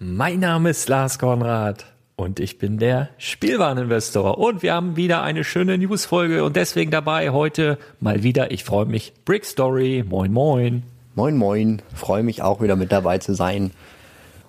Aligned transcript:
Mein 0.00 0.38
Name 0.38 0.70
ist 0.70 0.88
Lars 0.88 1.18
Konrad 1.18 1.84
und 2.14 2.38
ich 2.38 2.58
bin 2.58 2.78
der 2.78 3.08
Spielwareninvestor 3.18 4.38
und 4.38 4.62
wir 4.62 4.72
haben 4.72 4.94
wieder 4.94 5.22
eine 5.24 5.42
schöne 5.42 5.76
Newsfolge 5.76 6.44
und 6.44 6.54
deswegen 6.54 6.92
dabei 6.92 7.30
heute 7.30 7.78
mal 7.98 8.22
wieder, 8.22 8.52
ich 8.52 8.62
freue 8.62 8.86
mich, 8.86 9.12
Brick 9.24 9.44
Story. 9.44 10.04
Moin, 10.08 10.32
moin. 10.32 10.84
Moin, 11.16 11.36
moin. 11.36 11.82
Freue 11.96 12.22
mich 12.22 12.42
auch 12.42 12.62
wieder 12.62 12.76
mit 12.76 12.92
dabei 12.92 13.18
zu 13.18 13.34
sein. 13.34 13.72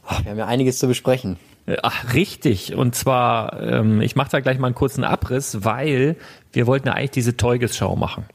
Ach, 0.06 0.24
wir 0.24 0.30
haben 0.30 0.38
ja 0.38 0.46
einiges 0.46 0.78
zu 0.78 0.86
besprechen. 0.86 1.38
Ach, 1.82 2.14
richtig. 2.14 2.76
Und 2.76 2.94
zwar, 2.94 3.60
ähm, 3.60 4.02
ich 4.02 4.16
mache 4.16 4.30
da 4.30 4.42
gleich 4.42 4.60
mal 4.60 4.68
einen 4.68 4.76
kurzen 4.76 5.04
Abriss, 5.04 5.64
weil 5.66 6.16
wir 6.54 6.68
wollten 6.68 6.90
ja 6.90 6.94
eigentlich 6.94 7.10
diese 7.10 7.38
Teuges-Schau 7.38 7.96
machen. 7.96 8.26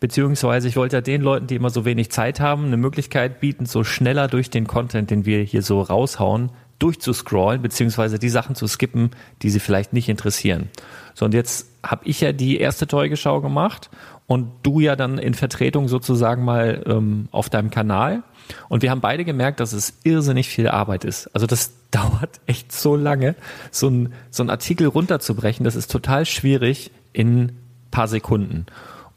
Beziehungsweise 0.00 0.68
ich 0.68 0.76
wollte 0.76 0.96
ja 0.96 1.00
den 1.00 1.22
Leuten, 1.22 1.46
die 1.46 1.56
immer 1.56 1.70
so 1.70 1.84
wenig 1.84 2.10
Zeit 2.10 2.40
haben, 2.40 2.66
eine 2.66 2.76
Möglichkeit 2.76 3.40
bieten, 3.40 3.66
so 3.66 3.84
schneller 3.84 4.28
durch 4.28 4.50
den 4.50 4.66
Content, 4.66 5.10
den 5.10 5.26
wir 5.26 5.42
hier 5.42 5.62
so 5.62 5.80
raushauen, 5.80 6.50
durchzuscrollen, 6.78 7.62
beziehungsweise 7.62 8.18
die 8.18 8.28
Sachen 8.30 8.54
zu 8.54 8.66
skippen, 8.66 9.10
die 9.42 9.50
sie 9.50 9.60
vielleicht 9.60 9.92
nicht 9.92 10.08
interessieren. 10.08 10.70
So, 11.14 11.26
und 11.26 11.34
jetzt 11.34 11.66
habe 11.82 12.02
ich 12.06 12.20
ja 12.20 12.32
die 12.32 12.58
erste 12.58 12.86
Teugeschau 12.86 13.40
gemacht 13.40 13.90
und 14.26 14.50
du 14.62 14.80
ja 14.80 14.96
dann 14.96 15.18
in 15.18 15.34
Vertretung 15.34 15.88
sozusagen 15.88 16.44
mal 16.44 16.82
ähm, 16.86 17.28
auf 17.30 17.50
deinem 17.50 17.70
Kanal. 17.70 18.22
Und 18.68 18.82
wir 18.82 18.90
haben 18.90 19.00
beide 19.00 19.24
gemerkt, 19.24 19.60
dass 19.60 19.72
es 19.72 19.94
irrsinnig 20.04 20.48
viel 20.48 20.68
Arbeit 20.68 21.04
ist. 21.04 21.26
Also 21.34 21.46
das 21.46 21.72
dauert 21.90 22.40
echt 22.46 22.72
so 22.72 22.96
lange, 22.96 23.34
so 23.70 23.88
ein, 23.88 24.12
so 24.30 24.42
ein 24.42 24.50
Artikel 24.50 24.86
runterzubrechen. 24.86 25.64
Das 25.64 25.76
ist 25.76 25.90
total 25.90 26.26
schwierig 26.26 26.90
in 27.12 27.52
paar 27.90 28.08
Sekunden. 28.08 28.66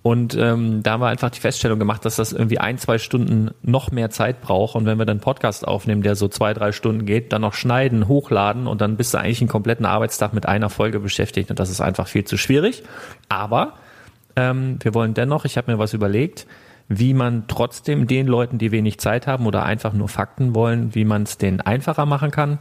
Und 0.03 0.35
ähm, 0.35 0.83
da 0.83 0.91
haben 0.91 1.01
wir 1.01 1.07
einfach 1.07 1.29
die 1.29 1.39
Feststellung 1.39 1.79
gemacht, 1.79 2.03
dass 2.03 2.17
das 2.17 2.33
irgendwie 2.33 2.59
ein, 2.59 2.77
zwei 2.77 2.97
Stunden 2.97 3.51
noch 3.61 3.89
mehr 3.89 4.09
Zeit 4.09 4.41
braucht. 4.41 4.75
Und 4.75 4.85
wenn 4.85 4.99
wir 4.99 5.05
dann 5.05 5.21
Podcast 5.21 5.65
aufnehmen, 5.65 6.01
der 6.01 6.17
so 6.17 6.27
zwei, 6.27 6.53
drei 6.53 6.73
Stunden 6.73 7.05
geht, 7.05 7.31
dann 7.31 7.41
noch 7.41 7.53
schneiden, 7.53 8.09
hochladen 8.09 8.67
und 8.67 8.81
dann 8.81 8.97
bist 8.97 9.13
du 9.13 9.17
eigentlich 9.17 9.39
einen 9.39 9.47
kompletten 9.47 9.85
Arbeitstag 9.85 10.33
mit 10.33 10.45
einer 10.45 10.69
Folge 10.69 10.99
beschäftigt. 10.99 11.49
Und 11.49 11.59
das 11.59 11.69
ist 11.69 11.79
einfach 11.79 12.07
viel 12.07 12.25
zu 12.25 12.37
schwierig. 12.37 12.83
Aber 13.29 13.75
ähm, 14.35 14.77
wir 14.81 14.93
wollen 14.93 15.13
dennoch, 15.13 15.45
ich 15.45 15.55
habe 15.55 15.71
mir 15.71 15.79
was 15.79 15.93
überlegt, 15.93 16.47
wie 16.89 17.13
man 17.13 17.45
trotzdem 17.47 18.05
den 18.05 18.27
Leuten, 18.27 18.57
die 18.57 18.73
wenig 18.73 18.99
Zeit 18.99 19.25
haben 19.25 19.45
oder 19.45 19.63
einfach 19.63 19.93
nur 19.93 20.09
Fakten 20.09 20.53
wollen, 20.53 20.93
wie 20.95 21.05
man 21.05 21.23
es 21.23 21.37
denen 21.37 21.61
einfacher 21.61 22.05
machen 22.05 22.29
kann. 22.29 22.59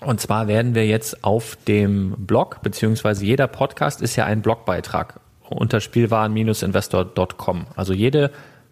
Und 0.00 0.20
zwar 0.20 0.48
werden 0.48 0.74
wir 0.74 0.86
jetzt 0.88 1.22
auf 1.22 1.56
dem 1.68 2.16
Blog, 2.18 2.62
beziehungsweise 2.62 3.24
jeder 3.24 3.46
Podcast 3.46 4.02
ist 4.02 4.16
ja 4.16 4.24
ein 4.24 4.42
Blogbeitrag 4.42 5.20
unter 5.56 5.80
spielwaren-investor.com. 5.80 7.66
Also 7.76 7.92
jede 7.92 8.30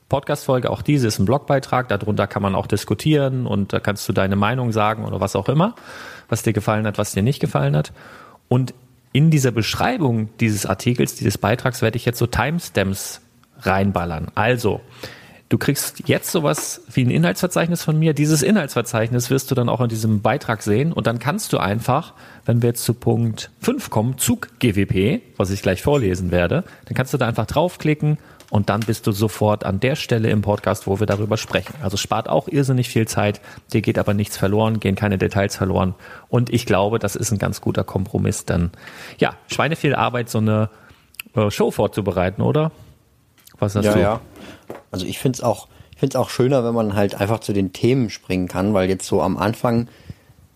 Podcast-Folge, 0.09 0.71
auch 0.71 0.83
diese 0.83 1.09
ist 1.09 1.19
ein 1.19 1.25
Blogbeitrag, 1.25 1.89
darunter 1.89 2.27
kann 2.27 2.43
man 2.43 2.55
auch 2.55 2.67
diskutieren 2.67 3.47
und 3.47 3.73
da 3.73 3.81
kannst 3.81 4.09
du 4.09 4.13
deine 4.13 4.37
Meinung 4.37 4.71
sagen 4.71 5.05
oder 5.05 5.21
was 5.21 5.35
auch 5.35 5.49
immer, 5.49 5.75
was 6.29 6.43
dir 6.43 6.53
gefallen 6.53 6.87
hat, 6.87 6.99
was 6.99 7.13
dir 7.13 7.23
nicht 7.23 7.41
gefallen 7.41 7.77
hat. 7.77 7.93
Und 8.49 8.73
in 9.13 9.31
dieser 9.31 9.51
Beschreibung 9.51 10.29
dieses 10.39 10.67
Artikels, 10.67 11.17
dieses 11.17 11.39
Beitrags, 11.39 11.83
werde 11.83 11.97
ich 11.97 12.05
jetzt 12.05 12.19
so 12.19 12.27
Timestamps 12.27 13.21
reinballern. 13.61 14.29
Also, 14.35 14.81
du 15.49 15.59
kriegst 15.59 16.09
jetzt 16.09 16.31
sowas 16.31 16.83
wie 16.93 17.05
ein 17.05 17.11
Inhaltsverzeichnis 17.11 17.83
von 17.83 17.99
mir. 17.99 18.15
Dieses 18.15 18.43
Inhaltsverzeichnis 18.43 19.31
wirst 19.31 19.51
du 19.51 19.55
dann 19.55 19.69
auch 19.69 19.81
in 19.81 19.89
diesem 19.89 20.23
Beitrag 20.23 20.63
sehen. 20.63 20.93
Und 20.93 21.07
dann 21.07 21.19
kannst 21.19 21.53
du 21.53 21.59
einfach, 21.59 22.15
wenn 22.45 22.63
wir 22.63 22.71
jetzt 22.71 22.85
zu 22.85 22.95
Punkt 22.95 23.51
5 23.61 23.91
kommen, 23.91 24.19
Zug 24.19 24.49
GWP, 24.59 25.23
was 25.37 25.51
ich 25.51 25.63
gleich 25.63 25.83
vorlesen 25.83 26.31
werde, 26.31 26.65
dann 26.87 26.95
kannst 26.95 27.15
du 27.15 27.19
da 27.19 27.27
einfach 27.27 27.47
draufklicken 27.47 28.19
und 28.51 28.69
dann 28.69 28.81
bist 28.81 29.07
du 29.07 29.13
sofort 29.13 29.65
an 29.65 29.81
der 29.81 29.97
Stelle 29.97 30.31
im 30.31 30.43
Podcast, 30.43 30.87
wo 30.87 31.01
wir 31.01 31.07
darüber 31.07 31.37
sprechen. 31.37 31.75
Also 31.83 31.97
spart 31.97 32.29
auch 32.29 32.49
irrsinnig 32.49 32.89
viel 32.89 33.07
Zeit, 33.09 33.41
dir 33.73 33.83
geht 33.83 33.99
aber 33.99 34.15
nichts 34.15 34.37
verloren, 34.37 34.81
gehen 34.81 34.95
keine 34.95 35.19
Details 35.19 35.57
verloren 35.57 35.95
und 36.29 36.51
ich 36.51 36.65
glaube, 36.65 36.99
das 36.99 37.17
ist 37.17 37.33
ein 37.33 37.39
ganz 37.39 37.61
guter 37.61 37.83
Kompromiss, 37.85 38.45
denn 38.45 38.71
ja, 39.19 39.35
Schweine 39.49 39.75
viel 39.75 39.95
Arbeit, 39.95 40.31
so 40.31 40.39
eine 40.39 40.71
äh, 41.35 41.51
Show 41.51 41.71
vorzubereiten, 41.71 42.41
oder? 42.43 42.71
Was 43.59 43.75
hast 43.75 43.85
ja, 43.85 43.93
du? 43.95 44.01
Ja, 44.01 44.21
also 44.91 45.07
ich 45.07 45.19
finde 45.19 45.37
es 45.37 45.43
auch, 45.43 45.69
ich 45.93 45.99
finde 45.99 46.17
es 46.17 46.21
auch 46.21 46.31
schöner, 46.31 46.65
wenn 46.65 46.75
man 46.75 46.95
halt 46.95 47.15
einfach 47.15 47.41
zu 47.41 47.53
den 47.53 47.73
Themen 47.73 48.11
springen 48.11 48.49
kann, 48.49 48.75
weil 48.75 48.89
jetzt 48.89 49.07
so 49.07 49.23
am 49.23 49.37
Anfang, 49.37 49.89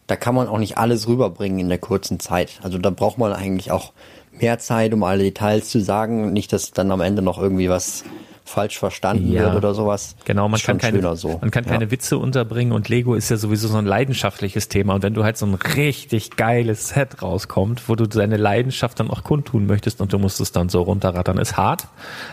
da 0.06 0.16
kann 0.16 0.34
man 0.34 0.48
auch 0.48 0.58
nicht 0.58 0.76
alles 0.76 1.08
rüberbringen 1.08 1.60
in 1.60 1.68
der 1.68 1.78
kurzen 1.78 2.20
Zeit. 2.20 2.60
Also 2.62 2.78
da 2.78 2.90
braucht 2.90 3.18
man 3.18 3.32
eigentlich 3.32 3.70
auch 3.70 3.92
mehr 4.32 4.58
Zeit, 4.58 4.92
um 4.92 5.02
alle 5.02 5.22
Details 5.22 5.70
zu 5.70 5.80
sagen. 5.80 6.32
Nicht, 6.32 6.52
dass 6.52 6.72
dann 6.72 6.90
am 6.90 7.00
Ende 7.00 7.22
noch 7.22 7.38
irgendwie 7.38 7.68
was 7.68 8.04
falsch 8.50 8.78
verstanden 8.78 9.32
ja, 9.32 9.44
wird 9.44 9.56
oder 9.56 9.74
sowas. 9.74 10.16
Genau, 10.24 10.48
man 10.48 10.60
kann, 10.60 10.78
keine, 10.78 11.16
so. 11.16 11.38
man 11.40 11.50
kann 11.50 11.64
keine 11.64 11.84
ja. 11.84 11.90
Witze 11.90 12.18
unterbringen 12.18 12.72
und 12.72 12.88
Lego 12.88 13.14
ist 13.14 13.30
ja 13.30 13.36
sowieso 13.36 13.68
so 13.68 13.78
ein 13.78 13.86
leidenschaftliches 13.86 14.68
Thema. 14.68 14.94
Und 14.94 15.02
wenn 15.02 15.14
du 15.14 15.24
halt 15.24 15.36
so 15.36 15.46
ein 15.46 15.54
richtig 15.54 16.36
geiles 16.36 16.88
Set 16.88 17.22
rauskommt, 17.22 17.88
wo 17.88 17.94
du 17.94 18.06
deine 18.06 18.36
Leidenschaft 18.36 19.00
dann 19.00 19.08
auch 19.10 19.24
kundtun 19.24 19.66
möchtest 19.66 20.00
und 20.00 20.12
du 20.12 20.18
musst 20.18 20.40
es 20.40 20.52
dann 20.52 20.68
so 20.68 20.82
runterrattern, 20.82 21.38
ist 21.38 21.56
hart. 21.56 21.86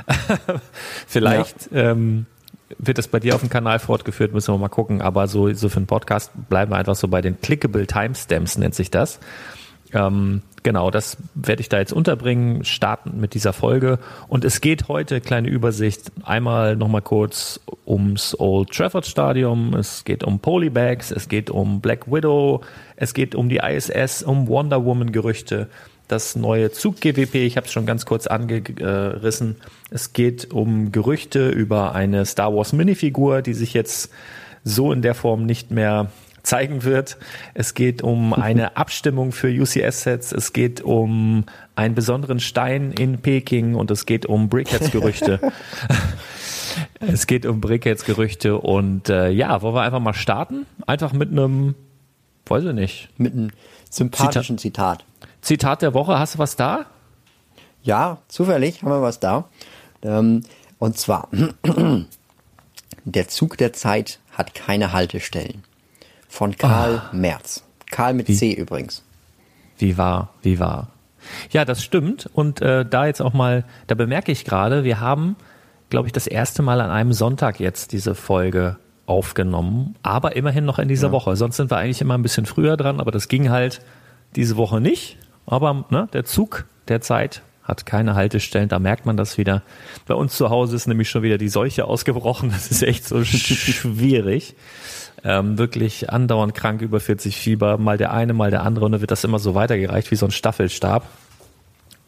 Vielleicht 1.07 1.71
ja. 1.71 1.91
ähm, 1.91 2.25
wird 2.79 2.97
das 2.97 3.07
bei 3.07 3.19
dir 3.19 3.35
auf 3.35 3.41
dem 3.41 3.49
Kanal 3.49 3.79
fortgeführt, 3.79 4.33
müssen 4.33 4.53
wir 4.53 4.57
mal 4.57 4.69
gucken. 4.69 5.01
Aber 5.01 5.27
so, 5.27 5.53
so 5.53 5.69
für 5.69 5.77
einen 5.77 5.87
Podcast 5.87 6.31
bleiben 6.49 6.71
wir 6.71 6.77
einfach 6.77 6.95
so 6.95 7.07
bei 7.07 7.21
den 7.21 7.39
Clickable 7.39 7.87
Timestamps, 7.87 8.57
nennt 8.57 8.75
sich 8.75 8.91
das. 8.91 9.19
Ähm, 9.93 10.41
genau, 10.67 10.91
das 10.91 11.15
werde 11.33 11.61
ich 11.61 11.69
da 11.69 11.79
jetzt 11.79 11.93
unterbringen, 11.93 12.65
starten 12.65 13.21
mit 13.21 13.35
dieser 13.35 13.53
Folge. 13.53 13.99
Und 14.27 14.43
es 14.43 14.59
geht 14.59 14.89
heute, 14.89 15.21
kleine 15.21 15.47
Übersicht, 15.47 16.11
einmal 16.25 16.75
nochmal 16.75 17.01
kurz 17.01 17.61
ums 17.85 18.37
Old 18.37 18.71
Trafford 18.71 19.05
Stadium, 19.05 19.73
es 19.75 20.03
geht 20.03 20.25
um 20.25 20.39
Polybags, 20.39 21.09
es 21.11 21.29
geht 21.29 21.49
um 21.49 21.79
Black 21.79 22.11
Widow, 22.11 22.59
es 22.97 23.13
geht 23.13 23.33
um 23.33 23.47
die 23.47 23.61
ISS, 23.63 24.23
um 24.23 24.49
Wonder 24.49 24.83
Woman 24.83 25.13
Gerüchte, 25.13 25.69
das 26.09 26.35
neue 26.35 26.69
Zug 26.69 26.99
GWP, 26.99 27.35
ich 27.35 27.55
habe 27.55 27.67
es 27.67 27.71
schon 27.71 27.85
ganz 27.85 28.05
kurz 28.05 28.27
angerissen. 28.27 29.55
Es 29.89 30.11
geht 30.11 30.51
um 30.51 30.91
Gerüchte 30.91 31.47
über 31.47 31.95
eine 31.95 32.25
Star 32.25 32.53
Wars 32.53 32.73
Minifigur, 32.73 33.41
die 33.41 33.53
sich 33.53 33.73
jetzt 33.73 34.11
so 34.65 34.91
in 34.91 35.01
der 35.01 35.15
Form 35.15 35.45
nicht 35.45 35.71
mehr 35.71 36.11
zeigen 36.47 36.83
wird. 36.83 37.17
Es 37.53 37.73
geht 37.73 38.01
um 38.01 38.33
eine 38.33 38.77
Abstimmung 38.77 39.31
für 39.31 39.49
UCS-Sets. 39.49 40.31
Es 40.31 40.53
geht 40.53 40.81
um 40.81 41.45
einen 41.75 41.93
besonderen 41.93 42.39
Stein 42.39 42.91
in 42.93 43.19
Peking 43.21 43.75
und 43.75 43.91
es 43.91 44.05
geht 44.05 44.25
um 44.25 44.49
Brickheads-Gerüchte. 44.49 45.39
es 46.99 47.27
geht 47.27 47.45
um 47.45 47.61
Brickheads-Gerüchte 47.61 48.57
und 48.57 49.09
äh, 49.09 49.29
ja, 49.29 49.61
wollen 49.61 49.75
wir 49.75 49.81
einfach 49.81 49.99
mal 49.99 50.13
starten? 50.13 50.65
Einfach 50.87 51.13
mit 51.13 51.31
einem, 51.31 51.75
weiß 52.45 52.63
ich 52.63 52.73
nicht. 52.73 53.09
Mit 53.17 53.33
einem 53.33 53.51
sympathischen 53.89 54.57
Zitat. 54.57 55.03
Zitat 55.41 55.81
der 55.81 55.93
Woche, 55.93 56.17
hast 56.17 56.35
du 56.35 56.39
was 56.39 56.55
da? 56.55 56.85
Ja, 57.83 58.19
zufällig 58.27 58.81
haben 58.81 58.89
wir 58.89 59.01
was 59.01 59.19
da. 59.19 59.49
Ähm, 60.01 60.43
und 60.79 60.97
zwar, 60.97 61.29
der 63.05 63.27
Zug 63.27 63.57
der 63.57 63.73
Zeit 63.73 64.19
hat 64.31 64.53
keine 64.55 64.93
Haltestellen 64.93 65.66
von 66.27 66.57
Karl 66.57 67.01
oh. 67.11 67.15
Merz. 67.15 67.63
Karl 67.89 68.13
mit 68.13 68.27
wie, 68.27 68.35
C 68.35 68.53
übrigens. 68.53 69.03
Wie 69.77 69.97
war, 69.97 70.33
wie 70.41 70.59
war. 70.59 70.89
Ja, 71.51 71.65
das 71.65 71.83
stimmt. 71.83 72.29
Und 72.33 72.61
äh, 72.61 72.85
da 72.85 73.05
jetzt 73.05 73.21
auch 73.21 73.33
mal, 73.33 73.63
da 73.87 73.95
bemerke 73.95 74.31
ich 74.31 74.45
gerade, 74.45 74.83
wir 74.83 74.99
haben, 74.99 75.35
glaube 75.89 76.07
ich, 76.07 76.13
das 76.13 76.27
erste 76.27 76.61
Mal 76.61 76.81
an 76.81 76.89
einem 76.89 77.13
Sonntag 77.13 77.59
jetzt 77.59 77.91
diese 77.91 78.15
Folge 78.15 78.77
aufgenommen, 79.05 79.95
aber 80.03 80.35
immerhin 80.35 80.65
noch 80.65 80.79
in 80.79 80.89
dieser 80.89 81.07
ja. 81.07 81.11
Woche. 81.13 81.35
Sonst 81.35 81.57
sind 81.57 81.71
wir 81.71 81.77
eigentlich 81.77 82.01
immer 82.01 82.17
ein 82.17 82.21
bisschen 82.21 82.45
früher 82.45 82.75
dran, 82.75 82.99
aber 82.99 83.11
das 83.11 83.29
ging 83.29 83.49
halt 83.49 83.81
diese 84.35 84.57
Woche 84.57 84.81
nicht. 84.81 85.17
Aber 85.45 85.85
ne, 85.89 86.09
der 86.11 86.25
Zug 86.25 86.65
der 86.89 87.01
Zeit 87.01 87.41
hat 87.63 87.85
keine 87.85 88.15
Haltestellen, 88.15 88.69
da 88.69 88.79
merkt 88.79 89.05
man 89.05 89.17
das 89.17 89.37
wieder. 89.37 89.61
Bei 90.05 90.13
uns 90.13 90.35
zu 90.35 90.49
Hause 90.49 90.75
ist 90.75 90.87
nämlich 90.87 91.09
schon 91.09 91.21
wieder 91.21 91.37
die 91.37 91.49
Seuche 91.49 91.85
ausgebrochen. 91.85 92.49
Das 92.51 92.69
ist 92.71 92.83
echt 92.83 93.05
so 93.05 93.23
schwierig 93.25 94.55
ähm, 95.23 95.57
wirklich 95.57 96.09
andauernd 96.09 96.53
krank, 96.53 96.81
über 96.81 96.99
40 96.99 97.35
Fieber, 97.35 97.77
mal 97.77 97.97
der 97.97 98.13
eine, 98.13 98.33
mal 98.33 98.51
der 98.51 98.63
andere 98.63 98.85
und 98.85 98.91
dann 98.91 99.01
wird 99.01 99.11
das 99.11 99.23
immer 99.23 99.39
so 99.39 99.55
weitergereicht 99.55 100.11
wie 100.11 100.15
so 100.15 100.25
ein 100.25 100.31
Staffelstab. 100.31 101.03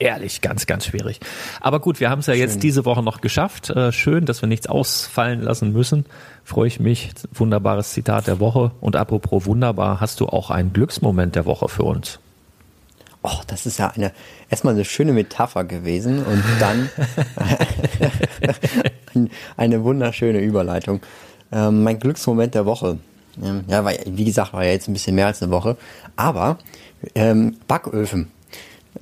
Ehrlich, 0.01 0.39
ganz, 0.39 0.65
ganz 0.65 0.85
schwierig. 0.85 1.19
Aber 1.59 1.81
gut, 1.81 1.99
wir 1.99 2.09
haben 2.09 2.19
es 2.19 2.27
ja 2.27 2.33
schön. 2.33 2.41
jetzt 2.41 2.63
diese 2.63 2.85
Woche 2.85 3.03
noch 3.03 3.19
geschafft. 3.19 3.69
Äh, 3.69 3.91
schön, 3.91 4.25
dass 4.25 4.41
wir 4.41 4.47
nichts 4.47 4.67
ausfallen 4.67 5.41
lassen 5.41 5.73
müssen. 5.73 6.05
Freue 6.45 6.67
ich 6.67 6.79
mich. 6.79 7.11
Wunderbares 7.33 7.91
Zitat 7.91 8.27
der 8.27 8.39
Woche. 8.39 8.71
Und 8.79 8.95
apropos 8.95 9.45
wunderbar, 9.45 9.99
hast 9.99 10.21
du 10.21 10.27
auch 10.27 10.51
einen 10.51 10.71
Glücksmoment 10.71 11.35
der 11.35 11.45
Woche 11.45 11.67
für 11.67 11.83
uns? 11.83 12.19
Oh, 13.23 13.41
das 13.47 13.65
ist 13.65 13.79
ja 13.79 13.89
eine, 13.89 14.13
erstmal 14.49 14.73
eine 14.73 14.85
schöne 14.85 15.11
Metapher 15.11 15.65
gewesen 15.65 16.23
und 16.23 16.41
dann 16.61 16.89
eine 19.57 19.83
wunderschöne 19.83 20.39
Überleitung. 20.39 21.01
Ähm, 21.51 21.83
mein 21.83 21.99
Glücksmoment 21.99 22.55
der 22.55 22.65
Woche. 22.65 22.99
Ähm, 23.41 23.63
ja, 23.67 23.83
war, 23.83 23.93
wie 24.05 24.25
gesagt, 24.25 24.53
war 24.53 24.63
ja 24.63 24.71
jetzt 24.71 24.87
ein 24.87 24.93
bisschen 24.93 25.15
mehr 25.15 25.27
als 25.27 25.41
eine 25.41 25.51
Woche. 25.51 25.77
Aber 26.15 26.57
ähm, 27.15 27.57
Backöfen. 27.67 28.31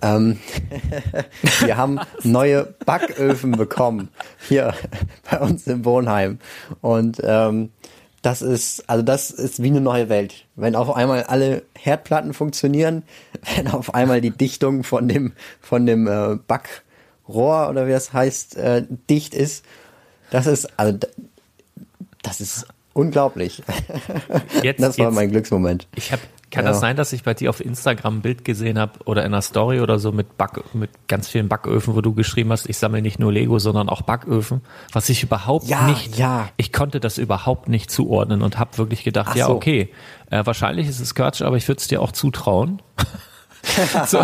Ähm, 0.02 0.38
wir 1.62 1.78
haben 1.78 2.00
neue 2.24 2.76
Backöfen 2.86 3.54
bekommen 3.54 4.10
hier 4.48 4.74
bei 5.30 5.40
uns 5.40 5.66
im 5.68 5.86
Wohnheim. 5.86 6.40
Und 6.82 7.20
ähm, 7.24 7.72
das 8.22 8.42
ist, 8.42 8.90
also 8.90 9.04
das 9.04 9.32
ist 9.32 9.62
wie 9.64 9.68
eine 9.68 9.82
neue 9.82 10.10
Welt. 10.10 10.46
Wenn 10.56 10.76
auf 10.76 10.96
einmal 10.96 11.24
alle 11.24 11.64
Herdplatten 11.78 12.34
funktionieren, 12.34 13.04
wenn 13.56 13.68
auf 13.68 13.94
einmal 13.94 14.22
die 14.22 14.32
Dichtung 14.32 14.84
von 14.84 15.08
dem, 15.08 15.34
von 15.62 15.86
dem 15.86 16.08
äh, 16.08 16.38
Backrohr 16.48 17.70
oder 17.70 17.88
wie 17.88 17.92
das 17.92 18.14
heißt, 18.14 18.58
äh, 18.58 18.86
dicht 19.10 19.34
ist. 19.34 19.66
Das 20.30 20.46
ist, 20.46 20.78
also 20.78 20.98
das 22.28 22.42
ist 22.42 22.68
unglaublich. 22.94 23.64
Jetzt, 24.64 24.82
das 24.82 24.98
war 24.98 25.06
jetzt, 25.06 25.16
mein 25.16 25.30
Glücksmoment. 25.30 25.88
Ich 25.96 26.12
habe 26.12 26.22
kann 26.50 26.64
ja. 26.64 26.72
das 26.72 26.80
sein, 26.80 26.96
dass 26.96 27.12
ich 27.12 27.24
bei 27.24 27.34
dir 27.34 27.50
auf 27.50 27.60
Instagram 27.60 28.18
ein 28.18 28.22
Bild 28.22 28.46
gesehen 28.46 28.80
habe 28.80 29.00
oder 29.04 29.22
in 29.24 29.34
einer 29.34 29.42
Story 29.42 29.82
oder 29.82 30.00
so 30.00 30.14
mit 30.14 30.38
Back, 30.38 30.64
mit 30.74 30.90
ganz 31.08 31.28
vielen 31.28 31.50
Backöfen, 31.50 31.94
wo 31.94 32.00
du 32.00 32.14
geschrieben 32.14 32.52
hast, 32.54 32.70
ich 32.70 32.78
sammle 32.78 33.02
nicht 33.02 33.20
nur 33.20 33.34
Lego, 33.34 33.60
sondern 33.60 33.90
auch 33.90 34.02
Backöfen, 34.02 34.62
was 34.94 35.10
ich 35.10 35.24
überhaupt 35.24 35.68
ja, 35.68 35.88
nicht, 35.88 36.18
ja. 36.18 36.48
ich 36.56 36.72
konnte 36.72 37.02
das 37.02 37.18
überhaupt 37.18 37.68
nicht 37.68 37.92
zuordnen 37.92 38.42
und 38.42 38.58
habe 38.60 38.78
wirklich 38.78 39.04
gedacht, 39.04 39.32
Ach 39.32 39.36
ja, 39.36 39.50
okay, 39.50 39.90
äh, 40.30 40.46
wahrscheinlich 40.46 40.88
ist 40.88 41.02
es 41.02 41.16
Quatsch, 41.16 41.42
aber 41.42 41.58
ich 41.58 41.68
würde 41.68 41.80
es 41.80 41.88
dir 41.90 42.02
auch 42.02 42.14
zutrauen. 42.14 42.82
so. 44.08 44.22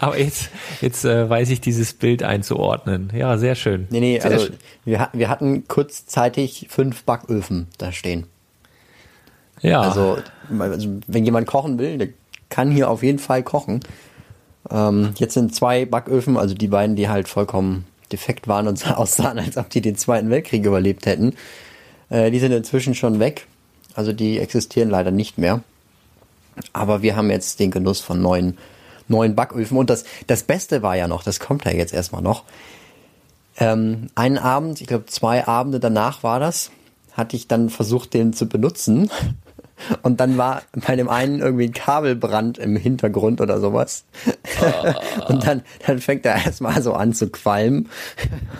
Aber 0.00 0.18
jetzt, 0.18 0.50
jetzt 0.80 1.04
äh, 1.04 1.28
weiß 1.28 1.50
ich 1.50 1.60
dieses 1.60 1.92
Bild 1.94 2.22
einzuordnen. 2.22 3.12
Ja, 3.14 3.38
sehr 3.38 3.54
schön. 3.54 3.86
Nee, 3.90 4.00
nee, 4.00 4.20
sehr 4.20 4.30
also 4.30 4.48
wir, 4.84 5.08
wir 5.12 5.28
hatten 5.28 5.66
kurzzeitig 5.68 6.66
fünf 6.70 7.04
Backöfen 7.04 7.68
da 7.78 7.92
stehen. 7.92 8.26
Ja. 9.60 9.80
Also, 9.80 10.18
also, 10.58 10.88
wenn 11.06 11.24
jemand 11.24 11.46
kochen 11.46 11.78
will, 11.78 11.98
der 11.98 12.08
kann 12.50 12.70
hier 12.70 12.90
auf 12.90 13.02
jeden 13.02 13.18
Fall 13.18 13.42
kochen. 13.42 13.80
Ähm, 14.70 15.14
jetzt 15.16 15.34
sind 15.34 15.54
zwei 15.54 15.84
Backöfen, 15.84 16.36
also 16.36 16.54
die 16.54 16.68
beiden, 16.68 16.96
die 16.96 17.08
halt 17.08 17.28
vollkommen 17.28 17.86
defekt 18.12 18.48
waren 18.48 18.68
und 18.68 18.86
aussahen, 18.96 19.38
als 19.38 19.56
ob 19.56 19.70
die 19.70 19.80
den 19.80 19.96
Zweiten 19.96 20.30
Weltkrieg 20.30 20.64
überlebt 20.64 21.06
hätten. 21.06 21.34
Äh, 22.10 22.30
die 22.30 22.38
sind 22.38 22.52
inzwischen 22.52 22.94
schon 22.94 23.20
weg. 23.20 23.46
Also 23.94 24.12
die 24.12 24.38
existieren 24.38 24.90
leider 24.90 25.10
nicht 25.10 25.38
mehr. 25.38 25.62
Aber 26.72 27.02
wir 27.02 27.16
haben 27.16 27.30
jetzt 27.30 27.60
den 27.60 27.70
Genuss 27.70 28.00
von 28.00 28.20
neuen, 28.20 28.58
neuen 29.08 29.34
Backöfen. 29.34 29.76
Und 29.76 29.90
das, 29.90 30.04
das 30.26 30.42
Beste 30.42 30.82
war 30.82 30.96
ja 30.96 31.08
noch, 31.08 31.22
das 31.22 31.40
kommt 31.40 31.64
ja 31.64 31.72
jetzt 31.72 31.92
erstmal 31.92 32.22
noch. 32.22 32.44
Ähm, 33.58 34.08
einen 34.14 34.38
Abend, 34.38 34.80
ich 34.80 34.86
glaube 34.86 35.06
zwei 35.06 35.46
Abende 35.46 35.78
danach 35.78 36.22
war 36.22 36.40
das, 36.40 36.70
hatte 37.12 37.36
ich 37.36 37.46
dann 37.46 37.70
versucht, 37.70 38.14
den 38.14 38.32
zu 38.32 38.48
benutzen. 38.48 39.10
Und 40.02 40.20
dann 40.20 40.38
war 40.38 40.62
bei 40.86 40.94
dem 40.94 41.08
einen 41.08 41.40
irgendwie 41.40 41.64
ein 41.64 41.72
Kabelbrand 41.72 42.58
im 42.58 42.76
Hintergrund 42.76 43.40
oder 43.40 43.60
sowas. 43.60 44.04
Oh. 44.60 45.26
Und 45.32 45.46
dann, 45.46 45.62
dann 45.86 46.00
fängt 46.00 46.24
er 46.24 46.44
erstmal 46.44 46.80
so 46.80 46.94
an 46.94 47.12
zu 47.12 47.28
qualmen. 47.28 47.88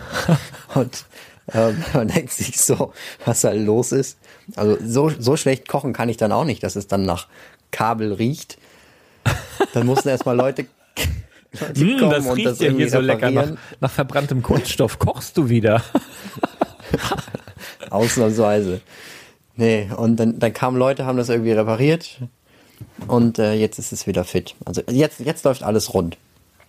Und 0.75 1.05
ähm, 1.53 1.83
man 1.93 2.09
denkt 2.09 2.33
sich 2.33 2.59
so, 2.59 2.91
was 3.23 3.41
da 3.41 3.51
los 3.51 3.91
ist. 3.91 4.17
Also 4.55 4.77
so, 4.83 5.09
so 5.09 5.37
schlecht 5.37 5.67
kochen 5.67 5.93
kann 5.93 6.09
ich 6.09 6.17
dann 6.17 6.31
auch 6.31 6.43
nicht, 6.43 6.63
dass 6.63 6.75
es 6.75 6.87
dann 6.87 7.03
nach 7.03 7.27
Kabel 7.71 8.13
riecht. 8.13 8.57
dann 9.73 9.85
mussten 9.85 10.09
erstmal 10.09 10.35
Leute, 10.35 10.65
Leute 11.59 11.85
mm, 11.85 11.99
kommen 11.99 12.11
das 12.11 12.25
riecht 12.25 12.29
und 12.29 12.43
das 12.45 12.59
ja 12.59 12.71
hier 12.71 12.89
so 12.89 12.99
lecker 12.99 13.31
nach, 13.31 13.51
nach 13.79 13.91
verbranntem 13.91 14.43
Kunststoff. 14.43 14.99
Kochst 14.99 15.37
du 15.37 15.49
wieder? 15.49 15.83
Ausnahmsweise. 17.89 18.81
Nee, 19.55 19.89
und 19.95 20.17
dann, 20.17 20.39
dann 20.39 20.53
kamen 20.53 20.77
Leute, 20.77 21.05
haben 21.05 21.17
das 21.17 21.29
irgendwie 21.29 21.53
repariert 21.53 22.19
und 23.07 23.39
äh, 23.39 23.53
jetzt 23.53 23.79
ist 23.79 23.93
es 23.93 24.05
wieder 24.05 24.25
fit. 24.25 24.55
Also 24.65 24.81
jetzt, 24.89 25.19
jetzt 25.21 25.45
läuft 25.45 25.63
alles 25.63 25.93
rund. 25.93 26.17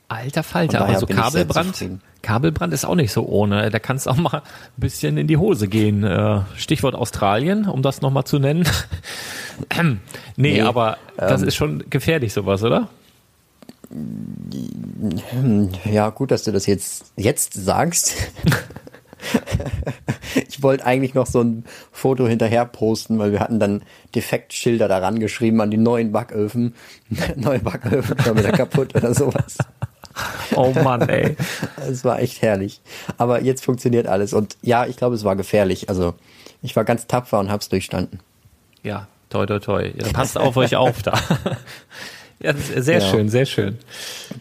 Alter 0.09 0.45
Falter, 0.45 0.83
aber 0.83 1.01
so 1.01 1.07
Kabelbrand, 1.07 1.85
Kabelbrand 2.23 2.73
ist 2.73 2.85
auch 2.85 2.95
nicht 2.95 3.11
so 3.11 3.27
ohne. 3.27 3.71
Da 3.71 3.81
kann 3.81 3.97
es 3.97 4.07
auch 4.07 4.17
mal 4.17 4.39
ein 4.39 4.43
bisschen 4.77 5.17
in 5.17 5.27
die 5.27 5.37
Hose 5.37 5.67
gehen. 5.67 6.05
Äh, 6.05 6.43
Stichwort 6.57 6.95
Australien, 6.95 7.69
um 7.69 7.83
das 7.83 8.03
nochmal 8.03 8.25
zu 8.25 8.39
nennen. 8.39 8.69
nee, 9.83 9.99
nee, 10.37 10.61
aber 10.61 10.99
das 11.17 11.43
ähm, 11.43 11.49
ist 11.49 11.57
schon 11.57 11.85
gefährlich, 11.91 12.33
sowas, 12.33 12.63
oder? 12.63 12.89
Ja, 15.85 16.11
gut, 16.11 16.31
dass 16.31 16.45
du 16.45 16.53
das 16.53 16.67
jetzt, 16.67 17.13
jetzt 17.17 17.55
sagst. 17.55 18.15
ich 20.49 20.63
wollte 20.63 20.87
eigentlich 20.87 21.15
noch 21.15 21.27
so 21.27 21.43
ein 21.43 21.65
Foto 21.93 22.27
hinterher 22.27 22.65
posten, 22.65 23.19
weil 23.19 23.33
wir 23.33 23.41
hatten 23.41 23.59
dann 23.59 23.83
Defektschilder 24.15 24.89
daran 24.89 25.19
geschrieben 25.19 25.61
an 25.61 25.71
die 25.71 25.79
neuen 25.79 26.13
Backöfen. 26.13 26.75
Neue 27.37 27.61
Backöfen 27.61 28.19
schon 28.21 28.39
wieder 28.39 28.53
kaputt 28.53 28.95
oder 28.95 29.15
sowas. 29.15 29.59
Oh 30.55 30.73
Mann, 30.73 31.09
ey. 31.09 31.37
Es 31.89 32.05
war 32.05 32.21
echt 32.21 32.43
herrlich. 32.43 32.81
Aber 33.19 33.43
jetzt 33.43 33.65
funktioniert 33.65 34.07
alles. 34.07 34.33
Und 34.33 34.57
ja, 34.63 34.87
ich 34.87 34.97
glaube, 34.97 35.15
es 35.15 35.25
war 35.25 35.37
gefährlich. 35.37 35.89
Also 35.89 36.15
ich 36.63 36.75
war 36.77 36.85
ganz 36.85 37.07
tapfer 37.07 37.39
und 37.39 37.51
hab's 37.51 37.69
durchstanden. 37.69 38.21
Ja, 38.83 39.09
toi, 39.31 39.47
toi, 39.47 39.59
toi. 39.59 39.93
Ja, 39.97 40.13
passt 40.13 40.39
auf 40.39 40.57
euch 40.57 40.77
auf 40.77 41.03
da. 41.03 41.19
Ja, 42.39 42.53
sehr 42.55 43.01
ja. 43.01 43.11
schön, 43.11 43.31
sehr 43.31 43.47
schön. 43.47 43.79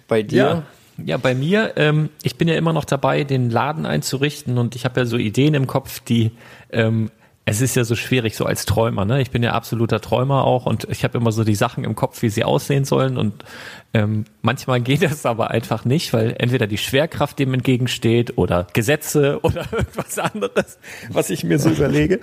Bei 0.10 0.22
dir? 0.22 0.38
Ja. 0.38 0.63
Ja, 1.05 1.17
bei 1.17 1.34
mir, 1.34 1.74
ähm, 1.77 2.10
ich 2.24 2.38
bin 2.38 2.50
ja 2.50 2.55
immer 2.55 2.74
noch 2.74 2.84
dabei, 2.84 3.24
den 3.24 3.50
Laden 3.50 3.86
einzurichten 3.86 4.58
und 4.58 4.75
ich 4.75 4.84
habe 4.84 5.00
ja 5.00 5.05
so 5.05 5.15
Ideen 5.17 5.53
im 5.53 5.65
Kopf, 5.65 6.01
die 6.01 6.32
ähm, 6.72 7.10
es 7.48 7.62
ist 7.62 7.75
ja 7.75 7.84
so 7.84 7.96
schwierig, 7.96 8.36
so 8.36 8.46
als 8.46 8.66
Träumer, 8.66 9.06
ne? 9.06 9.22
Ich 9.22 9.30
bin 9.30 9.44
ja 9.44 9.52
absoluter 9.52 10.02
Träumer 10.02 10.44
auch 10.46 10.66
und 10.66 10.88
ich 10.90 11.04
habe 11.04 11.18
immer 11.20 11.32
so 11.32 11.44
die 11.44 11.54
Sachen 11.54 11.84
im 11.84 11.96
Kopf, 11.96 12.24
wie 12.24 12.30
sie 12.30 12.44
aussehen 12.44 12.86
sollen 12.86 13.18
und 13.18 13.46
ähm, 13.94 14.25
manchmal 14.42 14.82
geht 14.82 15.04
das 15.04 15.25
aber 15.28 15.52
einfach 15.52 15.86
nicht, 15.86 16.12
weil 16.12 16.36
entweder 16.40 16.66
die 16.66 16.80
Schwerkraft 16.80 17.38
dem 17.38 17.54
entgegensteht 17.54 18.38
oder 18.38 18.66
Gesetze 18.74 19.40
oder 19.44 19.66
irgendwas 19.72 20.18
anderes, 20.18 20.80
was 21.10 21.30
ich 21.30 21.44
mir 21.44 21.60
so 21.60 21.70
überlege. 21.70 22.20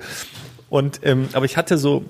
Und 0.69 1.01
ähm, 1.05 1.29
aber 1.35 1.45
ich 1.45 1.57
hatte 1.57 1.79
so 1.79 2.05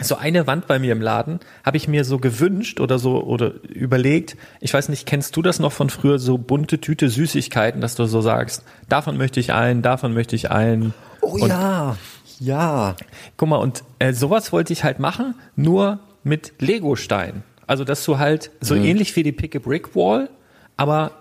so 0.00 0.16
eine 0.16 0.46
Wand 0.46 0.66
bei 0.66 0.78
mir 0.78 0.92
im 0.92 1.02
Laden 1.02 1.38
habe 1.64 1.76
ich 1.76 1.86
mir 1.86 2.04
so 2.04 2.18
gewünscht 2.18 2.80
oder 2.80 2.98
so 2.98 3.22
oder 3.22 3.52
überlegt. 3.68 4.36
Ich 4.60 4.72
weiß 4.72 4.88
nicht, 4.88 5.06
kennst 5.06 5.36
du 5.36 5.42
das 5.42 5.58
noch 5.58 5.72
von 5.72 5.90
früher 5.90 6.18
so 6.18 6.38
bunte 6.38 6.80
Tüte 6.80 7.10
Süßigkeiten, 7.10 7.82
dass 7.82 7.94
du 7.94 8.06
so 8.06 8.22
sagst, 8.22 8.64
davon 8.88 9.18
möchte 9.18 9.38
ich 9.38 9.52
einen, 9.52 9.82
davon 9.82 10.14
möchte 10.14 10.34
ich 10.34 10.50
einen. 10.50 10.94
Oh 11.20 11.32
und, 11.32 11.48
ja, 11.50 11.96
ja. 12.42 12.96
Guck 13.36 13.48
mal 13.48 13.56
und 13.56 13.84
äh, 13.98 14.12
sowas 14.12 14.52
wollte 14.52 14.72
ich 14.72 14.84
halt 14.84 14.98
machen, 14.98 15.34
nur 15.56 16.00
mit 16.24 16.52
Lego-Stein. 16.58 17.42
Also 17.66 17.84
dass 17.84 18.04
du 18.04 18.18
halt 18.18 18.50
so 18.60 18.74
mhm. 18.74 18.84
ähnlich 18.84 19.14
wie 19.16 19.22
die 19.22 19.32
Pick 19.32 19.56
a 19.56 19.58
Brick 19.58 19.94
Wall, 19.94 20.28
aber 20.76 21.12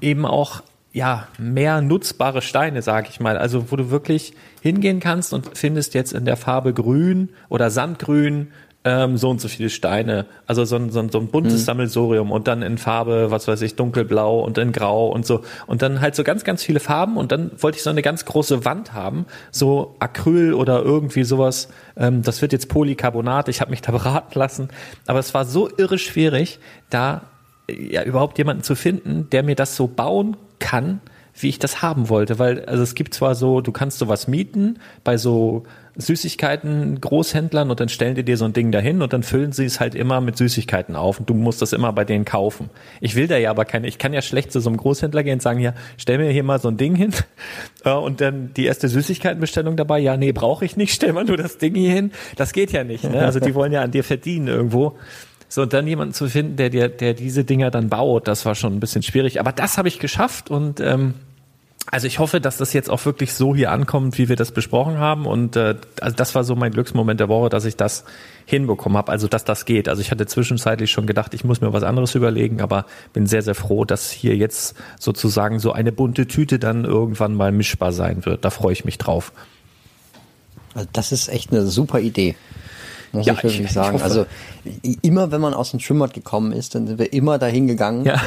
eben 0.00 0.24
auch 0.26 0.62
ja, 0.92 1.28
mehr 1.38 1.80
nutzbare 1.80 2.42
Steine, 2.42 2.82
sag 2.82 3.08
ich 3.08 3.18
mal. 3.18 3.38
Also 3.38 3.70
wo 3.70 3.76
du 3.76 3.90
wirklich 3.90 4.34
hingehen 4.60 5.00
kannst 5.00 5.32
und 5.32 5.56
findest 5.56 5.94
jetzt 5.94 6.12
in 6.12 6.24
der 6.24 6.36
Farbe 6.36 6.74
grün 6.74 7.30
oder 7.48 7.70
Sandgrün 7.70 8.48
ähm, 8.84 9.16
so 9.16 9.30
und 9.30 9.40
so 9.40 9.48
viele 9.48 9.70
Steine. 9.70 10.26
Also 10.46 10.64
so 10.64 10.76
ein, 10.76 10.90
so 10.90 11.00
ein, 11.00 11.08
so 11.10 11.18
ein 11.18 11.28
buntes 11.28 11.52
mhm. 11.54 11.58
Sammelsorium 11.58 12.30
und 12.30 12.48
dann 12.48 12.62
in 12.62 12.78
Farbe, 12.78 13.30
was 13.30 13.46
weiß 13.46 13.62
ich, 13.62 13.76
dunkelblau 13.76 14.40
und 14.40 14.58
in 14.58 14.72
grau 14.72 15.08
und 15.08 15.24
so. 15.24 15.42
Und 15.66 15.82
dann 15.82 16.00
halt 16.00 16.14
so 16.16 16.24
ganz, 16.24 16.44
ganz 16.44 16.62
viele 16.62 16.80
Farben 16.80 17.16
und 17.16 17.32
dann 17.32 17.52
wollte 17.58 17.76
ich 17.76 17.82
so 17.82 17.90
eine 17.90 18.02
ganz 18.02 18.24
große 18.24 18.64
Wand 18.64 18.92
haben, 18.92 19.26
so 19.50 19.94
Acryl 20.00 20.54
oder 20.54 20.82
irgendwie 20.82 21.24
sowas. 21.24 21.68
Ähm, 21.96 22.22
das 22.22 22.42
wird 22.42 22.52
jetzt 22.52 22.68
Polycarbonat, 22.68 23.48
ich 23.48 23.60
habe 23.60 23.70
mich 23.70 23.82
da 23.82 23.92
beraten 23.92 24.38
lassen. 24.38 24.68
Aber 25.06 25.18
es 25.18 25.32
war 25.34 25.44
so 25.44 25.70
irre 25.76 25.98
schwierig, 25.98 26.58
da 26.90 27.22
ja 27.68 28.02
überhaupt 28.02 28.38
jemanden 28.38 28.62
zu 28.62 28.74
finden, 28.74 29.28
der 29.30 29.42
mir 29.42 29.54
das 29.54 29.76
so 29.76 29.86
bauen 29.86 30.36
kann, 30.58 31.00
wie 31.38 31.48
ich 31.48 31.58
das 31.58 31.82
haben 31.82 32.08
wollte. 32.08 32.38
Weil, 32.38 32.64
also 32.66 32.82
es 32.82 32.94
gibt 32.94 33.14
zwar 33.14 33.34
so, 33.34 33.60
du 33.60 33.72
kannst 33.72 33.98
sowas 33.98 34.28
mieten 34.28 34.78
bei 35.04 35.16
so 35.16 35.64
Süßigkeiten 35.96 37.00
Großhändlern 37.00 37.70
und 37.70 37.78
dann 37.78 37.88
stellen 37.88 38.14
die 38.14 38.24
dir 38.24 38.36
so 38.36 38.44
ein 38.44 38.52
Ding 38.52 38.72
dahin 38.72 39.02
und 39.02 39.12
dann 39.12 39.22
füllen 39.22 39.52
sie 39.52 39.64
es 39.64 39.78
halt 39.78 39.94
immer 39.94 40.20
mit 40.20 40.36
Süßigkeiten 40.36 40.96
auf 40.96 41.20
und 41.20 41.28
du 41.28 41.34
musst 41.34 41.60
das 41.60 41.72
immer 41.72 41.92
bei 41.92 42.04
denen 42.04 42.24
kaufen. 42.24 42.70
Ich 43.00 43.14
will 43.14 43.26
da 43.26 43.36
ja 43.36 43.50
aber 43.50 43.64
keine, 43.64 43.88
ich 43.88 43.98
kann 43.98 44.12
ja 44.12 44.22
schlecht 44.22 44.52
zu 44.52 44.60
so 44.60 44.70
einem 44.70 44.78
Großhändler 44.78 45.22
gehen 45.22 45.34
und 45.34 45.42
sagen, 45.42 45.60
ja, 45.60 45.74
stell 45.98 46.18
mir 46.18 46.30
hier 46.30 46.44
mal 46.44 46.60
so 46.60 46.68
ein 46.68 46.76
Ding 46.76 46.94
hin 46.94 47.12
äh, 47.84 47.92
und 47.92 48.20
dann 48.20 48.54
die 48.54 48.64
erste 48.64 48.88
Süßigkeitenbestellung 48.88 49.76
dabei, 49.76 49.98
ja, 49.98 50.16
nee, 50.16 50.32
brauche 50.32 50.64
ich 50.64 50.76
nicht, 50.76 50.92
stell 50.94 51.12
mal 51.12 51.24
nur 51.24 51.36
das 51.36 51.58
Ding 51.58 51.74
hier 51.74 51.92
hin. 51.92 52.12
Das 52.36 52.52
geht 52.52 52.72
ja 52.72 52.84
nicht. 52.84 53.04
Ne? 53.04 53.20
Also 53.20 53.40
die 53.40 53.54
wollen 53.54 53.72
ja 53.72 53.82
an 53.82 53.90
dir 53.90 54.04
verdienen 54.04 54.48
irgendwo. 54.48 54.96
So, 55.48 55.60
und 55.60 55.74
dann 55.74 55.86
jemanden 55.86 56.14
zu 56.14 56.30
finden, 56.30 56.56
der, 56.56 56.70
der, 56.70 56.88
der 56.88 57.12
diese 57.12 57.44
Dinger 57.44 57.70
dann 57.70 57.90
baut, 57.90 58.26
das 58.26 58.46
war 58.46 58.54
schon 58.54 58.72
ein 58.72 58.80
bisschen 58.80 59.02
schwierig. 59.02 59.38
Aber 59.38 59.52
das 59.52 59.76
habe 59.76 59.88
ich 59.88 59.98
geschafft 59.98 60.50
und 60.50 60.80
ähm, 60.80 61.12
also 61.92 62.06
ich 62.06 62.18
hoffe, 62.18 62.40
dass 62.40 62.56
das 62.56 62.72
jetzt 62.72 62.88
auch 62.88 63.04
wirklich 63.04 63.34
so 63.34 63.54
hier 63.54 63.70
ankommt, 63.70 64.16
wie 64.16 64.30
wir 64.30 64.36
das 64.36 64.50
besprochen 64.50 64.96
haben. 64.96 65.26
Und 65.26 65.56
äh, 65.56 65.76
also 66.00 66.16
das 66.16 66.34
war 66.34 66.42
so 66.42 66.56
mein 66.56 66.72
Glücksmoment 66.72 67.20
der 67.20 67.28
Woche, 67.28 67.50
dass 67.50 67.66
ich 67.66 67.76
das 67.76 68.04
hinbekommen 68.46 68.96
habe, 68.96 69.12
also 69.12 69.28
dass 69.28 69.44
das 69.44 69.66
geht. 69.66 69.90
Also 69.90 70.00
ich 70.00 70.10
hatte 70.10 70.24
zwischenzeitlich 70.26 70.90
schon 70.90 71.06
gedacht, 71.06 71.34
ich 71.34 71.44
muss 71.44 71.60
mir 71.60 71.74
was 71.74 71.82
anderes 71.82 72.14
überlegen, 72.14 72.62
aber 72.62 72.86
bin 73.12 73.26
sehr, 73.26 73.42
sehr 73.42 73.54
froh, 73.54 73.84
dass 73.84 74.10
hier 74.10 74.34
jetzt 74.34 74.74
sozusagen 74.98 75.58
so 75.58 75.72
eine 75.72 75.92
bunte 75.92 76.26
Tüte 76.26 76.58
dann 76.58 76.86
irgendwann 76.86 77.34
mal 77.34 77.52
mischbar 77.52 77.92
sein 77.92 78.24
wird. 78.24 78.42
Da 78.46 78.48
freue 78.48 78.72
ich 78.72 78.86
mich 78.86 78.96
drauf. 78.96 79.34
Also 80.72 80.88
das 80.94 81.12
ist 81.12 81.28
echt 81.28 81.52
eine 81.52 81.66
super 81.66 82.00
Idee 82.00 82.36
muss 83.14 83.26
ja, 83.26 83.34
ich 83.34 83.42
wirklich 83.42 83.66
ich, 83.66 83.72
sagen. 83.72 83.98
Ich 83.98 84.02
also 84.02 84.24
immer 85.02 85.30
wenn 85.30 85.42
man 85.42 85.52
aus 85.52 85.70
dem 85.70 85.80
Schwimmbad 85.80 86.14
gekommen 86.14 86.52
ist, 86.52 86.74
dann 86.74 86.86
sind 86.86 86.98
wir 86.98 87.12
immer 87.12 87.38
dahin 87.38 87.66
gegangen 87.66 88.06
ja. 88.06 88.18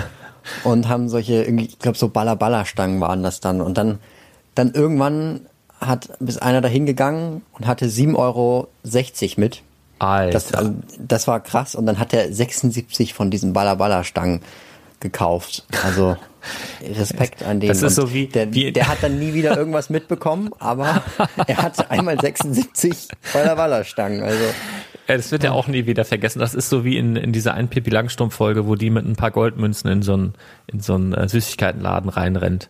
Und 0.64 0.88
haben 0.88 1.10
solche, 1.10 1.44
ich 1.44 1.80
glaube 1.80 1.98
so 1.98 2.10
Baller-Baller-Stangen 2.10 3.02
waren 3.02 3.24
das 3.24 3.40
dann. 3.40 3.62
Und 3.62 3.78
dann, 3.78 4.00
dann 4.54 4.74
irgendwann 4.74 5.42
hat 5.80 6.10
bis 6.20 6.38
einer 6.38 6.62
dahin 6.62 6.86
gegangen 6.86 7.42
und 7.54 7.68
hatte 7.68 7.86
7,60 7.86 8.16
Euro 8.18 8.68
mit. 9.38 9.62
Alter. 10.00 10.32
Das, 10.32 10.54
also, 10.54 10.74
das 11.00 11.28
war 11.28 11.40
krass. 11.40 11.76
Und 11.76 11.86
dann 11.86 12.00
hat 12.00 12.14
er 12.14 12.32
76 12.32 13.14
von 13.14 13.32
diesen 13.32 13.54
Baller-Baller-Stangen 13.54 14.42
gekauft. 15.00 15.66
Also 15.84 16.18
Respekt 16.82 17.44
an 17.44 17.60
den. 17.60 17.70
Das 17.70 17.82
ist 17.82 17.96
so 17.96 18.14
wie, 18.14 18.28
der, 18.28 18.54
wie 18.54 18.72
der 18.72 18.88
hat 18.88 19.00
dann 19.02 19.20
nie 19.20 19.34
wieder 19.34 19.58
irgendwas 19.58 19.90
mitbekommen, 19.90 20.52
aber 20.60 21.04
er 21.48 21.58
hatte 21.58 21.90
einmal 21.90 22.20
76 22.20 23.10
Baller 23.34 23.56
Baller 23.56 23.84
Stangen. 23.84 24.24
Also 24.24 24.44
ja, 25.08 25.18
das 25.18 25.32
wird 25.32 25.44
ja 25.44 25.52
auch 25.52 25.68
nie 25.68 25.86
wieder 25.86 26.04
vergessen. 26.04 26.40
Das 26.40 26.56
ist 26.56 26.70
so 26.70 26.84
wie 26.84 26.98
in, 26.98 27.16
in 27.16 27.32
dieser 27.32 27.54
einen 27.54 27.68
Pippi 27.68 27.92
Langstrumpf-Folge, 27.92 28.66
wo 28.66 28.74
die 28.74 28.90
mit 28.90 29.06
ein 29.06 29.16
paar 29.16 29.30
Goldmünzen 29.30 29.92
in 29.92 30.02
so 30.02 30.14
einen, 30.14 30.34
in 30.66 30.80
so 30.80 30.96
einen 30.96 31.14
äh, 31.14 31.30
Süßigkeitenladen 31.30 32.10
reinrennt. 32.10 32.70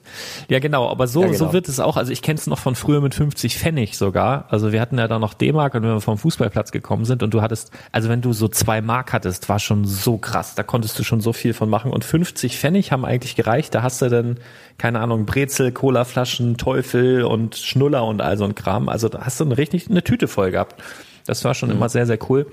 Ja, 0.49 0.59
genau, 0.59 0.89
aber 0.89 1.07
so, 1.07 1.21
ja, 1.21 1.27
genau. 1.27 1.37
so 1.37 1.53
wird 1.53 1.69
es 1.69 1.79
auch. 1.79 1.95
Also 1.95 2.11
ich 2.11 2.21
kenne 2.21 2.37
es 2.37 2.45
noch 2.47 2.59
von 2.59 2.75
früher 2.75 2.99
mit 2.99 3.15
50 3.15 3.57
Pfennig 3.57 3.97
sogar. 3.97 4.47
Also 4.49 4.73
wir 4.73 4.81
hatten 4.81 4.97
ja 4.97 5.07
da 5.07 5.17
noch 5.17 5.33
D-Mark 5.33 5.75
und 5.75 5.83
wenn 5.83 5.91
wir 5.91 6.01
vom 6.01 6.17
Fußballplatz 6.17 6.71
gekommen 6.71 7.05
sind 7.05 7.23
und 7.23 7.33
du 7.33 7.41
hattest, 7.41 7.71
also 7.93 8.09
wenn 8.09 8.21
du 8.21 8.33
so 8.33 8.49
zwei 8.49 8.81
Mark 8.81 9.13
hattest, 9.13 9.47
war 9.47 9.59
schon 9.59 9.85
so 9.85 10.17
krass. 10.17 10.55
Da 10.55 10.63
konntest 10.63 10.99
du 10.99 11.03
schon 11.03 11.21
so 11.21 11.31
viel 11.31 11.53
von 11.53 11.69
machen. 11.69 11.91
Und 11.91 12.03
50 12.03 12.57
Pfennig 12.57 12.91
haben 12.91 13.05
eigentlich 13.05 13.37
gereicht. 13.37 13.73
Da 13.73 13.81
hast 13.81 14.01
du 14.01 14.09
dann, 14.09 14.39
keine 14.77 14.99
Ahnung, 14.99 15.25
Brezel, 15.25 15.71
Colaflaschen, 15.71 16.57
Teufel 16.57 17.23
und 17.23 17.55
Schnuller 17.55 18.05
und 18.05 18.21
all 18.21 18.37
so 18.37 18.43
ein 18.43 18.55
Kram. 18.55 18.89
Also 18.89 19.07
da 19.07 19.21
hast 19.21 19.39
du 19.39 19.45
eine 19.45 19.57
richtig 19.57 19.89
eine 19.89 20.03
Tüte 20.03 20.27
voll 20.27 20.51
gehabt. 20.51 20.75
Das 21.25 21.43
war 21.43 21.53
schon 21.53 21.69
mhm. 21.69 21.75
immer 21.75 21.89
sehr, 21.89 22.05
sehr 22.05 22.19
cool. 22.29 22.47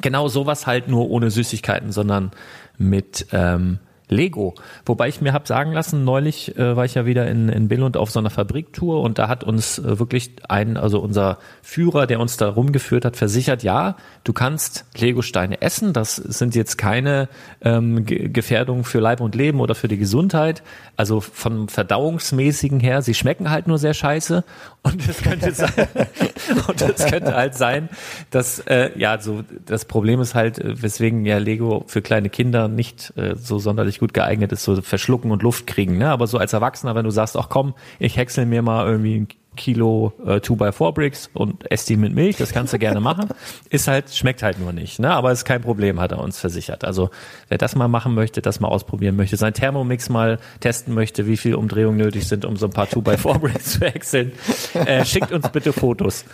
Genau 0.00 0.28
sowas 0.28 0.66
halt 0.66 0.88
nur 0.88 1.10
ohne 1.10 1.30
Süßigkeiten, 1.30 1.92
sondern 1.92 2.30
mit 2.76 3.26
ähm, 3.32 3.78
Lego. 4.08 4.54
Wobei 4.86 5.08
ich 5.08 5.20
mir 5.20 5.32
habe 5.32 5.46
sagen 5.46 5.72
lassen, 5.72 6.04
neulich 6.04 6.56
äh, 6.56 6.76
war 6.76 6.84
ich 6.84 6.94
ja 6.94 7.06
wieder 7.06 7.28
in, 7.28 7.48
in 7.48 7.68
Billund 7.68 7.96
auf 7.96 8.10
so 8.10 8.18
einer 8.18 8.30
Fabriktour 8.30 9.02
und 9.02 9.18
da 9.18 9.28
hat 9.28 9.44
uns 9.44 9.78
äh, 9.78 9.98
wirklich 9.98 10.32
ein, 10.48 10.76
also 10.76 11.00
unser 11.00 11.38
Führer, 11.62 12.06
der 12.06 12.20
uns 12.20 12.36
da 12.36 12.48
rumgeführt 12.48 13.04
hat, 13.04 13.16
versichert, 13.16 13.62
ja, 13.62 13.96
du 14.24 14.32
kannst 14.32 14.86
Lego-Steine 14.96 15.60
essen. 15.62 15.92
Das 15.92 16.16
sind 16.16 16.54
jetzt 16.54 16.78
keine 16.78 17.28
ähm, 17.60 18.04
Gefährdungen 18.06 18.84
für 18.84 19.00
Leib 19.00 19.20
und 19.20 19.34
Leben 19.34 19.60
oder 19.60 19.74
für 19.74 19.88
die 19.88 19.98
Gesundheit. 19.98 20.62
Also 20.96 21.20
von 21.20 21.68
verdauungsmäßigen 21.68 22.80
her, 22.80 23.02
sie 23.02 23.14
schmecken 23.14 23.50
halt 23.50 23.66
nur 23.66 23.78
sehr 23.78 23.94
scheiße. 23.94 24.44
Und 24.82 25.08
es 25.08 25.22
könnte 25.22 25.52
sein, 25.52 25.72
und 26.68 26.80
es 26.82 27.06
könnte 27.06 27.34
halt 27.34 27.54
sein, 27.54 27.88
dass 28.30 28.60
äh, 28.60 28.90
ja 28.98 29.20
so 29.20 29.44
das 29.66 29.84
Problem 29.84 30.20
ist 30.20 30.34
halt, 30.34 30.58
äh, 30.58 30.82
weswegen 30.82 31.24
ja 31.24 31.38
Lego 31.38 31.84
für 31.86 32.02
kleine 32.02 32.30
Kinder 32.30 32.68
nicht 32.68 33.12
äh, 33.16 33.36
so 33.36 33.58
sonderlich 33.58 33.97
gut 33.98 34.14
geeignet 34.14 34.52
ist, 34.52 34.64
so 34.64 34.80
verschlucken 34.80 35.30
und 35.30 35.42
Luft 35.42 35.66
kriegen. 35.66 35.98
Ne? 35.98 36.08
Aber 36.10 36.26
so 36.26 36.38
als 36.38 36.52
Erwachsener, 36.52 36.94
wenn 36.94 37.04
du 37.04 37.10
sagst, 37.10 37.36
ach 37.36 37.48
komm, 37.48 37.74
ich 37.98 38.16
häcksel 38.16 38.46
mir 38.46 38.62
mal 38.62 38.86
irgendwie 38.86 39.20
ein 39.20 39.28
Kilo 39.58 40.12
äh, 40.24 40.36
2x4 40.36 40.92
Bricks 40.92 41.30
und 41.34 41.70
ess 41.70 41.84
die 41.84 41.96
mit 41.96 42.14
Milch, 42.14 42.36
das 42.36 42.52
kannst 42.52 42.72
du 42.72 42.78
gerne 42.78 43.00
machen. 43.00 43.28
Ist 43.70 43.88
halt, 43.88 44.14
schmeckt 44.14 44.42
halt 44.42 44.58
nur 44.58 44.72
nicht, 44.72 44.98
ne? 45.00 45.10
Aber 45.10 45.32
ist 45.32 45.44
kein 45.44 45.60
Problem, 45.60 46.00
hat 46.00 46.12
er 46.12 46.20
uns 46.20 46.38
versichert. 46.38 46.84
Also 46.84 47.10
wer 47.48 47.58
das 47.58 47.74
mal 47.74 47.88
machen 47.88 48.14
möchte, 48.14 48.40
das 48.40 48.60
mal 48.60 48.68
ausprobieren 48.68 49.16
möchte, 49.16 49.36
sein 49.36 49.52
Thermomix 49.52 50.08
mal 50.08 50.38
testen 50.60 50.94
möchte, 50.94 51.26
wie 51.26 51.36
viel 51.36 51.54
Umdrehungen 51.54 51.98
nötig 51.98 52.28
sind, 52.28 52.44
um 52.44 52.56
so 52.56 52.66
ein 52.66 52.72
paar 52.72 52.86
2x4 52.86 53.38
Bricks 53.38 53.64
zu 53.72 53.80
wechseln, 53.80 54.32
äh, 54.74 55.04
schickt 55.04 55.32
uns 55.32 55.48
bitte 55.50 55.72
Fotos. 55.72 56.24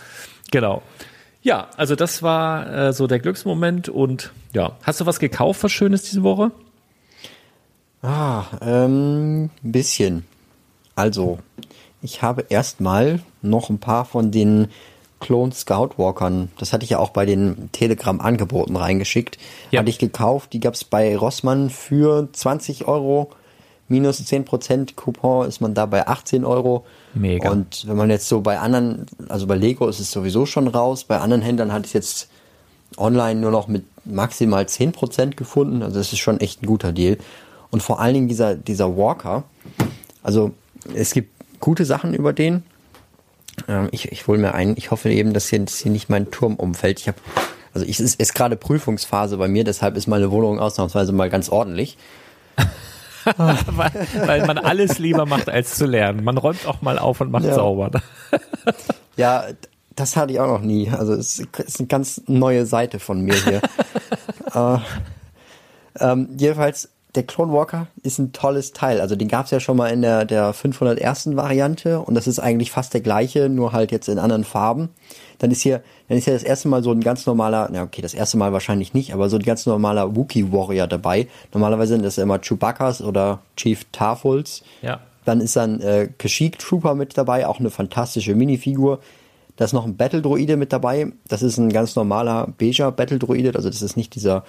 Genau. 0.51 0.83
Ja, 1.41 1.67
also 1.77 1.95
das 1.95 2.23
war 2.23 2.71
äh, 2.73 2.93
so 2.93 3.07
der 3.07 3.19
Glücksmoment 3.19 3.89
und 3.89 4.31
ja, 4.53 4.77
hast 4.83 5.01
du 5.01 5.05
was 5.05 5.19
gekauft, 5.19 5.63
was 5.63 5.71
Schönes 5.71 6.03
diese 6.03 6.23
Woche? 6.23 6.51
Ah, 8.05 8.45
ähm, 8.61 9.45
ein 9.45 9.71
bisschen. 9.71 10.25
Also, 10.95 11.39
ich 12.01 12.21
habe 12.21 12.45
erstmal 12.49 13.19
noch 13.41 13.69
ein 13.69 13.79
paar 13.79 14.05
von 14.05 14.31
den 14.31 14.67
Clone 15.19 15.53
Scout 15.53 15.91
Walkern, 15.97 16.51
das 16.59 16.71
hatte 16.71 16.83
ich 16.83 16.91
ja 16.91 16.99
auch 16.99 17.09
bei 17.09 17.25
den 17.25 17.69
Telegram-Angeboten 17.71 18.75
reingeschickt, 18.75 19.39
ja. 19.71 19.79
hatte 19.79 19.89
ich 19.89 19.97
gekauft. 19.97 20.53
Die 20.53 20.59
gab 20.59 20.75
es 20.75 20.83
bei 20.83 21.17
Rossmann 21.17 21.71
für 21.71 22.29
20 22.31 22.87
Euro. 22.87 23.31
Minus 23.87 24.19
10% 24.19 24.95
Coupon 24.95 25.47
ist 25.47 25.61
man 25.61 25.73
da 25.73 25.85
bei 25.85 26.07
18 26.07 26.45
Euro. 26.45 26.85
Mega. 27.13 27.49
Und 27.49 27.87
wenn 27.87 27.97
man 27.97 28.09
jetzt 28.09 28.27
so 28.27 28.41
bei 28.41 28.59
anderen, 28.59 29.05
also 29.29 29.47
bei 29.47 29.55
Lego 29.55 29.87
ist 29.87 29.99
es 29.99 30.11
sowieso 30.11 30.45
schon 30.45 30.67
raus, 30.67 31.05
bei 31.05 31.19
anderen 31.19 31.41
Händlern 31.41 31.71
hatte 31.71 31.87
ich 31.87 31.93
jetzt 31.93 32.29
online 32.97 33.39
nur 33.39 33.51
noch 33.51 33.67
mit 33.67 33.85
maximal 34.05 34.63
10% 34.63 35.35
gefunden. 35.35 35.81
Also 35.81 35.97
das 35.97 36.13
ist 36.13 36.19
schon 36.19 36.39
echt 36.39 36.61
ein 36.61 36.67
guter 36.67 36.91
Deal. 36.91 37.17
Und 37.75 37.83
vor 37.83 37.99
allen 37.99 38.13
Dingen 38.13 38.27
dieser, 38.29 38.55
dieser 38.55 38.95
Walker. 38.95 39.43
Also 40.23 40.53
es 40.93 41.11
gibt 41.11 41.29
gute 41.59 41.83
Sachen 41.83 42.13
über 42.13 42.31
den. 42.31 42.63
Ähm, 43.67 43.89
ich, 43.91 44.13
ich 44.13 44.27
hole 44.27 44.39
mir 44.39 44.53
ein. 44.53 44.75
Ich 44.77 44.91
hoffe 44.91 45.11
eben, 45.11 45.33
dass 45.33 45.49
hier, 45.49 45.59
dass 45.59 45.79
hier 45.79 45.91
nicht 45.91 46.07
mein 46.07 46.31
Turm 46.31 46.55
umfällt. 46.55 47.01
Ich 47.01 47.09
habe, 47.09 47.17
also 47.73 47.85
ich, 47.85 47.99
es 47.99 48.05
ist, 48.13 48.21
ist 48.21 48.33
gerade 48.33 48.55
Prüfungsphase 48.55 49.35
bei 49.35 49.49
mir, 49.49 49.65
deshalb 49.65 49.97
ist 49.97 50.07
meine 50.07 50.31
Wohnung 50.31 50.57
ausnahmsweise 50.57 51.11
mal 51.11 51.29
ganz 51.29 51.49
ordentlich. 51.49 51.97
weil, 53.35 54.07
weil, 54.25 54.45
man 54.45 54.57
alles 54.57 54.97
lieber 54.97 55.25
macht, 55.25 55.49
als 55.49 55.75
zu 55.75 55.85
lernen. 55.85 56.23
Man 56.23 56.37
räumt 56.37 56.65
auch 56.67 56.81
mal 56.81 56.97
auf 56.97 57.19
und 57.19 57.29
macht 57.29 57.43
ja. 57.43 57.55
sauber. 57.55 57.91
ja, 59.17 59.47
das 59.97 60.15
hatte 60.15 60.31
ich 60.31 60.39
auch 60.39 60.47
noch 60.47 60.61
nie. 60.61 60.89
Also 60.91 61.11
es 61.11 61.39
ist 61.39 61.79
eine 61.81 61.87
ganz 61.89 62.21
neue 62.27 62.65
Seite 62.65 62.99
von 62.99 63.19
mir 63.19 63.35
hier. 63.35 63.61
äh, 64.53 64.77
ähm, 65.99 66.29
jedenfalls 66.37 66.94
der 67.15 67.23
Clone 67.23 67.51
Walker 67.51 67.87
ist 68.03 68.19
ein 68.19 68.33
tolles 68.33 68.73
Teil. 68.73 69.01
Also 69.01 69.15
den 69.15 69.27
gab 69.27 69.45
es 69.45 69.51
ja 69.51 69.59
schon 69.59 69.77
mal 69.77 69.87
in 69.87 70.01
der, 70.01 70.25
der 70.25 70.53
501. 70.53 71.35
Variante 71.35 71.99
und 71.99 72.15
das 72.15 72.27
ist 72.27 72.39
eigentlich 72.39 72.71
fast 72.71 72.93
der 72.93 73.01
gleiche, 73.01 73.49
nur 73.49 73.71
halt 73.71 73.91
jetzt 73.91 74.09
in 74.09 74.19
anderen 74.19 74.43
Farben. 74.43 74.89
Dann 75.39 75.51
ist 75.51 75.61
hier, 75.61 75.81
dann 76.07 76.17
ist 76.17 76.27
ja 76.27 76.33
das 76.33 76.43
erste 76.43 76.67
Mal 76.67 76.83
so 76.83 76.91
ein 76.91 77.01
ganz 77.01 77.25
normaler, 77.25 77.69
na 77.71 77.83
okay, 77.83 78.01
das 78.01 78.13
erste 78.13 78.37
Mal 78.37 78.53
wahrscheinlich 78.53 78.93
nicht, 78.93 79.13
aber 79.13 79.29
so 79.29 79.37
ein 79.37 79.43
ganz 79.43 79.65
normaler 79.65 80.15
Wookiee 80.15 80.51
Warrior 80.51 80.87
dabei. 80.87 81.27
Normalerweise 81.53 81.93
sind 81.93 82.05
das 82.05 82.17
immer 82.17 82.39
Chewbacca's 82.39 83.01
oder 83.01 83.39
Chief 83.55 83.85
Tarfuls. 83.91 84.63
Ja. 84.81 84.99
Dann 85.25 85.41
ist 85.41 85.55
dann 85.55 85.81
äh, 85.81 86.09
Kashyyyk 86.17 86.59
Trooper 86.59 86.95
mit 86.95 87.17
dabei, 87.17 87.47
auch 87.47 87.59
eine 87.59 87.71
fantastische 87.71 88.35
Minifigur. 88.35 88.99
Da 89.55 89.65
ist 89.65 89.73
noch 89.73 89.85
ein 89.85 89.95
Battle 89.95 90.21
Droide 90.21 90.57
mit 90.57 90.73
dabei. 90.73 91.07
Das 91.27 91.41
ist 91.41 91.57
ein 91.57 91.71
ganz 91.71 91.95
normaler 91.95 92.53
beiger 92.57 92.91
Battle 92.91 93.19
Droide, 93.19 93.53
also 93.55 93.69
das 93.69 93.81
ist 93.81 93.97
nicht 93.97 94.15
dieser 94.15 94.43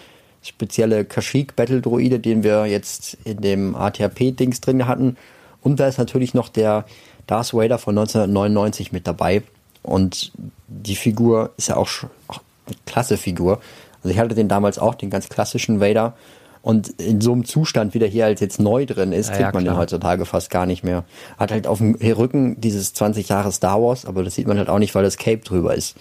spezielle 0.46 1.04
Kashyyyk 1.04 1.56
Battle 1.56 1.80
Droide, 1.80 2.18
den 2.18 2.42
wir 2.42 2.66
jetzt 2.66 3.18
in 3.24 3.40
dem 3.40 3.74
ATRP-Dings 3.74 4.60
drin 4.60 4.86
hatten. 4.86 5.16
Und 5.62 5.80
da 5.80 5.88
ist 5.88 5.98
natürlich 5.98 6.34
noch 6.34 6.48
der 6.48 6.84
Darth 7.26 7.52
Vader 7.52 7.78
von 7.78 7.98
1999 7.98 8.92
mit 8.92 9.06
dabei. 9.06 9.42
Und 9.82 10.32
die 10.68 10.96
Figur 10.96 11.50
ist 11.56 11.68
ja 11.68 11.76
auch, 11.76 11.88
auch 12.28 12.40
eine 12.66 12.76
klasse 12.86 13.16
Figur. 13.16 13.60
Also 14.02 14.10
ich 14.10 14.18
hatte 14.18 14.34
den 14.34 14.48
damals 14.48 14.78
auch, 14.78 14.94
den 14.94 15.10
ganz 15.10 15.28
klassischen 15.28 15.80
Vader. 15.80 16.14
Und 16.62 16.88
in 17.00 17.20
so 17.20 17.32
einem 17.32 17.44
Zustand, 17.44 17.94
wie 17.94 18.00
der 18.00 18.08
hier 18.08 18.24
als 18.24 18.40
jetzt 18.40 18.58
neu 18.58 18.86
drin 18.86 19.12
ist, 19.12 19.28
kriegt 19.28 19.40
ja, 19.40 19.52
man 19.52 19.64
den 19.64 19.76
heutzutage 19.76 20.26
fast 20.26 20.50
gar 20.50 20.66
nicht 20.66 20.82
mehr. 20.82 21.04
Hat 21.38 21.52
halt 21.52 21.68
auf 21.68 21.78
dem 21.78 21.94
Rücken 21.94 22.60
dieses 22.60 22.92
20 22.92 23.28
Jahre 23.28 23.52
Star 23.52 23.80
Wars, 23.80 24.04
aber 24.04 24.24
das 24.24 24.34
sieht 24.34 24.48
man 24.48 24.58
halt 24.58 24.68
auch 24.68 24.80
nicht, 24.80 24.92
weil 24.96 25.04
das 25.04 25.16
Cape 25.16 25.44
drüber 25.44 25.74
ist. 25.76 25.96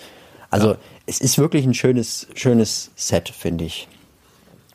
Also 0.49 0.69
ja. 0.69 0.77
es 1.05 1.21
ist 1.21 1.38
wirklich 1.38 1.65
ein 1.65 1.75
schönes, 1.75 2.27
schönes 2.34 2.89
Set, 2.95 3.29
finde 3.29 3.65
ich. 3.65 3.88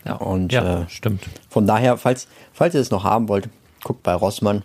Ja, 0.04 0.14
und 0.14 0.52
ja, 0.52 0.82
äh, 0.82 0.88
stimmt. 0.88 1.22
Von 1.48 1.66
daher, 1.66 1.96
falls, 1.96 2.26
falls 2.52 2.74
ihr 2.74 2.80
es 2.80 2.90
noch 2.90 3.04
haben 3.04 3.28
wollt, 3.28 3.48
guckt 3.84 4.02
bei 4.02 4.14
Rossmann. 4.14 4.62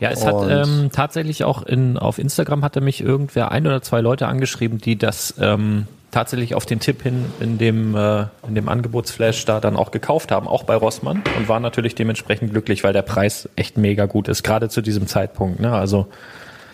Ja, 0.00 0.10
es 0.10 0.24
hat 0.24 0.36
ähm, 0.48 0.90
tatsächlich 0.92 1.44
auch 1.44 1.62
in, 1.62 1.98
auf 1.98 2.18
Instagram 2.18 2.64
hatte 2.64 2.80
mich 2.80 3.00
irgendwer 3.00 3.50
ein 3.50 3.66
oder 3.66 3.82
zwei 3.82 4.00
Leute 4.00 4.26
angeschrieben, 4.26 4.78
die 4.78 4.96
das 4.96 5.34
ähm, 5.38 5.86
tatsächlich 6.10 6.54
auf 6.54 6.64
den 6.64 6.80
Tipp 6.80 7.02
hin 7.02 7.26
in 7.40 7.58
dem, 7.58 7.94
äh, 7.94 8.26
in 8.46 8.54
dem 8.54 8.68
Angebotsflash 8.68 9.44
da 9.44 9.60
dann 9.60 9.76
auch 9.76 9.90
gekauft 9.90 10.30
haben, 10.30 10.48
auch 10.48 10.62
bei 10.62 10.76
Rossmann 10.76 11.22
und 11.36 11.48
waren 11.48 11.62
natürlich 11.62 11.94
dementsprechend 11.94 12.52
glücklich, 12.52 12.84
weil 12.84 12.92
der 12.92 13.02
Preis 13.02 13.48
echt 13.56 13.76
mega 13.76 14.06
gut 14.06 14.28
ist, 14.28 14.42
gerade 14.42 14.68
zu 14.68 14.80
diesem 14.80 15.06
Zeitpunkt. 15.06 15.60
Ne? 15.60 15.72
Also 15.72 16.06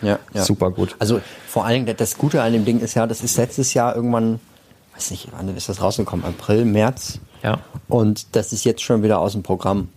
ja, 0.01 0.19
ja. 0.33 0.43
super 0.43 0.71
gut. 0.71 0.95
Also 0.99 1.21
vor 1.47 1.65
allen 1.65 1.85
Dingen, 1.85 1.97
das 1.97 2.17
Gute 2.17 2.41
an 2.41 2.53
dem 2.53 2.65
Ding 2.65 2.79
ist 2.79 2.93
ja, 2.95 3.07
das 3.07 3.21
ist 3.21 3.37
letztes 3.37 3.73
Jahr 3.73 3.95
irgendwann, 3.95 4.39
weiß 4.95 5.11
nicht, 5.11 5.27
wann 5.31 5.55
ist 5.55 5.69
das 5.69 5.81
rausgekommen? 5.81 6.25
April, 6.25 6.65
März? 6.65 7.19
Ja. 7.43 7.59
Und 7.87 8.35
das 8.35 8.53
ist 8.53 8.63
jetzt 8.63 8.81
schon 8.81 9.03
wieder 9.03 9.19
aus 9.19 9.33
dem 9.33 9.43
Programm. 9.43 9.89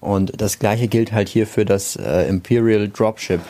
Und 0.00 0.40
das 0.40 0.58
gleiche 0.58 0.88
gilt 0.88 1.12
halt 1.12 1.28
hier 1.28 1.46
für 1.46 1.64
das 1.64 1.96
äh, 1.96 2.28
Imperial 2.28 2.88
Dropship. 2.88 3.40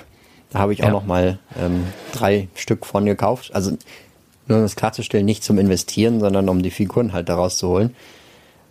Da 0.51 0.61
habe 0.61 0.73
ich 0.73 0.83
auch 0.83 0.89
ja. 0.89 0.93
noch 0.93 1.05
mal 1.05 1.39
ähm, 1.61 1.85
drei 2.13 2.49
Stück 2.55 2.87
von 2.87 3.05
gekauft. 3.07 3.53
Also 3.55 3.73
nur 4.47 4.59
um 4.59 4.65
das 4.65 4.77
klarzustellen, 4.77 5.27
nicht 5.27 5.43
zum 5.43 5.59
Investieren, 5.59 6.21
sondern 6.21 6.49
um 6.49 6.63
die 6.63 6.71
Figuren 6.71 7.13
halt 7.13 7.29
daraus 7.29 7.59
zu 7.59 7.69
holen. 7.69 7.97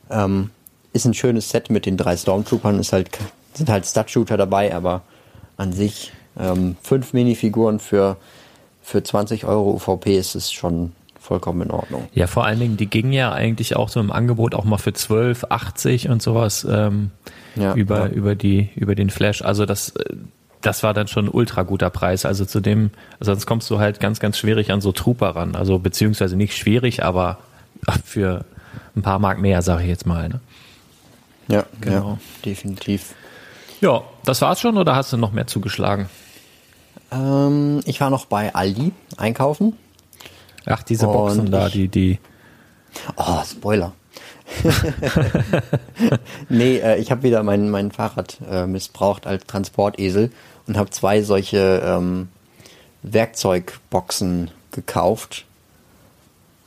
Ähm, 0.10 0.52
ist 0.94 1.06
ein 1.06 1.14
schönes 1.14 1.50
Set 1.50 1.70
mit 1.70 1.86
den 1.86 1.98
drei 1.98 2.16
Stormtroopern. 2.16 2.80
Ist 2.80 2.94
halt, 2.94 3.10
sind 3.54 3.70
halt 3.70 3.86
Stud-Shooter 3.86 4.38
dabei, 4.38 4.74
aber 4.74 5.02
an 5.58 5.74
sich 5.74 6.14
ähm, 6.40 6.78
fünf 6.82 7.14
Minifiguren 7.14 7.80
für, 7.80 8.18
für 8.82 9.04
20 9.04 9.46
Euro 9.46 9.72
UVP 9.72 10.18
ist 10.18 10.36
es 10.36 10.52
schon 10.52 10.94
vollkommen 11.24 11.62
in 11.62 11.72
Ordnung. 11.72 12.08
Ja, 12.14 12.28
vor 12.28 12.46
allen 12.46 12.60
Dingen, 12.60 12.78
die 12.78 12.88
gingen 12.88 13.14
ja 13.14 13.32
eigentlich 13.32 13.76
auch 13.76 13.90
so 13.90 14.00
im 14.00 14.12
Angebot 14.12 14.54
auch 14.54 14.66
mal 14.66 14.78
für 14.78 14.94
12, 14.94 15.46
80 15.50 16.10
und 16.10 16.22
sowas 16.22 16.68
ähm, 16.70 17.12
ja, 17.56 17.74
über, 17.74 18.02
ja. 18.02 18.08
über, 18.08 18.36
die, 18.36 18.70
über 18.76 18.94
den 18.94 19.10
Flash. 19.10 19.42
Also 19.42 19.66
das, 19.66 19.90
äh, 19.96 20.16
das 20.62 20.84
war 20.84 20.94
dann 20.94 21.08
schon 21.08 21.26
ein 21.26 21.30
ultra 21.30 21.64
guter 21.64 21.90
Preis. 21.90 22.26
Also 22.26 22.46
zu 22.46 22.60
dem, 22.60 22.92
sonst 23.20 23.46
kommst 23.46 23.70
du 23.70 23.80
halt 23.80 24.00
ganz, 24.00 24.20
ganz 24.20 24.38
schwierig 24.38 24.72
an 24.72 24.82
so 24.82 24.92
Trooper 24.92 25.30
ran. 25.36 25.56
Also 25.56 25.80
beziehungsweise 25.80 26.36
nicht 26.36 26.58
schwierig, 26.58 27.04
aber 27.04 27.40
für 28.04 28.46
ein 28.96 29.02
paar 29.02 29.20
Mark 29.20 29.40
mehr, 29.40 29.62
sage 29.62 29.84
ich 29.84 29.90
jetzt 29.90 30.06
mal. 30.06 30.30
Ne? 30.30 30.42
Ja, 31.48 31.66
genau. 31.80 32.10
Ja, 32.10 32.18
definitiv. 32.46 33.16
Ja, 33.82 34.04
das 34.26 34.42
war's 34.42 34.60
schon 34.60 34.78
oder 34.78 34.96
hast 34.96 35.14
du 35.14 35.18
noch 35.18 35.32
mehr 35.32 35.48
zugeschlagen? 35.48 36.10
Ähm, 37.12 37.82
ich 37.86 38.02
war 38.02 38.10
noch 38.10 38.26
bei 38.26 38.54
Aldi 38.54 38.92
einkaufen. 39.18 39.78
Ach, 40.66 40.84
diese 40.84 41.08
und 41.08 41.14
Boxen 41.14 41.52
da, 41.52 41.70
die, 41.70 41.88
die. 41.88 42.20
Oh, 43.18 43.42
Spoiler. 43.46 43.94
nee, 46.50 46.78
äh, 46.78 47.00
ich 47.00 47.12
habe 47.12 47.24
wieder 47.24 47.44
mein, 47.44 47.70
mein 47.70 47.92
Fahrrad 47.92 48.38
äh, 48.50 48.68
missbraucht 48.68 49.26
als 49.26 49.46
Transportesel 49.46 50.32
und 50.68 50.78
habe 50.78 50.90
zwei 50.90 51.22
solche 51.24 51.82
ähm, 51.84 52.30
Werkzeugboxen 53.02 54.52
gekauft. 54.72 55.46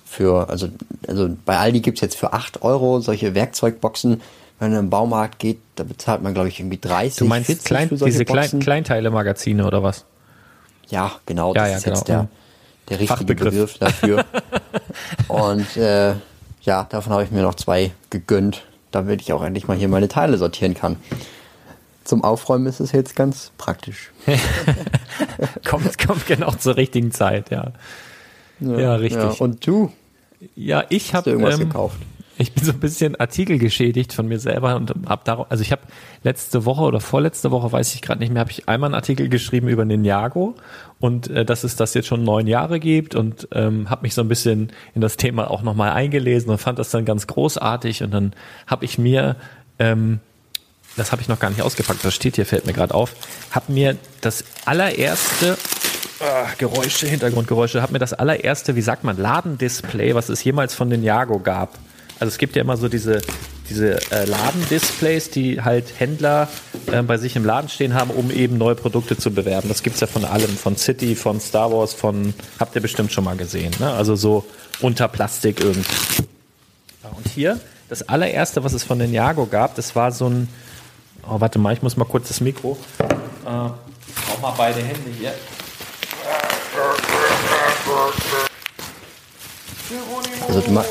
Für, 0.05 0.49
also, 0.49 0.69
also 1.07 1.37
bei 1.45 1.59
Aldi 1.59 1.81
gibt's 1.81 2.01
jetzt 2.01 2.17
für 2.17 2.33
8 2.33 2.63
Euro 2.63 3.01
solche 3.01 3.35
Werkzeugboxen. 3.35 4.23
Wenn 4.59 4.71
man 4.71 4.81
im 4.81 4.91
Baumarkt 4.91 5.39
geht, 5.39 5.59
da 5.75 5.85
bezahlt 5.85 6.23
man, 6.23 6.33
glaube 6.33 6.49
ich, 6.49 6.59
irgendwie 6.59 6.79
30, 6.79 7.19
Du 7.19 7.27
meinst 7.27 7.65
Klein, 7.67 7.91
diese 7.91 8.25
Klein, 8.25 8.59
Kleinteile-Magazine 8.59 9.67
oder 9.67 9.83
was? 9.83 10.07
Ja, 10.89 11.13
genau, 11.27 11.53
das 11.53 11.63
ja, 11.63 11.69
ja, 11.69 11.77
ist 11.77 11.85
genau. 11.85 11.97
jetzt 11.97 12.09
der, 12.09 12.29
der 12.89 13.01
richtige 13.01 13.25
Begriff 13.25 13.79
dafür. 13.79 14.25
Und 15.29 15.77
äh, 15.77 16.15
ja, 16.63 16.85
davon 16.85 17.13
habe 17.13 17.25
ich 17.25 17.31
mir 17.31 17.43
noch 17.43 17.55
zwei 17.55 17.93
gegönnt, 18.11 18.65
damit 18.91 19.21
ich 19.21 19.33
auch 19.33 19.43
endlich 19.43 19.69
mal 19.69 19.77
hier 19.77 19.89
meine 19.89 20.09
Teile 20.09 20.39
sortieren 20.39 20.75
kann. 20.75 20.97
Zum 22.05 22.23
Aufräumen 22.23 22.67
ist 22.67 22.81
es 22.81 22.93
jetzt 22.93 23.17
ganz 23.17 23.51
praktisch. 23.59 24.13
kommt, 25.69 25.99
kommt 25.99 26.27
genau 26.27 26.53
zur 26.53 26.77
richtigen 26.77 27.11
Zeit, 27.11 27.51
ja. 27.51 27.73
Ja, 28.61 28.79
ja 28.79 28.95
richtig. 28.95 29.23
Ja, 29.23 29.45
und 29.45 29.67
du? 29.67 29.93
Ja, 30.55 30.85
ich 30.89 31.15
habe 31.15 31.31
irgendwas 31.31 31.59
ähm, 31.59 31.69
gekauft. 31.69 31.99
Ich 32.39 32.53
bin 32.53 32.65
so 32.65 32.73
ein 32.73 32.81
bisschen 32.81 33.17
Artikel 33.17 33.59
geschädigt 33.59 34.13
von 34.13 34.29
mir 34.29 34.39
selber 34.39 34.77
und 34.77 34.93
habe 35.07 35.23
darauf, 35.25 35.51
also 35.51 35.63
ich 35.63 35.73
habe 35.73 35.83
letzte 36.23 36.67
Woche 36.67 36.83
oder 36.83 37.01
vorletzte 37.01 37.51
Woche, 37.51 37.73
weiß 37.73 37.95
ich 37.95 38.03
gerade 38.03 38.21
nicht 38.21 38.31
mehr, 38.31 38.41
habe 38.41 38.51
ich 38.51 38.69
einmal 38.69 38.89
einen 38.89 38.95
Artikel 38.95 39.29
geschrieben 39.31 39.69
über 39.69 39.87
Ninjago 39.87 40.55
und 41.01 41.29
äh, 41.29 41.47
dass 41.47 41.65
es 41.65 41.77
das 41.77 41.95
jetzt 41.95 42.09
schon 42.09 42.25
neun 42.25 42.47
Jahre 42.47 42.79
gibt 42.79 43.15
und 43.15 43.49
ähm, 43.53 43.89
habe 43.89 44.03
mich 44.03 44.15
so 44.15 44.21
ein 44.21 44.29
bisschen 44.29 44.71
in 44.95 45.01
das 45.01 45.17
Thema 45.17 45.51
auch 45.51 45.63
nochmal 45.63 45.93
eingelesen 45.93 46.51
und 46.51 46.59
fand 46.59 46.79
das 46.79 46.91
dann 46.91 47.07
ganz 47.07 47.27
großartig 47.27 48.03
und 48.03 48.11
dann 48.13 48.35
habe 48.67 48.85
ich 48.85 48.99
mir 48.99 49.37
ähm, 49.79 50.21
das 50.97 51.13
habe 51.13 51.23
ich 51.23 51.29
noch 51.29 51.39
gar 51.39 51.51
nicht 51.51 51.63
ausgepackt, 51.63 52.05
das 52.05 52.15
steht 52.15 52.37
hier, 52.37 52.47
fällt 52.47 52.67
mir 52.67 52.73
gerade 52.73 52.95
auf, 52.95 53.15
habe 53.51 53.73
mir 53.73 53.97
das 54.23 54.45
allererste 54.65 55.57
ah, 56.21 56.47
Geräusche, 56.59 57.07
Hintergrundgeräusche, 57.07 57.83
habe 57.83 57.93
mir 57.93 57.99
das 57.99 58.15
allererste, 58.15 58.77
wie 58.77 58.83
sagt 58.83 59.05
man, 59.05 59.17
Ladendisplay, 59.17 60.15
was 60.15 60.29
es 60.29 60.43
jemals 60.43 60.75
von 60.75 60.91
den 60.91 61.03
Jago 61.03 61.39
gab. 61.39 61.79
Also 62.19 62.29
es 62.29 62.39
gibt 62.39 62.57
ja 62.57 62.63
immer 62.63 62.77
so 62.77 62.89
diese, 62.89 63.21
diese 63.69 64.01
äh, 64.11 64.25
Ladendisplays, 64.25 65.31
die 65.31 65.61
halt 65.61 65.85
Händler 65.99 66.49
äh, 66.91 67.03
bei 67.03 67.19
sich 67.19 67.37
im 67.37 67.45
Laden 67.45 67.69
stehen 67.69 67.93
haben, 67.95 68.11
um 68.11 68.31
eben 68.31 68.57
neue 68.57 68.75
Produkte 68.75 69.19
zu 69.19 69.31
bewerben. 69.31 69.69
Das 69.69 69.83
gibt 69.83 69.97
es 69.97 70.01
ja 70.01 70.07
von 70.07 70.25
allem, 70.25 70.57
von 70.57 70.77
City, 70.77 71.15
von 71.15 71.41
Star 71.41 71.71
Wars, 71.71 71.93
von, 71.93 72.33
habt 72.59 72.75
ihr 72.75 72.81
bestimmt 72.81 73.13
schon 73.13 73.25
mal 73.25 73.37
gesehen, 73.37 73.73
ne? 73.79 73.93
Also 73.93 74.17
so 74.17 74.45
unter 74.81 75.09
Plastik 75.09 75.61
irgendwie. 75.61 76.25
Ja, 77.03 77.11
und 77.11 77.29
hier, 77.29 77.61
das 77.89 78.09
allererste, 78.09 78.65
was 78.65 78.73
es 78.73 78.83
von 78.83 78.99
den 78.99 79.13
Jago 79.13 79.47
gab, 79.47 79.75
das 79.75 79.95
war 79.95 80.11
so 80.11 80.29
ein, 80.29 80.49
oh 81.29 81.41
warte 81.41 81.59
mal, 81.59 81.75
ich 81.75 81.83
muss 81.83 81.99
mal 81.99 82.07
kurz 82.07 82.29
das 82.29 82.41
Mikro, 82.41 82.79
äh, 83.45 83.49
auch 83.49 84.41
mal 84.41 84.55
beide 84.57 84.81
Hände 84.81 85.11
hier. 85.19 85.33
Also 90.49 90.61
du, 90.61 90.71
ma 90.71 90.85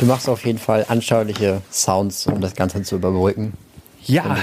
du 0.00 0.06
machst 0.06 0.28
auf 0.28 0.44
jeden 0.44 0.58
Fall 0.58 0.86
anschauliche 0.88 1.62
Sounds, 1.70 2.26
um 2.26 2.40
das 2.40 2.54
Ganze 2.54 2.82
zu 2.82 2.96
überbrücken. 2.96 3.52
Ja, 4.02 4.38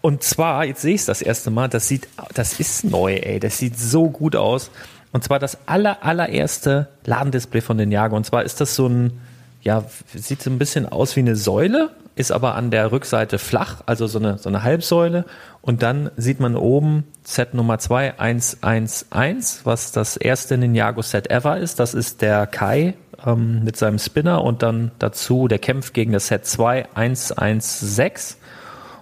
und 0.00 0.22
zwar, 0.22 0.64
jetzt 0.64 0.82
sehe 0.82 0.94
ich 0.94 1.02
es 1.02 1.06
das 1.06 1.22
erste 1.22 1.50
Mal, 1.50 1.68
das 1.68 1.86
sieht, 1.86 2.08
das 2.34 2.58
ist 2.58 2.84
neu, 2.84 3.14
ey, 3.14 3.38
das 3.38 3.58
sieht 3.58 3.78
so 3.78 4.08
gut 4.08 4.34
aus. 4.34 4.70
Und 5.12 5.22
zwar 5.22 5.38
das 5.38 5.58
aller, 5.66 6.02
allererste 6.02 6.88
Ladendisplay 7.04 7.60
von 7.60 7.76
den 7.76 7.92
Jago. 7.92 8.16
Und 8.16 8.24
zwar 8.24 8.42
ist 8.42 8.62
das 8.62 8.74
so 8.74 8.88
ein, 8.88 9.20
ja, 9.60 9.84
sieht 10.14 10.42
so 10.42 10.48
ein 10.48 10.58
bisschen 10.58 10.90
aus 10.90 11.14
wie 11.16 11.20
eine 11.20 11.36
Säule, 11.36 11.90
ist 12.14 12.32
aber 12.32 12.54
an 12.54 12.70
der 12.70 12.90
Rückseite 12.90 13.38
flach, 13.38 13.82
also 13.84 14.06
so 14.06 14.18
eine, 14.18 14.38
so 14.38 14.48
eine 14.48 14.62
Halbsäule. 14.62 15.26
Und 15.60 15.82
dann 15.82 16.10
sieht 16.16 16.40
man 16.40 16.56
oben 16.56 17.04
Set 17.22 17.52
Nummer 17.52 17.78
2, 17.78 18.18
111, 18.18 19.60
was 19.64 19.92
das 19.92 20.16
erste 20.16 20.56
Ninjago-Set 20.56 21.30
ever 21.30 21.58
ist. 21.58 21.78
Das 21.78 21.92
ist 21.92 22.22
der 22.22 22.46
Kai 22.46 22.94
ähm, 23.26 23.64
mit 23.64 23.76
seinem 23.76 23.98
Spinner 23.98 24.42
und 24.42 24.62
dann 24.62 24.92
dazu, 24.98 25.48
der 25.48 25.58
kämpft 25.58 25.94
gegen 25.94 26.12
das 26.12 26.28
Set 26.28 26.46
2, 26.46 26.88
116. 26.94 28.36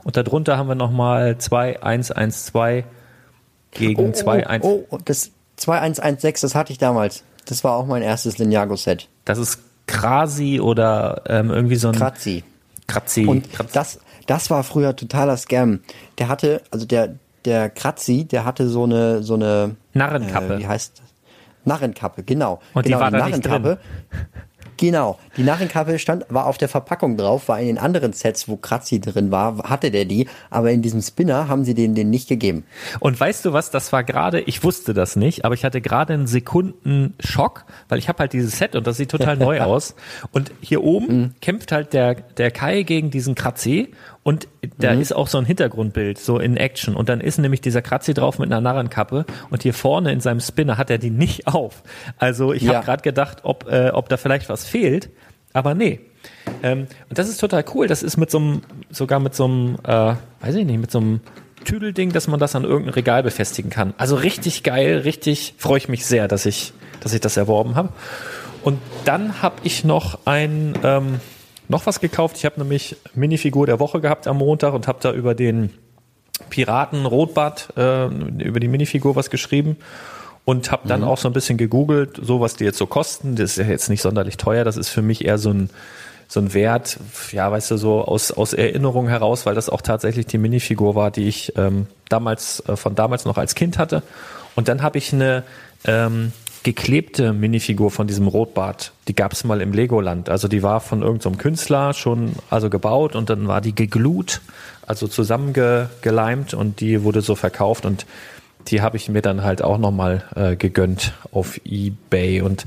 Und 0.05 0.17
darunter 0.17 0.57
haben 0.57 0.69
wir 0.69 0.75
nochmal 0.75 1.39
2112 1.39 2.85
gegen 3.73 4.01
oh, 4.01 4.31
21. 4.31 4.63
Oh, 4.63 4.87
oh, 4.91 4.99
das 5.05 5.31
2116, 5.57 6.49
das 6.49 6.55
hatte 6.55 6.73
ich 6.73 6.79
damals. 6.79 7.23
Das 7.47 7.65
war 7.65 7.77
auch 7.77 7.87
mein 7.87 8.03
erstes 8.03 8.39
Ninjago-Set. 8.39 9.09
Das 9.25 9.39
ist 9.39 9.61
Krasi 9.87 10.61
oder 10.61 11.23
ähm, 11.27 11.51
irgendwie 11.51 11.77
so 11.77 11.89
ein. 11.89 11.95
Kratzi. 11.95 12.45
Kratzi. 12.87 13.27
Und 13.27 13.53
Kratzi. 13.53 13.73
das, 13.75 14.01
das 14.27 14.51
war 14.51 14.63
früher 14.65 14.97
totaler 14.97 15.37
Scam. 15.37 15.81
Der 16.19 16.29
hatte, 16.29 16.63
also 16.71 16.87
der, 16.87 17.17
der 17.45 17.71
Kratzi, 17.71 18.25
der 18.25 18.45
hatte 18.45 18.69
so 18.69 18.85
eine, 18.85 19.23
so 19.23 19.35
eine 19.35 19.77
Narrenkappe. 19.93 20.55
Äh, 20.55 20.59
wie 20.61 20.67
heißt 20.67 21.01
das? 21.01 21.10
Narrenkappe, 21.65 22.23
genau. 22.23 22.61
Und 22.75 22.85
genau, 22.85 22.99
die 22.99 23.03
war 23.03 23.11
die 23.11 23.17
da 23.17 23.29
Narrenkappe. 23.29 23.79
Genau, 24.81 25.19
die 25.37 25.43
Narrenkappe 25.43 25.99
stand, 25.99 26.25
war 26.31 26.47
auf 26.47 26.57
der 26.57 26.71
Verpackung 26.71 27.19
drauf, 27.19 27.49
war 27.49 27.61
in 27.61 27.67
den 27.67 27.77
anderen 27.77 28.15
Sets, 28.15 28.49
wo 28.49 28.57
Kratzi 28.57 28.99
drin 28.99 29.31
war, 29.31 29.69
hatte 29.69 29.91
der 29.91 30.07
die, 30.07 30.27
aber 30.49 30.71
in 30.71 30.81
diesem 30.81 31.03
Spinner 31.03 31.49
haben 31.49 31.65
sie 31.65 31.75
den, 31.75 31.95
den 31.95 32.09
nicht 32.09 32.31
gegeben. 32.31 32.65
Und 32.99 33.21
weißt 33.21 33.45
du 33.45 33.53
was, 33.53 33.71
das 33.71 33.93
war 33.93 34.05
gerade, 34.05 34.41
ich 34.41 34.65
wusste 34.65 34.95
das 34.95 35.17
nicht, 35.17 35.45
aber 35.45 35.55
ich 35.55 35.67
hatte 35.67 35.83
gerade 35.83 36.15
einen 36.15 36.27
Sekundenschock, 36.27 37.67
weil 37.91 37.99
ich 37.99 38.09
habe 38.09 38.21
halt 38.21 38.33
dieses 38.33 38.57
Set 38.57 38.75
und 38.75 38.87
das 38.87 38.97
sieht 38.97 39.11
total 39.11 39.37
neu 39.37 39.61
aus. 39.61 39.97
Und 40.33 40.51
hier 40.63 40.83
oben 40.83 41.19
mhm. 41.19 41.35
kämpft 41.43 41.73
halt 41.73 41.93
der, 41.93 42.15
der 42.15 42.51
Kai 42.51 42.83
gegen 42.83 43.11
diesen 43.11 43.35
Kratzi 43.35 43.91
und 44.31 44.47
da 44.79 44.95
mhm. 44.95 45.01
ist 45.01 45.11
auch 45.11 45.27
so 45.27 45.39
ein 45.39 45.45
Hintergrundbild, 45.45 46.17
so 46.17 46.39
in 46.39 46.57
Action. 46.57 46.95
Und 46.95 47.09
dann 47.09 47.21
ist 47.21 47.39
nämlich 47.39 47.63
dieser 47.63 47.83
Kratzi 47.83 48.15
drauf 48.15 48.39
mit 48.39 48.47
einer 48.47 48.61
Narrenkappe. 48.61 49.27
Und 49.51 49.65
hier 49.65 49.75
vorne 49.75 50.13
in 50.13 50.21
seinem 50.21 50.39
Spinner 50.39 50.79
hat 50.79 50.89
er 50.89 50.99
die 50.99 51.11
nicht 51.11 51.47
auf. 51.49 51.83
Also 52.17 52.53
ich 52.53 52.63
ja. 52.63 52.75
habe 52.75 52.85
gerade 52.85 53.03
gedacht, 53.03 53.39
ob, 53.43 53.69
äh, 53.69 53.91
ob 53.93 54.09
da 54.09 54.17
vielleicht 54.17 54.49
was 54.49 54.65
fehlt. 54.65 55.11
Aber 55.53 55.75
nee. 55.75 55.99
Ähm, 56.63 56.87
und 57.09 57.19
das 57.19 57.29
ist 57.29 57.39
total 57.39 57.65
cool. 57.75 57.89
Das 57.89 58.05
ist 58.05 58.19
mit 58.19 58.31
so 58.31 58.39
einem, 58.39 58.61
sogar 58.89 59.19
mit 59.19 59.35
so 59.35 59.47
einem, 59.47 59.79
äh, 59.83 60.15
weiß 60.43 60.55
ich 60.55 60.65
nicht, 60.65 60.79
mit 60.79 60.93
so 60.93 61.01
einem 61.01 61.23
Tüdelding, 61.65 62.13
dass 62.13 62.29
man 62.29 62.39
das 62.39 62.55
an 62.55 62.63
irgendein 62.63 62.95
Regal 62.95 63.25
befestigen 63.25 63.69
kann. 63.69 63.95
Also 63.99 64.15
richtig 64.15 64.63
geil, 64.63 64.99
richtig 64.99 65.55
freue 65.59 65.79
ich 65.79 65.89
mich 65.89 66.07
sehr, 66.07 66.29
dass 66.29 66.47
ich, 66.47 66.73
dass 67.01 67.13
ich 67.15 67.21
das 67.21 67.37
erworben 67.37 67.75
habe. 67.75 67.89
Und 68.63 68.79
dann 69.05 69.43
habe 69.43 69.57
ich 69.65 69.83
noch 69.85 70.21
ein, 70.25 70.79
ähm, 70.85 71.19
noch 71.71 71.87
was 71.87 72.01
gekauft. 72.01 72.37
Ich 72.37 72.45
habe 72.45 72.59
nämlich 72.59 72.97
Minifigur 73.15 73.67
der 73.67 73.79
Woche 73.79 74.01
gehabt 74.01 74.27
am 74.27 74.39
Montag 74.39 74.75
und 74.75 74.89
habe 74.89 74.99
da 75.01 75.13
über 75.13 75.35
den 75.35 75.71
Piraten 76.51 77.07
Rotbart, 77.07 77.69
äh, 77.77 78.07
über 78.07 78.61
die 78.61 78.69
Minifigur 78.69 79.15
was 79.15 79.31
geschrieben 79.31 79.77
und 80.45 80.73
habe 80.73 80.89
dann 80.89 81.03
mhm. 81.03 81.07
auch 81.09 81.19
so 81.19 81.29
ein 81.29 81.33
bisschen 81.33 81.59
gegoogelt, 81.59 82.19
so 82.21 82.41
was 82.41 82.57
die 82.57 82.65
jetzt 82.65 82.79
so 82.79 82.87
kosten. 82.87 83.37
Das 83.37 83.53
ist 83.53 83.57
ja 83.59 83.65
jetzt 83.65 83.89
nicht 83.89 84.03
sonderlich 84.03 84.37
teuer. 84.37 84.65
Das 84.65 84.77
ist 84.77 84.89
für 84.89 85.03
mich 85.03 85.25
eher 85.25 85.39
so 85.39 85.51
ein 85.51 85.71
so 86.27 86.39
ein 86.39 86.55
Wert, 86.55 86.99
ja, 87.33 87.51
weißt 87.51 87.73
du, 87.73 87.77
so 87.77 88.05
aus, 88.05 88.31
aus 88.31 88.53
Erinnerung 88.53 89.09
heraus, 89.09 89.47
weil 89.47 89.57
das 89.57 89.69
auch 89.69 89.83
tatsächlich 89.83 90.27
die 90.27 90.39
Minifigur 90.39 90.95
war, 90.95 91.11
die 91.11 91.27
ich 91.27 91.55
ähm, 91.57 91.89
damals, 92.09 92.63
äh, 92.69 92.77
von 92.77 92.95
damals 92.95 93.25
noch 93.25 93.37
als 93.37 93.57
Kind 93.57 93.79
hatte. 93.79 94.05
Und 94.55 94.69
dann 94.69 94.81
habe 94.81 94.97
ich 94.97 95.13
eine 95.13 95.43
ähm, 95.85 96.31
geklebte 96.63 97.33
Minifigur 97.33 97.91
von 97.91 98.07
diesem 98.07 98.27
Rotbart. 98.27 98.93
Die 99.09 99.15
gab 99.15 99.33
es 99.33 99.45
mal 99.45 99.61
im 99.61 99.73
Legoland. 99.73 100.29
Also 100.29 100.49
die 100.49 100.63
war 100.63 100.81
von 100.81 101.03
irgendeinem 101.03 101.35
so 101.35 101.39
Künstler 101.41 101.95
schon 101.95 102.33
also 102.51 102.69
gebaut 102.71 103.17
und 103.17 103.31
dann 103.31 103.49
war 103.49 103.61
die 103.61 103.75
geglut, 103.75 104.41
also 104.87 105.09
zusammengeleimt 105.09 106.55
und 106.55 106.81
die 106.81 107.03
wurde 107.03 107.23
so 107.23 107.35
verkauft 107.35 107.87
und 107.87 108.07
die 108.69 108.83
habe 108.83 108.97
ich 108.99 109.09
mir 109.09 109.23
dann 109.23 109.43
halt 109.43 109.63
auch 109.63 109.79
nochmal 109.79 110.25
äh, 110.35 110.57
gegönnt 110.57 111.15
auf 111.33 111.61
Ebay 111.65 112.43
und 112.43 112.67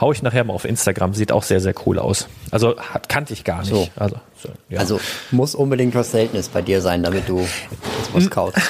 hau 0.00 0.12
ich 0.12 0.22
nachher 0.22 0.44
mal 0.44 0.54
auf 0.54 0.64
Instagram. 0.64 1.14
Sieht 1.14 1.32
auch 1.32 1.42
sehr, 1.42 1.60
sehr 1.60 1.74
cool 1.86 1.98
aus. 1.98 2.28
Also 2.50 2.78
hat, 2.78 3.08
kannte 3.08 3.32
ich 3.32 3.44
gar 3.44 3.60
nicht. 3.60 3.68
So. 3.68 3.88
Also, 3.96 4.16
so, 4.38 4.48
ja. 4.68 4.80
also 4.80 5.00
muss 5.30 5.54
unbedingt 5.54 5.94
was 5.94 6.10
Seltenes 6.10 6.48
bei 6.48 6.62
dir 6.62 6.80
sein, 6.80 7.02
damit 7.02 7.28
du 7.28 7.46
was 8.12 8.30
kaufst. 8.30 8.60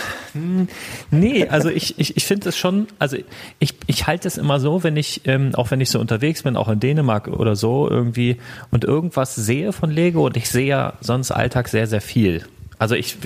Nee, 1.11 1.49
also 1.49 1.69
ich, 1.69 1.99
ich, 1.99 2.17
ich 2.17 2.25
finde 2.25 2.49
es 2.49 2.57
schon, 2.57 2.87
also 2.99 3.17
ich, 3.59 3.75
ich 3.87 4.07
halte 4.07 4.29
es 4.29 4.39
immer 4.39 4.61
so, 4.61 4.83
wenn 4.83 4.97
ich, 4.97 5.23
ähm, 5.25 5.55
auch 5.55 5.71
wenn 5.71 5.81
ich 5.81 5.91
so 5.91 6.01
unterwegs 6.01 6.43
bin, 6.43 6.57
auch 6.57 6.69
in 6.69 6.81
Dänemark 6.81 7.29
oder 7.29 7.57
so 7.57 7.89
irgendwie 7.89 8.37
und 8.71 8.85
irgendwas 8.85 9.35
sehe 9.35 9.73
von 9.73 9.91
Lego 9.91 10.27
und 10.27 10.37
ich 10.37 10.49
sehe 10.49 10.67
ja 10.67 10.95
sonst 11.01 11.31
Alltag 11.31 11.69
sehr, 11.69 11.87
sehr 11.87 12.01
viel. 12.01 12.45
Also 12.79 12.95
ich, 12.95 13.17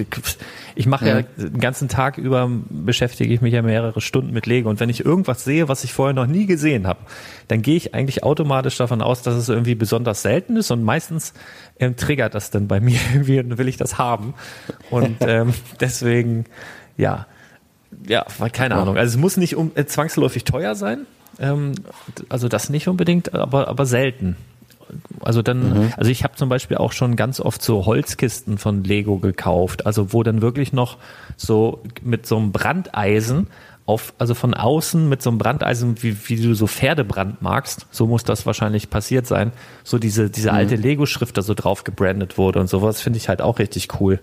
ich 0.76 0.86
mache 0.86 1.06
ja. 1.06 1.18
ja 1.18 1.22
den 1.36 1.58
ganzen 1.58 1.88
Tag 1.88 2.18
über, 2.18 2.48
beschäftige 2.68 3.34
ich 3.34 3.40
mich 3.40 3.52
ja 3.52 3.62
mehrere 3.62 4.00
Stunden 4.00 4.32
mit 4.32 4.46
Lego. 4.46 4.70
Und 4.70 4.78
wenn 4.78 4.90
ich 4.90 5.04
irgendwas 5.04 5.42
sehe, 5.42 5.68
was 5.68 5.82
ich 5.82 5.92
vorher 5.92 6.14
noch 6.14 6.26
nie 6.26 6.46
gesehen 6.46 6.86
habe, 6.86 7.00
dann 7.48 7.60
gehe 7.60 7.74
ich 7.74 7.92
eigentlich 7.92 8.22
automatisch 8.22 8.76
davon 8.76 9.02
aus, 9.02 9.22
dass 9.22 9.34
es 9.34 9.48
irgendwie 9.48 9.74
besonders 9.74 10.22
selten 10.22 10.56
ist. 10.56 10.70
Und 10.70 10.84
meistens 10.84 11.34
ähm, 11.80 11.96
triggert 11.96 12.34
das 12.36 12.50
dann 12.50 12.68
bei 12.68 12.78
mir 12.78 12.98
irgendwie 13.12 13.40
und 13.40 13.58
will 13.58 13.66
ich 13.66 13.76
das 13.76 13.98
haben. 13.98 14.34
Und 14.88 15.16
ähm, 15.20 15.52
deswegen, 15.80 16.44
ja, 17.00 17.26
ja, 18.06 18.24
keine 18.52 18.76
Ahnung. 18.76 18.96
Also 18.96 19.16
es 19.16 19.20
muss 19.20 19.36
nicht 19.36 19.56
um, 19.56 19.72
äh, 19.74 19.84
zwangsläufig 19.84 20.44
teuer 20.44 20.74
sein. 20.74 21.06
Ähm, 21.38 21.72
also 22.28 22.48
das 22.48 22.70
nicht 22.70 22.88
unbedingt, 22.88 23.34
aber, 23.34 23.68
aber 23.68 23.86
selten. 23.86 24.36
Also 25.20 25.42
dann, 25.42 25.84
mhm. 25.84 25.92
also 25.96 26.10
ich 26.10 26.24
habe 26.24 26.34
zum 26.36 26.48
Beispiel 26.48 26.76
auch 26.76 26.92
schon 26.92 27.16
ganz 27.16 27.40
oft 27.40 27.62
so 27.62 27.86
Holzkisten 27.86 28.58
von 28.58 28.84
Lego 28.84 29.18
gekauft, 29.18 29.86
also 29.86 30.12
wo 30.12 30.22
dann 30.22 30.42
wirklich 30.42 30.72
noch 30.72 30.98
so 31.36 31.82
mit 32.02 32.26
so 32.26 32.36
einem 32.36 32.52
Brandeisen 32.52 33.48
auf, 33.90 34.14
also 34.18 34.34
von 34.34 34.54
außen 34.54 35.08
mit 35.08 35.20
so 35.20 35.30
einem 35.30 35.38
Brandeisen, 35.38 36.00
wie, 36.02 36.16
wie 36.28 36.36
du 36.36 36.54
so 36.54 36.68
Pferdebrand 36.68 37.42
magst, 37.42 37.86
so 37.90 38.06
muss 38.06 38.22
das 38.22 38.46
wahrscheinlich 38.46 38.88
passiert 38.88 39.26
sein, 39.26 39.52
so 39.82 39.98
diese, 39.98 40.30
diese 40.30 40.50
mhm. 40.50 40.56
alte 40.56 40.76
Lego-Schrift 40.76 41.36
da 41.36 41.42
so 41.42 41.54
drauf 41.54 41.82
gebrandet 41.82 42.38
wurde 42.38 42.60
und 42.60 42.68
sowas 42.68 43.00
finde 43.00 43.16
ich 43.16 43.28
halt 43.28 43.42
auch 43.42 43.58
richtig 43.58 43.88
cool. 44.00 44.20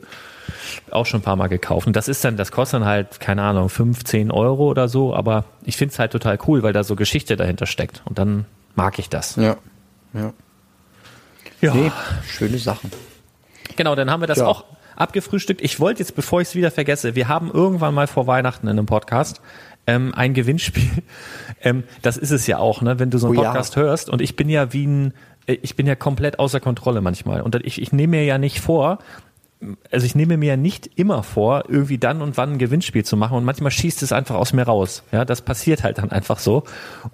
Auch 0.91 1.06
schon 1.06 1.19
ein 1.19 1.23
paar 1.23 1.36
Mal 1.36 1.47
gekauft. 1.47 1.88
Und 1.88 1.97
das 1.97 2.08
ist 2.08 2.23
dann, 2.23 2.38
das 2.38 2.53
kostet 2.53 2.80
dann 2.80 2.88
halt, 2.88 3.19
keine 3.19 3.41
Ahnung, 3.41 3.67
15 3.67 4.32
Euro 4.32 4.69
oder 4.69 4.88
so, 4.88 5.13
aber 5.13 5.43
ich 5.65 5.75
finde 5.75 5.91
es 5.91 5.99
halt 5.99 6.13
total 6.13 6.39
cool, 6.47 6.63
weil 6.63 6.71
da 6.71 6.86
so 6.86 6.95
Geschichte 6.95 7.36
dahinter 7.36 7.65
steckt. 7.65 8.01
Und 8.06 8.17
dann 8.17 8.45
mag 8.75 8.97
ich 8.97 9.10
das. 9.10 9.36
Ja. 9.36 9.58
Ja. 10.13 10.34
Ja. 11.60 11.73
Nee, 11.73 11.91
schöne 12.30 12.58
Sachen. 12.60 12.91
Genau, 13.75 13.95
dann 13.95 14.10
haben 14.10 14.21
wir 14.21 14.27
das 14.27 14.38
ja. 14.38 14.45
auch 14.45 14.63
abgefrühstückt. 14.97 15.62
Ich 15.62 15.79
wollte 15.79 15.99
jetzt, 15.99 16.15
bevor 16.15 16.41
ich 16.41 16.49
es 16.49 16.55
wieder 16.55 16.71
vergesse, 16.71 17.15
wir 17.15 17.27
haben 17.27 17.51
irgendwann 17.51 17.93
mal 17.93 18.07
vor 18.07 18.27
Weihnachten 18.27 18.67
in 18.67 18.71
einem 18.71 18.86
Podcast 18.86 19.41
ähm, 19.86 20.13
ein 20.13 20.33
Gewinnspiel. 20.33 20.83
Ähm, 21.60 21.86
das 22.03 22.17
ist 22.17 22.29
es 22.29 22.45
ja 22.45 22.60
auch, 22.60 22.83
ne? 22.83 22.99
Wenn 22.99 23.10
du 23.10 23.17
so 23.17 23.27
einen 23.27 23.38
oh, 23.38 23.41
Podcast 23.41 23.75
ja. 23.75 23.81
hörst 23.81 24.12
und 24.12 24.21
ich 24.21 24.36
bin 24.36 24.47
ja 24.47 24.73
wie 24.73 24.86
ein, 24.86 25.13
äh, 25.47 25.57
ich 25.63 25.75
bin 25.75 25.88
ja 25.88 25.95
komplett 25.95 26.38
außer 26.38 26.60
Kontrolle 26.60 27.01
manchmal. 27.01 27.41
Und 27.41 27.55
ich, 27.65 27.81
ich 27.81 27.91
nehme 27.91 28.17
mir 28.17 28.25
ja 28.25 28.38
nicht 28.38 28.60
vor, 28.60 28.99
also 29.91 30.05
ich 30.05 30.13
nehme 30.13 30.38
mir 30.38 30.49
ja 30.49 30.57
nicht 30.57 30.88
immer 30.95 31.23
vor, 31.23 31.63
irgendwie 31.67 31.97
dann 31.97 32.21
und 32.21 32.38
wann 32.38 32.53
ein 32.53 32.57
Gewinnspiel 32.57 33.03
zu 33.03 33.17
machen 33.17 33.38
und 33.38 33.43
manchmal 33.43 33.71
schießt 33.71 34.03
es 34.03 34.12
einfach 34.12 34.36
aus 34.36 34.53
mir 34.53 34.63
raus. 34.63 35.03
Ja, 35.12 35.25
das 35.25 35.41
passiert 35.41 35.83
halt 35.83 35.97
dann 35.97 36.12
einfach 36.12 36.38
so. 36.38 36.63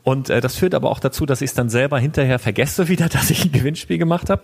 Und 0.04 0.30
äh, 0.30 0.42
das 0.42 0.58
führt 0.58 0.76
aber 0.76 0.92
auch 0.92 1.00
dazu, 1.00 1.26
dass 1.26 1.42
ich 1.42 1.52
es 1.52 1.54
dann 1.54 1.70
selber 1.70 2.00
hinterher 2.00 2.40
vergesse 2.40 2.90
wieder, 2.90 3.08
dass 3.10 3.30
ich 3.30 3.46
ein 3.46 3.52
Gewinnspiel 3.52 3.98
gemacht 3.98 4.30
habe. 4.30 4.44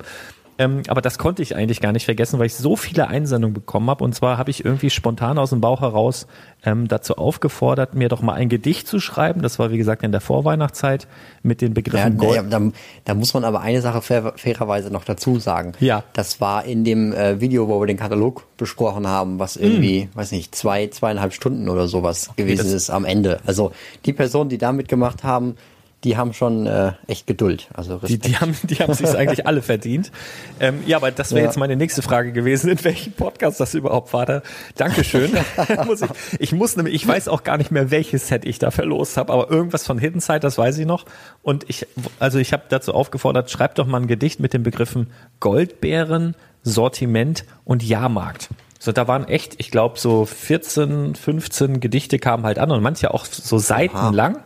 Ähm, 0.59 0.83
aber 0.89 1.01
das 1.01 1.17
konnte 1.17 1.41
ich 1.41 1.55
eigentlich 1.55 1.79
gar 1.79 1.93
nicht 1.93 2.03
vergessen, 2.03 2.37
weil 2.37 2.47
ich 2.47 2.55
so 2.55 2.75
viele 2.75 3.07
Einsendungen 3.07 3.53
bekommen 3.53 3.89
habe. 3.89 4.03
Und 4.03 4.13
zwar 4.13 4.37
habe 4.37 4.51
ich 4.51 4.65
irgendwie 4.65 4.89
spontan 4.89 5.37
aus 5.37 5.51
dem 5.51 5.61
Bauch 5.61 5.79
heraus 5.79 6.27
ähm, 6.65 6.89
dazu 6.89 7.15
aufgefordert, 7.15 7.95
mir 7.95 8.09
doch 8.09 8.21
mal 8.21 8.33
ein 8.33 8.49
Gedicht 8.49 8.85
zu 8.85 8.99
schreiben. 8.99 9.41
Das 9.41 9.57
war, 9.57 9.71
wie 9.71 9.77
gesagt, 9.77 10.03
in 10.03 10.11
der 10.11 10.19
Vorweihnachtszeit 10.19 11.07
mit 11.43 11.61
den 11.61 11.73
Begriffen 11.73 12.19
ja, 12.21 12.27
Gold. 12.27 12.51
Da, 12.51 12.61
da, 13.05 13.13
muss 13.13 13.33
man 13.33 13.45
aber 13.45 13.61
eine 13.61 13.81
Sache 13.81 14.01
fair, 14.01 14.33
fairerweise 14.35 14.91
noch 14.91 15.05
dazu 15.05 15.39
sagen. 15.39 15.71
Ja. 15.79 16.03
Das 16.11 16.41
war 16.41 16.65
in 16.65 16.83
dem 16.83 17.13
äh, 17.13 17.39
Video, 17.39 17.69
wo 17.69 17.79
wir 17.79 17.87
den 17.87 17.95
Katalog 17.95 18.45
besprochen 18.57 19.07
haben, 19.07 19.39
was 19.39 19.55
irgendwie, 19.55 20.09
mm. 20.13 20.17
weiß 20.17 20.33
nicht, 20.33 20.53
zwei, 20.53 20.87
zweieinhalb 20.87 21.33
Stunden 21.33 21.69
oder 21.69 21.87
sowas 21.87 22.31
okay, 22.31 22.43
gewesen 22.43 22.75
ist 22.75 22.89
am 22.89 23.05
Ende. 23.05 23.39
Also 23.45 23.71
die 24.03 24.11
Personen, 24.11 24.49
die 24.49 24.57
da 24.57 24.73
mitgemacht 24.73 25.23
haben, 25.23 25.55
die 26.03 26.15
haben 26.15 26.33
schon 26.33 26.65
äh, 26.65 26.93
echt 27.07 27.27
Geduld. 27.27 27.67
Also 27.73 27.97
Respekt. 27.97 28.25
Die, 28.25 28.29
die 28.29 28.37
haben 28.37 28.55
die 28.63 28.75
haben 28.75 28.93
sich 28.93 29.09
eigentlich 29.15 29.45
alle 29.45 29.61
verdient. 29.61 30.11
Ähm, 30.59 30.81
ja, 30.85 30.97
aber 30.97 31.11
das 31.11 31.31
wäre 31.31 31.41
ja. 31.41 31.47
jetzt 31.47 31.57
meine 31.57 31.75
nächste 31.75 32.01
Frage 32.01 32.31
gewesen, 32.31 32.69
in 32.69 32.83
welchem 32.83 33.13
Podcast 33.13 33.59
das 33.59 33.73
überhaupt 33.73 34.13
war. 34.13 34.25
Da. 34.25 34.41
Dankeschön. 34.75 35.31
muss 35.85 36.01
ich, 36.01 36.09
ich 36.39 36.51
muss 36.53 36.77
nämlich, 36.77 36.95
ich 36.95 37.07
weiß 37.07 37.27
auch 37.27 37.43
gar 37.43 37.57
nicht 37.57 37.71
mehr, 37.71 37.91
welches 37.91 38.27
Set 38.27 38.45
ich 38.45 38.59
da 38.59 38.71
verlost 38.71 39.17
habe, 39.17 39.33
aber 39.33 39.49
irgendwas 39.49 39.85
von 39.85 39.97
Hidden 39.97 40.21
Side, 40.21 40.39
das 40.39 40.57
weiß 40.57 40.77
ich 40.77 40.85
noch. 40.85 41.05
Und 41.43 41.69
ich, 41.69 41.85
also 42.19 42.39
ich 42.39 42.53
habe 42.53 42.63
dazu 42.69 42.93
aufgefordert, 42.93 43.51
schreibt 43.51 43.79
doch 43.79 43.85
mal 43.85 44.01
ein 44.01 44.07
Gedicht 44.07 44.39
mit 44.39 44.53
den 44.53 44.63
Begriffen 44.63 45.07
Goldbeeren, 45.39 46.35
Sortiment 46.63 47.45
und 47.65 47.83
Jahrmarkt. 47.83 48.49
So, 48.81 48.93
da 48.93 49.09
waren 49.09 49.27
echt, 49.27 49.55
ich 49.57 49.71
glaube, 49.71 49.99
so 49.99 50.25
14, 50.25 51.15
15 51.15 51.81
Gedichte 51.81 52.17
kamen 52.17 52.45
halt 52.45 52.59
an 52.59 52.71
und 52.71 52.81
manche 52.81 53.13
auch 53.13 53.25
so 53.25 53.57
seitenlang. 53.57 54.37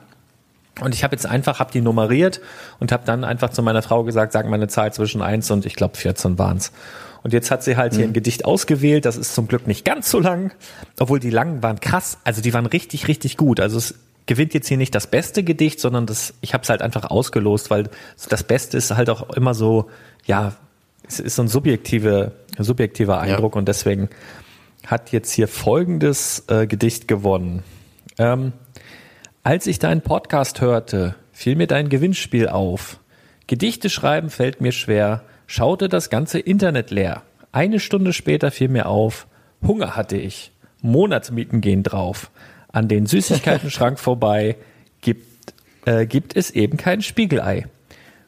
Und 0.81 0.95
ich 0.95 1.03
habe 1.03 1.15
jetzt 1.15 1.25
einfach, 1.25 1.59
habe 1.59 1.71
die 1.71 1.81
nummeriert 1.81 2.41
und 2.79 2.91
habe 2.91 3.03
dann 3.05 3.23
einfach 3.23 3.49
zu 3.49 3.61
meiner 3.61 3.81
Frau 3.81 4.03
gesagt, 4.03 4.31
sag 4.31 4.47
mal 4.47 4.55
eine 4.55 4.67
Zahl 4.67 4.91
zwischen 4.91 5.21
eins 5.21 5.51
und 5.51 5.65
ich 5.65 5.75
glaube 5.75 5.97
14 5.97 6.37
waren's. 6.39 6.71
Und 7.21 7.31
jetzt 7.31 7.51
hat 7.51 7.63
sie 7.63 7.77
halt 7.77 7.93
hier 7.93 8.03
ein 8.03 8.09
mhm. 8.09 8.13
Gedicht 8.13 8.43
ausgewählt, 8.43 9.05
das 9.05 9.15
ist 9.15 9.33
zum 9.33 9.47
Glück 9.47 9.65
nicht 9.65 9.85
ganz 9.85 10.09
so 10.09 10.19
lang, 10.19 10.51
obwohl 10.99 11.19
die 11.19 11.29
langen 11.29 11.63
waren 11.63 11.79
krass, 11.79 12.17
also 12.23 12.41
die 12.41 12.53
waren 12.53 12.65
richtig, 12.65 13.07
richtig 13.07 13.37
gut. 13.37 13.59
Also 13.59 13.77
es 13.77 13.95
gewinnt 14.25 14.53
jetzt 14.53 14.67
hier 14.67 14.77
nicht 14.77 14.93
das 14.93 15.07
beste 15.07 15.43
Gedicht, 15.43 15.79
sondern 15.79 16.05
das, 16.05 16.33
ich 16.41 16.53
habe 16.53 16.63
es 16.63 16.69
halt 16.69 16.81
einfach 16.81 17.09
ausgelost, 17.09 17.69
weil 17.69 17.89
das 18.29 18.43
Beste 18.43 18.77
ist 18.77 18.91
halt 18.91 19.09
auch 19.09 19.29
immer 19.31 19.53
so, 19.53 19.89
ja, 20.25 20.53
es 21.07 21.19
ist 21.19 21.35
so 21.35 21.43
ein 21.43 21.47
subjektive, 21.47 22.31
subjektiver 22.57 23.19
Eindruck 23.19 23.55
ja. 23.55 23.59
und 23.59 23.67
deswegen 23.67 24.09
hat 24.87 25.11
jetzt 25.11 25.31
hier 25.31 25.47
folgendes 25.47 26.43
äh, 26.47 26.67
Gedicht 26.67 27.07
gewonnen. 27.07 27.63
Ähm, 28.17 28.53
als 29.43 29.67
ich 29.67 29.77
deinen 29.77 30.01
Podcast 30.01 30.61
hörte, 30.61 31.15
fiel 31.33 31.57
mir 31.57 31.67
dein 31.67 31.89
Gewinnspiel 31.89 32.47
auf. 32.47 32.99
Gedichte 33.45 33.89
schreiben 33.89 34.29
fällt 34.29 34.61
mir 34.61 34.71
schwer, 34.71 35.23
schaute 35.47 35.89
das 35.89 36.09
ganze 36.09 36.39
Internet 36.39 36.91
leer. 36.91 37.23
Eine 37.51 37.81
Stunde 37.81 38.13
später 38.13 38.51
fiel 38.51 38.69
mir 38.69 38.87
auf, 38.87 39.27
Hunger 39.61 39.97
hatte 39.97 40.15
ich. 40.15 40.51
Monatsmieten 40.81 41.59
gehen 41.59 41.83
drauf. 41.83 42.31
An 42.71 42.87
den 42.87 43.05
Süßigkeiten-Schrank 43.05 43.99
vorbei 43.99 44.55
gibt, 45.01 45.53
äh, 45.85 46.05
gibt 46.05 46.37
es 46.37 46.49
eben 46.49 46.77
kein 46.77 47.01
Spiegelei. 47.01 47.67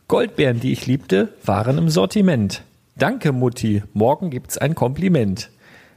Goldbeeren, 0.09 0.59
die 0.59 0.73
ich 0.73 0.85
liebte, 0.85 1.29
waren 1.43 1.77
im 1.77 1.89
Sortiment. 1.89 2.63
Danke, 2.97 3.31
Mutti, 3.31 3.83
morgen 3.93 4.29
gibt's 4.29 4.57
ein 4.57 4.75
Kompliment. 4.75 5.49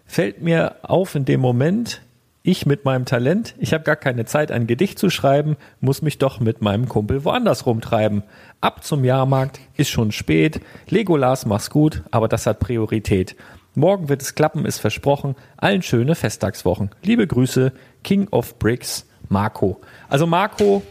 Fällt 0.07 0.41
mir 0.43 0.77
auf 0.83 1.15
in 1.17 1.25
dem 1.25 1.41
Moment, 1.41 2.01
ich 2.49 2.65
mit 2.65 2.87
meinem 2.87 3.05
Talent, 3.05 3.55
ich 3.59 3.75
habe 3.75 3.85
gar 3.85 3.97
keine 3.97 4.25
Zeit, 4.25 4.51
ein 4.51 4.67
Gedicht 4.67 4.99
zu 4.99 5.11
schreiben, 5.11 5.57
muss 5.81 6.01
mich 6.01 6.17
doch 6.17 6.41
mit 6.41 6.63
meinem 6.63 6.89
Kumpel 6.89 7.25
woanders 7.25 7.67
rumtreiben. 7.67 8.23
Ab 8.63 8.85
zum 8.85 9.05
Jahrmarkt, 9.05 9.61
ist 9.77 9.91
schon 9.91 10.13
spät. 10.13 10.61
Legolas, 10.89 11.45
mach's 11.45 11.69
gut, 11.69 12.03
aber 12.11 12.27
das 12.27 12.47
hat 12.47 12.59
Priorität. 12.59 13.37
Morgen 13.75 14.09
wird 14.09 14.23
es 14.23 14.35
klappen, 14.35 14.65
ist 14.65 14.79
versprochen. 14.79 15.37
Allen 15.59 15.83
schöne 15.83 16.15
Festtagswochen. 16.15 16.91
Liebe 17.03 17.27
Grüße, 17.27 17.73
King 18.03 18.29
of 18.31 18.59
Bricks, 18.59 19.05
Marco. 19.29 19.81
Also 20.09 20.27
Marco, 20.27 20.83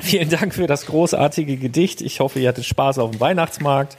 vielen 0.00 0.30
Dank 0.30 0.54
für 0.54 0.68
das 0.68 0.86
großartige 0.86 1.56
Gedicht. 1.56 2.00
Ich 2.00 2.20
hoffe, 2.20 2.38
ihr 2.38 2.48
hattet 2.48 2.64
Spaß 2.64 3.00
auf 3.00 3.10
dem 3.10 3.20
Weihnachtsmarkt. 3.20 3.96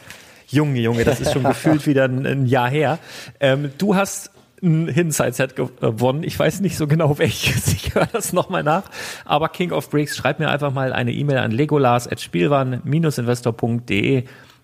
Junge, 0.47 0.79
Junge, 0.79 1.03
das 1.03 1.19
ist 1.19 1.33
schon 1.33 1.43
gefühlt 1.43 1.85
wieder 1.85 2.05
ein, 2.05 2.45
Jahr 2.45 2.69
her. 2.69 2.97
Ähm, 3.41 3.71
du 3.77 3.95
hast 3.95 4.31
ein 4.61 4.87
Hidden 4.87 5.11
Side 5.11 5.33
Set 5.33 5.55
gewonnen. 5.55 6.21
Ich 6.23 6.39
weiß 6.39 6.61
nicht 6.61 6.77
so 6.77 6.87
genau 6.87 7.17
welches. 7.19 7.67
Ich 7.67 7.93
höre 7.95 8.07
das 8.07 8.33
nochmal 8.33 8.63
nach. 8.63 8.85
Aber 9.25 9.49
King 9.49 9.71
of 9.71 9.89
Breaks, 9.89 10.17
schreib 10.17 10.39
mir 10.39 10.49
einfach 10.49 10.73
mal 10.73 10.93
eine 10.93 11.11
E-Mail 11.11 11.37
an 11.37 11.51
legolas.spielwaren-investor.de 11.51 14.23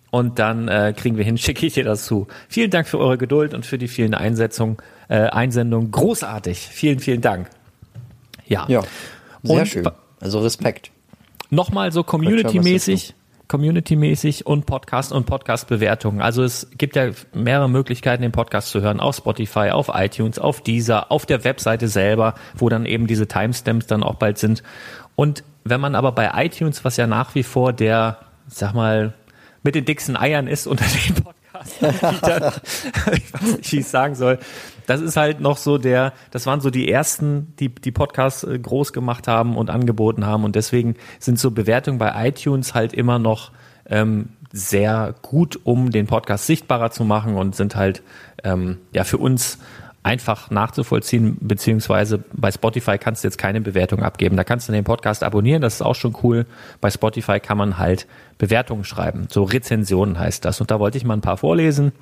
und 0.09 0.39
dann 0.39 0.67
äh, 0.67 0.93
kriegen 0.95 1.17
wir 1.17 1.25
hin, 1.25 1.37
schicke 1.39 1.65
ich 1.65 1.73
dir 1.73 1.83
das 1.83 2.05
zu. 2.05 2.27
Vielen 2.47 2.71
Dank 2.71 2.87
für 2.87 2.99
eure 2.99 3.17
Geduld 3.17 3.53
und 3.53 3.65
für 3.65 3.77
die 3.77 3.87
vielen 3.87 4.13
Einsetzungen, 4.13 4.77
äh, 5.09 5.27
Einsendungen. 5.27 5.91
Großartig. 5.91 6.59
Vielen, 6.59 6.99
vielen 6.99 7.21
Dank. 7.21 7.49
Ja. 8.45 8.65
Ja. 8.67 8.81
Sehr 9.43 9.59
und, 9.59 9.67
schön. 9.67 9.89
Also 10.19 10.39
Respekt. 10.39 10.91
Nochmal 11.49 11.91
so 11.91 12.03
community-mäßig 12.03 13.15
community-mäßig 13.53 14.47
und 14.47 14.65
Podcast 14.65 15.11
und 15.11 15.27
Podcast-Bewertungen. 15.27 16.21
Also 16.21 16.41
es 16.41 16.69
gibt 16.75 16.95
ja 16.95 17.11
mehrere 17.35 17.69
Möglichkeiten, 17.69 18.23
den 18.23 18.31
Podcast 18.31 18.69
zu 18.69 18.81
hören, 18.81 18.99
auf 18.99 19.17
Spotify, 19.17 19.69
auf 19.69 19.91
iTunes, 19.93 20.39
auf 20.39 20.61
Deezer, 20.61 21.11
auf 21.11 21.27
der 21.27 21.43
Webseite 21.43 21.87
selber, 21.87 22.33
wo 22.55 22.67
dann 22.69 22.87
eben 22.87 23.05
diese 23.05 23.27
Timestamps 23.27 23.85
dann 23.85 24.01
auch 24.01 24.15
bald 24.15 24.39
sind. 24.39 24.63
Und 25.15 25.43
wenn 25.65 25.79
man 25.79 25.93
aber 25.93 26.13
bei 26.13 26.31
iTunes, 26.43 26.83
was 26.83 26.97
ja 26.97 27.05
nach 27.05 27.35
wie 27.35 27.43
vor 27.43 27.73
der, 27.73 28.17
sag 28.47 28.73
mal, 28.73 29.13
mit 29.61 29.75
den 29.75 29.85
dicksten 29.85 30.17
Eiern 30.17 30.47
ist 30.47 30.65
unter 30.65 30.85
den 30.85 31.23
Podcast-Anbietern, 31.23 32.53
ich 33.13 33.33
weiß 33.35 33.41
nicht, 33.41 33.71
wie 33.71 33.77
ich 33.77 33.85
es 33.85 33.91
sagen 33.91 34.15
soll, 34.15 34.39
das 34.85 35.01
ist 35.01 35.17
halt 35.17 35.39
noch 35.39 35.57
so 35.57 35.77
der, 35.77 36.13
das 36.31 36.45
waren 36.45 36.61
so 36.61 36.69
die 36.69 36.89
ersten, 36.89 37.53
die 37.59 37.69
die 37.69 37.91
Podcasts 37.91 38.43
äh, 38.43 38.59
groß 38.59 38.93
gemacht 38.93 39.27
haben 39.27 39.57
und 39.57 39.69
angeboten 39.69 40.25
haben 40.25 40.43
und 40.43 40.55
deswegen 40.55 40.95
sind 41.19 41.39
so 41.39 41.51
Bewertungen 41.51 41.97
bei 41.97 42.27
iTunes 42.27 42.73
halt 42.73 42.93
immer 42.93 43.19
noch 43.19 43.51
ähm, 43.87 44.29
sehr 44.51 45.15
gut, 45.21 45.59
um 45.63 45.91
den 45.91 46.07
Podcast 46.07 46.45
sichtbarer 46.45 46.91
zu 46.91 47.03
machen 47.03 47.35
und 47.35 47.55
sind 47.55 47.75
halt 47.75 48.03
ähm, 48.43 48.77
ja 48.93 49.03
für 49.03 49.17
uns 49.17 49.57
einfach 50.03 50.51
nachzuvollziehen, 50.51 51.37
beziehungsweise 51.39 52.23
bei 52.33 52.51
Spotify 52.51 52.97
kannst 52.97 53.23
du 53.23 53.27
jetzt 53.27 53.37
keine 53.37 53.61
Bewertung 53.61 54.03
abgeben. 54.03 54.35
Da 54.35 54.43
kannst 54.43 54.67
du 54.67 54.73
den 54.73 54.83
Podcast 54.83 55.23
abonnieren, 55.23 55.61
das 55.61 55.75
ist 55.75 55.81
auch 55.81 55.95
schon 55.95 56.15
cool. 56.23 56.45
Bei 56.81 56.91
Spotify 56.91 57.39
kann 57.39 57.57
man 57.57 57.77
halt 57.77 58.05
Bewertungen 58.37 58.83
schreiben, 58.83 59.27
so 59.29 59.43
Rezensionen 59.43 60.19
heißt 60.19 60.43
das. 60.43 60.59
Und 60.59 60.71
da 60.71 60.79
wollte 60.79 60.97
ich 60.97 61.05
mal 61.05 61.15
ein 61.15 61.21
paar 61.21 61.37
vorlesen 61.37 61.93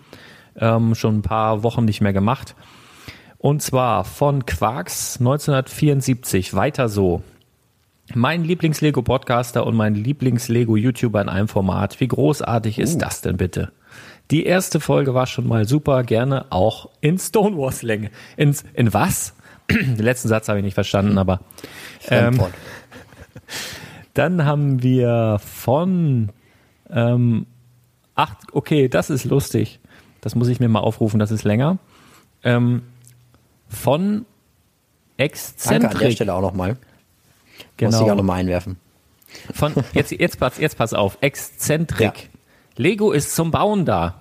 ähm, 0.55 0.95
schon 0.95 1.19
ein 1.19 1.21
paar 1.21 1.63
Wochen 1.63 1.85
nicht 1.85 2.01
mehr 2.01 2.13
gemacht. 2.13 2.55
Und 3.37 3.61
zwar 3.61 4.03
von 4.03 4.45
Quarks 4.45 5.17
1974, 5.19 6.53
weiter 6.53 6.89
so. 6.89 7.23
Mein 8.13 8.43
Lieblings-Lego-Podcaster 8.43 9.65
und 9.65 9.75
mein 9.75 9.95
Lieblings-Lego-YouTuber 9.95 11.21
in 11.21 11.29
einem 11.29 11.47
Format. 11.47 11.99
Wie 11.99 12.07
großartig 12.07 12.77
ist 12.77 12.95
uh. 12.95 12.99
das 12.99 13.21
denn 13.21 13.37
bitte? 13.37 13.71
Die 14.29 14.45
erste 14.45 14.79
Folge 14.79 15.13
war 15.13 15.27
schon 15.27 15.47
mal 15.47 15.67
super, 15.67 16.03
gerne 16.03 16.45
auch 16.51 16.89
in 17.01 17.17
Stonewalls-Länge. 17.17 18.11
In, 18.37 18.55
in 18.73 18.93
was? 18.93 19.35
Den 19.69 19.97
letzten 19.97 20.27
Satz 20.27 20.47
habe 20.49 20.59
ich 20.59 20.65
nicht 20.65 20.75
verstanden, 20.75 21.17
aber. 21.17 21.41
Ähm, 22.09 22.39
dann 24.13 24.45
haben 24.45 24.83
wir 24.83 25.39
von 25.43 26.29
ähm, 26.89 27.45
ach, 28.15 28.35
okay, 28.51 28.87
das 28.87 29.09
ist 29.09 29.25
lustig. 29.25 29.79
Das 30.21 30.35
muss 30.35 30.47
ich 30.47 30.59
mir 30.59 30.69
mal 30.69 30.79
aufrufen, 30.79 31.19
das 31.19 31.31
ist 31.31 31.43
länger. 31.43 31.77
Ähm, 32.43 32.83
von 33.67 34.25
Exzentrik. 35.17 35.81
Danke 35.81 35.97
an 35.97 36.03
der 36.03 36.11
Stelle 36.11 36.33
auch 36.33 36.41
nochmal. 36.41 36.77
Genau. 37.77 37.91
Muss 37.91 38.05
ich 38.05 38.11
auch 38.11 38.15
nochmal 38.15 38.39
einwerfen. 38.39 38.77
Von, 39.53 39.73
jetzt, 39.93 40.11
jetzt, 40.11 40.39
pass, 40.39 40.57
jetzt 40.57 40.77
pass 40.77 40.93
auf. 40.93 41.17
Exzentrik. 41.21 42.01
Ja. 42.01 42.13
Lego 42.77 43.11
ist 43.11 43.35
zum 43.35 43.51
Bauen 43.51 43.85
da. 43.85 44.15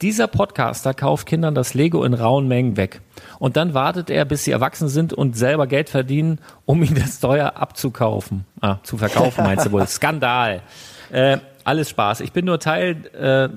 Dieser 0.00 0.28
Podcaster 0.28 0.94
kauft 0.94 1.26
Kindern 1.26 1.56
das 1.56 1.74
Lego 1.74 2.04
in 2.04 2.14
rauen 2.14 2.46
Mengen 2.46 2.76
weg. 2.76 3.00
Und 3.40 3.56
dann 3.56 3.74
wartet 3.74 4.10
er, 4.10 4.24
bis 4.24 4.44
sie 4.44 4.52
erwachsen 4.52 4.88
sind 4.88 5.12
und 5.12 5.36
selber 5.36 5.66
Geld 5.66 5.90
verdienen, 5.90 6.38
um 6.66 6.82
ihnen 6.84 6.94
das 6.94 7.18
teuer 7.18 7.56
abzukaufen. 7.56 8.44
Ah, 8.60 8.78
zu 8.84 8.96
verkaufen 8.96 9.42
meinst 9.42 9.66
du 9.66 9.72
wohl. 9.72 9.86
Skandal. 9.88 10.62
Äh, 11.10 11.38
alles 11.64 11.90
Spaß. 11.90 12.20
Ich 12.20 12.32
bin 12.32 12.44
nur 12.44 12.60
Teil 12.60 13.06
äh, 13.14 13.48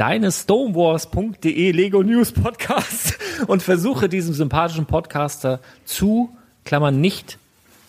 deine 0.00 0.32
stonewars.de 0.32 1.72
Lego 1.72 2.02
News 2.02 2.32
Podcast 2.32 3.18
und 3.48 3.62
versuche 3.62 4.08
diesem 4.08 4.32
sympathischen 4.32 4.86
Podcaster 4.86 5.60
zu, 5.84 6.34
Klammern 6.64 7.02
nicht, 7.02 7.36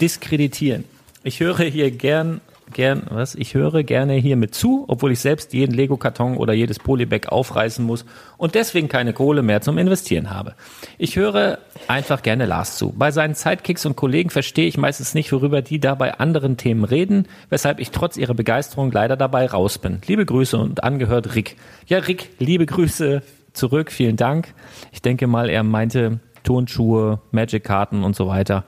diskreditieren. 0.01 0.83
Ich 1.23 1.39
höre 1.39 1.63
hier 1.63 1.89
gern 1.89 2.41
gern, 2.71 3.03
was? 3.09 3.35
Ich 3.35 3.53
höre 3.53 3.83
gerne 3.83 4.13
hier 4.13 4.35
mit 4.35 4.55
zu, 4.55 4.85
obwohl 4.87 5.11
ich 5.11 5.19
selbst 5.19 5.53
jeden 5.53 5.73
Lego-Karton 5.73 6.37
oder 6.37 6.53
jedes 6.53 6.79
Polybag 6.79 7.29
aufreißen 7.29 7.85
muss 7.85 8.05
und 8.37 8.55
deswegen 8.55 8.87
keine 8.87 9.13
Kohle 9.13 9.41
mehr 9.41 9.61
zum 9.61 9.77
Investieren 9.77 10.29
habe. 10.29 10.55
Ich 10.97 11.15
höre 11.15 11.59
einfach 11.87 12.23
gerne 12.23 12.45
Lars 12.45 12.77
zu. 12.77 12.93
Bei 12.97 13.11
seinen 13.11 13.35
Sidekicks 13.35 13.85
und 13.85 13.95
Kollegen 13.95 14.29
verstehe 14.29 14.67
ich 14.67 14.77
meistens 14.77 15.13
nicht, 15.13 15.31
worüber 15.31 15.61
die 15.61 15.79
da 15.79 15.95
bei 15.95 16.15
anderen 16.15 16.57
Themen 16.57 16.83
reden, 16.83 17.27
weshalb 17.49 17.79
ich 17.79 17.91
trotz 17.91 18.17
ihrer 18.17 18.33
Begeisterung 18.33 18.91
leider 18.91 19.17
dabei 19.17 19.45
raus 19.45 19.77
bin. 19.77 20.01
Liebe 20.07 20.25
Grüße 20.25 20.57
und 20.57 20.83
angehört 20.83 21.35
Rick. 21.35 21.57
Ja, 21.87 21.99
Rick, 21.99 22.29
liebe 22.39 22.65
Grüße 22.65 23.21
zurück, 23.53 23.91
vielen 23.91 24.15
Dank. 24.15 24.53
Ich 24.91 25.01
denke 25.01 25.27
mal, 25.27 25.49
er 25.49 25.63
meinte 25.63 26.19
Turnschuhe, 26.43 27.21
Magic-Karten 27.31 28.03
und 28.03 28.15
so 28.15 28.27
weiter. 28.27 28.65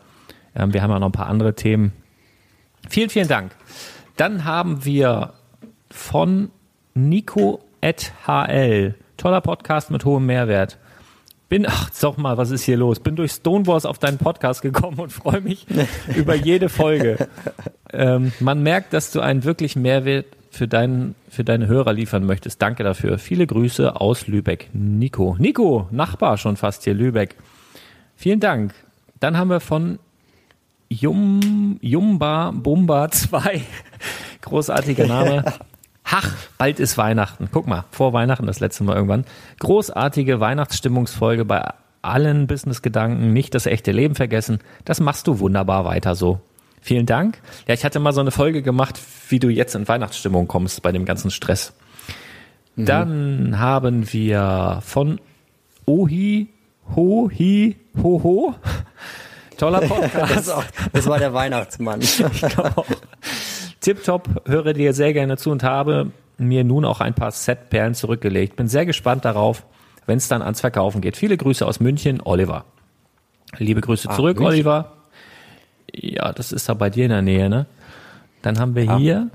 Ähm, 0.55 0.73
wir 0.73 0.81
haben 0.81 0.91
ja 0.91 0.99
noch 0.99 1.09
ein 1.09 1.13
paar 1.13 1.27
andere 1.27 1.55
Themen. 1.55 1.93
Vielen, 2.89 3.09
vielen 3.09 3.27
Dank. 3.27 3.51
Dann 4.15 4.45
haben 4.45 4.85
wir 4.85 5.33
von 5.89 6.51
Nico 6.93 7.61
at 7.81 8.11
HL. 8.27 8.95
Toller 9.17 9.41
Podcast 9.41 9.91
mit 9.91 10.05
hohem 10.05 10.25
Mehrwert. 10.25 10.77
Bin, 11.49 11.65
ach, 11.67 11.89
sag 11.91 12.17
mal, 12.17 12.37
was 12.37 12.51
ist 12.51 12.63
hier 12.63 12.77
los? 12.77 12.99
Bin 12.99 13.15
durch 13.15 13.31
Stonewalls 13.31 13.85
auf 13.85 13.99
deinen 13.99 14.17
Podcast 14.17 14.61
gekommen 14.61 14.99
und 14.99 15.11
freue 15.11 15.41
mich 15.41 15.65
über 16.15 16.35
jede 16.35 16.69
Folge. 16.69 17.27
Ähm, 17.91 18.31
man 18.39 18.63
merkt, 18.63 18.93
dass 18.93 19.11
du 19.11 19.19
einen 19.19 19.43
wirklichen 19.43 19.81
Mehrwert 19.81 20.25
für, 20.51 20.67
deinen, 20.67 21.15
für 21.29 21.43
deine 21.43 21.67
Hörer 21.67 21.93
liefern 21.93 22.25
möchtest. 22.25 22.61
Danke 22.61 22.83
dafür. 22.83 23.17
Viele 23.17 23.47
Grüße 23.47 23.99
aus 23.99 24.27
Lübeck. 24.27 24.69
Nico. 24.73 25.35
Nico, 25.39 25.87
Nachbar 25.91 26.37
schon 26.37 26.57
fast 26.57 26.83
hier, 26.83 26.93
Lübeck. 26.93 27.35
Vielen 28.15 28.39
Dank. 28.39 28.73
Dann 29.19 29.37
haben 29.37 29.49
wir 29.49 29.59
von 29.59 29.99
Jum, 30.89 31.79
Jumba 31.81 32.51
Bumba 32.51 33.09
2. 33.11 33.61
Großartiger 34.41 35.07
Name. 35.07 35.43
Ach, 36.03 36.31
bald 36.57 36.79
ist 36.79 36.97
Weihnachten. 36.97 37.49
Guck 37.51 37.67
mal, 37.67 37.85
vor 37.91 38.13
Weihnachten 38.13 38.45
das 38.45 38.59
letzte 38.59 38.83
Mal 38.83 38.95
irgendwann. 38.95 39.25
Großartige 39.59 40.39
Weihnachtsstimmungsfolge 40.39 41.45
bei 41.45 41.73
allen 42.01 42.47
Businessgedanken, 42.47 43.33
nicht 43.33 43.55
das 43.55 43.65
echte 43.65 43.91
Leben 43.91 44.15
vergessen. 44.15 44.59
Das 44.85 44.99
machst 44.99 45.27
du 45.27 45.39
wunderbar 45.39 45.85
weiter 45.85 46.15
so. 46.15 46.41
Vielen 46.81 47.05
Dank. 47.05 47.39
Ja, 47.65 47.73
ich 47.73 47.85
hatte 47.85 47.99
mal 47.99 48.11
so 48.11 48.19
eine 48.19 48.31
Folge 48.31 48.61
gemacht, 48.61 48.99
wie 49.29 49.39
du 49.39 49.47
jetzt 49.47 49.73
in 49.73 49.87
Weihnachtsstimmung 49.87 50.47
kommst 50.47 50.81
bei 50.81 50.91
dem 50.91 51.05
ganzen 51.05 51.31
Stress. 51.31 51.73
Mhm. 52.75 52.85
Dann 52.85 53.59
haben 53.59 54.11
wir 54.11 54.79
von 54.83 55.21
Ohi, 55.85 56.49
Ho, 56.95 57.29
Hi, 57.31 57.77
Ho, 58.01 58.23
Ho. 58.23 58.55
Toller 59.57 59.81
Podcast. 59.81 60.35
das, 60.35 60.49
auch, 60.49 60.63
das, 60.91 61.07
war 61.07 61.19
der 61.19 61.33
Weihnachtsmann. 61.33 62.01
Tipptopp, 63.83 64.47
höre 64.47 64.73
dir 64.73 64.93
sehr 64.93 65.13
gerne 65.13 65.37
zu 65.37 65.51
und 65.51 65.61
habe 65.61 66.11
mir 66.37 66.63
nun 66.63 66.85
auch 66.85 67.01
ein 67.01 67.13
paar 67.13 67.31
Setperlen 67.31 67.93
zurückgelegt. 67.93 68.55
Bin 68.55 68.67
sehr 68.67 68.85
gespannt 68.85 69.25
darauf, 69.25 69.65
wenn 70.05 70.17
es 70.17 70.27
dann 70.27 70.41
ans 70.41 70.61
Verkaufen 70.61 71.01
geht. 71.01 71.17
Viele 71.17 71.37
Grüße 71.37 71.65
aus 71.67 71.79
München, 71.79 72.21
Oliver. 72.23 72.65
Liebe 73.57 73.81
Grüße 73.81 74.09
ah, 74.09 74.15
zurück, 74.15 74.37
München. 74.37 74.53
Oliver. 74.53 74.93
Ja, 75.93 76.31
das 76.31 76.51
ist 76.51 76.69
da 76.69 76.73
bei 76.73 76.89
dir 76.89 77.03
in 77.03 77.11
der 77.11 77.21
Nähe, 77.21 77.49
ne? 77.49 77.65
Dann 78.41 78.57
haben 78.57 78.73
wir 78.73 78.89
ah. 78.89 78.97
hier 78.97 79.29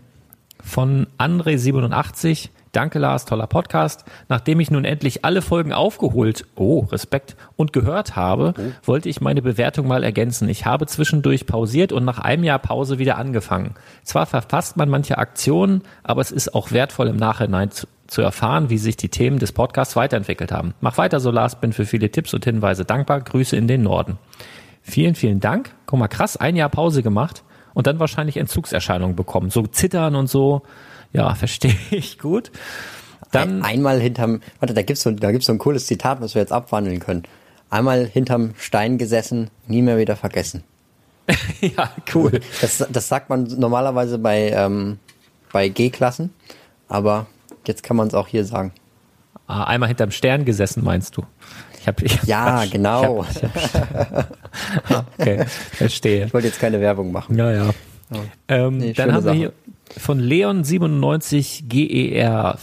von 0.61 1.07
André87 1.19 2.49
Danke, 2.73 2.99
Lars, 2.99 3.25
toller 3.25 3.47
Podcast. 3.47 4.05
Nachdem 4.29 4.61
ich 4.61 4.71
nun 4.71 4.85
endlich 4.85 5.25
alle 5.25 5.43
Folgen 5.43 5.73
aufgeholt, 5.73 6.45
oh, 6.57 6.81
Respekt, 6.91 7.37
und 7.57 7.73
gehört 7.73 8.17
habe, 8.17 8.55
oh. 8.57 8.63
wollte 8.85 9.09
ich 9.09 9.21
meine 9.21 9.43
Bewertung 9.43 9.87
mal 9.87 10.05
ergänzen. 10.05 10.49
Ich 10.49 10.67
habe 10.67 10.87
zwischendurch 10.87 11.47
pausiert 11.47 11.93
und 11.93 12.05
nach 12.05 12.19
einem 12.19 12.45
Jahr 12.45 12.59
Pause 12.59 12.99
wieder 12.99 13.17
angefangen. 13.17 13.75
Zwar 14.03 14.27
verfasst 14.27 14.77
man 14.77 14.89
manche 14.89 15.19
Aktionen, 15.19 15.83
aber 16.03 16.21
es 16.21 16.31
ist 16.31 16.55
auch 16.55 16.73
wertvoll 16.73 17.09
im 17.09 17.17
Nachhinein 17.17 17.71
zu, 17.71 17.87
zu 18.07 18.23
erfahren, 18.23 18.71
wie 18.71 18.79
sich 18.79 18.97
die 18.97 19.09
Themen 19.09 19.39
des 19.39 19.53
Podcasts 19.53 19.97
weiterentwickelt 19.97 20.53
haben. 20.53 20.75
Mach 20.81 20.99
weiter 20.99 21.21
so, 21.21 21.31
Lars, 21.31 21.61
bin 21.61 21.73
für 21.73 21.87
viele 21.87 22.11
Tipps 22.11 22.35
und 22.35 22.45
Hinweise 22.45 22.85
dankbar. 22.85 23.21
Grüße 23.21 23.57
in 23.57 23.69
den 23.69 23.83
Norden. 23.83 24.19
Vielen, 24.83 25.15
vielen 25.15 25.41
Dank. 25.41 25.75
Guck 25.87 25.99
mal, 25.99 26.09
krass, 26.09 26.37
ein 26.37 26.57
Jahr 26.57 26.71
Pause 26.71 27.03
gemacht 27.03 27.43
und 27.79 27.87
dann 27.87 28.01
wahrscheinlich 28.01 28.37
Entzugserscheinungen 28.39 29.15
bekommen. 29.15 29.51
So 29.51 29.63
zittern 29.63 30.17
und 30.17 30.27
so. 30.29 30.63
Ja, 31.13 31.33
verstehe 31.37 31.77
ich 31.93 32.19
gut. 32.19 32.51
Dann 33.31 33.63
einmal 33.63 34.01
hinterm, 34.01 34.41
warte, 34.59 34.75
da 34.75 34.83
gibt's 34.83 35.03
so, 35.03 35.13
da 35.13 35.31
gibt's 35.31 35.47
so 35.47 35.53
ein 35.53 35.59
cooles 35.59 35.87
Zitat, 35.87 36.21
was 36.21 36.35
wir 36.35 36.43
jetzt 36.43 36.51
abwandeln 36.51 36.99
können. 36.99 37.23
Einmal 37.71 38.05
hinterm 38.05 38.55
Stein 38.59 38.99
gesessen, 38.99 39.51
nie 39.69 39.83
mehr 39.83 39.97
wieder 39.97 40.17
vergessen. 40.17 40.65
ja, 41.61 41.93
cool. 42.15 42.41
Das, 42.61 42.85
das 42.91 43.09
sagt 43.09 43.31
man 43.31 43.45
normalerweise 43.45 44.19
bei, 44.19 44.51
ähm, 44.51 44.99
bei 45.53 45.69
G-Klassen, 45.69 46.35
aber 46.89 47.27
jetzt 47.65 47.85
kann 47.85 47.97
man 47.97 48.09
es 48.09 48.15
auch 48.15 48.27
hier 48.27 48.45
sagen. 48.45 48.73
Ah, 49.47 49.65
einmal 49.65 49.89
hinterm 49.89 50.11
Stern 50.11 50.45
gesessen, 50.45 50.83
meinst 50.83 51.17
du? 51.17 51.23
Hab, 51.89 52.03
ich 52.03 52.19
hab 52.19 52.25
ja, 52.29 52.45
Quatsch. 52.45 52.71
genau. 52.73 53.25
Ich 53.31 53.43
hab, 53.43 53.57
ich 53.57 54.91
hab, 54.91 55.07
okay, 55.19 55.45
verstehe. 55.47 56.27
Ich 56.27 56.35
wollte 56.35 56.49
jetzt 56.49 56.61
keine 56.61 56.81
Werbung 56.81 57.13
machen. 57.13 57.37
Ja, 57.37 57.51
ja. 57.51 57.71
Oh. 58.13 58.17
Ähm, 58.49 58.79
nee, 58.79 58.93
dann 58.93 59.13
haben 59.13 59.23
Sache. 59.23 59.35
wir 59.35 59.39
hier 59.39 59.53
von 59.97 60.21
Leon97 60.21 61.67
GER. 61.67 62.59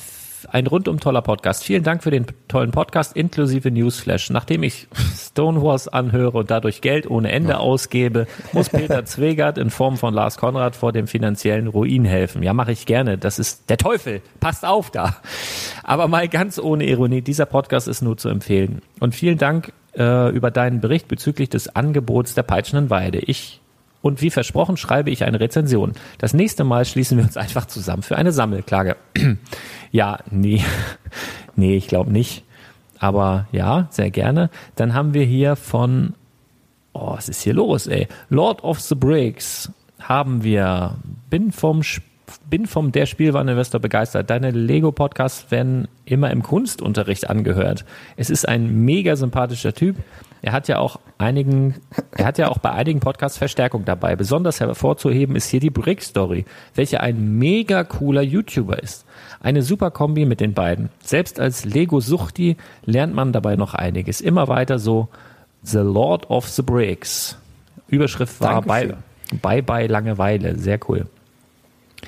Ein 0.56 0.68
rundum 0.68 1.02
toller 1.02 1.22
Podcast. 1.22 1.66
Vielen 1.66 1.84
Dank 1.84 2.02
für 2.02 2.12
den 2.12 2.28
tollen 2.48 2.72
Podcast 2.72 3.14
inklusive 3.18 3.72
Newsflash. 3.72 4.30
Nachdem 4.30 4.64
ich 4.64 4.88
Stonewalls 5.14 5.90
anhöre 5.90 6.38
und 6.38 6.50
dadurch 6.50 6.80
Geld 6.80 7.10
ohne 7.10 7.30
Ende 7.30 7.50
ja. 7.50 7.58
ausgebe, 7.58 8.26
muss 8.54 8.70
Peter 8.70 9.04
Zwegert 9.06 9.58
in 9.58 9.70
Form 9.70 9.98
von 9.98 10.14
Lars 10.14 10.38
Konrad 10.38 10.78
vor 10.78 10.94
dem 10.94 11.08
finanziellen 11.08 11.68
Ruin 11.68 12.06
helfen. 12.06 12.42
Ja, 12.42 12.54
mache 12.54 12.72
ich 12.72 12.86
gerne. 12.86 13.18
Das 13.18 13.38
ist 13.38 13.70
der 13.70 13.76
Teufel. 13.76 14.22
Passt 14.40 14.66
auf 14.66 14.92
da. 14.92 15.18
Aber 15.84 16.08
mal 16.08 16.30
ganz 16.30 16.58
ohne 16.58 16.86
Ironie. 16.86 17.22
Dieser 17.22 17.48
Podcast 17.48 17.90
ist 17.90 18.02
nur 18.02 18.16
zu 18.16 18.30
empfehlen. 18.30 18.82
Und 19.02 19.14
vielen 19.14 19.38
Dank 19.38 19.74
äh, 19.98 20.30
über 20.34 20.52
deinen 20.52 20.80
Bericht 20.80 21.10
bezüglich 21.10 21.50
des 21.50 21.76
Angebots 21.76 22.34
der 22.34 22.44
peitschenden 22.44 22.90
Weide. 22.90 23.18
Ich 23.18 23.60
und 24.06 24.22
wie 24.22 24.30
versprochen 24.30 24.78
schreibe 24.78 25.10
ich 25.10 25.24
eine 25.24 25.40
Rezension. 25.40 25.94
Das 26.20 26.36
nächste 26.36 26.64
Mal 26.64 26.86
schließen 26.86 27.18
wir 27.18 27.26
uns 27.26 27.38
einfach 27.38 27.66
zusammen 27.66 28.04
für 28.04 28.16
eine 28.16 28.32
Sammelklage. 28.32 28.98
ja, 29.92 30.20
nee, 30.30 30.64
nee, 31.56 31.76
ich 31.76 31.88
glaube 31.88 32.12
nicht. 32.12 32.44
Aber 33.00 33.48
ja, 33.52 33.88
sehr 33.90 34.12
gerne. 34.12 34.52
Dann 34.76 34.94
haben 34.94 35.16
wir 35.16 35.26
hier 35.26 35.56
von, 35.56 36.14
oh, 36.94 37.16
was 37.16 37.30
ist 37.30 37.42
hier 37.42 37.56
los, 37.56 37.88
ey? 37.88 38.08
Lord 38.30 38.64
of 38.64 38.80
the 38.80 38.94
Bricks 38.94 39.72
haben 40.00 40.44
wir, 40.44 40.98
bin 41.32 41.52
vom 41.52 41.82
bin 42.50 42.68
vom 42.68 42.92
Der 42.92 43.08
Spielwareninvestor 43.08 43.80
begeistert. 43.80 44.30
Deine 44.30 44.52
Lego-Podcasts 44.52 45.50
werden 45.50 45.88
immer 46.06 46.30
im 46.30 46.44
Kunstunterricht 46.44 47.30
angehört. 47.30 47.86
Es 48.18 48.30
ist 48.30 48.48
ein 48.48 48.84
mega 48.86 49.16
sympathischer 49.16 49.74
Typ. 49.74 49.98
Er 50.46 50.52
hat 50.52 50.68
ja 50.68 50.78
auch 50.78 51.00
einigen, 51.18 51.74
er 52.16 52.28
hat 52.28 52.38
ja 52.38 52.50
auch 52.50 52.60
bei 52.60 52.70
einigen 52.70 53.00
Podcasts 53.00 53.40
Verstärkung 53.40 53.84
dabei. 53.84 54.16
Besonders 54.16 54.60
hervorzuheben 54.60 55.36
ist 55.36 55.50
hier 55.50 55.60
die 55.60 55.72
Brick 55.72 56.04
Story, 56.04 56.46
welche 56.76 57.00
ein 57.00 57.40
mega 57.40 57.84
cooler 57.84 58.22
YouTuber 58.22 58.82
ist. 58.82 59.06
Eine 59.42 59.64
super 59.64 59.90
Kombi 59.90 60.26
mit 60.26 60.42
den 60.42 60.54
beiden. 60.54 60.90
Selbst 61.04 61.40
als 61.40 61.66
Lego-Suchti 61.66 62.58
lernt 62.84 63.16
man 63.16 63.34
dabei 63.34 63.56
noch 63.56 63.74
einiges. 63.74 64.22
Immer 64.22 64.48
weiter 64.48 64.78
so 64.78 65.08
The 65.64 65.80
Lord 65.80 66.30
of 66.30 66.48
the 66.48 66.62
Bricks. 66.62 67.40
Überschrift 67.88 68.40
war 68.40 68.62
Bye, 68.62 68.98
bye 69.42 69.64
bye 69.64 69.88
Langeweile. 69.88 70.60
Sehr 70.60 70.80
cool. 70.88 71.08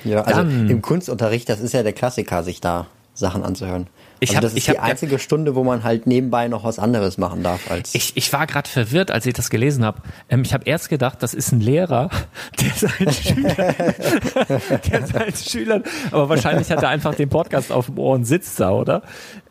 Ja, 0.04 0.20
also 0.20 0.42
Dann, 0.42 0.70
im 0.70 0.80
Kunstunterricht, 0.80 1.48
das 1.48 1.58
ist 1.58 1.74
ja 1.74 1.82
der 1.82 1.92
Klassiker, 1.92 2.44
sich 2.44 2.60
da 2.60 2.86
Sachen 3.14 3.42
anzuhören. 3.42 3.88
Ich 4.20 4.30
also 4.30 4.36
hab, 4.36 4.42
das 4.42 4.54
ist 4.54 4.66
die 4.66 4.78
einzige 4.78 5.18
Stunde, 5.18 5.54
wo 5.54 5.64
man 5.64 5.84
halt 5.84 6.06
nebenbei 6.06 6.48
noch 6.48 6.64
was 6.64 6.78
anderes 6.78 7.18
machen 7.18 7.42
darf. 7.42 7.70
Als 7.70 7.94
ich, 7.94 8.16
ich 8.16 8.32
war 8.32 8.46
gerade 8.46 8.68
verwirrt, 8.68 9.10
als 9.10 9.26
ich 9.26 9.34
das 9.34 9.50
gelesen 9.50 9.84
habe. 9.84 10.02
Ähm, 10.28 10.42
ich 10.42 10.54
habe 10.54 10.64
erst 10.64 10.88
gedacht, 10.88 11.22
das 11.22 11.34
ist 11.34 11.52
ein 11.52 11.60
Lehrer, 11.60 12.10
der 12.60 12.70
seinen 12.72 13.12
Schülern, 13.12 13.54
der 14.90 15.06
seinen 15.06 15.36
Schülern, 15.36 15.84
aber 16.10 16.28
wahrscheinlich 16.28 16.70
hat 16.70 16.82
er 16.82 16.88
einfach 16.88 17.14
den 17.14 17.28
Podcast 17.28 17.70
auf 17.72 17.86
dem 17.86 17.98
Ohr 17.98 18.14
und 18.14 18.24
sitzt 18.24 18.58
da, 18.60 18.70
oder? 18.70 19.02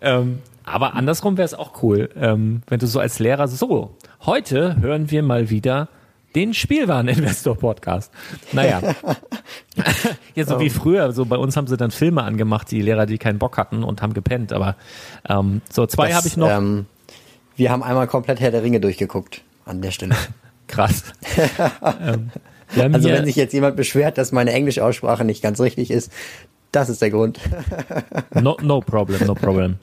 Ähm, 0.01 0.39
aber 0.63 0.95
andersrum 0.95 1.37
wäre 1.37 1.45
es 1.45 1.53
auch 1.53 1.81
cool, 1.81 2.09
ähm, 2.19 2.61
wenn 2.67 2.79
du 2.79 2.87
so 2.87 2.99
als 2.99 3.19
Lehrer 3.19 3.47
so. 3.47 3.95
Heute 4.25 4.75
hören 4.81 5.09
wir 5.11 5.23
mal 5.23 5.49
wieder 5.49 5.87
den 6.37 6.53
Spielwareninvestor-Podcast. 6.53 8.11
Naja. 8.51 8.79
ja, 10.35 10.45
so 10.45 10.59
wie 10.59 10.69
früher, 10.69 11.11
so 11.11 11.25
bei 11.25 11.35
uns 11.35 11.57
haben 11.57 11.65
sie 11.65 11.77
dann 11.77 11.89
Filme 11.89 12.21
angemacht, 12.21 12.69
die 12.69 12.79
Lehrer, 12.79 13.07
die 13.07 13.17
keinen 13.17 13.39
Bock 13.39 13.57
hatten 13.57 13.83
und 13.83 14.03
haben 14.03 14.13
gepennt. 14.13 14.53
Aber 14.53 14.75
ähm, 15.27 15.61
so 15.71 15.87
zwei 15.87 16.13
habe 16.13 16.27
ich 16.27 16.37
noch. 16.37 16.49
Ähm, 16.49 16.85
wir 17.55 17.71
haben 17.71 17.81
einmal 17.81 18.05
komplett 18.05 18.39
Herr 18.39 18.51
der 18.51 18.61
Ringe 18.61 18.79
durchgeguckt 18.79 19.41
an 19.65 19.81
der 19.81 19.89
Stelle. 19.89 20.15
Krass. 20.67 21.05
ähm, 21.99 22.29
also 22.93 23.09
wenn 23.09 23.25
sich 23.25 23.35
jetzt 23.35 23.53
jemand 23.53 23.75
beschwert, 23.75 24.19
dass 24.19 24.31
meine 24.31 24.53
Englischaussprache 24.53 25.25
nicht 25.25 25.41
ganz 25.41 25.59
richtig 25.59 25.89
ist, 25.89 26.11
das 26.71 26.89
ist 26.89 27.01
der 27.01 27.09
Grund. 27.09 27.39
no, 28.35 28.57
no 28.61 28.81
problem, 28.81 29.25
no 29.25 29.33
problem. 29.33 29.77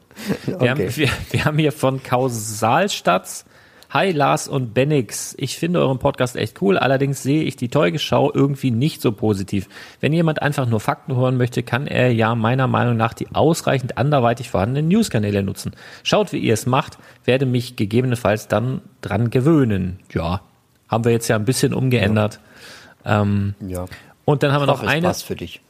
Wir, 0.45 0.55
okay. 0.55 0.69
haben, 0.69 0.97
wir, 0.97 1.09
wir 1.31 1.45
haben 1.45 1.59
hier 1.59 1.73
von 1.73 2.01
Kausalstadt 2.01 3.45
Hi 3.95 4.11
Lars 4.11 4.49
und 4.49 4.75
Bennix. 4.75 5.37
Ich 5.39 5.57
finde 5.57 5.79
euren 5.79 6.01
Podcast 6.01 6.35
echt 6.35 6.61
cool, 6.61 6.77
allerdings 6.79 7.23
sehe 7.23 7.45
ich 7.45 7.55
die 7.55 7.69
Teugeschau 7.69 8.33
irgendwie 8.35 8.73
nicht 8.73 9.01
so 9.01 9.13
positiv. 9.13 9.69
Wenn 10.01 10.13
jemand 10.13 10.43
einfach 10.43 10.67
nur 10.67 10.81
Fakten 10.81 11.15
hören 11.15 11.37
möchte, 11.37 11.63
kann 11.63 11.87
er 11.87 12.13
ja 12.13 12.35
meiner 12.35 12.67
Meinung 12.67 12.97
nach 12.97 13.15
die 13.15 13.29
ausreichend 13.33 13.97
anderweitig 13.97 14.51
vorhandenen 14.51 14.89
Newskanäle 14.89 15.45
nutzen. 15.45 15.77
Schaut, 16.03 16.33
wie 16.33 16.39
ihr 16.39 16.55
es 16.55 16.67
macht, 16.67 16.99
werde 17.25 17.47
mich 17.47 17.77
gegebenenfalls 17.77 18.49
dann 18.49 18.83
dran 19.01 19.31
gewöhnen. 19.31 20.01
Ja, 20.13 20.41
haben 20.89 21.05
wir 21.05 21.13
jetzt 21.13 21.29
ja 21.29 21.37
ein 21.37 21.45
bisschen 21.45 21.73
umgeändert. 21.73 22.41
Ja. 23.05 23.23
Ähm, 23.23 23.55
ja. 23.65 23.85
Und 24.25 24.43
dann 24.43 24.51
haben 24.51 24.63
wir 24.63 24.67
noch 24.67 24.83
eine. 24.83 25.15
für 25.15 25.37
dich. 25.37 25.61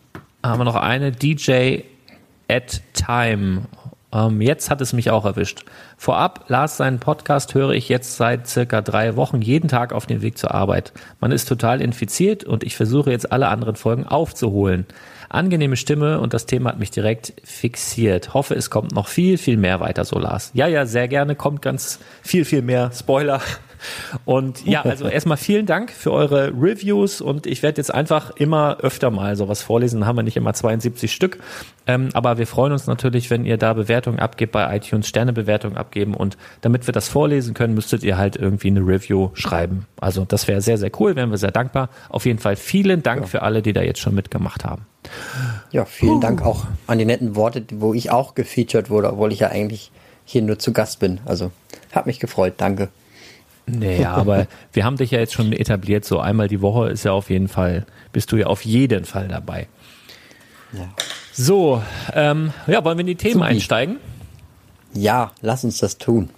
Haben 0.42 0.60
wir 0.60 0.64
noch 0.64 0.76
eine 0.76 1.12
DJ 1.12 1.80
at 2.48 2.80
Time 2.94 3.64
ähm, 4.14 4.40
jetzt 4.40 4.70
hat 4.70 4.80
es 4.80 4.92
mich 4.92 5.10
auch 5.10 5.24
erwischt. 5.24 5.64
Vorab, 5.96 6.44
Lars, 6.48 6.76
seinen 6.76 7.00
Podcast 7.00 7.54
höre 7.54 7.72
ich 7.72 7.88
jetzt 7.88 8.16
seit 8.16 8.46
circa 8.46 8.80
drei 8.80 9.16
Wochen 9.16 9.42
jeden 9.42 9.68
Tag 9.68 9.92
auf 9.92 10.06
dem 10.06 10.22
Weg 10.22 10.38
zur 10.38 10.54
Arbeit. 10.54 10.92
Man 11.20 11.32
ist 11.32 11.48
total 11.48 11.80
infiziert 11.80 12.44
und 12.44 12.62
ich 12.62 12.76
versuche 12.76 13.10
jetzt 13.10 13.32
alle 13.32 13.48
anderen 13.48 13.76
Folgen 13.76 14.06
aufzuholen. 14.06 14.86
Angenehme 15.28 15.76
Stimme 15.76 16.20
und 16.20 16.32
das 16.32 16.46
Thema 16.46 16.70
hat 16.70 16.78
mich 16.78 16.92
direkt 16.92 17.32
fixiert. 17.42 18.34
Hoffe, 18.34 18.54
es 18.54 18.70
kommt 18.70 18.92
noch 18.92 19.08
viel, 19.08 19.36
viel 19.36 19.56
mehr 19.56 19.80
weiter 19.80 20.04
so, 20.04 20.18
Lars. 20.18 20.52
Ja, 20.54 20.68
ja, 20.68 20.86
sehr 20.86 21.08
gerne. 21.08 21.34
Kommt 21.34 21.60
ganz 21.60 21.98
viel, 22.22 22.44
viel 22.44 22.62
mehr. 22.62 22.92
Spoiler. 22.94 23.40
Und 24.24 24.64
ja, 24.66 24.82
also 24.84 25.06
erstmal 25.06 25.36
vielen 25.36 25.66
Dank 25.66 25.90
für 25.90 26.12
eure 26.12 26.48
Reviews 26.48 27.20
und 27.20 27.46
ich 27.46 27.62
werde 27.62 27.78
jetzt 27.78 27.92
einfach 27.92 28.30
immer 28.36 28.78
öfter 28.80 29.10
mal 29.10 29.36
sowas 29.36 29.62
vorlesen. 29.62 30.00
Dann 30.00 30.08
haben 30.08 30.16
wir 30.16 30.22
nicht 30.22 30.36
immer 30.36 30.54
72 30.54 31.12
Stück. 31.12 31.38
Ähm, 31.86 32.08
aber 32.14 32.38
wir 32.38 32.46
freuen 32.46 32.72
uns 32.72 32.86
natürlich, 32.86 33.30
wenn 33.30 33.44
ihr 33.44 33.58
da 33.58 33.74
Bewertungen 33.74 34.18
abgebt 34.18 34.52
bei 34.52 34.76
iTunes, 34.76 35.08
Sternebewertungen 35.08 35.76
abgeben 35.76 36.14
und 36.14 36.36
damit 36.62 36.86
wir 36.86 36.92
das 36.92 37.08
vorlesen 37.08 37.54
können, 37.54 37.74
müsstet 37.74 38.02
ihr 38.02 38.16
halt 38.16 38.36
irgendwie 38.36 38.68
eine 38.68 38.80
Review 38.80 39.30
schreiben. 39.34 39.86
Also 40.00 40.24
das 40.24 40.48
wäre 40.48 40.60
sehr, 40.62 40.78
sehr 40.78 40.90
cool, 40.98 41.16
wären 41.16 41.30
wir 41.30 41.38
sehr 41.38 41.50
dankbar. 41.50 41.90
Auf 42.08 42.24
jeden 42.26 42.38
Fall 42.38 42.56
vielen 42.56 43.02
Dank 43.02 43.22
ja. 43.22 43.26
für 43.26 43.42
alle, 43.42 43.62
die 43.62 43.72
da 43.72 43.82
jetzt 43.82 44.00
schon 44.00 44.14
mitgemacht 44.14 44.64
haben. 44.64 44.86
Ja, 45.70 45.84
vielen 45.84 46.16
uh. 46.16 46.20
Dank 46.20 46.42
auch 46.42 46.64
an 46.86 46.98
die 46.98 47.04
netten 47.04 47.36
Worte, 47.36 47.64
wo 47.74 47.92
ich 47.94 48.10
auch 48.10 48.34
gefeatured 48.34 48.88
wurde, 48.88 49.12
obwohl 49.12 49.32
ich 49.32 49.40
ja 49.40 49.48
eigentlich 49.48 49.90
hier 50.24 50.42
nur 50.42 50.58
zu 50.58 50.72
Gast 50.72 51.00
bin. 51.00 51.20
Also 51.26 51.50
hat 51.92 52.06
mich 52.06 52.20
gefreut, 52.20 52.54
danke. 52.56 52.88
Naja, 53.66 54.12
aber 54.12 54.46
wir 54.72 54.84
haben 54.84 54.96
dich 54.96 55.10
ja 55.10 55.18
jetzt 55.18 55.32
schon 55.32 55.52
etabliert, 55.52 56.04
so 56.04 56.18
einmal 56.18 56.48
die 56.48 56.60
Woche 56.60 56.90
ist 56.90 57.04
ja 57.04 57.12
auf 57.12 57.30
jeden 57.30 57.48
Fall, 57.48 57.86
bist 58.12 58.30
du 58.30 58.36
ja 58.36 58.46
auf 58.46 58.62
jeden 58.64 59.04
Fall 59.04 59.28
dabei. 59.28 59.68
Ja. 60.72 60.88
So, 61.32 61.82
ähm, 62.12 62.52
ja, 62.66 62.84
wollen 62.84 62.98
wir 62.98 63.02
in 63.02 63.06
die 63.06 63.14
Themen 63.16 63.34
Supi. 63.34 63.46
einsteigen? 63.46 63.96
Ja, 64.92 65.32
lass 65.40 65.64
uns 65.64 65.78
das 65.78 65.98
tun. 65.98 66.30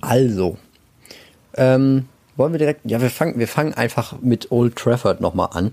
Also, 0.00 0.58
ähm, 1.54 2.06
wollen 2.36 2.52
wir 2.52 2.58
direkt, 2.58 2.88
ja, 2.90 3.00
wir 3.00 3.10
fangen, 3.10 3.38
wir 3.38 3.48
fangen 3.48 3.74
einfach 3.74 4.20
mit 4.20 4.50
Old 4.50 4.76
Trafford 4.76 5.20
nochmal 5.20 5.50
an. 5.52 5.72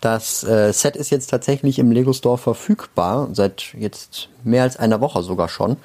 Das 0.00 0.44
äh, 0.44 0.72
Set 0.72 0.94
ist 0.96 1.10
jetzt 1.10 1.28
tatsächlich 1.28 1.78
im 1.78 1.90
Lego 1.90 2.12
Store 2.12 2.38
verfügbar, 2.38 3.28
seit 3.32 3.74
jetzt 3.76 4.28
mehr 4.44 4.62
als 4.62 4.76
einer 4.76 5.00
Woche 5.00 5.22
sogar 5.22 5.48
schon. 5.48 5.76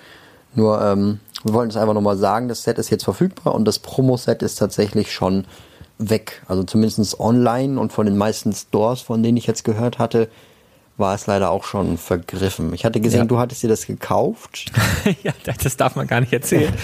Nur 0.55 0.81
ähm, 0.81 1.19
wir 1.43 1.53
wollten 1.53 1.69
es 1.69 1.77
einfach 1.77 1.93
nochmal 1.93 2.17
sagen, 2.17 2.47
das 2.47 2.63
Set 2.63 2.77
ist 2.77 2.89
jetzt 2.89 3.03
verfügbar 3.03 3.55
und 3.55 3.65
das 3.65 3.79
Promo-Set 3.79 4.41
ist 4.43 4.55
tatsächlich 4.55 5.11
schon 5.11 5.45
weg. 5.97 6.41
Also 6.47 6.63
zumindest 6.63 7.19
online 7.19 7.79
und 7.79 7.93
von 7.93 8.05
den 8.05 8.17
meisten 8.17 8.53
Stores, 8.53 9.01
von 9.01 9.21
denen 9.23 9.37
ich 9.37 9.47
jetzt 9.47 9.63
gehört 9.63 9.99
hatte, 9.99 10.29
war 10.95 11.15
es 11.15 11.25
leider 11.25 11.49
auch 11.49 11.63
schon 11.63 11.97
vergriffen. 11.97 12.71
Ich 12.73 12.85
hatte 12.85 13.01
gesehen, 13.01 13.21
ja. 13.21 13.25
du 13.25 13.39
hattest 13.39 13.63
dir 13.63 13.67
das 13.67 13.87
gekauft. 13.87 14.71
ja, 15.23 15.33
das 15.63 15.75
darf 15.75 15.95
man 15.95 16.07
gar 16.07 16.19
nicht 16.19 16.33
erzählen. 16.33 16.73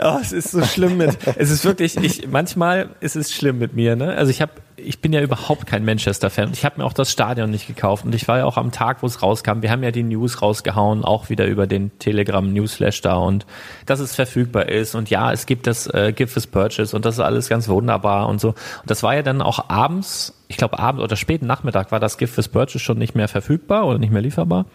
Oh, 0.00 0.18
es 0.20 0.32
ist 0.32 0.50
so 0.50 0.62
schlimm 0.64 0.98
mit. 0.98 1.16
Es 1.36 1.50
ist 1.50 1.64
wirklich, 1.64 1.96
ich 1.96 2.28
manchmal 2.28 2.90
ist 3.00 3.16
es 3.16 3.32
schlimm 3.32 3.58
mit 3.58 3.72
mir. 3.72 3.96
Ne? 3.96 4.14
Also 4.14 4.30
ich 4.30 4.42
habe 4.42 4.52
ich 4.84 5.00
bin 5.00 5.12
ja 5.12 5.20
überhaupt 5.20 5.66
kein 5.66 5.84
Manchester-Fan. 5.84 6.50
Ich 6.52 6.64
habe 6.64 6.80
mir 6.80 6.86
auch 6.86 6.92
das 6.92 7.10
Stadion 7.10 7.50
nicht 7.50 7.66
gekauft 7.66 8.04
und 8.04 8.14
ich 8.14 8.28
war 8.28 8.38
ja 8.38 8.44
auch 8.44 8.56
am 8.56 8.70
Tag, 8.70 9.02
wo 9.02 9.06
es 9.06 9.22
rauskam. 9.22 9.62
Wir 9.62 9.70
haben 9.70 9.82
ja 9.82 9.90
die 9.90 10.02
News 10.02 10.42
rausgehauen, 10.42 11.04
auch 11.04 11.28
wieder 11.28 11.46
über 11.46 11.66
den 11.66 11.96
Telegram-Newsflash 11.98 13.00
da 13.02 13.16
und 13.16 13.46
dass 13.86 14.00
es 14.00 14.14
verfügbar 14.14 14.68
ist 14.68 14.94
und 14.94 15.10
ja, 15.10 15.32
es 15.32 15.46
gibt 15.46 15.66
das 15.66 15.86
äh, 15.88 16.12
Gift 16.14 16.36
is 16.36 16.46
Purchase 16.46 16.94
und 16.94 17.04
das 17.04 17.16
ist 17.16 17.20
alles 17.20 17.48
ganz 17.48 17.68
wunderbar 17.68 18.28
und 18.28 18.40
so. 18.40 18.48
Und 18.48 18.56
das 18.86 19.02
war 19.02 19.14
ja 19.14 19.22
dann 19.22 19.42
auch 19.42 19.68
abends, 19.68 20.34
ich 20.48 20.56
glaube 20.56 20.78
abends 20.78 21.02
oder 21.02 21.16
späten 21.16 21.46
Nachmittag 21.46 21.92
war 21.92 22.00
das 22.00 22.18
Gift 22.18 22.38
is 22.38 22.48
Purchase 22.48 22.78
schon 22.78 22.98
nicht 22.98 23.14
mehr 23.14 23.28
verfügbar 23.28 23.86
oder 23.86 23.98
nicht 23.98 24.12
mehr 24.12 24.22
lieferbar. 24.22 24.66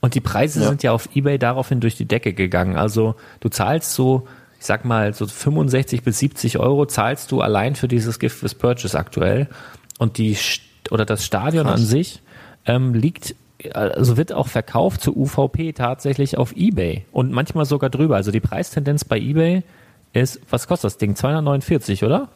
Und 0.00 0.14
die 0.14 0.20
Preise 0.20 0.60
ja. 0.60 0.68
sind 0.68 0.82
ja 0.82 0.92
auf 0.92 1.08
Ebay 1.14 1.38
daraufhin 1.38 1.80
durch 1.80 1.96
die 1.96 2.06
Decke 2.06 2.32
gegangen. 2.32 2.76
Also 2.76 3.16
du 3.40 3.48
zahlst 3.48 3.94
so 3.94 4.28
ich 4.58 4.66
sag 4.66 4.84
mal, 4.84 5.14
so 5.14 5.26
65 5.26 6.02
bis 6.02 6.18
70 6.18 6.58
Euro 6.58 6.86
zahlst 6.86 7.30
du 7.30 7.40
allein 7.40 7.76
für 7.76 7.88
dieses 7.88 8.18
Gift 8.18 8.42
with 8.42 8.54
Purchase 8.54 8.98
aktuell. 8.98 9.48
Und 9.98 10.18
die 10.18 10.36
oder 10.90 11.04
das 11.04 11.24
Stadion 11.24 11.66
Krass. 11.66 11.80
an 11.80 11.86
sich 11.86 12.22
ähm, 12.66 12.94
liegt, 12.94 13.34
also 13.72 14.16
wird 14.16 14.32
auch 14.32 14.48
verkauft 14.48 15.00
zu 15.00 15.16
UVP 15.16 15.72
tatsächlich 15.72 16.38
auf 16.38 16.56
Ebay 16.56 17.04
und 17.12 17.30
manchmal 17.32 17.64
sogar 17.66 17.90
drüber. 17.90 18.16
Also 18.16 18.30
die 18.30 18.40
Preistendenz 18.40 19.04
bei 19.04 19.18
Ebay 19.18 19.62
ist, 20.12 20.40
was 20.50 20.66
kostet 20.66 20.86
das 20.86 20.98
Ding? 20.98 21.14
249, 21.14 22.04
oder? 22.04 22.28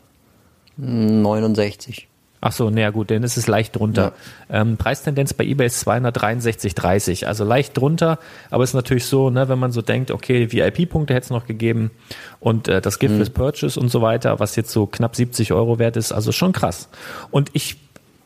69. 0.76 2.08
Ach 2.44 2.50
so, 2.50 2.70
naja 2.70 2.90
gut, 2.90 3.12
dann 3.12 3.22
ist 3.22 3.36
es 3.36 3.46
leicht 3.46 3.76
drunter. 3.76 4.14
Ja. 4.50 4.62
Ähm, 4.62 4.76
Preistendenz 4.76 5.32
bei 5.32 5.44
eBay 5.44 5.68
ist 5.68 5.86
263,30, 5.86 7.24
also 7.26 7.44
leicht 7.44 7.78
drunter, 7.78 8.18
aber 8.50 8.64
es 8.64 8.70
ist 8.70 8.74
natürlich 8.74 9.06
so, 9.06 9.30
ne, 9.30 9.48
wenn 9.48 9.60
man 9.60 9.70
so 9.70 9.80
denkt, 9.80 10.10
okay, 10.10 10.50
VIP-Punkte 10.50 11.14
hätte 11.14 11.26
es 11.26 11.30
noch 11.30 11.46
gegeben 11.46 11.92
und 12.40 12.66
äh, 12.66 12.80
das 12.80 12.98
Gift 12.98 13.14
mhm. 13.14 13.32
Purchase 13.32 13.78
und 13.78 13.90
so 13.92 14.02
weiter, 14.02 14.40
was 14.40 14.56
jetzt 14.56 14.72
so 14.72 14.86
knapp 14.86 15.14
70 15.14 15.52
Euro 15.52 15.78
wert 15.78 15.96
ist, 15.96 16.10
also 16.10 16.32
schon 16.32 16.50
krass. 16.50 16.88
Und 17.30 17.50
ich 17.52 17.76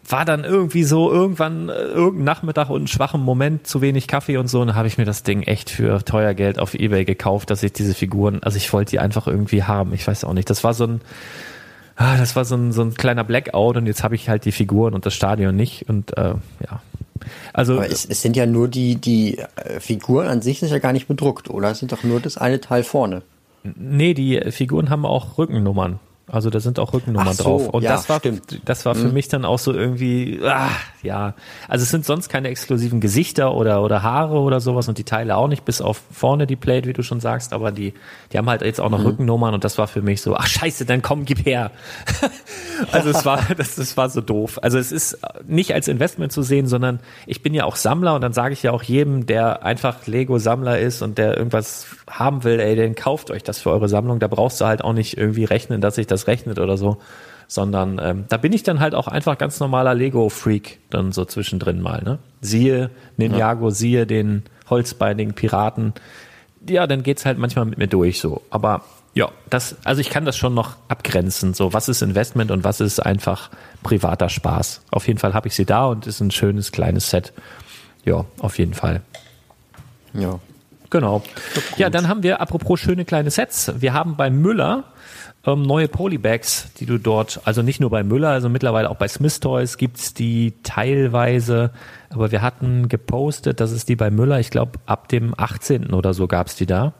war 0.08 0.24
dann 0.24 0.44
irgendwie 0.44 0.84
so 0.84 1.12
irgendwann 1.12 1.68
äh, 1.68 1.74
irgendein 1.74 2.24
Nachmittag 2.24 2.70
und 2.70 2.76
einen 2.76 2.86
schwachen 2.86 3.20
Moment 3.20 3.66
zu 3.66 3.82
wenig 3.82 4.08
Kaffee 4.08 4.38
und 4.38 4.48
so 4.48 4.62
und 4.62 4.68
dann 4.68 4.76
habe 4.76 4.88
ich 4.88 4.96
mir 4.96 5.04
das 5.04 5.24
Ding 5.24 5.42
echt 5.42 5.68
für 5.68 6.02
teuer 6.02 6.32
Geld 6.32 6.58
auf 6.58 6.72
eBay 6.72 7.04
gekauft, 7.04 7.50
dass 7.50 7.62
ich 7.62 7.74
diese 7.74 7.92
Figuren, 7.92 8.42
also 8.42 8.56
ich 8.56 8.72
wollte 8.72 8.92
die 8.92 8.98
einfach 8.98 9.26
irgendwie 9.26 9.64
haben. 9.64 9.92
Ich 9.92 10.06
weiß 10.06 10.24
auch 10.24 10.32
nicht, 10.32 10.48
das 10.48 10.64
war 10.64 10.72
so 10.72 10.86
ein 10.86 11.00
ah, 11.96 12.16
das 12.16 12.36
war 12.36 12.44
so 12.44 12.56
ein, 12.56 12.72
so 12.72 12.82
ein 12.82 12.94
kleiner 12.94 13.24
Blackout 13.24 13.76
und 13.76 13.86
jetzt 13.86 14.02
habe 14.02 14.14
ich 14.14 14.28
halt 14.28 14.44
die 14.44 14.52
Figuren 14.52 14.94
und 14.94 15.06
das 15.06 15.14
Stadion 15.14 15.56
nicht 15.56 15.88
und 15.88 16.16
äh, 16.16 16.34
ja. 16.68 16.82
Also 17.52 17.80
es, 17.80 18.04
es 18.04 18.22
sind 18.22 18.36
ja 18.36 18.46
nur 18.46 18.68
die, 18.68 18.96
die 18.96 19.38
äh, 19.38 19.80
Figuren 19.80 20.28
an 20.28 20.42
sich 20.42 20.60
sind 20.60 20.70
ja 20.70 20.78
gar 20.78 20.92
nicht 20.92 21.08
bedruckt, 21.08 21.50
oder? 21.50 21.70
Es 21.70 21.78
sind 21.78 21.90
doch 21.90 22.04
nur 22.04 22.20
das 22.20 22.36
eine 22.36 22.60
Teil 22.60 22.84
vorne. 22.84 23.22
Nee, 23.64 24.14
die 24.14 24.40
Figuren 24.52 24.90
haben 24.90 25.04
auch 25.04 25.38
Rückennummern. 25.38 25.98
Also 26.28 26.50
da 26.50 26.58
sind 26.58 26.80
auch 26.80 26.92
Rückennummern 26.92 27.34
so, 27.34 27.44
drauf. 27.44 27.68
Und 27.68 27.84
ja, 27.84 27.92
das 27.92 28.08
war, 28.08 28.18
stimmt. 28.18 28.60
das 28.64 28.84
war 28.84 28.96
für 28.96 29.06
mhm. 29.06 29.12
mich 29.12 29.28
dann 29.28 29.44
auch 29.44 29.60
so 29.60 29.72
irgendwie, 29.72 30.40
ah, 30.42 30.70
ja. 31.02 31.34
Also 31.68 31.84
es 31.84 31.90
sind 31.90 32.04
sonst 32.04 32.28
keine 32.28 32.48
exklusiven 32.48 33.00
Gesichter 33.00 33.54
oder, 33.54 33.80
oder 33.80 34.02
Haare 34.02 34.40
oder 34.40 34.58
sowas 34.58 34.88
und 34.88 34.98
die 34.98 35.04
Teile 35.04 35.36
auch 35.36 35.46
nicht, 35.46 35.64
bis 35.64 35.80
auf 35.80 36.02
vorne 36.10 36.48
die 36.48 36.56
Plate, 36.56 36.88
wie 36.88 36.94
du 36.94 37.04
schon 37.04 37.20
sagst, 37.20 37.52
aber 37.52 37.70
die, 37.70 37.94
die 38.32 38.38
haben 38.38 38.50
halt 38.50 38.62
jetzt 38.62 38.80
auch 38.80 38.90
noch 38.90 38.98
mhm. 38.98 39.06
Rückennummern 39.06 39.54
und 39.54 39.62
das 39.62 39.78
war 39.78 39.86
für 39.86 40.02
mich 40.02 40.20
so, 40.20 40.34
ach 40.34 40.48
scheiße, 40.48 40.84
dann 40.84 41.00
komm, 41.00 41.26
gib 41.26 41.46
her. 41.46 41.70
also 42.90 43.10
es 43.10 43.24
war, 43.24 43.40
das, 43.56 43.76
das 43.76 43.96
war 43.96 44.10
so 44.10 44.20
doof. 44.20 44.58
Also 44.62 44.78
es 44.78 44.90
ist 44.90 45.18
nicht 45.46 45.74
als 45.74 45.86
Investment 45.86 46.32
zu 46.32 46.42
sehen, 46.42 46.66
sondern 46.66 46.98
ich 47.28 47.40
bin 47.44 47.54
ja 47.54 47.64
auch 47.64 47.76
Sammler 47.76 48.16
und 48.16 48.20
dann 48.22 48.32
sage 48.32 48.52
ich 48.52 48.64
ja 48.64 48.72
auch 48.72 48.82
jedem, 48.82 49.26
der 49.26 49.62
einfach 49.62 50.04
Lego-Sammler 50.08 50.80
ist 50.80 51.02
und 51.02 51.18
der 51.18 51.36
irgendwas 51.36 51.86
haben 52.08 52.44
will, 52.44 52.60
ey, 52.60 52.74
den 52.76 52.94
kauft 52.94 53.30
euch 53.30 53.42
das 53.42 53.60
für 53.60 53.70
eure 53.70 53.88
Sammlung. 53.88 54.18
Da 54.18 54.28
brauchst 54.28 54.60
du 54.60 54.66
halt 54.66 54.82
auch 54.82 54.92
nicht 54.92 55.16
irgendwie 55.16 55.44
rechnen, 55.44 55.80
dass 55.80 55.98
ich 55.98 56.06
das 56.06 56.16
das 56.16 56.26
rechnet 56.26 56.58
oder 56.58 56.76
so, 56.76 56.98
sondern 57.46 58.00
ähm, 58.02 58.24
da 58.28 58.38
bin 58.38 58.52
ich 58.52 58.62
dann 58.62 58.80
halt 58.80 58.94
auch 58.94 59.06
einfach 59.06 59.38
ganz 59.38 59.60
normaler 59.60 59.94
Lego-Freak 59.94 60.80
dann 60.90 61.12
so 61.12 61.24
zwischendrin 61.24 61.80
mal. 61.80 62.02
Ne? 62.02 62.18
Siehe 62.40 62.90
Ninjago, 63.16 63.66
ja. 63.66 63.70
siehe 63.70 64.06
den 64.06 64.42
holzbeinigen 64.68 65.34
Piraten. 65.34 65.92
Ja, 66.68 66.86
dann 66.86 67.02
geht's 67.02 67.24
halt 67.24 67.38
manchmal 67.38 67.66
mit 67.66 67.78
mir 67.78 67.86
durch 67.86 68.18
so. 68.18 68.42
Aber 68.50 68.82
ja, 69.14 69.30
das, 69.48 69.76
also 69.84 70.00
ich 70.00 70.10
kann 70.10 70.24
das 70.24 70.36
schon 70.36 70.54
noch 70.54 70.76
abgrenzen. 70.88 71.54
So, 71.54 71.72
was 71.72 71.88
ist 71.88 72.02
Investment 72.02 72.50
und 72.50 72.64
was 72.64 72.80
ist 72.80 72.98
einfach 72.98 73.50
privater 73.82 74.28
Spaß. 74.28 74.82
Auf 74.90 75.06
jeden 75.06 75.18
Fall 75.18 75.34
habe 75.34 75.48
ich 75.48 75.54
sie 75.54 75.64
da 75.64 75.86
und 75.86 76.06
ist 76.06 76.20
ein 76.20 76.30
schönes 76.30 76.72
kleines 76.72 77.10
Set. 77.10 77.32
Ja, 78.04 78.24
auf 78.40 78.58
jeden 78.58 78.74
Fall. 78.74 79.02
Ja. 80.12 80.40
Genau. 80.90 81.22
Ja, 81.76 81.90
dann 81.90 82.08
haben 82.08 82.22
wir, 82.22 82.40
apropos 82.40 82.80
schöne 82.80 83.04
kleine 83.04 83.30
Sets, 83.30 83.72
wir 83.78 83.92
haben 83.92 84.16
bei 84.16 84.30
Müller 84.30 84.84
ähm, 85.46 85.62
neue 85.62 85.88
Polybags, 85.88 86.72
die 86.78 86.86
du 86.86 86.98
dort, 86.98 87.40
also 87.44 87.62
nicht 87.62 87.80
nur 87.80 87.90
bei 87.90 88.02
Müller, 88.02 88.30
also 88.30 88.48
mittlerweile 88.48 88.90
auch 88.90 88.96
bei 88.96 89.08
Smith 89.08 89.40
Toys 89.40 89.78
gibt's 89.78 90.12
die 90.12 90.54
teilweise, 90.62 91.70
aber 92.10 92.32
wir 92.32 92.42
hatten 92.42 92.88
gepostet, 92.88 93.60
dass 93.60 93.70
es 93.70 93.84
die 93.84 93.96
bei 93.96 94.10
Müller, 94.10 94.40
ich 94.40 94.50
glaube 94.50 94.72
ab 94.86 95.08
dem 95.08 95.34
18. 95.36 95.92
oder 95.92 96.14
so 96.14 96.26
gab's 96.26 96.56
die 96.56 96.66
da. 96.66 96.94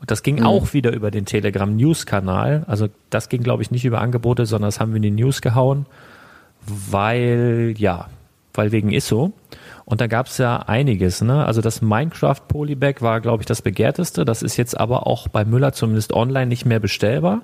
Und 0.00 0.10
das 0.10 0.22
ging 0.22 0.40
mhm. 0.40 0.46
auch 0.46 0.72
wieder 0.74 0.92
über 0.92 1.10
den 1.10 1.24
Telegram 1.24 1.74
News 1.74 2.04
Kanal. 2.04 2.64
Also 2.66 2.88
das 3.08 3.28
ging, 3.28 3.42
glaube 3.42 3.62
ich, 3.62 3.70
nicht 3.70 3.84
über 3.84 4.00
Angebote, 4.00 4.44
sondern 4.44 4.68
das 4.68 4.78
haben 4.78 4.92
wir 4.92 4.96
in 4.96 5.02
die 5.02 5.10
News 5.10 5.40
gehauen, 5.40 5.86
weil, 6.66 7.74
ja, 7.78 8.08
weil 8.52 8.72
wegen 8.72 8.92
ISO. 8.92 9.32
Und 9.86 10.00
da 10.00 10.08
gab 10.08 10.26
es 10.26 10.36
ja 10.38 10.58
einiges. 10.58 11.22
Ne? 11.22 11.46
Also 11.46 11.60
das 11.60 11.80
Minecraft 11.80 12.40
Polybag 12.48 12.96
war, 13.02 13.20
glaube 13.20 13.42
ich, 13.42 13.46
das 13.46 13.62
begehrteste. 13.62 14.24
Das 14.24 14.42
ist 14.42 14.56
jetzt 14.56 14.78
aber 14.78 15.06
auch 15.06 15.28
bei 15.28 15.44
Müller 15.44 15.72
zumindest 15.72 16.12
online 16.12 16.46
nicht 16.46 16.66
mehr 16.66 16.80
bestellbar. 16.80 17.42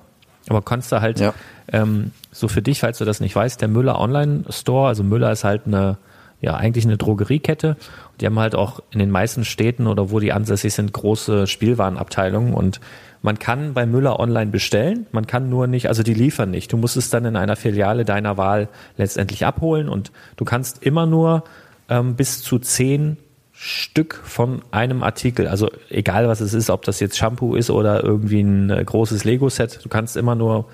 Aber 0.49 0.61
kannst 0.61 0.91
du 0.91 0.99
halt 0.99 1.21
ja. 1.21 1.33
ähm, 1.71 2.11
so 2.33 2.49
für 2.49 2.61
dich, 2.61 2.81
falls 2.81 2.97
du 2.97 3.05
das 3.05 3.21
nicht 3.21 3.33
weißt, 3.33 3.61
der 3.61 3.69
Müller 3.69 3.97
Online 3.97 4.43
Store, 4.49 4.89
also 4.89 5.05
Müller 5.05 5.31
ist 5.31 5.45
halt 5.45 5.67
eine, 5.67 5.97
ja, 6.41 6.55
eigentlich 6.55 6.83
eine 6.83 6.97
Drogeriekette. 6.97 7.77
Die 8.19 8.25
haben 8.25 8.37
halt 8.37 8.55
auch 8.55 8.81
in 8.91 8.99
den 8.99 9.09
meisten 9.09 9.45
Städten 9.45 9.87
oder 9.87 10.11
wo 10.11 10.19
die 10.19 10.33
ansässig 10.33 10.73
sind, 10.73 10.91
große 10.91 11.47
Spielwarenabteilungen 11.47 12.53
und 12.53 12.81
man 13.21 13.39
kann 13.39 13.73
bei 13.73 13.85
Müller 13.85 14.19
online 14.19 14.51
bestellen, 14.51 15.05
man 15.13 15.25
kann 15.25 15.49
nur 15.49 15.65
nicht, 15.65 15.87
also 15.87 16.03
die 16.03 16.13
liefern 16.13 16.51
nicht. 16.51 16.73
Du 16.73 16.77
musst 16.77 16.97
es 16.97 17.09
dann 17.09 17.23
in 17.23 17.37
einer 17.37 17.55
Filiale 17.55 18.03
deiner 18.03 18.35
Wahl 18.35 18.67
letztendlich 18.97 19.45
abholen 19.45 19.87
und 19.87 20.11
du 20.35 20.43
kannst 20.43 20.83
immer 20.83 21.05
nur 21.05 21.45
ähm, 21.89 22.15
bis 22.15 22.41
zu 22.41 22.59
zehn 22.59 23.17
Stück 23.51 24.19
von 24.23 24.61
einem 24.71 25.03
Artikel, 25.03 25.47
also 25.47 25.69
egal 25.89 26.27
was 26.27 26.41
es 26.41 26.53
ist, 26.53 26.69
ob 26.69 26.83
das 26.83 26.99
jetzt 26.99 27.17
Shampoo 27.17 27.55
ist 27.55 27.69
oder 27.69 28.03
irgendwie 28.03 28.41
ein 28.41 28.69
äh, 28.69 28.83
großes 28.83 29.23
Lego-Set, 29.23 29.79
du 29.83 29.89
kannst 29.89 30.17
immer 30.17 30.35
nur 30.35 30.65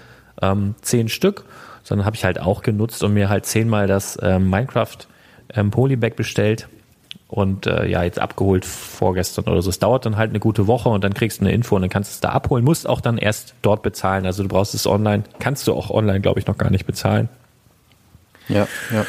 ähm, 0.41 0.75
zehn 0.81 1.09
Stück, 1.09 1.45
sondern 1.83 2.05
habe 2.05 2.15
ich 2.15 2.25
halt 2.25 2.39
auch 2.39 2.61
genutzt 2.61 3.03
und 3.03 3.13
mir 3.13 3.29
halt 3.29 3.45
zehnmal 3.45 3.87
das 3.87 4.17
ähm, 4.21 4.49
Minecraft 4.49 4.97
ähm, 5.53 5.71
Polybag 5.71 6.15
bestellt 6.15 6.67
und 7.27 7.67
äh, 7.67 7.85
ja, 7.87 8.03
jetzt 8.03 8.19
abgeholt 8.19 8.65
vorgestern 8.65 9.45
oder 9.45 9.61
so. 9.61 9.69
Es 9.69 9.77
dauert 9.77 10.05
dann 10.05 10.17
halt 10.17 10.31
eine 10.31 10.39
gute 10.39 10.65
Woche 10.65 10.89
und 10.89 11.03
dann 11.03 11.13
kriegst 11.13 11.39
du 11.39 11.45
eine 11.45 11.53
Info 11.53 11.75
und 11.75 11.83
dann 11.83 11.89
kannst 11.89 12.11
du 12.11 12.13
es 12.13 12.19
da 12.21 12.29
abholen, 12.29 12.65
musst 12.65 12.89
auch 12.89 13.01
dann 13.01 13.19
erst 13.19 13.53
dort 13.61 13.83
bezahlen. 13.83 14.25
Also 14.25 14.41
du 14.41 14.49
brauchst 14.49 14.73
es 14.73 14.87
online, 14.87 15.23
kannst 15.39 15.67
du 15.67 15.73
auch 15.73 15.91
online, 15.91 16.21
glaube 16.21 16.39
ich, 16.39 16.47
noch 16.47 16.57
gar 16.57 16.71
nicht 16.71 16.85
bezahlen. 16.87 17.29
Ja, 18.47 18.67
ja. 18.91 19.05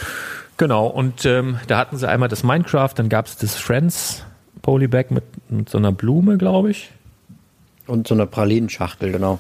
Genau, 0.60 0.88
und 0.88 1.24
ähm, 1.24 1.58
da 1.68 1.78
hatten 1.78 1.96
sie 1.96 2.06
einmal 2.06 2.28
das 2.28 2.42
Minecraft, 2.42 2.90
dann 2.94 3.08
gab 3.08 3.24
es 3.24 3.38
das 3.38 3.54
Friends 3.54 4.26
Polybag 4.60 5.06
mit, 5.08 5.24
mit 5.48 5.70
so 5.70 5.78
einer 5.78 5.90
Blume, 5.90 6.36
glaube 6.36 6.70
ich. 6.70 6.90
Und 7.86 8.06
so 8.06 8.12
einer 8.12 8.26
Pralinenschachtel, 8.26 9.10
genau. 9.10 9.38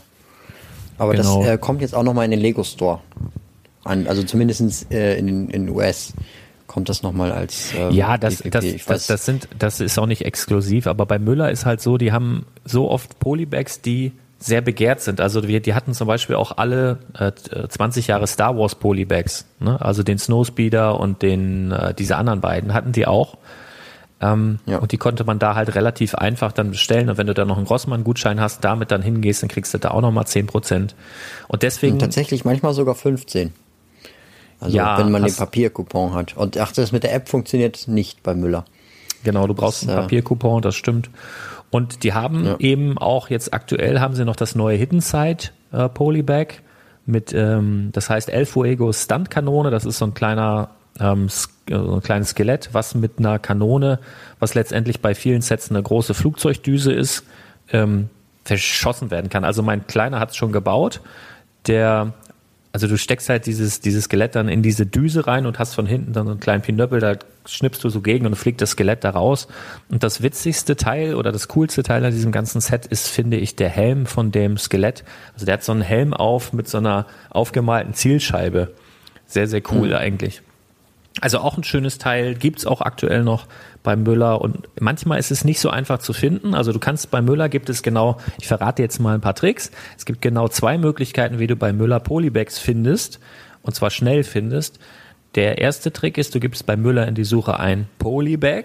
Aber 0.96 1.12
genau. 1.12 1.40
das 1.40 1.48
äh, 1.50 1.58
kommt 1.58 1.82
jetzt 1.82 1.94
auch 1.94 2.04
nochmal 2.04 2.24
in 2.24 2.30
den 2.30 2.40
Lego 2.40 2.64
Store 2.64 3.00
an, 3.84 4.06
also 4.06 4.22
zumindest 4.22 4.90
äh, 4.90 5.18
in, 5.18 5.50
in 5.50 5.68
US 5.68 6.14
kommt 6.66 6.88
das 6.88 7.02
nochmal 7.02 7.32
als 7.32 7.74
ähm, 7.76 7.90
ja 7.90 8.16
das 8.16 8.38
das, 8.38 8.64
das 8.86 9.06
das 9.06 9.26
sind 9.26 9.48
das 9.58 9.80
ist 9.80 9.98
auch 9.98 10.06
nicht 10.06 10.24
exklusiv 10.24 10.86
aber 10.86 11.04
bei 11.04 11.18
Müller 11.18 11.50
ist 11.50 11.66
halt 11.66 11.80
so 11.80 11.98
die 11.98 12.12
haben 12.12 12.46
so 12.64 12.90
oft 12.90 13.18
Polybags 13.18 13.80
die 13.80 14.12
sehr 14.40 14.60
begehrt 14.60 15.00
sind 15.00 15.20
also 15.20 15.46
wir 15.46 15.60
die 15.60 15.74
hatten 15.74 15.94
zum 15.94 16.08
Beispiel 16.08 16.34
auch 16.34 16.56
alle 16.56 16.98
äh, 17.18 17.32
20 17.68 18.08
Jahre 18.08 18.26
Star 18.26 18.56
Wars 18.56 18.74
Polybags 18.74 19.46
ne? 19.60 19.80
also 19.80 20.02
den 20.02 20.18
Snowspeeder 20.18 20.98
und 20.98 21.22
den 21.22 21.70
äh, 21.70 21.94
diese 21.94 22.16
anderen 22.16 22.40
beiden 22.40 22.74
hatten 22.74 22.92
die 22.92 23.06
auch 23.06 23.36
ähm, 24.22 24.58
ja. 24.66 24.78
und 24.78 24.92
die 24.92 24.98
konnte 24.98 25.24
man 25.24 25.38
da 25.38 25.54
halt 25.54 25.74
relativ 25.74 26.14
einfach 26.14 26.52
dann 26.52 26.70
bestellen 26.70 27.10
und 27.10 27.18
wenn 27.18 27.26
du 27.26 27.34
da 27.34 27.44
noch 27.44 27.56
einen 27.56 27.66
Grossmann-Gutschein 27.66 28.40
hast 28.40 28.64
damit 28.64 28.90
dann 28.90 29.02
hingehst 29.02 29.42
dann 29.42 29.48
kriegst 29.48 29.72
du 29.74 29.78
da 29.78 29.90
auch 29.90 30.00
nochmal 30.00 30.26
10 30.26 30.46
Prozent 30.46 30.94
und 31.46 31.62
deswegen 31.62 31.94
und 31.94 31.98
tatsächlich 32.00 32.44
manchmal 32.44 32.74
sogar 32.74 32.94
15 32.94 33.52
also 34.60 34.76
ja, 34.76 34.98
wenn 34.98 35.10
man 35.10 35.24
den 35.24 35.34
Papiercoupon 35.34 36.12
hat. 36.12 36.36
Und 36.36 36.58
ach, 36.58 36.72
das 36.72 36.92
mit 36.92 37.02
der 37.02 37.14
App 37.14 37.28
funktioniert 37.28 37.88
nicht 37.88 38.22
bei 38.22 38.34
Müller. 38.34 38.66
Genau, 39.24 39.46
du 39.46 39.54
brauchst 39.54 39.82
das, 39.82 39.88
einen 39.88 39.98
äh, 39.98 40.02
Papiercoupon, 40.02 40.62
das 40.62 40.76
stimmt. 40.76 41.10
Und 41.70 42.02
die 42.02 42.12
haben 42.12 42.44
ja. 42.44 42.56
eben 42.58 42.98
auch 42.98 43.30
jetzt 43.30 43.54
aktuell 43.54 44.00
haben 44.00 44.14
sie 44.14 44.24
noch 44.24 44.36
das 44.36 44.54
neue 44.54 44.76
Hidden 44.76 45.00
Side 45.00 45.50
äh, 45.72 45.88
Polybag 45.88 46.54
mit, 47.06 47.32
ähm, 47.32 47.90
das 47.92 48.10
heißt 48.10 48.28
El 48.28 48.46
Fuego 48.46 48.92
Stuntkanone. 48.92 49.70
Das 49.70 49.84
ist 49.84 49.98
so 49.98 50.04
ein 50.04 50.14
kleiner, 50.14 50.70
ähm, 50.98 51.26
äh, 51.68 51.74
so 51.74 51.94
ein 51.94 52.02
kleines 52.02 52.30
Skelett, 52.30 52.70
was 52.72 52.94
mit 52.94 53.18
einer 53.18 53.38
Kanone, 53.38 54.00
was 54.38 54.54
letztendlich 54.54 55.00
bei 55.00 55.14
vielen 55.14 55.42
Sets 55.42 55.70
eine 55.70 55.82
große 55.82 56.14
Flugzeugdüse 56.14 56.92
ist, 56.92 57.24
ähm, 57.72 58.10
verschossen 58.44 59.10
werden 59.10 59.30
kann. 59.30 59.44
Also 59.44 59.62
mein 59.62 59.86
Kleiner 59.86 60.18
hat 60.18 60.30
es 60.30 60.36
schon 60.36 60.52
gebaut. 60.52 61.00
Der 61.66 62.14
also 62.72 62.86
du 62.86 62.96
steckst 62.96 63.28
halt 63.28 63.46
dieses, 63.46 63.80
dieses 63.80 64.04
Skelett 64.04 64.36
dann 64.36 64.48
in 64.48 64.62
diese 64.62 64.86
Düse 64.86 65.26
rein 65.26 65.46
und 65.46 65.58
hast 65.58 65.74
von 65.74 65.86
hinten 65.86 66.12
dann 66.12 66.26
so 66.26 66.32
einen 66.32 66.40
kleinen 66.40 66.62
Pinöppel, 66.62 67.00
da 67.00 67.16
schnippst 67.44 67.82
du 67.82 67.88
so 67.88 68.00
gegen 68.00 68.26
und 68.26 68.36
fliegt 68.36 68.60
das 68.60 68.70
Skelett 68.70 69.02
da 69.02 69.10
raus. 69.10 69.48
Und 69.88 70.04
das 70.04 70.22
witzigste 70.22 70.76
Teil 70.76 71.16
oder 71.16 71.32
das 71.32 71.48
coolste 71.48 71.82
Teil 71.82 72.04
an 72.04 72.12
diesem 72.12 72.30
ganzen 72.30 72.60
Set 72.60 72.86
ist, 72.86 73.08
finde 73.08 73.38
ich, 73.38 73.56
der 73.56 73.68
Helm 73.68 74.06
von 74.06 74.30
dem 74.30 74.56
Skelett. 74.56 75.04
Also 75.34 75.46
der 75.46 75.54
hat 75.54 75.64
so 75.64 75.72
einen 75.72 75.82
Helm 75.82 76.14
auf 76.14 76.52
mit 76.52 76.68
so 76.68 76.78
einer 76.78 77.06
aufgemalten 77.30 77.94
Zielscheibe. 77.94 78.72
Sehr, 79.26 79.48
sehr 79.48 79.62
cool 79.72 79.88
mhm. 79.88 79.94
eigentlich. 79.94 80.42
Also 81.20 81.38
auch 81.38 81.56
ein 81.56 81.64
schönes 81.64 81.98
Teil, 81.98 82.34
gibt's 82.34 82.64
auch 82.64 82.80
aktuell 82.80 83.22
noch 83.22 83.46
bei 83.82 83.96
Müller 83.96 84.40
und 84.40 84.68
manchmal 84.80 85.18
ist 85.18 85.30
es 85.30 85.44
nicht 85.44 85.60
so 85.60 85.70
einfach 85.70 85.98
zu 85.98 86.12
finden. 86.12 86.54
Also 86.54 86.72
du 86.72 86.78
kannst 86.78 87.10
bei 87.10 87.20
Müller 87.20 87.48
gibt 87.48 87.68
es 87.68 87.82
genau, 87.82 88.18
ich 88.40 88.48
verrate 88.48 88.82
jetzt 88.82 89.00
mal 89.00 89.14
ein 89.14 89.20
paar 89.20 89.34
Tricks. 89.34 89.70
Es 89.96 90.04
gibt 90.04 90.22
genau 90.22 90.48
zwei 90.48 90.78
Möglichkeiten, 90.78 91.38
wie 91.38 91.46
du 91.46 91.56
bei 91.56 91.72
Müller 91.72 92.00
Polybags 92.00 92.58
findest 92.58 93.20
und 93.62 93.74
zwar 93.74 93.90
schnell 93.90 94.24
findest. 94.24 94.78
Der 95.34 95.58
erste 95.58 95.92
Trick 95.92 96.18
ist, 96.18 96.34
du 96.34 96.40
gibst 96.40 96.66
bei 96.66 96.76
Müller 96.76 97.06
in 97.06 97.14
die 97.14 97.24
Suche 97.24 97.60
ein 97.60 97.86
Polybag. 97.98 98.64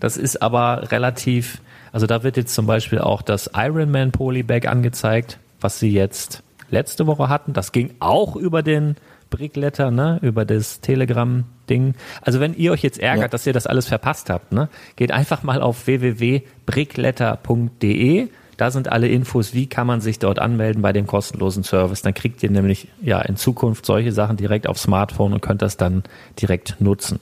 Das 0.00 0.16
ist 0.16 0.42
aber 0.42 0.90
relativ, 0.90 1.60
also 1.92 2.06
da 2.06 2.22
wird 2.22 2.36
jetzt 2.36 2.54
zum 2.54 2.66
Beispiel 2.66 2.98
auch 2.98 3.22
das 3.22 3.50
Ironman 3.54 4.12
Polybag 4.12 4.66
angezeigt, 4.66 5.38
was 5.60 5.78
sie 5.78 5.92
jetzt 5.92 6.42
letzte 6.70 7.06
Woche 7.06 7.28
hatten. 7.28 7.52
Das 7.52 7.72
ging 7.72 7.94
auch 8.00 8.36
über 8.36 8.62
den 8.62 8.96
Brickletter, 9.30 9.90
ne, 9.90 10.18
über 10.22 10.44
das 10.44 10.80
Telegram-Ding. 10.80 11.94
Also 12.20 12.38
wenn 12.40 12.54
ihr 12.54 12.72
euch 12.72 12.82
jetzt 12.82 12.98
ärgert, 12.98 13.22
ja. 13.22 13.28
dass 13.28 13.46
ihr 13.46 13.52
das 13.52 13.66
alles 13.66 13.88
verpasst 13.88 14.30
habt, 14.30 14.52
ne, 14.52 14.68
geht 14.96 15.12
einfach 15.12 15.42
mal 15.42 15.62
auf 15.62 15.86
www.brickletter.de. 15.86 18.28
Da 18.56 18.70
sind 18.70 18.92
alle 18.92 19.08
Infos, 19.08 19.52
wie 19.52 19.66
kann 19.66 19.84
man 19.86 20.00
sich 20.00 20.20
dort 20.20 20.38
anmelden 20.38 20.80
bei 20.82 20.92
dem 20.92 21.06
kostenlosen 21.06 21.64
Service. 21.64 22.02
Dann 22.02 22.14
kriegt 22.14 22.40
ihr 22.42 22.50
nämlich 22.50 22.88
ja 23.02 23.20
in 23.20 23.36
Zukunft 23.36 23.84
solche 23.84 24.12
Sachen 24.12 24.36
direkt 24.36 24.68
auf 24.68 24.78
Smartphone 24.78 25.32
und 25.32 25.42
könnt 25.42 25.62
das 25.62 25.76
dann 25.76 26.04
direkt 26.40 26.80
nutzen. 26.80 27.18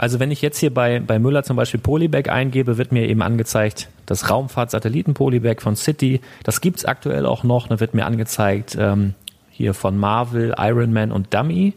Also 0.00 0.18
wenn 0.18 0.30
ich 0.30 0.40
jetzt 0.40 0.58
hier 0.58 0.72
bei, 0.72 0.98
bei 1.00 1.18
Müller 1.18 1.42
zum 1.42 1.56
Beispiel 1.56 1.78
Polybag 1.78 2.30
eingebe, 2.30 2.78
wird 2.78 2.90
mir 2.90 3.06
eben 3.06 3.20
angezeigt, 3.20 3.90
das 4.06 4.30
Raumfahrt-Satelliten-Polybag 4.30 5.60
von 5.60 5.76
City. 5.76 6.22
Das 6.42 6.62
gibt's 6.62 6.86
aktuell 6.86 7.26
auch 7.26 7.44
noch. 7.44 7.68
Da 7.68 7.80
wird 7.80 7.92
mir 7.92 8.06
angezeigt, 8.06 8.78
ähm, 8.80 9.12
hier 9.60 9.74
von 9.74 9.98
Marvel, 9.98 10.54
Iron 10.58 10.92
Man 10.92 11.12
und 11.12 11.34
Dummy. 11.34 11.74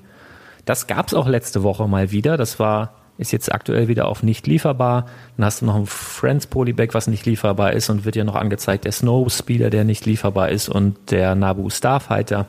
Das 0.63 0.87
gab 0.87 1.07
es 1.07 1.13
auch 1.13 1.27
letzte 1.27 1.63
Woche 1.63 1.85
mal 1.87 2.11
wieder. 2.11 2.37
Das 2.37 2.59
war 2.59 2.93
ist 3.17 3.31
jetzt 3.31 3.53
aktuell 3.53 3.87
wieder 3.87 4.07
auf 4.07 4.23
nicht 4.23 4.47
lieferbar. 4.47 5.05
Dann 5.37 5.45
hast 5.45 5.61
du 5.61 5.65
noch 5.65 5.75
ein 5.75 5.85
Friends 5.85 6.47
Polybag, 6.47 6.93
was 6.93 7.07
nicht 7.07 7.25
lieferbar 7.25 7.73
ist 7.73 7.89
und 7.89 8.05
wird 8.05 8.15
dir 8.15 8.23
noch 8.23 8.35
angezeigt 8.35 8.85
der 8.85 8.91
Snow 8.91 9.31
Speeder, 9.31 9.69
der 9.69 9.83
nicht 9.83 10.05
lieferbar 10.05 10.49
ist 10.49 10.69
und 10.69 11.11
der 11.11 11.35
Nabu 11.35 11.69
Starfighter 11.69 12.47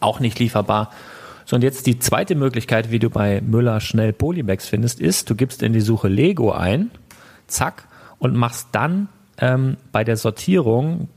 auch 0.00 0.18
nicht 0.18 0.38
lieferbar. 0.38 0.90
So, 1.44 1.56
und 1.56 1.62
jetzt 1.62 1.86
die 1.86 1.98
zweite 1.98 2.34
Möglichkeit, 2.34 2.90
wie 2.90 2.98
du 2.98 3.08
bei 3.08 3.40
Müller 3.40 3.80
schnell 3.80 4.12
Polybags 4.12 4.66
findest, 4.66 5.00
ist, 5.00 5.30
du 5.30 5.34
gibst 5.34 5.62
in 5.62 5.72
die 5.72 5.80
Suche 5.80 6.08
Lego 6.08 6.52
ein, 6.52 6.90
zack, 7.46 7.84
und 8.18 8.34
machst 8.34 8.68
dann 8.72 9.08
ähm, 9.38 9.76
bei 9.92 10.02
der 10.02 10.16
Sortierung, 10.16 11.08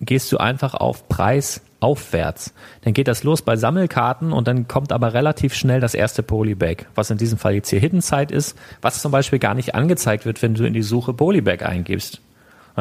gehst 0.00 0.32
du 0.32 0.38
einfach 0.38 0.74
auf 0.74 1.08
Preis 1.08 1.60
aufwärts. 1.80 2.54
Dann 2.82 2.94
geht 2.94 3.08
das 3.08 3.22
los 3.22 3.42
bei 3.42 3.56
Sammelkarten 3.56 4.32
und 4.32 4.48
dann 4.48 4.66
kommt 4.66 4.92
aber 4.92 5.14
relativ 5.14 5.54
schnell 5.54 5.80
das 5.80 5.94
erste 5.94 6.22
Polybag, 6.22 6.86
was 6.94 7.10
in 7.10 7.18
diesem 7.18 7.38
Fall 7.38 7.54
jetzt 7.54 7.68
hier 7.68 7.80
Hidden 7.80 8.00
Side 8.00 8.34
ist, 8.34 8.56
was 8.80 9.02
zum 9.02 9.12
Beispiel 9.12 9.38
gar 9.38 9.54
nicht 9.54 9.74
angezeigt 9.74 10.24
wird, 10.24 10.42
wenn 10.42 10.54
du 10.54 10.64
in 10.64 10.72
die 10.72 10.82
Suche 10.82 11.12
Polybag 11.12 11.62
eingibst. 11.62 12.20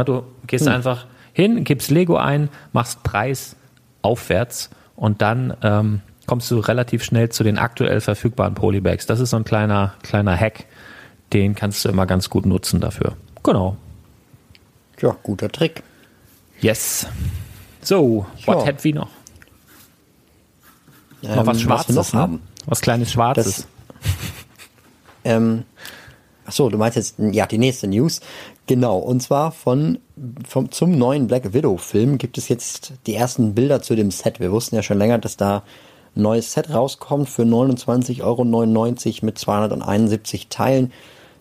Du 0.05 0.23
gehst 0.47 0.65
hm. 0.65 0.73
einfach 0.73 1.07
hin, 1.33 1.63
gibst 1.63 1.91
Lego 1.91 2.17
ein, 2.17 2.49
machst 2.73 3.03
Preis 3.03 3.55
aufwärts 4.01 4.69
und 4.95 5.21
dann 5.21 5.55
ähm, 5.61 6.01
kommst 6.25 6.49
du 6.51 6.59
relativ 6.59 7.03
schnell 7.03 7.29
zu 7.29 7.43
den 7.43 7.57
aktuell 7.57 8.01
verfügbaren 8.01 8.55
Polybags. 8.55 9.05
Das 9.05 9.19
ist 9.19 9.31
so 9.31 9.37
ein 9.37 9.43
kleiner, 9.43 9.93
kleiner 10.03 10.35
Hack, 10.35 10.65
den 11.33 11.55
kannst 11.55 11.83
du 11.85 11.89
immer 11.89 12.05
ganz 12.05 12.29
gut 12.29 12.45
nutzen 12.45 12.79
dafür. 12.79 13.15
Genau. 13.43 13.77
Ja, 14.99 15.15
guter 15.23 15.49
Trick. 15.49 15.83
Yes. 16.61 17.07
So, 17.85 18.25
was 18.45 18.63
ja. 18.63 18.65
hat 18.65 18.83
wie 18.83 18.93
noch? 18.93 19.09
Ähm, 21.21 21.35
noch 21.35 21.45
was 21.45 21.61
Schwarzes, 21.61 21.95
was, 21.95 22.13
noch 22.13 22.13
ne? 22.13 22.21
haben. 22.21 22.41
was 22.65 22.81
kleines 22.81 23.11
Schwarzes. 23.11 23.55
Das, 23.55 23.67
ähm, 25.23 25.65
ach 26.47 26.51
so, 26.51 26.69
du 26.69 26.79
meinst 26.79 26.97
jetzt 26.97 27.15
ja 27.19 27.45
die 27.45 27.59
nächste 27.59 27.87
News. 27.87 28.21
Genau, 28.65 28.97
und 28.97 29.21
zwar 29.21 29.51
von, 29.51 29.99
vom, 30.47 30.71
zum 30.71 30.97
neuen 30.97 31.27
Black 31.27 31.53
Widow 31.53 31.77
Film 31.77 32.17
gibt 32.17 32.39
es 32.39 32.47
jetzt 32.49 32.93
die 33.05 33.13
ersten 33.13 33.53
Bilder 33.53 33.83
zu 33.83 33.95
dem 33.95 34.09
Set. 34.09 34.39
Wir 34.39 34.51
wussten 34.51 34.75
ja 34.75 34.81
schon 34.81 34.97
länger, 34.97 35.19
dass 35.19 35.37
da 35.37 35.61
ein 36.15 36.23
neues 36.23 36.53
Set 36.53 36.73
rauskommt 36.73 37.29
für 37.29 37.43
29,99 37.43 38.23
Euro 38.23 38.45
mit 39.25 39.37
271 39.37 40.47
Teilen. 40.47 40.91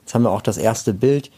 Jetzt 0.02 0.14
haben 0.14 0.24
wir 0.24 0.30
auch 0.30 0.42
das 0.42 0.58
erste 0.58 0.92
Bild. 0.92 1.30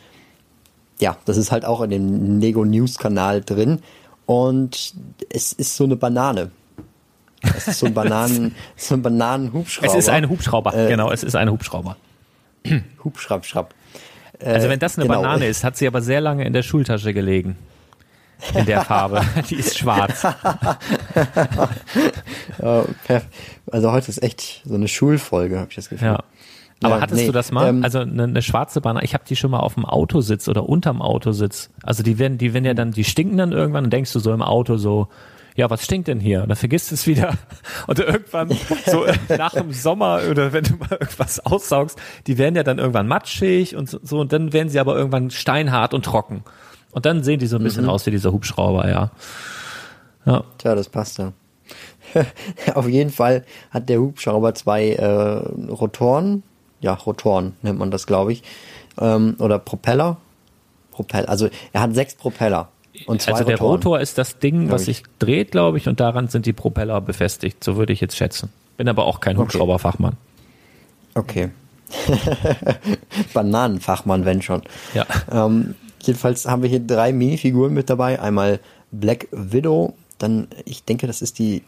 Ja, 0.99 1.17
das 1.27 1.37
ist 1.37 1.53
halt 1.53 1.65
auch 1.65 1.81
in 1.83 1.91
dem 1.91 2.41
Lego 2.41 2.65
News 2.65 2.99
Kanal 2.99 3.43
drin. 3.43 3.83
Und 4.27 4.95
es 5.31 5.53
ist 5.53 5.77
so 5.77 5.85
eine 5.85 5.97
Banane. 5.97 6.51
Es 7.55 7.69
ist 7.69 7.79
so 7.79 7.87
ein 7.87 7.95
Bananen, 8.01 8.55
so 8.77 8.95
ein 8.95 9.03
Bananenhubschrauber. 9.03 9.89
Es 9.89 9.95
ist 9.95 10.09
ein 10.09 10.29
Hubschrauber, 10.29 10.75
äh, 10.75 10.89
genau, 10.89 11.11
es 11.11 11.23
ist 11.23 11.37
ein 11.37 11.51
Hubschrauber. 11.51 11.97
Hubschraub, 13.05 13.45
schraub. 13.45 13.75
Äh, 14.41 14.55
also 14.55 14.69
wenn 14.69 14.81
das 14.81 14.99
eine 14.99 15.07
genau. 15.07 15.23
Banane 15.23 15.47
ist, 15.47 15.65
hat 15.65 15.77
sie 15.77 15.87
aber 15.87 16.03
sehr 16.03 16.21
lange 16.21 16.45
in 16.45 16.53
der 16.53 16.63
Schultasche 16.63 17.15
gelegen. 17.15 17.57
in 18.55 18.67
der 18.67 18.83
Farbe. 18.83 19.25
Die 19.49 19.55
ist 19.55 19.79
schwarz. 19.79 20.25
also 23.71 23.93
heute 23.93 24.11
ist 24.11 24.23
echt 24.23 24.63
so 24.65 24.75
eine 24.75 24.89
Schulfolge, 24.89 25.59
habe 25.59 25.71
ich 25.71 25.77
das 25.77 25.89
Gefühl. 25.89 26.09
Ja. 26.09 26.23
Aber 26.83 26.97
ja, 26.97 27.01
hattest 27.01 27.23
nee, 27.23 27.27
du 27.27 27.33
das 27.33 27.53
mal? 27.53 27.69
Ähm, 27.69 27.85
also 27.85 28.01
eine, 28.01 28.25
eine 28.25 28.43
schwarze 28.43 28.81
Banane, 28.81 29.05
ich 29.05 29.15
habe 29.15 29.25
die 29.27 29.37
schon 29.37 29.51
mal 29.51 29.61
auf 29.61 29.75
dem 29.75 29.87
Autositz 29.87 30.49
oder 30.49 30.69
unterm 30.69 31.01
Autositz. 31.01 31.71
Also 31.83 32.03
die 32.03 32.19
werden, 32.19 32.39
die 32.39 32.53
werden 32.53 32.65
ja 32.65 32.75
dann, 32.75 32.93
die 32.93 33.05
stinken 33.05 33.39
dann 33.39 33.53
irgendwann 33.53 33.85
und 33.85 33.93
denkst 33.93 34.13
du 34.13 34.19
so 34.19 34.33
im 34.33 34.43
Auto 34.43 34.77
so, 34.77 35.09
ja, 35.57 35.71
was 35.71 35.83
stinkt 35.85 36.09
denn 36.09 36.21
hier? 36.21 36.43
Und 36.43 36.51
dann 36.51 36.57
vergisst 36.57 36.93
es 36.93 37.07
wieder. 37.07 37.33
Und 37.87 37.99
irgendwann, 37.99 38.51
so 38.85 39.07
nach 39.39 39.55
dem 39.55 39.73
Sommer 39.73 40.21
oder 40.31 40.53
wenn 40.53 40.65
du 40.65 40.77
mal 40.77 40.91
irgendwas 40.91 41.45
aussaugst, 41.45 41.99
die 42.27 42.37
werden 42.37 42.55
ja 42.55 42.63
dann 42.63 42.79
irgendwann 42.79 43.09
matschig 43.09 43.75
und 43.75 43.89
so, 43.89 44.21
und 44.21 44.35
dann 44.35 44.53
werden 44.53 44.69
sie 44.69 44.79
aber 44.79 44.97
irgendwann 44.97 45.31
steinhart 45.31 45.95
und 45.95 46.05
trocken. 46.05 46.45
Und 46.93 47.07
dann 47.07 47.23
sehen 47.25 47.39
die 47.39 47.47
so 47.47 47.57
ein 47.57 47.63
bisschen 47.63 47.85
mhm. 47.85 47.91
aus 47.91 48.05
wie 48.05 48.11
dieser 48.11 48.33
Hubschrauber, 48.33 48.89
ja. 48.89 49.11
Ja. 50.27 50.45
Tja, 50.59 50.75
das 50.75 50.91
passt 50.91 51.19
ja. 51.19 51.33
Auf 52.75 52.89
jeden 52.89 53.11
Fall 53.11 53.45
hat 53.71 53.89
der 53.89 54.01
Hubschrauber 54.01 54.55
zwei 54.55 54.91
äh, 54.91 55.73
Rotoren, 55.73 56.43
ja, 56.87 56.95
Rotoren 56.95 57.57
nennt 57.63 57.79
man 57.79 57.91
das, 57.91 58.07
glaube 58.07 58.33
ich, 58.33 58.43
ähm, 58.99 59.37
oder 59.41 59.59
Propeller. 59.59 60.17
Propeller. 60.93 61.29
Also 61.29 61.49
er 61.73 61.81
hat 61.83 61.95
sechs 61.95 62.15
Propeller. 62.15 62.69
Und 63.07 63.21
zwei 63.21 63.33
also 63.33 63.45
der 63.45 63.59
Rotoren, 63.59 63.73
Rotor 63.77 64.01
ist 64.01 64.17
das 64.17 64.39
Ding, 64.39 64.71
was 64.71 64.87
sich 64.87 65.03
dreht, 65.19 65.51
glaube 65.51 65.77
ich, 65.77 65.89
und 65.89 66.01
daran 66.01 66.29
sind 66.29 66.47
die 66.47 66.55
Propeller 66.55 67.01
befestigt. 67.01 67.63
So 67.63 67.77
würde 67.77 67.93
ich 67.93 68.01
jetzt 68.01 68.17
schätzen. 68.17 68.51
Bin 68.77 68.89
aber 68.89 69.05
auch 69.05 69.21
kein 69.21 69.37
Hubschrauberfachmann. 69.37 70.17
Okay. 71.15 71.51
Bananenfachmann, 73.35 74.25
wenn 74.25 74.41
schon. 74.41 74.63
Ja. 74.95 75.05
Ähm, 75.31 75.75
jedenfalls 76.03 76.47
haben 76.47 76.63
wir 76.63 76.71
hier 76.71 76.81
drei 76.81 77.13
Minifiguren 77.13 77.75
mit 77.75 77.91
dabei. 77.91 78.21
Einmal 78.21 78.61
Black 78.93 79.29
Widow, 79.33 79.95
dann, 80.19 80.49
ich 80.65 80.85
denke, 80.85 81.07
das 81.07 81.21
ist 81.21 81.39
die 81.39 81.63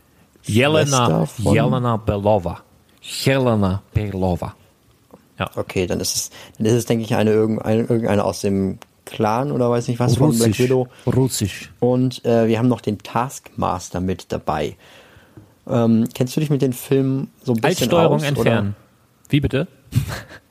Jelena, 0.45 1.27
Jelena 1.39 1.97
Belova. 1.97 2.63
Jelena 3.03 3.83
Belova. 3.93 4.55
Ja. 5.39 5.51
Okay, 5.55 5.87
dann 5.87 6.01
ist 6.01 6.15
es, 6.15 6.31
dann 6.57 6.67
ist 6.67 6.73
es, 6.73 6.87
denke 6.87 7.05
ich, 7.05 7.15
eine 7.15 7.31
irgendeine, 7.31 7.83
irgendeine 7.83 8.25
aus 8.25 8.41
dem 8.41 8.79
Clan 9.05 9.53
oder 9.53 9.71
weiß 9.71 9.89
nicht 9.89 10.01
was 10.01 10.21
Russisch. 10.21 10.41
von 10.41 10.51
Black 10.51 10.59
Widow. 10.59 10.89
Russisch. 11.07 11.71
Und 11.81 12.25
äh, 12.25 12.47
wir 12.47 12.59
haben 12.59 12.69
noch 12.69 12.81
den 12.81 12.99
Taskmaster 12.99 14.01
mit 14.01 14.33
dabei. 14.33 14.77
Ähm, 15.69 16.09
kennst 16.15 16.37
du 16.37 16.41
dich 16.41 16.51
mit 16.51 16.63
den 16.63 16.73
Filmen 16.73 17.31
so 17.43 17.53
ein 17.53 17.61
bisschen 17.61 17.85
Altsteuerung 17.85 18.17
aus, 18.17 18.23
entfernen. 18.23 18.69
Oder? 18.69 19.31
Wie 19.31 19.41
bitte? 19.41 19.69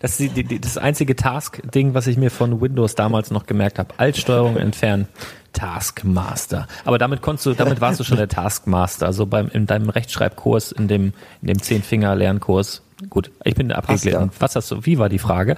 Das 0.00 0.20
ist 0.20 0.36
die, 0.36 0.44
die, 0.44 0.60
das 0.60 0.78
einzige 0.78 1.16
Task-Ding, 1.16 1.94
was 1.94 2.06
ich 2.06 2.16
mir 2.16 2.30
von 2.30 2.60
Windows 2.60 2.94
damals 2.94 3.30
noch 3.30 3.46
gemerkt 3.46 3.78
habe. 3.78 3.94
Altsteuerung 3.96 4.56
entfernen. 4.56 5.08
Taskmaster. 5.52 6.66
Aber 6.84 6.98
damit 6.98 7.22
konntest 7.22 7.46
du, 7.46 7.54
damit 7.54 7.80
warst 7.80 8.00
du 8.00 8.04
schon 8.04 8.16
der 8.16 8.28
Taskmaster. 8.28 9.06
Also 9.06 9.26
beim, 9.26 9.48
in 9.48 9.66
deinem 9.66 9.88
Rechtschreibkurs, 9.88 10.72
in 10.72 10.88
dem, 10.88 11.12
in 11.40 11.48
dem 11.48 11.62
Zehn-Finger-Lernkurs. 11.62 12.82
Gut, 13.10 13.30
ich 13.44 13.54
bin 13.54 13.72
abgeglitten. 13.72 14.30
Was 14.38 14.56
hast 14.56 14.70
du, 14.70 14.84
wie 14.84 14.98
war 14.98 15.08
die 15.08 15.18
Frage? 15.18 15.56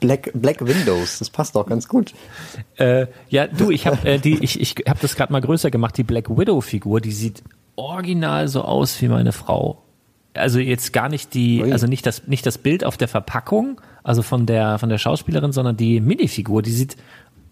Black, 0.00 0.30
Black 0.34 0.64
Windows, 0.64 1.18
das 1.18 1.30
passt 1.30 1.54
doch 1.54 1.66
ganz 1.66 1.88
gut. 1.88 2.14
Äh, 2.76 3.06
ja, 3.28 3.46
du, 3.46 3.70
ich 3.70 3.86
habe 3.86 4.08
äh, 4.08 4.18
die, 4.18 4.42
ich, 4.42 4.60
ich 4.60 4.76
habe 4.88 4.98
das 5.00 5.16
gerade 5.16 5.32
mal 5.32 5.40
größer 5.40 5.70
gemacht. 5.70 5.96
Die 5.96 6.02
Black 6.02 6.28
Widow 6.30 6.60
Figur, 6.60 7.00
die 7.00 7.12
sieht 7.12 7.42
original 7.76 8.48
so 8.48 8.62
aus 8.62 9.00
wie 9.00 9.08
meine 9.08 9.32
Frau. 9.32 9.82
Also 10.34 10.60
jetzt 10.60 10.92
gar 10.92 11.08
nicht 11.08 11.34
die, 11.34 11.62
also 11.72 11.86
nicht 11.86 12.06
das, 12.06 12.28
nicht 12.28 12.46
das 12.46 12.58
Bild 12.58 12.84
auf 12.84 12.96
der 12.96 13.08
Verpackung, 13.08 13.80
also 14.04 14.22
von 14.22 14.46
der 14.46 14.78
von 14.78 14.88
der 14.88 14.98
Schauspielerin, 14.98 15.52
sondern 15.52 15.76
die 15.76 16.00
Minifigur, 16.00 16.62
die 16.62 16.70
sieht 16.70 16.96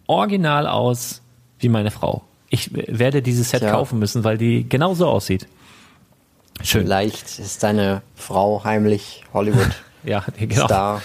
original 0.06 0.66
aus 0.66 1.22
wie 1.58 1.68
meine 1.68 1.90
Frau. 1.90 2.22
Ich 2.50 2.70
werde 2.72 3.20
dieses 3.20 3.50
Set 3.50 3.60
Tja. 3.60 3.72
kaufen 3.72 3.98
müssen, 3.98 4.24
weil 4.24 4.38
die 4.38 4.68
genauso 4.68 5.06
aussieht. 5.06 5.46
Schön. 6.62 6.82
Vielleicht 6.82 7.38
ist 7.38 7.62
deine 7.62 8.02
Frau 8.14 8.64
heimlich 8.64 9.24
Hollywood 9.32 9.70
ja, 10.04 10.24
genau. 10.38 10.66
Star. 10.66 11.02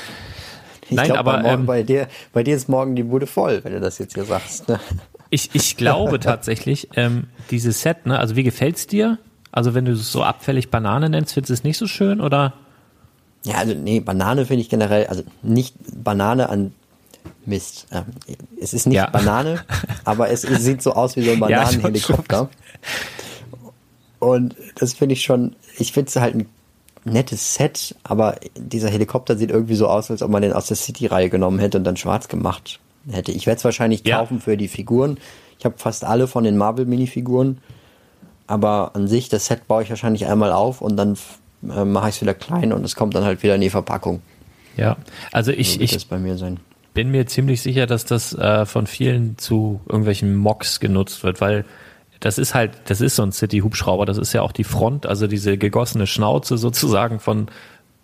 Ich 0.89 0.95
Nein, 0.95 1.07
glaub, 1.07 1.19
aber 1.19 1.41
bei, 1.41 1.49
ähm, 1.49 1.65
bei, 1.65 1.83
dir, 1.83 2.07
bei 2.33 2.43
dir 2.43 2.55
ist 2.55 2.69
morgen 2.69 2.95
die 2.95 3.03
Bude 3.03 3.27
voll, 3.27 3.63
wenn 3.63 3.73
du 3.73 3.79
das 3.79 3.97
jetzt 3.99 4.13
hier 4.15 4.25
sagst. 4.25 4.67
Ne? 4.67 4.79
Ich, 5.29 5.49
ich 5.53 5.77
glaube 5.77 6.19
tatsächlich, 6.19 6.89
ähm, 6.95 7.27
dieses 7.51 7.81
Set, 7.81 8.05
ne, 8.05 8.19
also 8.19 8.35
wie 8.35 8.43
gefällt's 8.43 8.85
dir? 8.87 9.17
Also 9.53 9.75
wenn 9.75 9.85
du 9.85 9.91
es 9.91 10.11
so 10.11 10.23
abfällig 10.23 10.71
Banane 10.71 11.09
nennst, 11.09 11.35
findest 11.35 11.51
du 11.51 11.53
es 11.53 11.63
nicht 11.63 11.77
so 11.77 11.85
schön 11.85 12.21
oder? 12.21 12.53
Ja, 13.45 13.57
also 13.57 13.75
nee, 13.75 13.99
Banane 13.99 14.47
finde 14.47 14.61
ich 14.61 14.69
generell, 14.69 15.05
also 15.05 15.21
nicht 15.43 15.75
Banane 16.03 16.49
an 16.49 16.73
Mist. 17.45 17.85
Ähm, 17.91 18.05
es 18.59 18.73
ist 18.73 18.87
nicht 18.87 18.95
ja. 18.95 19.11
Banane, 19.11 19.63
aber 20.05 20.29
es, 20.29 20.43
es, 20.43 20.63
sieht 20.63 20.81
so 20.81 20.93
aus 20.93 21.15
wie 21.15 21.21
so 21.21 21.31
ein 21.31 21.39
Bananenhelikopter. 21.39 22.49
Ja, 22.49 23.57
und 24.17 24.55
das 24.75 24.93
finde 24.93 25.13
ich 25.13 25.21
schon, 25.21 25.55
ich 25.77 25.91
finde 25.91 26.09
es 26.09 26.15
halt 26.15 26.33
ein 26.33 26.49
nettes 27.03 27.53
Set, 27.53 27.95
aber 28.03 28.37
dieser 28.57 28.89
Helikopter 28.89 29.37
sieht 29.37 29.51
irgendwie 29.51 29.75
so 29.75 29.87
aus, 29.87 30.09
als 30.09 30.23
ob 30.23 30.31
man 30.31 30.41
den 30.41 30.53
aus 30.53 30.65
der 30.65 30.77
City-Reihe 30.77 31.29
genommen 31.29 31.59
hätte 31.59 31.77
und 31.77 31.83
dann 31.83 31.97
schwarz 31.97 32.27
gemacht 32.27 32.79
hätte. 33.07 33.31
Ich 33.31 33.45
werde 33.45 33.59
es 33.59 33.65
wahrscheinlich 33.65 34.01
ja. 34.03 34.17
kaufen 34.17 34.41
für 34.41 34.57
die 34.57 34.67
Figuren. 34.67 35.19
Ich 35.59 35.65
habe 35.65 35.77
fast 35.77 36.05
alle 36.05 36.27
von 36.27 36.43
den 36.43 36.57
Marvel-Minifiguren. 36.57 37.59
Aber 38.47 38.91
an 38.95 39.07
sich, 39.07 39.29
das 39.29 39.45
Set 39.45 39.67
baue 39.67 39.83
ich 39.83 39.89
wahrscheinlich 39.89 40.25
einmal 40.27 40.51
auf 40.51 40.81
und 40.81 40.97
dann 40.97 41.17
äh, 41.69 41.85
mache 41.85 42.09
ich 42.09 42.15
es 42.15 42.21
wieder 42.21 42.33
klein 42.33 42.73
und 42.73 42.83
es 42.83 42.95
kommt 42.95 43.15
dann 43.15 43.23
halt 43.23 43.43
wieder 43.43 43.55
in 43.55 43.61
die 43.61 43.69
Verpackung. 43.69 44.21
Ja, 44.75 44.97
also 45.31 45.51
ich, 45.51 45.73
so 45.73 45.81
ich 45.81 46.07
bin 46.93 47.11
mir 47.11 47.25
ziemlich 47.27 47.61
sicher, 47.61 47.85
dass 47.87 48.05
das 48.05 48.33
äh, 48.33 48.65
von 48.65 48.87
vielen 48.87 49.37
zu 49.37 49.81
irgendwelchen 49.87 50.35
Mocks 50.35 50.79
genutzt 50.79 51.23
wird, 51.23 51.41
weil 51.41 51.65
das 52.19 52.37
ist 52.37 52.55
halt, 52.55 52.71
das 52.85 53.01
ist 53.01 53.17
so 53.17 53.23
ein 53.23 53.31
City-Hubschrauber, 53.31 54.05
das 54.05 54.17
ist 54.17 54.33
ja 54.33 54.41
auch 54.41 54.53
die 54.53 54.63
Front, 54.63 55.05
also 55.05 55.27
diese 55.27 55.57
gegossene 55.57 56.07
Schnauze 56.07 56.57
sozusagen 56.57 57.19
von, 57.19 57.47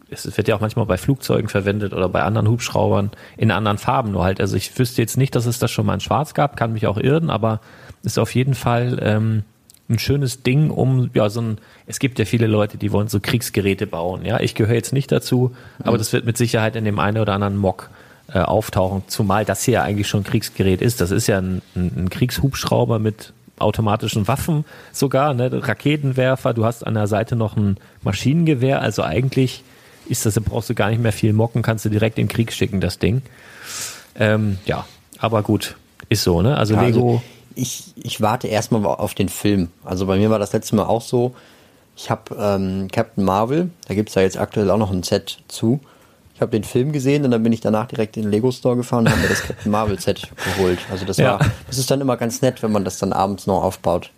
es 0.09 0.35
wird 0.35 0.47
ja 0.47 0.55
auch 0.55 0.59
manchmal 0.59 0.85
bei 0.85 0.97
Flugzeugen 0.97 1.47
verwendet 1.47 1.93
oder 1.93 2.09
bei 2.09 2.23
anderen 2.23 2.49
Hubschraubern 2.49 3.11
in 3.37 3.51
anderen 3.51 3.77
Farben 3.77 4.11
nur 4.11 4.23
halt. 4.23 4.41
Also 4.41 4.57
ich 4.57 4.77
wüsste 4.77 5.01
jetzt 5.01 5.17
nicht, 5.17 5.35
dass 5.35 5.45
es 5.45 5.59
das 5.59 5.71
schon 5.71 5.85
mal 5.85 5.93
in 5.93 5.99
Schwarz 5.99 6.33
gab, 6.33 6.57
kann 6.57 6.73
mich 6.73 6.87
auch 6.87 6.97
irren, 6.97 7.29
aber 7.29 7.61
ist 8.03 8.19
auf 8.19 8.35
jeden 8.35 8.55
Fall 8.55 8.99
ähm, 9.01 9.43
ein 9.89 9.99
schönes 9.99 10.43
Ding, 10.43 10.69
um 10.69 11.09
ja 11.13 11.29
so 11.29 11.41
ein. 11.41 11.57
Es 11.87 11.99
gibt 11.99 12.19
ja 12.19 12.25
viele 12.25 12.47
Leute, 12.47 12.77
die 12.77 12.91
wollen 12.91 13.07
so 13.07 13.19
Kriegsgeräte 13.19 13.87
bauen. 13.87 14.23
Ja, 14.25 14.39
ich 14.39 14.55
gehöre 14.55 14.75
jetzt 14.75 14.93
nicht 14.93 15.11
dazu, 15.11 15.55
aber 15.79 15.97
das 15.97 16.13
wird 16.13 16.25
mit 16.25 16.37
Sicherheit 16.37 16.75
in 16.75 16.85
dem 16.85 16.99
einen 16.99 17.17
oder 17.17 17.33
anderen 17.33 17.57
Mock 17.57 17.89
äh, 18.31 18.39
auftauchen. 18.39 19.03
Zumal 19.07 19.45
das 19.45 19.63
hier 19.63 19.75
ja 19.75 19.83
eigentlich 19.83 20.07
schon 20.07 20.21
ein 20.21 20.25
Kriegsgerät 20.25 20.81
ist. 20.81 21.01
Das 21.01 21.11
ist 21.11 21.27
ja 21.27 21.39
ein, 21.39 21.61
ein, 21.75 21.91
ein 21.97 22.09
Kriegshubschrauber 22.09 22.99
mit 22.99 23.33
automatischen 23.57 24.27
Waffen 24.27 24.65
sogar, 24.91 25.33
ne? 25.33 25.49
Raketenwerfer, 25.51 26.53
du 26.53 26.65
hast 26.65 26.85
an 26.85 26.93
der 26.93 27.07
Seite 27.07 27.35
noch 27.35 27.57
ein 27.57 27.77
Maschinengewehr, 28.03 28.81
also 28.81 29.03
eigentlich 29.03 29.63
ist 30.07 30.25
das, 30.25 30.39
brauchst 30.39 30.69
du 30.69 30.75
gar 30.75 30.89
nicht 30.89 31.01
mehr 31.01 31.11
viel 31.11 31.33
mocken, 31.33 31.61
kannst 31.61 31.85
du 31.85 31.89
direkt 31.89 32.17
in 32.17 32.27
den 32.27 32.31
Krieg 32.31 32.51
schicken, 32.51 32.79
das 32.79 32.99
Ding. 32.99 33.21
Ähm, 34.15 34.57
ja, 34.65 34.85
aber 35.17 35.43
gut, 35.43 35.75
ist 36.07 36.23
so, 36.23 36.41
ne? 36.41 36.57
Also 36.57 36.75
ja, 36.75 36.83
Lego. 36.83 37.15
Also 37.15 37.21
ich, 37.60 37.93
ich 37.95 38.22
warte 38.22 38.47
erstmal 38.47 38.86
auf 38.86 39.14
den 39.14 39.30
Film. 39.30 39.70
Also 39.84 40.05
bei 40.05 40.18
mir 40.18 40.30
war 40.30 40.39
das 40.39 40.53
letzte 40.53 40.76
Mal 40.76 40.86
auch 40.86 41.01
so. 41.01 41.34
Ich 41.95 42.10
habe 42.10 42.36
ähm, 42.39 42.88
Captain 42.91 43.24
Marvel, 43.24 43.70
da 43.88 43.93
gibt 43.93 44.10
es 44.10 44.16
ja 44.16 44.22
jetzt 44.22 44.38
aktuell 44.38 44.70
auch 44.72 44.78
noch 44.78 44.91
ein 44.91 45.03
Set 45.03 45.39
zu. 45.47 45.80
Ich 46.34 46.41
habe 46.41 46.51
den 46.51 46.64
Film 46.64 46.93
gesehen 46.93 47.26
und 47.26 47.32
dann 47.32 47.43
bin 47.43 47.51
ich 47.51 47.60
danach 47.60 47.88
direkt 47.88 48.16
in 48.16 48.24
den 48.24 48.32
Lego 48.32 48.51
Store 48.51 48.78
gefahren 48.78 49.05
und 49.05 49.12
habe 49.12 49.22
mir 49.22 49.28
das 49.28 49.43
Captain 49.43 49.72
Marvel 49.72 49.99
Set 49.99 50.30
geholt. 50.55 50.80
Also 50.89 51.05
das 51.05 51.18
war, 51.18 51.39
das 51.68 51.78
ist 51.78 51.91
dann 51.91 51.99
immer 51.99 52.16
ganz 52.16 52.41
nett, 52.41 52.64
wenn 52.64 52.72
man 52.72 52.86
das 52.86 52.97
dann 52.99 53.12
abends 53.12 53.45
noch 53.45 53.62
aufbaut 53.62 54.12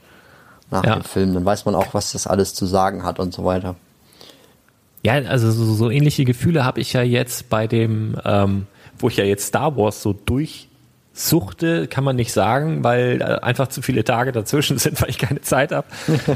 nach 0.70 0.84
ja. 0.84 0.96
dem 0.96 1.04
Film. 1.04 1.34
Dann 1.34 1.44
weiß 1.44 1.66
man 1.66 1.74
auch, 1.74 1.96
was 1.96 2.12
das 2.12 2.28
alles 2.28 2.54
zu 2.54 2.68
sagen 2.68 3.04
hat 3.04 3.20
und 3.20 3.34
so 3.34 3.44
weiter. 3.44 3.76
Ja, 5.04 5.14
also 5.14 5.52
so, 5.52 5.74
so 5.74 5.90
ähnliche 5.90 6.26
Gefühle 6.26 6.64
habe 6.64 6.80
ich 6.80 6.94
ja 6.94 7.02
jetzt 7.02 7.50
bei 7.50 7.66
dem, 7.66 8.16
ähm, 8.24 8.68
wo 9.00 9.08
ich 9.08 9.18
ja 9.18 9.24
jetzt 9.24 9.48
Star 9.48 9.76
Wars 9.76 10.04
so 10.04 10.14
durchsuchte, 11.14 11.88
kann 11.88 12.04
man 12.04 12.16
nicht 12.16 12.32
sagen, 12.34 12.84
weil 12.84 13.22
äh, 13.22 13.26
einfach 13.42 13.68
zu 13.68 13.82
viele 13.82 14.04
Tage 14.04 14.32
dazwischen 14.32 14.78
sind, 14.80 15.02
weil 15.02 15.10
ich 15.10 15.18
keine 15.18 15.42
Zeit 15.42 15.72
habe. 15.72 15.88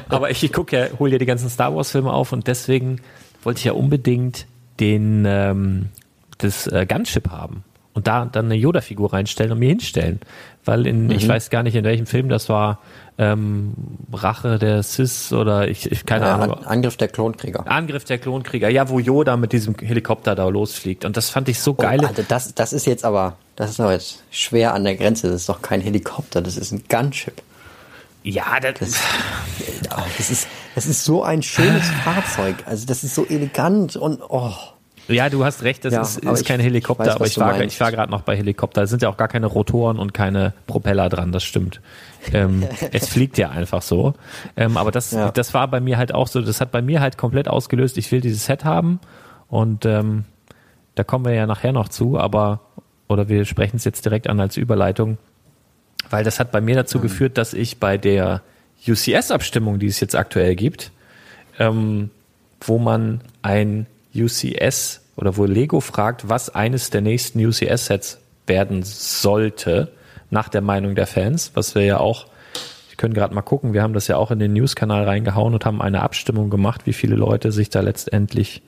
Aber 0.09 0.30
ich, 0.30 0.43
ich 0.43 0.53
gucke 0.53 0.78
ja, 0.78 0.99
hole 0.99 1.13
ja 1.13 1.17
die 1.17 1.26
ganzen 1.26 1.49
Star 1.49 1.76
Wars 1.76 1.91
Filme 1.91 2.11
auf 2.11 2.32
und 2.32 2.47
deswegen 2.47 3.01
wollte 3.43 3.59
ich 3.59 3.65
ja 3.65 3.73
unbedingt 3.73 4.47
den 4.80 5.26
ähm, 5.26 5.89
das 6.38 6.67
äh, 6.67 6.86
Gunship 6.86 7.30
haben 7.30 7.63
und 7.95 8.07
da 8.07 8.25
dann 8.25 8.45
eine 8.45 8.55
Yoda-Figur 8.55 9.13
reinstellen 9.13 9.53
und 9.53 9.59
mir 9.59 9.69
hinstellen. 9.69 10.19
Weil 10.65 10.85
in, 10.85 11.05
mhm. 11.05 11.11
ich 11.11 11.27
weiß 11.27 11.49
gar 11.49 11.63
nicht, 11.63 11.75
in 11.75 11.85
welchem 11.85 12.05
Film 12.05 12.27
das 12.27 12.49
war, 12.49 12.79
ähm, 13.17 13.73
Rache 14.11 14.59
der 14.59 14.83
Sis 14.83 15.31
oder 15.31 15.69
ich, 15.69 15.89
ich 15.89 16.05
keine 16.05 16.25
ja, 16.25 16.35
Ahnung. 16.35 16.65
Angriff 16.65 16.97
der 16.97 17.07
Klonkrieger. 17.07 17.65
Angriff 17.67 18.03
der 18.03 18.17
Klonkrieger, 18.17 18.69
ja, 18.69 18.89
wo 18.89 18.99
Yoda 18.99 19.37
mit 19.37 19.53
diesem 19.53 19.75
Helikopter 19.79 20.35
da 20.35 20.47
losfliegt. 20.49 21.05
Und 21.05 21.15
das 21.15 21.29
fand 21.29 21.47
ich 21.47 21.59
so 21.59 21.71
oh, 21.71 21.75
geil. 21.75 22.05
Alter, 22.05 22.23
das, 22.27 22.53
das 22.53 22.73
ist 22.73 22.85
jetzt 22.85 23.05
aber, 23.05 23.37
das 23.55 23.69
ist 23.69 23.79
aber 23.79 23.93
jetzt 23.93 24.23
schwer 24.29 24.73
an 24.73 24.83
der 24.83 24.95
Grenze. 24.95 25.27
Das 25.27 25.41
ist 25.41 25.49
doch 25.49 25.61
kein 25.61 25.79
Helikopter, 25.79 26.41
das 26.41 26.57
ist 26.57 26.73
ein 26.73 26.83
Gunship. 26.89 27.41
Ja, 28.23 28.59
das, 28.59 28.79
das, 28.79 28.99
das 30.17 30.29
ist, 30.29 30.47
das 30.73 30.85
ist 30.85 31.05
so 31.05 31.23
ein 31.23 31.43
schönes 31.43 31.87
Fahrzeug. 32.03 32.55
Also 32.65 32.85
das 32.85 33.05
ist 33.05 33.15
so 33.15 33.25
elegant 33.25 33.95
und 33.95 34.19
oh. 34.27 34.51
Ja, 35.08 35.30
du 35.30 35.45
hast 35.45 35.64
recht, 35.64 35.86
das 35.86 35.93
ja, 35.93 36.01
ist, 36.01 36.24
ist 36.24 36.45
kein 36.45 36.60
Helikopter, 36.60 37.06
weiß, 37.06 37.16
aber 37.16 37.28
ich 37.28 37.38
war, 37.38 37.62
ich 37.62 37.80
war 37.80 37.91
gerade 37.91 38.12
noch 38.12 38.22
bei 38.22 38.36
Helikopter. 38.36 38.82
Da 38.82 38.88
sind 38.88 39.01
ja 39.01 39.10
auch 39.10 39.18
gar 39.18 39.28
keine 39.28 39.45
Rotoren 39.45 39.99
und 39.99 40.14
keine 40.14 40.53
Propeller 40.68 41.10
dran, 41.10 41.32
das 41.32 41.43
stimmt. 41.43 41.82
Ähm, 42.34 42.64
es 42.91 43.10
fliegt 43.10 43.38
ja 43.38 43.49
einfach 43.49 43.82
so. 43.82 44.14
Ähm, 44.58 44.78
aber 44.78 44.91
das, 44.91 45.12
ja. 45.12 45.32
das 45.32 45.53
war 45.53 45.68
bei 45.68 45.80
mir 45.80 45.97
halt 45.97 46.14
auch 46.14 46.28
so, 46.28 46.41
das 46.41 46.60
hat 46.60 46.72
bei 46.72 46.82
mir 46.82 47.01
halt 47.01 47.18
komplett 47.18 47.47
ausgelöst, 47.47 47.97
ich 47.97 48.12
will 48.12 48.22
dieses 48.22 48.45
Set 48.45 48.66
haben 48.66 48.99
und 49.47 49.86
ähm, 49.86 50.26
da 50.95 51.03
kommen 51.03 51.26
wir 51.26 51.34
ja 51.34 51.45
nachher 51.45 51.74
noch 51.74 51.89
zu, 51.89 52.18
aber, 52.18 52.62
oder 53.08 53.30
wir 53.30 53.45
sprechen 53.45 53.78
es 53.78 53.84
jetzt 53.84 54.06
direkt 54.06 54.28
an 54.28 54.39
als 54.39 54.58
Überleitung, 54.58 55.18
weil 56.10 56.24
das 56.24 56.39
hat 56.39 56.51
bei 56.51 56.62
mir 56.62 56.76
dazu 56.76 56.97
mhm. 56.97 57.03
geführt, 57.03 57.38
dass 57.38 57.53
ich 57.53 57.80
bei 57.80 57.97
der 57.97 58.41
UCS-Abstimmung, 58.88 59.80
die 59.80 59.88
es 59.88 59.99
jetzt 59.99 60.16
aktuell 60.16 60.56
gibt, 60.56 60.91
ähm, 61.60 62.10
wo 62.62 62.78
man 62.80 63.22
ein 63.41 63.86
UCS 64.16 65.01
oder 65.16 65.38
wo 65.38 65.45
Lego 65.45 65.80
fragt, 65.80 66.30
was 66.30 66.53
eines 66.53 66.89
der 66.89 67.01
nächsten 67.01 67.45
UCS-Sets 67.45 68.20
werden 68.47 68.84
sollte, 68.84 69.91
nach 70.30 70.49
der 70.49 70.61
Meinung 70.61 70.95
der 70.95 71.07
Fans, 71.07 71.51
was 71.53 71.76
wir 71.76 71.84
ja 71.84 71.99
auch, 71.99 72.26
wir 72.89 72.97
können 72.97 73.13
gerade 73.13 73.34
mal 73.34 73.41
gucken, 73.41 73.74
wir 73.74 73.84
haben 73.84 73.93
das 73.93 74.07
ja 74.07 74.18
auch 74.18 74.32
in 74.32 74.39
den 74.39 74.53
News-Kanal 74.53 75.03
reingehauen 75.03 75.53
und 75.53 75.66
haben 75.66 75.82
eine 75.82 76.01
Abstimmung 76.01 76.49
gemacht, 76.49 76.82
wie 76.86 76.93
viele 76.93 77.16
Leute 77.16 77.51
sich 77.51 77.70
da 77.70 77.82
letztendlich 77.82 78.61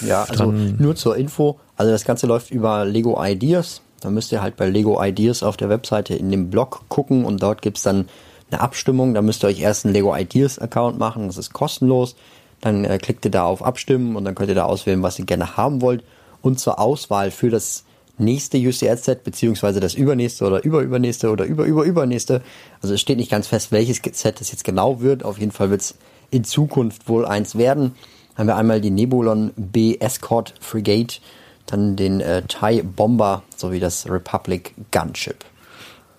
ja, 0.00 0.24
also 0.24 0.50
nur 0.50 0.96
zur 0.96 1.16
Info, 1.16 1.58
also 1.76 1.92
das 1.92 2.04
Ganze 2.04 2.26
läuft 2.26 2.50
über 2.50 2.84
Lego 2.84 3.22
Ideas. 3.22 3.82
Da 4.00 4.08
müsst 4.08 4.32
ihr 4.32 4.40
halt 4.40 4.56
bei 4.56 4.66
Lego 4.66 5.02
Ideas 5.02 5.42
auf 5.42 5.58
der 5.58 5.68
Webseite 5.68 6.14
in 6.14 6.30
dem 6.30 6.48
Blog 6.48 6.84
gucken 6.88 7.24
und 7.26 7.42
dort 7.42 7.60
gibt's 7.60 7.82
dann 7.82 8.08
eine 8.50 8.60
Abstimmung. 8.62 9.12
Da 9.12 9.20
müsst 9.20 9.44
ihr 9.44 9.48
euch 9.48 9.60
erst 9.60 9.84
einen 9.84 9.92
Lego 9.92 10.16
Ideas 10.16 10.58
Account 10.58 10.98
machen, 10.98 11.26
das 11.26 11.36
ist 11.36 11.52
kostenlos. 11.52 12.16
Dann 12.60 12.84
äh, 12.84 12.98
klickt 12.98 13.24
ihr 13.24 13.30
da 13.30 13.44
auf 13.44 13.64
Abstimmen 13.64 14.16
und 14.16 14.24
dann 14.24 14.34
könnt 14.34 14.48
ihr 14.48 14.54
da 14.54 14.64
auswählen, 14.64 15.02
was 15.02 15.18
ihr 15.18 15.24
gerne 15.24 15.56
haben 15.56 15.80
wollt. 15.80 16.04
Und 16.42 16.58
zur 16.58 16.78
Auswahl 16.78 17.30
für 17.30 17.50
das 17.50 17.84
nächste 18.20 18.58
UCS-Set, 18.58 19.24
beziehungsweise 19.24 19.80
das 19.80 19.94
übernächste 19.94 20.46
oder 20.46 20.62
überübernächste 20.62 21.30
oder 21.30 21.44
überüberübernächste. 21.44 22.42
Also 22.82 22.94
es 22.94 23.00
steht 23.00 23.16
nicht 23.16 23.30
ganz 23.30 23.46
fest, 23.48 23.72
welches 23.72 24.00
Set 24.12 24.40
es 24.40 24.52
jetzt 24.52 24.64
genau 24.64 25.00
wird. 25.00 25.24
Auf 25.24 25.38
jeden 25.38 25.52
Fall 25.52 25.70
wird 25.70 25.80
es 25.80 25.94
in 26.30 26.44
Zukunft 26.44 27.08
wohl 27.08 27.26
eins 27.26 27.56
werden. 27.56 27.94
Haben 28.36 28.46
wir 28.46 28.56
einmal 28.56 28.80
die 28.80 28.90
Nebulon 28.90 29.52
B 29.56 29.96
Escort 29.98 30.54
Frigate, 30.60 31.20
dann 31.66 31.96
den 31.96 32.20
äh, 32.20 32.42
TIE 32.42 32.82
Bomber 32.82 33.42
sowie 33.56 33.80
das 33.80 34.08
Republic 34.08 34.74
Gunship. 34.92 35.44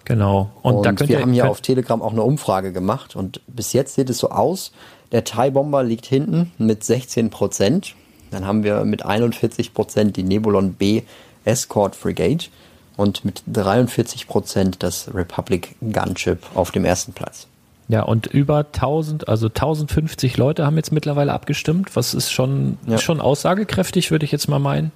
Genau. 0.05 0.51
Und, 0.61 0.85
und 0.85 1.07
wir 1.07 1.21
haben 1.21 1.33
hier 1.33 1.49
auf 1.49 1.61
Telegram 1.61 2.01
auch 2.01 2.11
eine 2.11 2.23
Umfrage 2.23 2.73
gemacht 2.73 3.15
und 3.15 3.41
bis 3.47 3.73
jetzt 3.73 3.95
sieht 3.95 4.09
es 4.09 4.17
so 4.17 4.29
aus, 4.29 4.71
der 5.11 5.23
TIE 5.23 5.51
Bomber 5.51 5.83
liegt 5.83 6.05
hinten 6.05 6.51
mit 6.57 6.83
16 6.83 7.29
Prozent. 7.29 7.95
Dann 8.31 8.45
haben 8.45 8.63
wir 8.63 8.85
mit 8.85 9.05
41 9.05 9.73
Prozent 9.73 10.17
die 10.17 10.23
Nebulon 10.23 10.73
B 10.73 11.03
Escort 11.43 11.95
Frigate 11.95 12.47
und 12.97 13.25
mit 13.25 13.43
43 13.47 14.27
Prozent 14.27 14.83
das 14.83 15.13
Republic 15.13 15.75
Gunship 15.81 16.39
auf 16.55 16.71
dem 16.71 16.85
ersten 16.85 17.13
Platz. 17.13 17.47
Ja, 17.87 18.03
und 18.03 18.27
über 18.27 18.59
1000, 18.59 19.27
also 19.27 19.47
1050 19.47 20.37
Leute 20.37 20.65
haben 20.65 20.77
jetzt 20.77 20.93
mittlerweile 20.93 21.33
abgestimmt, 21.33 21.95
was 21.95 22.13
ist 22.13 22.31
schon, 22.31 22.77
ja. 22.87 22.97
schon 22.97 23.19
aussagekräftig, 23.19 24.11
würde 24.11 24.23
ich 24.23 24.31
jetzt 24.31 24.47
mal 24.47 24.59
meinen. 24.59 24.93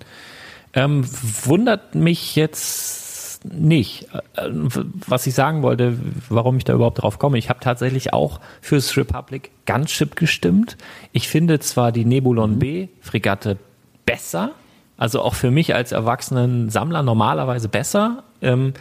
Ähm, 0.73 1.05
wundert 1.43 1.93
mich 1.93 2.37
jetzt 2.37 3.04
nicht. 3.53 4.07
Äh, 4.35 4.49
was 4.51 5.27
ich 5.27 5.33
sagen 5.33 5.61
wollte, 5.63 5.97
warum 6.29 6.57
ich 6.57 6.63
da 6.63 6.73
überhaupt 6.73 7.01
drauf 7.01 7.19
komme. 7.19 7.37
Ich 7.37 7.49
habe 7.49 7.59
tatsächlich 7.59 8.13
auch 8.13 8.39
fürs 8.61 8.95
Republic 8.97 9.51
Gunship 9.65 10.15
gestimmt. 10.15 10.77
Ich 11.11 11.27
finde 11.27 11.59
zwar 11.59 11.91
die 11.91 12.05
Nebulon 12.05 12.55
mhm. 12.55 12.59
B 12.59 12.87
Fregatte 13.01 13.57
besser, 14.05 14.51
also 14.97 15.21
auch 15.21 15.35
für 15.35 15.51
mich 15.51 15.75
als 15.75 15.91
erwachsenen 15.91 16.69
Sammler 16.69 17.03
normalerweise 17.03 17.69
besser. 17.69 18.23
Ähm, 18.41 18.73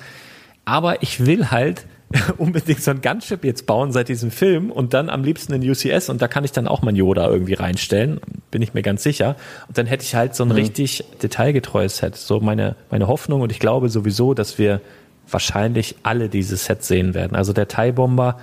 aber 0.64 1.02
ich 1.02 1.24
will 1.26 1.50
halt 1.50 1.86
unbedingt 2.38 2.82
so 2.82 2.90
ein 2.90 3.00
Gunship 3.00 3.44
jetzt 3.44 3.66
bauen 3.66 3.92
seit 3.92 4.08
diesem 4.08 4.30
Film 4.30 4.70
und 4.70 4.94
dann 4.94 5.08
am 5.10 5.24
liebsten 5.24 5.52
in 5.52 5.68
UCS 5.68 6.08
und 6.08 6.22
da 6.22 6.28
kann 6.28 6.44
ich 6.44 6.52
dann 6.52 6.68
auch 6.68 6.82
mein 6.82 6.96
Yoda 6.96 7.28
irgendwie 7.28 7.54
reinstellen, 7.54 8.20
bin 8.50 8.62
ich 8.62 8.74
mir 8.74 8.82
ganz 8.82 9.02
sicher. 9.02 9.36
Und 9.68 9.78
dann 9.78 9.86
hätte 9.86 10.04
ich 10.04 10.14
halt 10.14 10.34
so 10.34 10.44
ein 10.44 10.48
mhm. 10.48 10.54
richtig 10.54 11.04
detailgetreues 11.22 11.98
Set. 11.98 12.16
So 12.16 12.40
meine, 12.40 12.76
meine 12.90 13.08
Hoffnung 13.08 13.40
und 13.40 13.50
ich 13.50 13.58
glaube 13.58 13.88
sowieso, 13.88 14.34
dass 14.34 14.58
wir 14.58 14.80
wahrscheinlich 15.28 15.96
alle 16.02 16.28
dieses 16.28 16.66
Set 16.66 16.84
sehen 16.84 17.14
werden. 17.14 17.34
Also 17.36 17.52
der 17.52 17.68
TIE 17.68 17.92
Bomber 17.92 18.38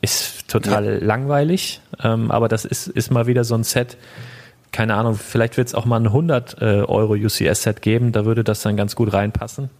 ist 0.00 0.48
total 0.48 0.84
ja. 0.84 1.04
langweilig, 1.04 1.80
ähm, 2.02 2.30
aber 2.30 2.48
das 2.48 2.64
ist, 2.64 2.86
ist 2.86 3.10
mal 3.10 3.26
wieder 3.26 3.44
so 3.44 3.54
ein 3.54 3.64
Set, 3.64 3.96
keine 4.70 4.94
Ahnung, 4.94 5.14
vielleicht 5.14 5.56
wird 5.56 5.68
es 5.68 5.74
auch 5.74 5.86
mal 5.86 5.98
ein 5.98 6.06
100 6.06 6.60
äh, 6.60 6.64
Euro 6.82 7.14
UCS-Set 7.14 7.82
geben, 7.82 8.12
da 8.12 8.24
würde 8.26 8.44
das 8.44 8.62
dann 8.62 8.76
ganz 8.76 8.94
gut 8.94 9.12
reinpassen. 9.12 9.70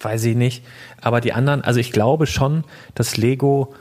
Weiß 0.00 0.24
ich 0.24 0.36
nicht. 0.36 0.64
Aber 1.00 1.20
die 1.20 1.32
anderen, 1.32 1.62
also 1.62 1.78
ich 1.80 1.92
glaube 1.92 2.26
schon, 2.26 2.64
dass 2.94 3.16
Lego 3.16 3.74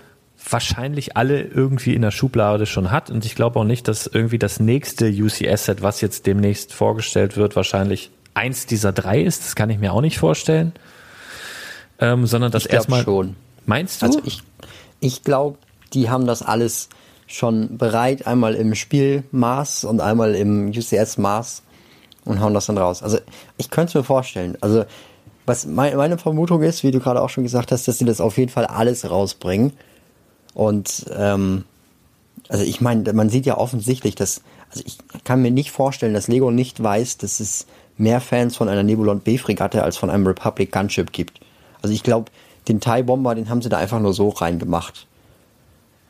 wahrscheinlich 0.50 1.18
alle 1.18 1.42
irgendwie 1.42 1.94
in 1.94 2.02
der 2.02 2.12
Schublade 2.12 2.66
schon 2.66 2.92
hat. 2.92 3.10
Und 3.10 3.26
ich 3.26 3.36
glaube 3.36 3.60
auch 3.60 3.64
nicht, 3.66 3.88
dass 3.88 4.08
irgendwie 4.08 4.40
das 4.40 4.60
nächste 4.60 5.10
UCS-Set, 5.10 5.82
was 5.82 6.02
jetzt 6.02 6.26
demnächst 6.26 6.74
vorgestellt 6.74 7.38
wird, 7.38 7.56
wahrscheinlich 7.56 8.12
eins 8.34 8.66
dieser 8.66 8.92
drei 8.92 9.22
ist. 9.22 9.46
Das 9.46 9.56
kann 9.56 9.70
ich 9.70 9.80
mir 9.80 9.94
auch 9.94 10.02
nicht 10.02 10.18
vorstellen. 10.18 10.74
Ähm, 12.00 12.26
sondern 12.26 12.52
das 12.52 12.66
erstmal. 12.66 13.04
schon. 13.04 13.36
Meinst 13.66 14.02
du? 14.02 14.06
Also 14.06 14.22
ich, 14.24 14.42
ich 15.02 15.24
glaube, 15.24 15.58
die 15.94 16.10
haben 16.10 16.26
das 16.26 16.42
alles 16.42 16.90
schon 17.28 17.78
bereit, 17.78 18.26
einmal 18.26 18.56
im 18.56 18.74
Spielmaß 18.74 19.84
und 19.84 20.00
einmal 20.00 20.36
im 20.36 20.70
UCS-Maß 20.70 21.64
und 22.26 22.40
hauen 22.40 22.54
das 22.54 22.68
dann 22.68 22.78
raus. 22.78 23.04
Also 23.04 23.20
ich 23.58 23.70
könnte 23.70 23.90
es 23.90 23.96
mir 23.96 24.04
vorstellen. 24.04 24.58
Also 24.62 24.86
was 25.50 25.66
mein, 25.66 25.98
meine 25.98 26.18
Vermutung 26.18 26.62
ist, 26.62 26.84
wie 26.84 26.92
du 26.92 27.00
gerade 27.00 27.22
auch 27.22 27.30
schon 27.30 27.44
gesagt 27.44 27.72
hast, 27.72 27.88
dass 27.88 27.98
sie 27.98 28.06
das 28.06 28.22
auf 28.22 28.38
jeden 28.38 28.52
Fall 28.52 28.66
alles 28.66 29.10
rausbringen. 29.10 29.74
Und 30.54 31.06
ähm, 31.14 31.66
also 32.48 32.64
ich 32.64 32.82
meine, 32.82 33.12
man 33.14 33.30
sieht 33.30 33.46
ja 33.46 33.58
offensichtlich, 33.58 34.16
dass, 34.16 34.42
also 34.70 34.84
ich 34.86 34.98
kann 35.24 35.42
mir 35.42 35.52
nicht 35.52 35.72
vorstellen, 35.72 36.14
dass 36.14 36.28
Lego 36.28 36.52
nicht 36.52 36.82
weiß, 36.82 37.18
dass 37.18 37.40
es 37.40 37.66
mehr 37.98 38.22
Fans 38.22 38.56
von 38.56 38.70
einer 38.70 38.84
Nebulon 38.84 39.20
B-Fregatte 39.20 39.84
als 39.84 39.98
von 39.98 40.10
einem 40.10 40.26
Republic 40.26 40.72
Gunship 40.72 41.12
gibt. 41.12 41.40
Also 41.82 41.94
ich 41.94 42.04
glaube, 42.04 42.32
den 42.68 42.80
TIE 42.80 43.04
Bomber, 43.04 43.36
den 43.36 43.50
haben 43.50 43.62
sie 43.62 43.70
da 43.70 43.78
einfach 43.78 44.00
nur 44.00 44.14
so 44.14 44.30
reingemacht. 44.30 45.08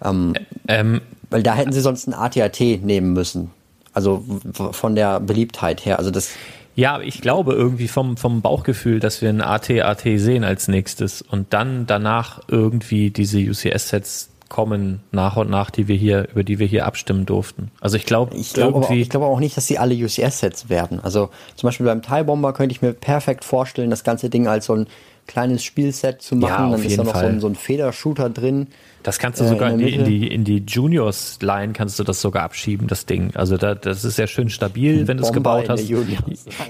Ähm, 0.03 0.33
ähm, 0.67 1.01
weil 1.29 1.43
da 1.43 1.55
hätten 1.55 1.71
sie 1.71 1.81
sonst 1.81 2.07
ein 2.07 2.13
AT-AT 2.13 2.59
nehmen 2.59 3.13
müssen. 3.13 3.51
Also 3.93 4.23
von 4.71 4.95
der 4.95 5.19
Beliebtheit 5.19 5.85
her. 5.85 5.97
Also 5.97 6.11
das. 6.11 6.31
Ja, 6.79 7.01
ich 7.01 7.19
glaube 7.19 7.55
irgendwie 7.55 7.89
vom, 7.89 8.15
vom 8.15 8.41
Bauchgefühl, 8.41 9.01
dass 9.01 9.21
wir 9.21 9.27
ein 9.27 9.41
AT-AT 9.41 10.03
sehen 10.15 10.45
als 10.45 10.69
nächstes 10.69 11.21
und 11.21 11.53
dann 11.53 11.85
danach 11.85 12.39
irgendwie 12.47 13.09
diese 13.09 13.37
UCS-Sets 13.37 14.29
kommen 14.47 15.01
nach 15.11 15.35
und 15.35 15.49
nach, 15.49 15.71
die 15.71 15.89
wir 15.89 15.97
hier, 15.97 16.29
über 16.31 16.45
die 16.45 16.57
wir 16.57 16.67
hier 16.67 16.85
abstimmen 16.85 17.25
durften. 17.25 17.69
Also 17.81 17.97
ich 17.97 18.05
glaube, 18.05 18.33
ich 18.33 18.53
glaube 18.53 18.79
auch, 18.79 18.89
ich 18.89 19.09
glaube 19.09 19.25
auch 19.25 19.41
nicht, 19.41 19.57
dass 19.57 19.67
sie 19.67 19.77
alle 19.77 19.93
UCS-Sets 19.93 20.69
werden. 20.69 21.01
Also 21.01 21.29
zum 21.55 21.67
Beispiel 21.67 21.85
beim 21.85 22.01
TIE 22.01 22.23
Bomber 22.23 22.53
könnte 22.53 22.73
ich 22.73 22.81
mir 22.81 22.93
perfekt 22.93 23.43
vorstellen, 23.43 23.89
das 23.89 24.05
ganze 24.05 24.29
Ding 24.29 24.47
als 24.47 24.67
so 24.67 24.73
ein 24.73 24.87
kleines 25.29 25.63
Spielset 25.63 26.21
zu 26.21 26.35
machen. 26.35 26.71
Ja, 26.71 26.71
Dann 26.71 26.83
ist 26.83 26.97
da 26.97 27.03
noch 27.03 27.15
so 27.15 27.25
ein, 27.25 27.39
so 27.39 27.47
ein 27.47 27.55
Federshooter 27.55 28.29
drin. 28.29 28.67
Das 29.03 29.19
kannst 29.19 29.39
du 29.39 29.45
äh, 29.45 29.47
sogar 29.47 29.71
in, 29.71 29.79
in, 29.79 30.03
die, 30.03 30.27
in 30.27 30.43
die 30.43 30.63
Juniors-Line 30.67 31.73
kannst 31.73 31.99
du 31.99 32.03
das 32.03 32.19
sogar 32.19 32.43
abschieben, 32.43 32.87
das 32.87 33.05
Ding. 33.05 33.31
Also 33.35 33.55
da, 33.57 33.75
das 33.75 34.03
ist 34.03 34.17
ja 34.17 34.25
schön 34.25 34.49
stabil, 34.49 35.07
wenn 35.07 35.17
du 35.17 35.23
es 35.23 35.31
gebaut 35.31 35.69
hast. 35.69 35.87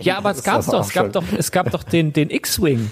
Ja, 0.02 0.18
aber 0.18 0.32
es 0.32 0.44
gab 0.44 0.66
doch, 0.66 0.82
es 0.82 0.92
gab 0.92 1.14
doch, 1.14 1.24
es 1.38 1.52
gab 1.52 1.72
doch 1.72 1.84
den, 1.84 2.12
den 2.12 2.30
X-Wing. 2.30 2.92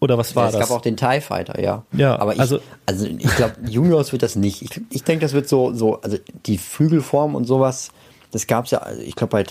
Oder 0.00 0.18
was 0.18 0.34
war 0.34 0.44
ja, 0.44 0.48
es 0.48 0.52
das? 0.54 0.62
Es 0.62 0.68
gab 0.68 0.78
auch 0.78 0.82
den 0.82 0.96
TIE 0.96 1.20
Fighter, 1.20 1.60
ja. 1.60 1.84
Ja, 1.92 2.18
aber 2.18 2.32
ich, 2.32 2.40
also, 2.40 2.60
also 2.86 3.06
ich 3.06 3.36
glaube, 3.36 3.54
Juniors 3.68 4.12
wird 4.12 4.22
das 4.22 4.36
nicht. 4.36 4.62
Ich, 4.62 4.80
ich 4.90 5.04
denke, 5.04 5.24
das 5.24 5.34
wird 5.34 5.48
so, 5.48 5.72
so, 5.74 6.00
also 6.00 6.16
die 6.46 6.58
Flügelform 6.58 7.34
und 7.34 7.44
sowas, 7.44 7.90
das 8.30 8.46
gab 8.46 8.64
es 8.64 8.70
ja, 8.70 8.78
also 8.78 9.02
ich 9.02 9.14
glaube, 9.14 9.30
bei 9.30 9.44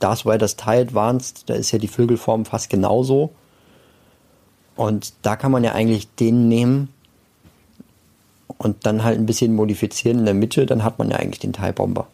Darth 0.00 0.24
Vader's 0.24 0.56
TIE 0.56 0.80
Advanced, 0.80 1.48
da 1.48 1.54
ist 1.54 1.72
ja 1.72 1.78
die 1.78 1.88
Flügelform 1.88 2.44
fast 2.44 2.70
genauso. 2.70 3.32
Und 4.78 5.12
da 5.22 5.34
kann 5.34 5.50
man 5.50 5.64
ja 5.64 5.72
eigentlich 5.72 6.06
den 6.20 6.46
nehmen 6.46 6.90
und 8.58 8.86
dann 8.86 9.02
halt 9.02 9.18
ein 9.18 9.26
bisschen 9.26 9.56
modifizieren 9.56 10.20
in 10.20 10.24
der 10.24 10.34
Mitte, 10.34 10.66
dann 10.66 10.84
hat 10.84 11.00
man 11.00 11.10
ja 11.10 11.16
eigentlich 11.16 11.40
den 11.40 11.52
TIE 11.52 11.72
Bomber. 11.72 12.06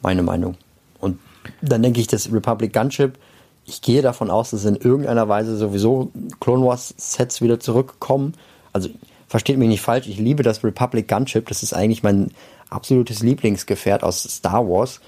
Meine 0.00 0.22
Meinung. 0.22 0.56
Und 1.00 1.18
dann 1.60 1.82
denke 1.82 2.00
ich, 2.00 2.06
das 2.06 2.32
Republic 2.32 2.72
Gunship, 2.72 3.18
ich 3.66 3.82
gehe 3.82 4.00
davon 4.00 4.30
aus, 4.30 4.52
dass 4.52 4.64
in 4.64 4.76
irgendeiner 4.76 5.28
Weise 5.28 5.58
sowieso 5.58 6.10
Clone 6.40 6.64
Wars 6.64 6.94
Sets 6.96 7.42
wieder 7.42 7.60
zurückkommen. 7.60 8.32
Also 8.72 8.88
versteht 9.28 9.58
mich 9.58 9.68
nicht 9.68 9.82
falsch, 9.82 10.06
ich 10.06 10.18
liebe 10.18 10.42
das 10.42 10.64
Republic 10.64 11.06
Gunship, 11.08 11.46
das 11.48 11.62
ist 11.62 11.74
eigentlich 11.74 12.02
mein 12.02 12.30
absolutes 12.70 13.20
Lieblingsgefährt 13.20 14.02
aus 14.02 14.22
Star 14.22 14.66
Wars. 14.66 15.02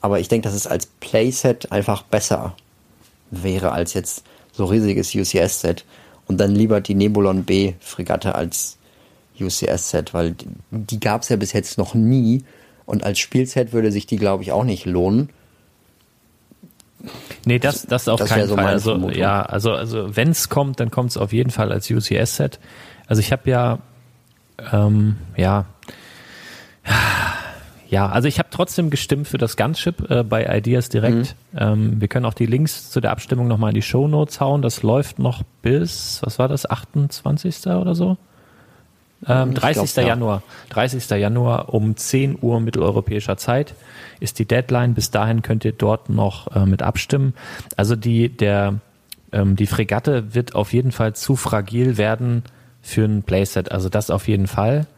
Aber 0.00 0.20
ich 0.20 0.28
denke, 0.28 0.48
dass 0.48 0.54
es 0.54 0.66
als 0.66 0.86
Playset 0.86 1.70
einfach 1.70 2.02
besser 2.02 2.56
wäre 3.30 3.72
als 3.72 3.92
jetzt 3.92 4.24
so 4.52 4.64
riesiges 4.64 5.14
UCS-Set 5.14 5.84
und 6.26 6.38
dann 6.38 6.54
lieber 6.54 6.80
die 6.80 6.94
Nebulon 6.94 7.44
B 7.44 7.74
Fregatte 7.80 8.34
als 8.34 8.78
UCS-Set, 9.40 10.14
weil 10.14 10.34
die 10.70 11.00
gab 11.00 11.22
es 11.22 11.28
ja 11.28 11.36
bis 11.36 11.52
jetzt 11.52 11.78
noch 11.78 11.94
nie 11.94 12.44
und 12.86 13.04
als 13.04 13.18
Spielset 13.18 13.72
würde 13.72 13.90
sich 13.90 14.06
die, 14.06 14.16
glaube 14.16 14.42
ich, 14.42 14.52
auch 14.52 14.64
nicht 14.64 14.86
lohnen. 14.86 15.30
Nee, 17.44 17.58
das, 17.58 17.86
das 17.86 18.08
auf 18.08 18.18
das 18.18 18.30
keinen 18.30 18.48
so 18.48 18.56
Fall. 18.56 18.66
Also, 18.66 19.10
ja, 19.10 19.42
also, 19.42 19.72
also 19.72 20.16
wenn 20.16 20.30
es 20.30 20.48
kommt, 20.48 20.80
dann 20.80 20.90
kommt 20.90 21.10
es 21.10 21.16
auf 21.16 21.32
jeden 21.32 21.50
Fall 21.50 21.72
als 21.72 21.90
UCS-Set. 21.90 22.58
Also 23.06 23.20
ich 23.20 23.32
habe 23.32 23.50
ja, 23.50 23.78
ähm, 24.72 25.16
ja, 25.36 25.66
ja, 27.94 28.08
also 28.08 28.26
ich 28.26 28.40
habe 28.40 28.48
trotzdem 28.50 28.90
gestimmt 28.90 29.28
für 29.28 29.38
das 29.38 29.56
Gunship 29.56 30.10
äh, 30.10 30.24
bei 30.24 30.44
Ideas 30.44 30.88
direkt. 30.88 31.36
Mhm. 31.52 31.58
Ähm, 31.58 32.00
wir 32.00 32.08
können 32.08 32.26
auch 32.26 32.34
die 32.34 32.46
Links 32.46 32.90
zu 32.90 33.00
der 33.00 33.12
Abstimmung 33.12 33.46
nochmal 33.46 33.70
in 33.70 33.76
die 33.76 33.82
Show 33.82 34.08
Notes 34.08 34.40
hauen. 34.40 34.62
Das 34.62 34.82
läuft 34.82 35.20
noch 35.20 35.44
bis, 35.62 36.18
was 36.24 36.40
war 36.40 36.48
das, 36.48 36.68
28. 36.68 37.68
oder 37.68 37.94
so? 37.94 38.16
Ähm, 39.28 39.54
30. 39.54 39.94
Glaub, 39.94 40.04
ja. 40.04 40.08
Januar. 40.08 40.42
30. 40.70 41.08
Januar 41.10 41.72
um 41.72 41.96
10 41.96 42.38
Uhr 42.42 42.58
mitteleuropäischer 42.58 43.36
Zeit 43.36 43.76
ist 44.18 44.40
die 44.40 44.44
Deadline. 44.44 44.94
Bis 44.94 45.12
dahin 45.12 45.42
könnt 45.42 45.64
ihr 45.64 45.70
dort 45.70 46.08
noch 46.08 46.48
äh, 46.56 46.66
mit 46.66 46.82
abstimmen. 46.82 47.34
Also 47.76 47.94
die, 47.94 48.28
der, 48.28 48.74
ähm, 49.30 49.54
die 49.54 49.68
Fregatte 49.68 50.34
wird 50.34 50.56
auf 50.56 50.72
jeden 50.72 50.90
Fall 50.90 51.14
zu 51.14 51.36
fragil 51.36 51.96
werden 51.96 52.42
für 52.82 53.04
ein 53.04 53.22
Playset. 53.22 53.70
Also 53.70 53.88
das 53.88 54.10
auf 54.10 54.26
jeden 54.26 54.48
Fall. 54.48 54.88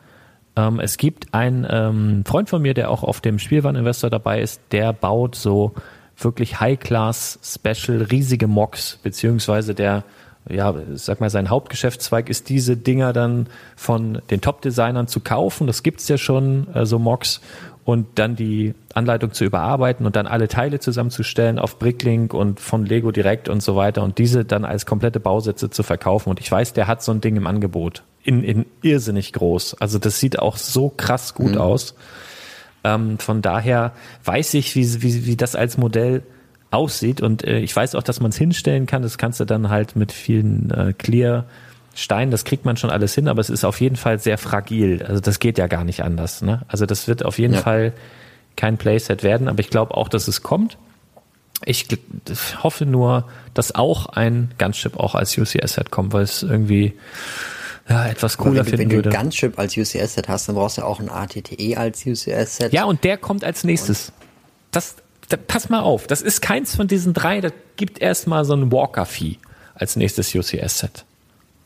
Ähm, 0.57 0.80
es 0.80 0.96
gibt 0.96 1.32
einen 1.34 1.66
ähm, 1.68 2.24
Freund 2.26 2.48
von 2.48 2.62
mir, 2.62 2.74
der 2.74 2.90
auch 2.90 3.02
auf 3.02 3.20
dem 3.20 3.38
Spielwareninvestor 3.38 4.11
dabei 4.11 4.40
ist, 4.40 4.61
der 4.72 4.92
baut 4.92 5.34
so 5.34 5.74
wirklich 6.18 6.61
High-Class 6.61 7.38
Special 7.42 8.02
riesige 8.02 8.46
Mocks, 8.46 8.98
beziehungsweise 9.02 9.74
der 9.74 10.04
ja, 10.48 10.74
sag 10.94 11.20
mal, 11.20 11.30
sein 11.30 11.50
Hauptgeschäftszweig 11.50 12.28
ist, 12.28 12.48
diese 12.48 12.76
Dinger 12.76 13.12
dann 13.12 13.48
von 13.74 14.22
den 14.30 14.40
Top-Designern 14.40 15.09
zu 15.09 15.20
kaufen. 15.20 15.66
Das 15.66 15.82
gibt's 15.82 16.09
ja 16.09 16.18
schon, 16.18 16.72
äh, 16.74 16.86
so 16.86 16.98
Mocks. 16.98 17.40
Und 17.87 18.07
dann 18.16 18.34
die 18.34 18.74
Anleitung 18.95 19.32
zu 19.32 19.45
überarbeiten 19.45 20.07
und 20.07 20.16
dann 20.16 20.26
alle 20.26 20.49
Teile 20.49 20.80
zusammenzustellen 20.80 21.61
auf 21.61 21.78
Bricklink 21.78 22.34
und 22.34 22.59
von 22.59 22.84
Lego 22.84 23.12
direkt 23.12 23.49
und 23.49 23.62
so 23.62 23.76
weiter 23.76 24.03
und 24.03 24.18
diese 24.18 24.45
dann 24.45 24.64
als 24.64 24.87
komplette 24.87 25.20
Bausätze 25.20 25.70
zu 25.70 25.84
verkaufen. 25.84 26.30
Und 26.30 26.41
ich 26.41 26.51
weiß, 26.51 26.72
der 26.72 26.89
hat 26.89 27.05
so 27.05 27.12
ein 27.12 27.20
Ding 27.20 27.37
im 27.37 27.47
Angebot. 27.47 28.03
In, 28.24 28.43
in 28.43 28.66
irrsinnig 28.82 29.32
groß. 29.32 29.80
Also 29.80 30.01
das 30.01 30.18
sieht 30.18 30.41
auch 30.41 30.57
so 30.57 30.93
krass 30.97 31.32
gut 31.32 31.53
mhm. 31.53 31.61
aus. 31.61 31.95
Ähm, 32.82 33.20
von 33.20 33.41
daher 33.41 33.93
weiß 34.24 34.55
ich, 34.55 34.74
wie, 34.74 35.03
wie, 35.03 35.24
wie 35.24 35.37
das 35.37 35.55
als 35.55 35.78
Modell 35.78 36.24
aussieht. 36.72 37.20
Und 37.20 37.45
äh, 37.45 37.61
ich 37.61 37.74
weiß 37.74 37.95
auch, 37.95 38.03
dass 38.03 38.18
man 38.18 38.30
es 38.30 38.37
hinstellen 38.37 38.87
kann. 38.87 39.03
Das 39.03 39.16
kannst 39.16 39.39
du 39.39 39.45
dann 39.45 39.70
halt 39.70 39.95
mit 39.95 40.11
vielen 40.11 40.70
äh, 40.72 40.93
Clear 40.93 41.45
Steinen, 41.97 42.30
das 42.30 42.44
kriegt 42.44 42.66
man 42.66 42.76
schon 42.76 42.90
alles 42.90 43.14
hin, 43.14 43.26
aber 43.26 43.40
es 43.40 43.49
ist 43.49 43.64
auf 43.64 43.80
jeden 43.80 43.97
Fall 43.97 44.18
sehr 44.18 44.36
fragil. 44.36 45.03
Also 45.03 45.20
das 45.20 45.38
geht 45.38 45.57
ja 45.57 45.66
gar 45.66 45.82
nicht 45.82 46.03
anders. 46.03 46.42
Ne? 46.42 46.61
Also 46.68 46.84
das 46.84 47.09
wird 47.09 47.24
auf 47.24 47.38
jeden 47.38 47.55
ja. 47.55 47.62
Fall 47.62 47.94
kein 48.55 48.76
Playset 48.76 49.22
werden, 49.22 49.49
aber 49.49 49.61
ich 49.61 49.70
glaube 49.70 49.94
auch, 49.94 50.09
dass 50.09 50.28
es 50.28 50.42
kommt. 50.42 50.76
Ich 51.64 51.86
hoffe 52.62 52.84
nur, 52.84 53.28
dass 53.55 53.74
auch 53.74 54.07
ein 54.11 54.51
Gunship 54.59 54.99
auch 54.99 55.14
als 55.14 55.36
UCS-Set 55.38 55.90
kommt, 55.90 56.12
weil 56.12 56.24
es 56.24 56.42
irgendwie 56.42 56.92
ja, 57.88 58.07
etwas 58.09 58.36
cooler 58.36 58.57
wenn, 58.57 58.64
finden 58.64 58.90
wenn 58.90 58.97
würde. 58.97 59.05
Wenn 59.07 59.12
du 59.12 59.18
ein 59.18 59.24
Gunship 59.24 59.59
als 59.59 59.74
UCS-Set 59.74 60.28
hast, 60.28 60.49
dann 60.49 60.57
brauchst 60.57 60.76
du 60.76 60.82
auch 60.82 61.01
ein 61.01 61.09
ATTE 61.09 61.78
als 61.78 62.05
UCS-Set. 62.05 62.74
Ja, 62.74 62.84
und 62.84 63.05
der 63.05 63.16
kommt 63.16 63.42
als 63.42 63.64
nächstes. 63.64 64.12
Das, 64.70 64.97
da, 65.30 65.38
pass 65.38 65.70
mal 65.70 65.80
auf, 65.80 66.07
das 66.07 66.20
ist 66.20 66.42
keins 66.42 66.76
von 66.76 66.88
diesen 66.88 67.14
drei, 67.14 67.40
da 67.40 67.49
gibt 67.76 68.01
erstmal 68.01 68.44
so 68.44 68.55
ein 68.55 68.70
Walker-Fee 68.70 69.38
als 69.74 69.97
nächstes 69.97 70.34
UCS-Set. 70.34 71.07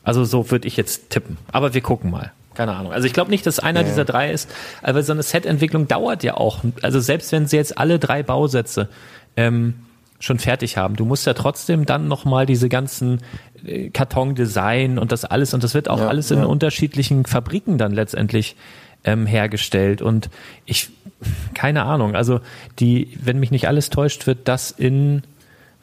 Also 0.03 0.25
so 0.25 0.49
würde 0.51 0.67
ich 0.67 0.77
jetzt 0.77 1.09
tippen. 1.09 1.37
Aber 1.51 1.73
wir 1.73 1.81
gucken 1.81 2.11
mal. 2.11 2.31
Keine 2.53 2.73
Ahnung. 2.73 2.91
Also 2.91 3.07
ich 3.07 3.13
glaube 3.13 3.31
nicht, 3.31 3.45
dass 3.45 3.59
einer 3.59 3.81
ja. 3.81 3.85
dieser 3.85 4.03
drei 4.03 4.31
ist, 4.31 4.49
aber 4.81 5.03
so 5.03 5.13
eine 5.13 5.23
Set-Entwicklung 5.23 5.87
dauert 5.87 6.23
ja 6.23 6.35
auch. 6.35 6.59
Also 6.81 6.99
selbst 6.99 7.31
wenn 7.31 7.47
sie 7.47 7.55
jetzt 7.55 7.77
alle 7.77 7.97
drei 7.97 8.23
Bausätze 8.23 8.89
ähm, 9.37 9.75
schon 10.19 10.37
fertig 10.37 10.75
haben, 10.75 10.95
du 10.95 11.05
musst 11.05 11.25
ja 11.25 11.33
trotzdem 11.33 11.85
dann 11.85 12.07
nochmal 12.07 12.45
diese 12.45 12.67
ganzen 12.67 13.21
äh, 13.65 13.89
Kartondesign 13.89 14.99
und 14.99 15.11
das 15.13 15.23
alles, 15.23 15.53
und 15.53 15.63
das 15.63 15.73
wird 15.73 15.89
auch 15.89 15.99
ja, 15.99 16.07
alles 16.07 16.29
in 16.31 16.39
ja. 16.39 16.45
unterschiedlichen 16.45 17.25
Fabriken 17.25 17.77
dann 17.77 17.93
letztendlich 17.93 18.57
ähm, 19.05 19.25
hergestellt. 19.25 20.01
Und 20.01 20.29
ich, 20.65 20.89
keine 21.53 21.83
Ahnung, 21.83 22.15
also 22.15 22.41
die, 22.79 23.17
wenn 23.21 23.39
mich 23.39 23.51
nicht 23.51 23.67
alles 23.69 23.89
täuscht, 23.89 24.27
wird 24.27 24.47
das 24.49 24.71
in 24.71 25.23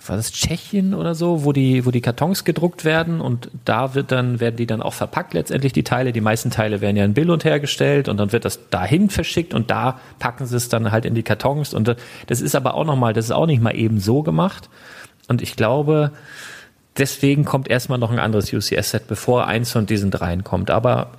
war 0.06 0.16
das 0.16 0.32
Tschechien 0.32 0.94
oder 0.94 1.14
so, 1.14 1.44
wo 1.44 1.52
die, 1.52 1.84
wo 1.84 1.90
die 1.90 2.00
Kartons 2.00 2.44
gedruckt 2.44 2.84
werden 2.84 3.20
und 3.20 3.50
da 3.64 3.94
wird 3.94 4.12
dann, 4.12 4.40
werden 4.40 4.56
die 4.56 4.66
dann 4.66 4.80
auch 4.80 4.94
verpackt 4.94 5.34
letztendlich, 5.34 5.72
die 5.72 5.82
Teile. 5.82 6.12
Die 6.12 6.20
meisten 6.20 6.50
Teile 6.50 6.80
werden 6.80 6.96
ja 6.96 7.04
in 7.04 7.14
Billund 7.14 7.44
hergestellt 7.44 8.08
und 8.08 8.16
dann 8.16 8.32
wird 8.32 8.44
das 8.44 8.70
dahin 8.70 9.10
verschickt 9.10 9.54
und 9.54 9.70
da 9.70 9.98
packen 10.18 10.46
sie 10.46 10.56
es 10.56 10.68
dann 10.68 10.92
halt 10.92 11.04
in 11.04 11.14
die 11.14 11.22
Kartons 11.22 11.74
und 11.74 11.96
das 12.26 12.40
ist 12.40 12.54
aber 12.54 12.74
auch 12.74 12.84
nochmal, 12.84 13.12
das 13.12 13.26
ist 13.26 13.32
auch 13.32 13.46
nicht 13.46 13.62
mal 13.62 13.74
eben 13.76 14.00
so 14.00 14.22
gemacht. 14.22 14.68
Und 15.26 15.42
ich 15.42 15.56
glaube, 15.56 16.12
deswegen 16.96 17.44
kommt 17.44 17.68
erstmal 17.68 17.98
noch 17.98 18.10
ein 18.10 18.18
anderes 18.18 18.52
UCS-Set, 18.52 19.06
bevor 19.08 19.46
eins 19.46 19.72
von 19.72 19.86
diesen 19.86 20.10
dreien 20.10 20.42
kommt. 20.42 20.70
Aber 20.70 21.10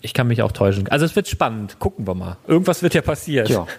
ich 0.00 0.14
kann 0.14 0.28
mich 0.28 0.42
auch 0.42 0.52
täuschen. 0.52 0.88
Also 0.88 1.04
es 1.04 1.16
wird 1.16 1.26
spannend. 1.26 1.78
Gucken 1.78 2.06
wir 2.06 2.14
mal. 2.14 2.36
Irgendwas 2.46 2.82
wird 2.82 2.94
ja 2.94 3.02
passieren. 3.02 3.48
Ja. 3.48 3.66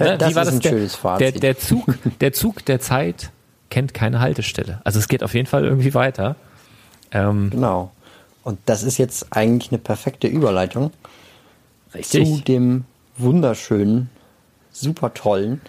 Ne, 0.00 0.18
das, 0.18 0.34
das 0.34 0.48
ist 0.48 0.52
ein 0.54 0.60
das? 0.60 0.70
schönes 0.72 0.94
Fazit. 0.96 1.34
Der, 1.34 1.40
der, 1.40 1.58
Zug, 1.58 1.94
der 2.20 2.32
Zug 2.32 2.64
der 2.64 2.80
Zeit 2.80 3.30
kennt 3.70 3.94
keine 3.94 4.20
Haltestelle. 4.20 4.80
Also 4.84 4.98
es 4.98 5.08
geht 5.08 5.22
auf 5.22 5.34
jeden 5.34 5.46
Fall 5.46 5.64
irgendwie 5.64 5.94
weiter. 5.94 6.36
Ähm, 7.10 7.50
genau. 7.50 7.92
Und 8.42 8.58
das 8.66 8.82
ist 8.82 8.98
jetzt 8.98 9.28
eigentlich 9.30 9.72
eine 9.72 9.78
perfekte 9.78 10.28
Überleitung 10.28 10.92
richtig. 11.94 12.24
zu 12.24 12.42
dem 12.42 12.84
wunderschönen, 13.16 14.10
super 14.70 15.14
tollen, 15.14 15.60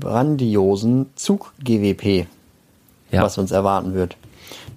grandiosen 0.00 1.10
Zug-GWP, 1.14 2.26
ja. 3.10 3.22
was 3.22 3.38
uns 3.38 3.50
erwarten 3.50 3.94
wird. 3.94 4.16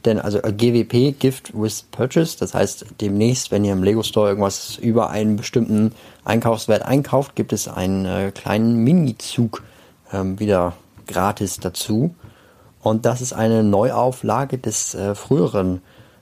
Denn 0.05 0.19
also 0.19 0.41
äh, 0.41 0.53
GWP, 0.53 1.19
Gift 1.19 1.51
with 1.53 1.83
Purchase, 1.91 2.37
das 2.39 2.53
heißt 2.53 2.85
demnächst, 3.01 3.51
wenn 3.51 3.65
ihr 3.65 3.73
im 3.73 3.83
Lego 3.83 4.03
Store 4.03 4.29
irgendwas 4.29 4.77
über 4.77 5.09
einen 5.09 5.35
bestimmten 5.35 5.93
Einkaufswert 6.23 6.83
einkauft, 6.83 7.35
gibt 7.35 7.53
es 7.53 7.67
einen 7.67 8.05
äh, 8.05 8.31
kleinen 8.33 8.83
Mini-Zug 8.83 9.63
ähm, 10.13 10.39
wieder 10.39 10.73
gratis 11.07 11.59
dazu. 11.59 12.15
Und 12.81 13.05
das 13.05 13.21
ist 13.21 13.33
eine 13.33 13.63
Neuauflage 13.63 14.57
des 14.57 14.95
äh, 14.95 15.13
früheren, 15.15 15.81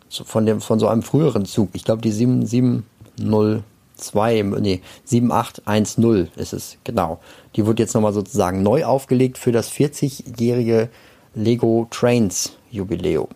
von 0.09 0.45
dem, 0.45 0.61
von 0.61 0.79
so 0.79 0.87
einem 0.87 1.03
früheren 1.03 1.45
Zug. 1.45 1.69
Ich 1.73 1.83
glaube, 1.83 2.01
die 2.01 2.11
7702, 2.11 4.43
nee, 4.59 4.81
7810 5.05 6.29
ist 6.35 6.53
es, 6.53 6.77
genau. 6.83 7.19
Die 7.55 7.65
wird 7.65 7.79
jetzt 7.79 7.93
nochmal 7.93 8.13
sozusagen 8.13 8.63
neu 8.63 8.85
aufgelegt 8.85 9.37
für 9.37 9.51
das 9.51 9.71
40-jährige 9.71 10.89
Lego 11.35 11.87
Trains 11.91 12.53
Jubiläum. 12.71 13.27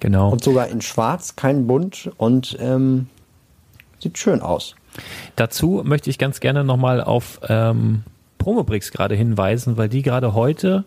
Genau. 0.00 0.30
Und 0.30 0.44
sogar 0.44 0.68
in 0.68 0.80
schwarz, 0.80 1.34
kein 1.34 1.66
bunt 1.66 2.10
und 2.18 2.56
ähm, 2.60 3.08
sieht 3.98 4.18
schön 4.18 4.42
aus. 4.42 4.76
Dazu 5.36 5.82
möchte 5.84 6.10
ich 6.10 6.18
ganz 6.18 6.40
gerne 6.40 6.64
nochmal 6.64 7.00
auf 7.00 7.40
ähm, 7.48 8.04
Promobrix 8.38 8.90
gerade 8.90 9.14
hinweisen, 9.14 9.76
weil 9.76 9.88
die 9.88 10.02
gerade 10.02 10.34
heute, 10.34 10.84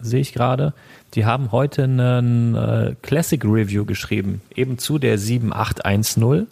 sehe 0.00 0.20
ich 0.20 0.32
gerade, 0.32 0.72
die 1.14 1.24
haben 1.24 1.52
heute 1.52 1.84
einen 1.84 2.54
äh, 2.54 2.94
Classic 3.02 3.42
Review 3.44 3.84
geschrieben, 3.84 4.40
eben 4.54 4.78
zu 4.78 4.98
der 4.98 5.18
7810. 5.18 6.46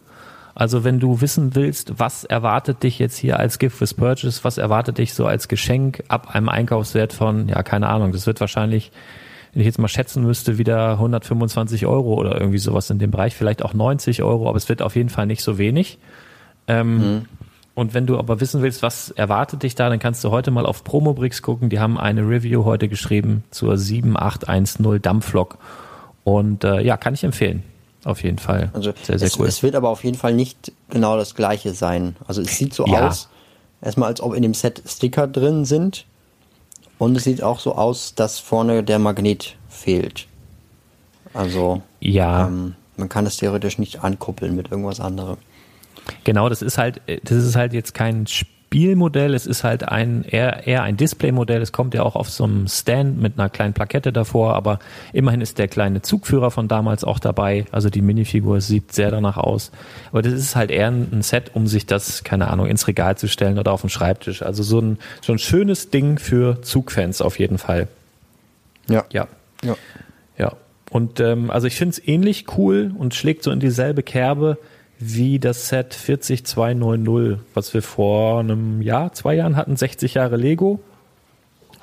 Also 0.55 0.85
wenn 0.85 1.01
du 1.01 1.21
wissen 1.21 1.55
willst, 1.55 1.99
was 1.99 2.25
erwartet 2.25 2.83
dich 2.83 2.99
jetzt 2.99 3.19
hier 3.19 3.39
als 3.39 3.59
Gift 3.59 3.81
with 3.81 3.93
Purchase, 3.93 4.43
was 4.43 4.57
erwartet 4.57 4.97
dich 4.97 5.13
so 5.13 5.27
als 5.27 5.49
Geschenk 5.49 6.03
ab 6.09 6.35
einem 6.35 6.49
Einkaufswert 6.49 7.13
von, 7.13 7.49
ja, 7.49 7.63
keine 7.63 7.89
Ahnung, 7.89 8.13
das 8.13 8.27
wird 8.27 8.41
wahrscheinlich, 8.41 8.91
wenn 9.53 9.61
ich 9.61 9.67
jetzt 9.67 9.79
mal 9.79 9.89
schätzen 9.89 10.23
müsste, 10.23 10.57
wieder 10.57 10.93
125 10.93 11.85
Euro 11.85 12.15
oder 12.15 12.41
irgendwie 12.41 12.59
sowas 12.59 12.89
in 12.89 12.99
dem 12.99 13.11
Bereich, 13.11 13.35
vielleicht 13.35 13.63
auch 13.63 13.75
90 13.75 14.23
Euro, 14.23 14.49
aber 14.49 14.57
es 14.57 14.71
wird 14.71 14.81
auf 14.81 14.97
jeden 14.97 15.11
Fall 15.11 15.27
nicht 15.27 15.43
so 15.43 15.59
wenig. 15.59 15.99
Ähm, 16.69 16.97
mhm. 16.97 17.25
Und 17.77 17.93
wenn 17.93 18.07
du 18.07 18.19
aber 18.19 18.41
wissen 18.41 18.63
willst, 18.63 18.81
was 18.81 19.11
erwartet 19.11 19.63
dich 19.63 19.75
da, 19.75 19.91
dann 19.91 19.99
kannst 19.99 20.25
du 20.25 20.31
heute 20.31 20.51
mal 20.51 20.65
auf 20.65 20.83
Promobrix 20.83 21.43
gucken. 21.43 21.69
Die 21.69 21.79
haben 21.79 21.99
eine 21.99 22.23
Review 22.23 22.65
heute 22.65 22.89
geschrieben 22.89 23.45
zur 23.51 23.77
7810 23.77 25.03
Dampflok. 25.03 25.59
Und 26.25 26.65
äh, 26.65 26.81
ja, 26.81 26.97
kann 26.97 27.13
ich 27.13 27.23
empfehlen. 27.23 27.63
Auf 28.03 28.23
jeden 28.23 28.39
Fall. 28.39 28.71
Also 28.73 28.95
sehr, 29.03 29.19
sehr 29.19 29.29
es, 29.29 29.39
cool. 29.39 29.47
Es 29.47 29.63
wird 29.63 29.75
aber 29.75 29.91
auf 29.91 30.05
jeden 30.05 30.17
Fall 30.17 30.33
nicht 30.33 30.73
genau 30.89 31.19
das 31.19 31.35
gleiche 31.35 31.75
sein. 31.75 32.17
Also 32.27 32.41
es 32.41 32.57
sieht 32.57 32.73
so 32.73 32.87
ja. 32.87 33.09
aus, 33.09 33.29
erstmal 33.83 34.09
als 34.09 34.23
ob 34.23 34.33
in 34.33 34.41
dem 34.41 34.55
Set 34.55 34.83
Sticker 34.87 35.27
drin 35.27 35.67
sind. 35.67 36.07
Und 36.97 37.15
es 37.15 37.25
sieht 37.25 37.43
auch 37.43 37.61
so 37.61 37.75
aus, 37.75 38.15
dass 38.15 38.39
vorne 38.39 38.85
der 38.85 38.99
Magnet 38.99 39.55
fehlt. 39.69 40.29
Also 41.35 41.83
ja. 42.01 42.47
Ähm, 42.47 42.75
man 42.97 43.11
kann 43.11 43.27
es 43.27 43.37
theoretisch 43.37 43.79
nicht 43.79 44.03
ankuppeln 44.03 44.57
mit 44.57 44.71
irgendwas 44.71 44.99
anderem. 44.99 45.37
Genau, 46.25 46.49
das 46.49 46.63
ist 46.63 46.79
halt, 46.79 47.01
das 47.07 47.45
ist 47.45 47.57
halt 47.57 47.73
jetzt 47.73 47.95
kein 47.95 48.27
Spielmodell, 48.27 49.33
es 49.35 49.47
ist 49.47 49.63
halt 49.65 49.89
ein 49.89 50.25
eher, 50.25 50.67
eher 50.67 50.83
ein 50.83 50.97
Displaymodell. 50.97 51.63
Es 51.63 51.73
kommt 51.73 51.95
ja 51.95 52.03
auch 52.03 52.17
auf 52.17 52.29
so 52.29 52.45
einem 52.45 52.67
Stand 52.67 53.21
mit 53.21 53.39
einer 53.39 53.49
kleinen 53.49 53.75
Plakette 53.75 54.13
davor, 54.13 54.55
aber 54.55 54.81
immerhin 55.13 55.41
ist 55.41 55.59
der 55.59 55.69
kleine 55.69 56.03
Zugführer 56.03 56.51
von 56.51 56.67
damals 56.67 57.05
auch 57.05 57.19
dabei. 57.19 57.65
Also 57.71 57.91
die 57.91 58.03
Minifigur 58.03 58.61
sieht 58.61 58.93
sehr 58.93 59.11
danach 59.11 59.37
aus. 59.37 59.71
Aber 60.11 60.21
das 60.21 60.33
ist 60.33 60.57
halt 60.57 60.71
eher 60.71 60.89
ein 60.89 61.23
Set, 61.23 61.53
um 61.55 61.67
sich 61.67 61.87
das, 61.87 62.25
keine 62.25 62.49
Ahnung, 62.49 62.67
ins 62.67 62.89
Regal 62.89 63.17
zu 63.17 63.29
stellen 63.29 63.59
oder 63.59 63.73
auf 63.73 63.83
den 63.83 63.91
Schreibtisch. 63.91 64.43
Also 64.43 64.63
so 64.63 64.81
ein, 64.81 64.99
so 65.23 65.33
ein 65.33 65.39
schönes 65.39 65.91
Ding 65.91 66.19
für 66.19 66.61
Zugfans 66.63 67.23
auf 67.23 67.39
jeden 67.39 67.59
Fall. 67.59 67.89
Ja. 68.89 69.05
Ja. 69.11 69.29
Ja. 69.63 69.77
ja. 70.39 70.53
Und 70.91 71.21
ähm, 71.21 71.51
also 71.51 71.67
ich 71.67 71.77
finde 71.77 71.93
es 71.93 72.09
ähnlich 72.09 72.47
cool 72.59 72.93
und 72.99 73.15
schlägt 73.15 73.43
so 73.43 73.53
in 73.53 73.61
dieselbe 73.61 74.03
Kerbe 74.03 74.59
wie 74.99 75.39
das 75.39 75.69
Set 75.69 75.95
40290, 75.95 77.39
was 77.55 77.75
wir 77.75 77.83
vor 77.83 78.41
einem 78.41 78.81
Jahr, 78.83 79.13
zwei 79.13 79.35
Jahren 79.35 79.57
hatten, 79.57 79.77
60 79.77 80.15
Jahre 80.15 80.37
Lego. 80.37 80.81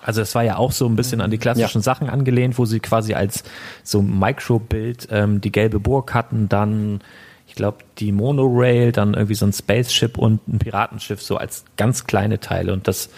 Also 0.02 0.22
es 0.22 0.36
war 0.36 0.44
ja 0.44 0.58
auch 0.58 0.72
so 0.72 0.86
ein 0.86 0.96
bisschen 0.96 1.22
an 1.22 1.32
die 1.32 1.38
klassischen 1.38 1.80
ja. 1.80 1.84
Sachen 1.84 2.10
angelehnt, 2.10 2.58
wo 2.58 2.66
sie 2.66 2.80
quasi 2.80 3.14
als 3.14 3.44
so 3.84 4.02
Microbild 4.02 5.08
ähm, 5.12 5.40
die 5.40 5.52
gelbe 5.52 5.80
Burg 5.80 6.14
hatten, 6.14 6.50
dann 6.50 7.02
ich 7.48 7.56
glaube 7.56 7.78
die 8.00 8.12
Monorail, 8.12 8.92
dann 8.92 9.14
irgendwie 9.14 9.36
so 9.36 9.46
ein 9.46 9.54
Spaceship 9.54 10.18
und 10.18 10.46
ein 10.48 10.60
Piratenschiff 10.60 11.22
so 11.22 11.38
als 11.38 11.66
ganz 11.78 12.06
kleine 12.06 12.40
Teile 12.40 12.74
und 12.74 12.88
das 12.88 13.10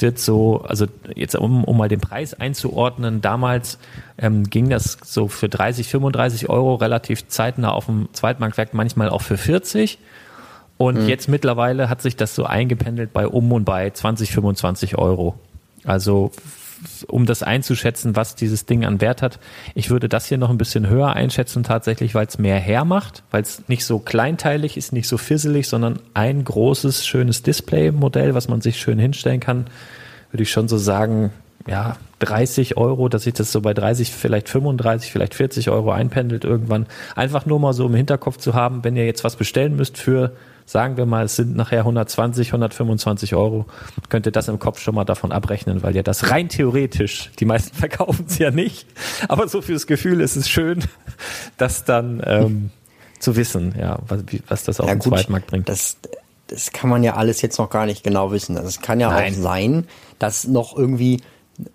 wird 0.00 0.18
so, 0.18 0.62
also 0.62 0.86
jetzt 1.14 1.36
um, 1.36 1.64
um 1.64 1.76
mal 1.76 1.88
den 1.88 2.00
Preis 2.00 2.34
einzuordnen, 2.34 3.20
damals 3.20 3.78
ähm, 4.18 4.44
ging 4.44 4.68
das 4.70 4.98
so 5.04 5.28
für 5.28 5.48
30, 5.48 5.88
35 5.88 6.48
Euro 6.48 6.74
relativ 6.74 7.28
zeitnah 7.28 7.72
auf 7.72 7.86
dem 7.86 8.08
Zweitmarktwerk, 8.12 8.74
manchmal 8.74 9.08
auch 9.08 9.22
für 9.22 9.36
40. 9.36 9.98
Und 10.76 11.02
mhm. 11.02 11.08
jetzt 11.08 11.28
mittlerweile 11.28 11.88
hat 11.88 12.02
sich 12.02 12.16
das 12.16 12.34
so 12.34 12.44
eingependelt 12.44 13.12
bei 13.12 13.26
um 13.28 13.52
und 13.52 13.64
bei 13.64 13.90
20, 13.90 14.32
25 14.32 14.98
Euro. 14.98 15.38
Also 15.84 16.32
um 17.08 17.26
das 17.26 17.42
einzuschätzen, 17.42 18.16
was 18.16 18.34
dieses 18.34 18.66
Ding 18.66 18.84
an 18.84 19.00
Wert 19.00 19.22
hat. 19.22 19.38
Ich 19.74 19.90
würde 19.90 20.08
das 20.08 20.26
hier 20.26 20.38
noch 20.38 20.50
ein 20.50 20.58
bisschen 20.58 20.88
höher 20.88 21.12
einschätzen, 21.12 21.62
tatsächlich, 21.62 22.14
weil 22.14 22.26
es 22.26 22.38
mehr 22.38 22.58
hermacht, 22.58 23.22
weil 23.30 23.42
es 23.42 23.68
nicht 23.68 23.84
so 23.84 23.98
kleinteilig 23.98 24.76
ist, 24.76 24.92
nicht 24.92 25.08
so 25.08 25.18
fisselig, 25.18 25.68
sondern 25.68 25.98
ein 26.14 26.44
großes, 26.44 27.06
schönes 27.06 27.42
Display-Modell, 27.42 28.34
was 28.34 28.48
man 28.48 28.60
sich 28.60 28.78
schön 28.78 28.98
hinstellen 28.98 29.40
kann, 29.40 29.66
würde 30.30 30.42
ich 30.42 30.50
schon 30.50 30.68
so 30.68 30.78
sagen, 30.78 31.30
ja, 31.66 31.96
30 32.18 32.76
Euro, 32.76 33.08
dass 33.08 33.24
sich 33.24 33.34
das 33.34 33.52
so 33.52 33.60
bei 33.60 33.74
30, 33.74 34.12
vielleicht 34.12 34.48
35, 34.48 35.10
vielleicht 35.10 35.34
40 35.34 35.70
Euro 35.70 35.90
einpendelt 35.92 36.44
irgendwann. 36.44 36.86
Einfach 37.16 37.46
nur 37.46 37.58
mal 37.60 37.72
so 37.72 37.86
im 37.86 37.94
Hinterkopf 37.94 38.36
zu 38.38 38.54
haben, 38.54 38.84
wenn 38.84 38.96
ihr 38.96 39.06
jetzt 39.06 39.24
was 39.24 39.36
bestellen 39.36 39.76
müsst 39.76 39.98
für 39.98 40.32
sagen 40.66 40.96
wir 40.96 41.06
mal, 41.06 41.24
es 41.24 41.36
sind 41.36 41.56
nachher 41.56 41.80
120, 41.80 42.48
125 42.48 43.34
Euro, 43.34 43.66
könnt 44.08 44.26
ihr 44.26 44.32
das 44.32 44.48
im 44.48 44.58
Kopf 44.58 44.80
schon 44.80 44.94
mal 44.94 45.04
davon 45.04 45.32
abrechnen, 45.32 45.82
weil 45.82 45.94
ja 45.94 46.02
das 46.02 46.30
rein 46.30 46.48
theoretisch, 46.48 47.30
die 47.38 47.44
meisten 47.44 47.76
verkaufen 47.76 48.26
es 48.28 48.38
ja 48.38 48.50
nicht, 48.50 48.86
aber 49.28 49.48
so 49.48 49.62
fürs 49.62 49.86
Gefühl 49.86 50.20
ist 50.20 50.36
es 50.36 50.48
schön, 50.48 50.84
das 51.56 51.84
dann 51.84 52.22
ähm, 52.24 52.70
zu 53.18 53.36
wissen, 53.36 53.74
ja, 53.78 53.98
was, 54.08 54.22
was 54.48 54.64
das 54.64 54.80
auf 54.80 54.88
ja, 54.88 54.94
den 54.94 55.00
gut, 55.00 55.12
Zweitmarkt 55.12 55.46
bringt. 55.46 55.68
Das, 55.68 55.96
das 56.46 56.72
kann 56.72 56.90
man 56.90 57.02
ja 57.02 57.14
alles 57.14 57.42
jetzt 57.42 57.58
noch 57.58 57.70
gar 57.70 57.86
nicht 57.86 58.02
genau 58.04 58.32
wissen. 58.32 58.56
Also 58.56 58.68
es 58.68 58.80
kann 58.80 59.00
ja 59.00 59.10
Nein. 59.10 59.32
auch 59.32 59.36
sein, 59.36 59.88
dass 60.18 60.46
noch 60.46 60.76
irgendwie 60.76 61.22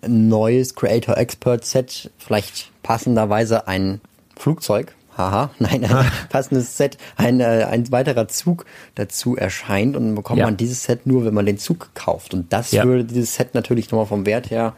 ein 0.02 0.28
neues 0.28 0.74
Creator 0.74 1.16
Expert 1.16 1.64
Set 1.64 2.10
vielleicht 2.18 2.70
passenderweise 2.82 3.66
ein 3.66 4.00
Flugzeug 4.36 4.94
haha, 5.20 5.50
nein, 5.58 5.84
ein 5.84 6.06
passendes 6.28 6.76
Set, 6.76 6.96
ein, 7.16 7.40
äh, 7.40 7.66
ein 7.70 7.90
weiterer 7.92 8.28
Zug 8.28 8.64
dazu 8.94 9.36
erscheint 9.36 9.96
und 9.96 10.04
dann 10.04 10.14
bekommt 10.14 10.38
ja. 10.38 10.46
man 10.46 10.56
dieses 10.56 10.84
Set 10.84 11.06
nur, 11.06 11.24
wenn 11.24 11.34
man 11.34 11.46
den 11.46 11.58
Zug 11.58 11.90
kauft. 11.94 12.34
Und 12.34 12.52
das 12.52 12.72
ja. 12.72 12.84
würde 12.84 13.04
dieses 13.04 13.34
Set 13.34 13.54
natürlich 13.54 13.90
nochmal 13.90 14.06
vom 14.06 14.26
Wert 14.26 14.50
her, 14.50 14.74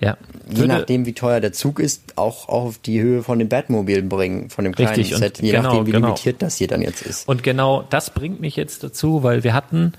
ja. 0.00 0.16
je 0.48 0.58
würde, 0.58 0.68
nachdem 0.68 1.06
wie 1.06 1.12
teuer 1.12 1.40
der 1.40 1.52
Zug 1.52 1.80
ist, 1.80 2.16
auch, 2.16 2.48
auch 2.48 2.66
auf 2.66 2.78
die 2.78 3.00
Höhe 3.00 3.22
von 3.22 3.38
dem 3.38 3.48
Batmobil 3.48 4.02
bringen, 4.02 4.50
von 4.50 4.64
dem 4.64 4.74
kleinen 4.74 4.94
richtig, 4.94 5.16
Set, 5.16 5.40
je 5.40 5.50
genau, 5.50 5.62
nachdem 5.64 5.86
wie 5.86 5.92
genau. 5.92 6.08
limitiert 6.08 6.42
das 6.42 6.56
hier 6.56 6.68
dann 6.68 6.82
jetzt 6.82 7.02
ist. 7.02 7.28
Und 7.28 7.42
genau 7.42 7.84
das 7.90 8.10
bringt 8.10 8.40
mich 8.40 8.56
jetzt 8.56 8.82
dazu, 8.82 9.22
weil 9.22 9.44
wir 9.44 9.54
hatten 9.54 9.92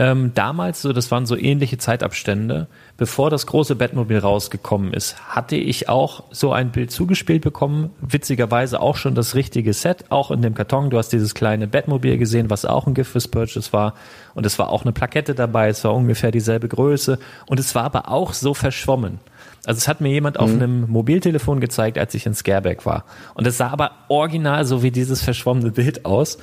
ähm, 0.00 0.32
damals, 0.34 0.80
so 0.80 0.94
das 0.94 1.10
waren 1.10 1.26
so 1.26 1.36
ähnliche 1.36 1.76
Zeitabstände, 1.76 2.68
bevor 2.96 3.28
das 3.28 3.46
große 3.46 3.76
Batmobil 3.76 4.16
rausgekommen 4.16 4.94
ist, 4.94 5.20
hatte 5.28 5.56
ich 5.56 5.90
auch 5.90 6.24
so 6.30 6.54
ein 6.54 6.72
Bild 6.72 6.90
zugespielt 6.90 7.42
bekommen. 7.42 7.90
Witzigerweise 8.00 8.80
auch 8.80 8.96
schon 8.96 9.14
das 9.14 9.34
richtige 9.34 9.74
Set, 9.74 10.06
auch 10.08 10.30
in 10.30 10.40
dem 10.40 10.54
Karton. 10.54 10.88
Du 10.88 10.96
hast 10.96 11.10
dieses 11.10 11.34
kleine 11.34 11.66
Batmobil 11.68 12.16
gesehen, 12.16 12.48
was 12.48 12.64
auch 12.64 12.86
ein 12.86 12.94
Gift 12.94 13.12
fürs 13.12 13.28
Purchase 13.28 13.74
war. 13.74 13.92
Und 14.34 14.46
es 14.46 14.58
war 14.58 14.70
auch 14.70 14.84
eine 14.84 14.92
Plakette 14.92 15.34
dabei. 15.34 15.68
Es 15.68 15.84
war 15.84 15.94
ungefähr 15.94 16.30
dieselbe 16.30 16.68
Größe. 16.68 17.18
Und 17.44 17.60
es 17.60 17.74
war 17.74 17.84
aber 17.84 18.08
auch 18.08 18.32
so 18.32 18.54
verschwommen. 18.54 19.18
Also 19.66 19.76
es 19.76 19.88
hat 19.88 20.00
mir 20.00 20.08
jemand 20.08 20.36
mhm. 20.36 20.42
auf 20.42 20.50
einem 20.50 20.90
Mobiltelefon 20.90 21.60
gezeigt, 21.60 21.98
als 21.98 22.14
ich 22.14 22.24
in 22.24 22.34
Scareback 22.34 22.86
war. 22.86 23.04
Und 23.34 23.46
es 23.46 23.58
sah 23.58 23.68
aber 23.68 23.90
original 24.08 24.64
so 24.64 24.82
wie 24.82 24.90
dieses 24.90 25.20
verschwommene 25.20 25.72
Bild 25.72 26.06
aus. 26.06 26.38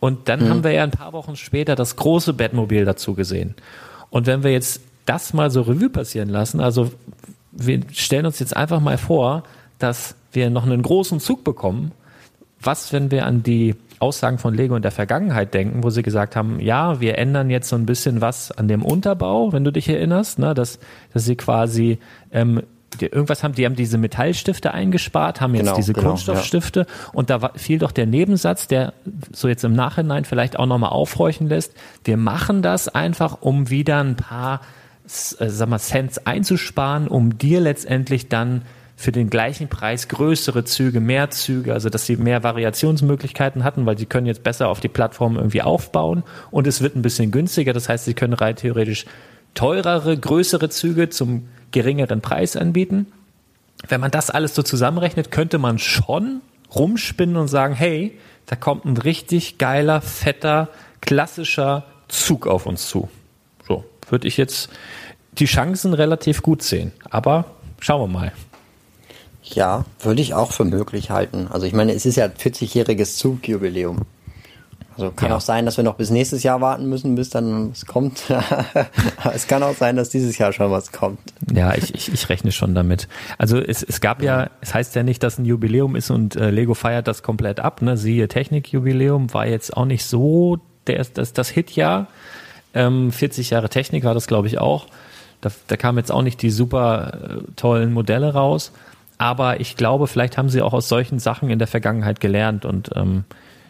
Und 0.00 0.28
dann 0.28 0.44
mhm. 0.44 0.48
haben 0.48 0.64
wir 0.64 0.72
ja 0.72 0.82
ein 0.82 0.90
paar 0.90 1.12
Wochen 1.12 1.36
später 1.36 1.74
das 1.74 1.96
große 1.96 2.32
Bettmobil 2.32 2.84
dazu 2.84 3.14
gesehen. 3.14 3.54
Und 4.10 4.26
wenn 4.26 4.42
wir 4.42 4.52
jetzt 4.52 4.80
das 5.04 5.32
mal 5.32 5.50
so 5.50 5.62
Revue 5.62 5.90
passieren 5.90 6.28
lassen, 6.28 6.60
also 6.60 6.90
wir 7.52 7.80
stellen 7.92 8.26
uns 8.26 8.38
jetzt 8.38 8.56
einfach 8.56 8.80
mal 8.80 8.98
vor, 8.98 9.44
dass 9.78 10.14
wir 10.32 10.50
noch 10.50 10.64
einen 10.64 10.82
großen 10.82 11.20
Zug 11.20 11.44
bekommen. 11.44 11.92
Was, 12.60 12.92
wenn 12.92 13.10
wir 13.10 13.26
an 13.26 13.42
die 13.42 13.74
Aussagen 13.98 14.38
von 14.38 14.54
Lego 14.54 14.76
in 14.76 14.82
der 14.82 14.90
Vergangenheit 14.90 15.54
denken, 15.54 15.82
wo 15.82 15.90
sie 15.90 16.02
gesagt 16.02 16.36
haben, 16.36 16.60
ja, 16.60 17.00
wir 17.00 17.16
ändern 17.18 17.48
jetzt 17.48 17.68
so 17.68 17.76
ein 17.76 17.86
bisschen 17.86 18.20
was 18.20 18.50
an 18.50 18.68
dem 18.68 18.82
Unterbau, 18.82 19.52
wenn 19.52 19.64
du 19.64 19.72
dich 19.72 19.88
erinnerst, 19.88 20.38
ne, 20.38 20.52
dass, 20.54 20.78
dass 21.12 21.24
sie 21.24 21.36
quasi 21.36 21.98
ähm, 22.30 22.62
die, 22.96 23.06
irgendwas 23.06 23.42
haben, 23.42 23.54
die 23.54 23.64
haben 23.64 23.76
diese 23.76 23.98
Metallstifte 23.98 24.72
eingespart, 24.72 25.40
haben 25.40 25.54
jetzt 25.54 25.64
genau, 25.64 25.76
diese 25.76 25.92
genau, 25.92 26.08
Kunststoffstifte 26.10 26.80
ja. 26.80 27.10
und 27.12 27.30
da 27.30 27.42
war, 27.42 27.52
fiel 27.56 27.78
doch 27.78 27.92
der 27.92 28.06
Nebensatz, 28.06 28.66
der 28.66 28.92
so 29.32 29.48
jetzt 29.48 29.64
im 29.64 29.72
Nachhinein 29.72 30.24
vielleicht 30.24 30.58
auch 30.58 30.66
nochmal 30.66 30.90
aufhorchen 30.90 31.48
lässt. 31.48 31.74
Wir 32.04 32.16
machen 32.16 32.62
das 32.62 32.88
einfach, 32.88 33.38
um 33.40 33.70
wieder 33.70 34.00
ein 34.00 34.16
paar, 34.16 34.60
äh, 35.38 35.48
sag 35.48 35.68
mal, 35.68 35.78
Cents 35.78 36.18
einzusparen, 36.18 37.08
um 37.08 37.38
dir 37.38 37.60
letztendlich 37.60 38.28
dann 38.28 38.62
für 38.96 39.12
den 39.12 39.28
gleichen 39.28 39.68
Preis 39.68 40.08
größere 40.08 40.64
Züge, 40.64 41.00
mehr 41.00 41.30
Züge, 41.30 41.74
also 41.74 41.90
dass 41.90 42.06
sie 42.06 42.16
mehr 42.16 42.42
Variationsmöglichkeiten 42.42 43.62
hatten, 43.62 43.84
weil 43.84 43.98
sie 43.98 44.06
können 44.06 44.26
jetzt 44.26 44.42
besser 44.42 44.68
auf 44.68 44.80
die 44.80 44.88
Plattform 44.88 45.36
irgendwie 45.36 45.60
aufbauen 45.60 46.22
und 46.50 46.66
es 46.66 46.80
wird 46.80 46.96
ein 46.96 47.02
bisschen 47.02 47.30
günstiger. 47.30 47.74
Das 47.74 47.90
heißt, 47.90 48.06
sie 48.06 48.14
können 48.14 48.32
rein 48.32 48.56
theoretisch 48.56 49.04
teurere, 49.54 50.16
größere 50.16 50.70
Züge 50.70 51.10
zum 51.10 51.48
geringeren 51.76 52.22
Preis 52.22 52.56
anbieten. 52.56 53.12
Wenn 53.86 54.00
man 54.00 54.10
das 54.10 54.30
alles 54.30 54.54
so 54.54 54.62
zusammenrechnet, 54.62 55.30
könnte 55.30 55.58
man 55.58 55.78
schon 55.78 56.40
rumspinnen 56.74 57.36
und 57.36 57.48
sagen, 57.48 57.74
hey, 57.74 58.18
da 58.46 58.56
kommt 58.56 58.86
ein 58.86 58.96
richtig 58.96 59.58
geiler, 59.58 60.00
fetter, 60.00 60.70
klassischer 61.02 61.84
Zug 62.08 62.46
auf 62.46 62.64
uns 62.64 62.88
zu. 62.88 63.10
So, 63.68 63.84
würde 64.08 64.26
ich 64.26 64.38
jetzt 64.38 64.70
die 65.32 65.44
Chancen 65.44 65.92
relativ 65.92 66.40
gut 66.40 66.62
sehen. 66.62 66.92
Aber 67.10 67.44
schauen 67.78 68.00
wir 68.00 68.20
mal. 68.20 68.32
Ja, 69.42 69.84
würde 70.00 70.22
ich 70.22 70.32
auch 70.32 70.52
für 70.52 70.64
möglich 70.64 71.10
halten. 71.10 71.46
Also 71.50 71.66
ich 71.66 71.74
meine, 71.74 71.92
es 71.92 72.06
ist 72.06 72.16
ja 72.16 72.24
40-jähriges 72.24 73.18
Zugjubiläum. 73.18 74.06
Also 74.96 75.10
kann 75.10 75.28
ja. 75.28 75.36
auch 75.36 75.42
sein, 75.42 75.66
dass 75.66 75.76
wir 75.76 75.84
noch 75.84 75.96
bis 75.96 76.10
nächstes 76.10 76.42
Jahr 76.42 76.60
warten 76.62 76.88
müssen, 76.88 77.16
bis 77.16 77.28
dann 77.28 77.70
was 77.70 77.84
kommt. 77.84 78.24
es 79.34 79.46
kann 79.46 79.62
auch 79.62 79.74
sein, 79.74 79.96
dass 79.96 80.08
dieses 80.08 80.38
Jahr 80.38 80.52
schon 80.52 80.70
was 80.70 80.90
kommt. 80.90 81.18
Ja, 81.52 81.74
ich, 81.74 81.94
ich, 81.94 82.12
ich 82.12 82.28
rechne 82.30 82.50
schon 82.50 82.74
damit. 82.74 83.06
Also 83.36 83.58
es, 83.58 83.82
es 83.82 84.00
gab 84.00 84.22
ja. 84.22 84.44
ja, 84.44 84.50
es 84.62 84.72
heißt 84.72 84.94
ja 84.94 85.02
nicht, 85.02 85.22
dass 85.22 85.38
ein 85.38 85.44
Jubiläum 85.44 85.96
ist 85.96 86.10
und 86.10 86.36
äh, 86.36 86.50
Lego 86.50 86.72
feiert 86.72 87.08
das 87.08 87.22
komplett 87.22 87.60
ab. 87.60 87.82
Ne? 87.82 87.98
Siehe 87.98 88.26
Technikjubiläum 88.28 89.34
war 89.34 89.46
jetzt 89.46 89.76
auch 89.76 89.84
nicht 89.84 90.04
so 90.06 90.58
der, 90.86 91.04
das, 91.12 91.34
das 91.34 91.48
Hitjahr. 91.50 92.06
Ähm, 92.72 93.12
40 93.12 93.50
Jahre 93.50 93.68
Technik 93.68 94.04
war 94.04 94.14
das, 94.14 94.26
glaube 94.26 94.46
ich, 94.46 94.58
auch. 94.58 94.86
Da, 95.42 95.50
da 95.66 95.76
kamen 95.76 95.98
jetzt 95.98 96.10
auch 96.10 96.22
nicht 96.22 96.40
die 96.40 96.50
super 96.50 97.12
äh, 97.12 97.52
tollen 97.56 97.92
Modelle 97.92 98.32
raus. 98.32 98.72
Aber 99.18 99.60
ich 99.60 99.76
glaube, 99.76 100.06
vielleicht 100.06 100.36
haben 100.38 100.48
sie 100.48 100.62
auch 100.62 100.72
aus 100.72 100.88
solchen 100.88 101.18
Sachen 101.18 101.50
in 101.50 101.58
der 101.58 101.68
Vergangenheit 101.68 102.20
gelernt 102.20 102.64
und 102.64 102.90
ähm, 102.94 103.24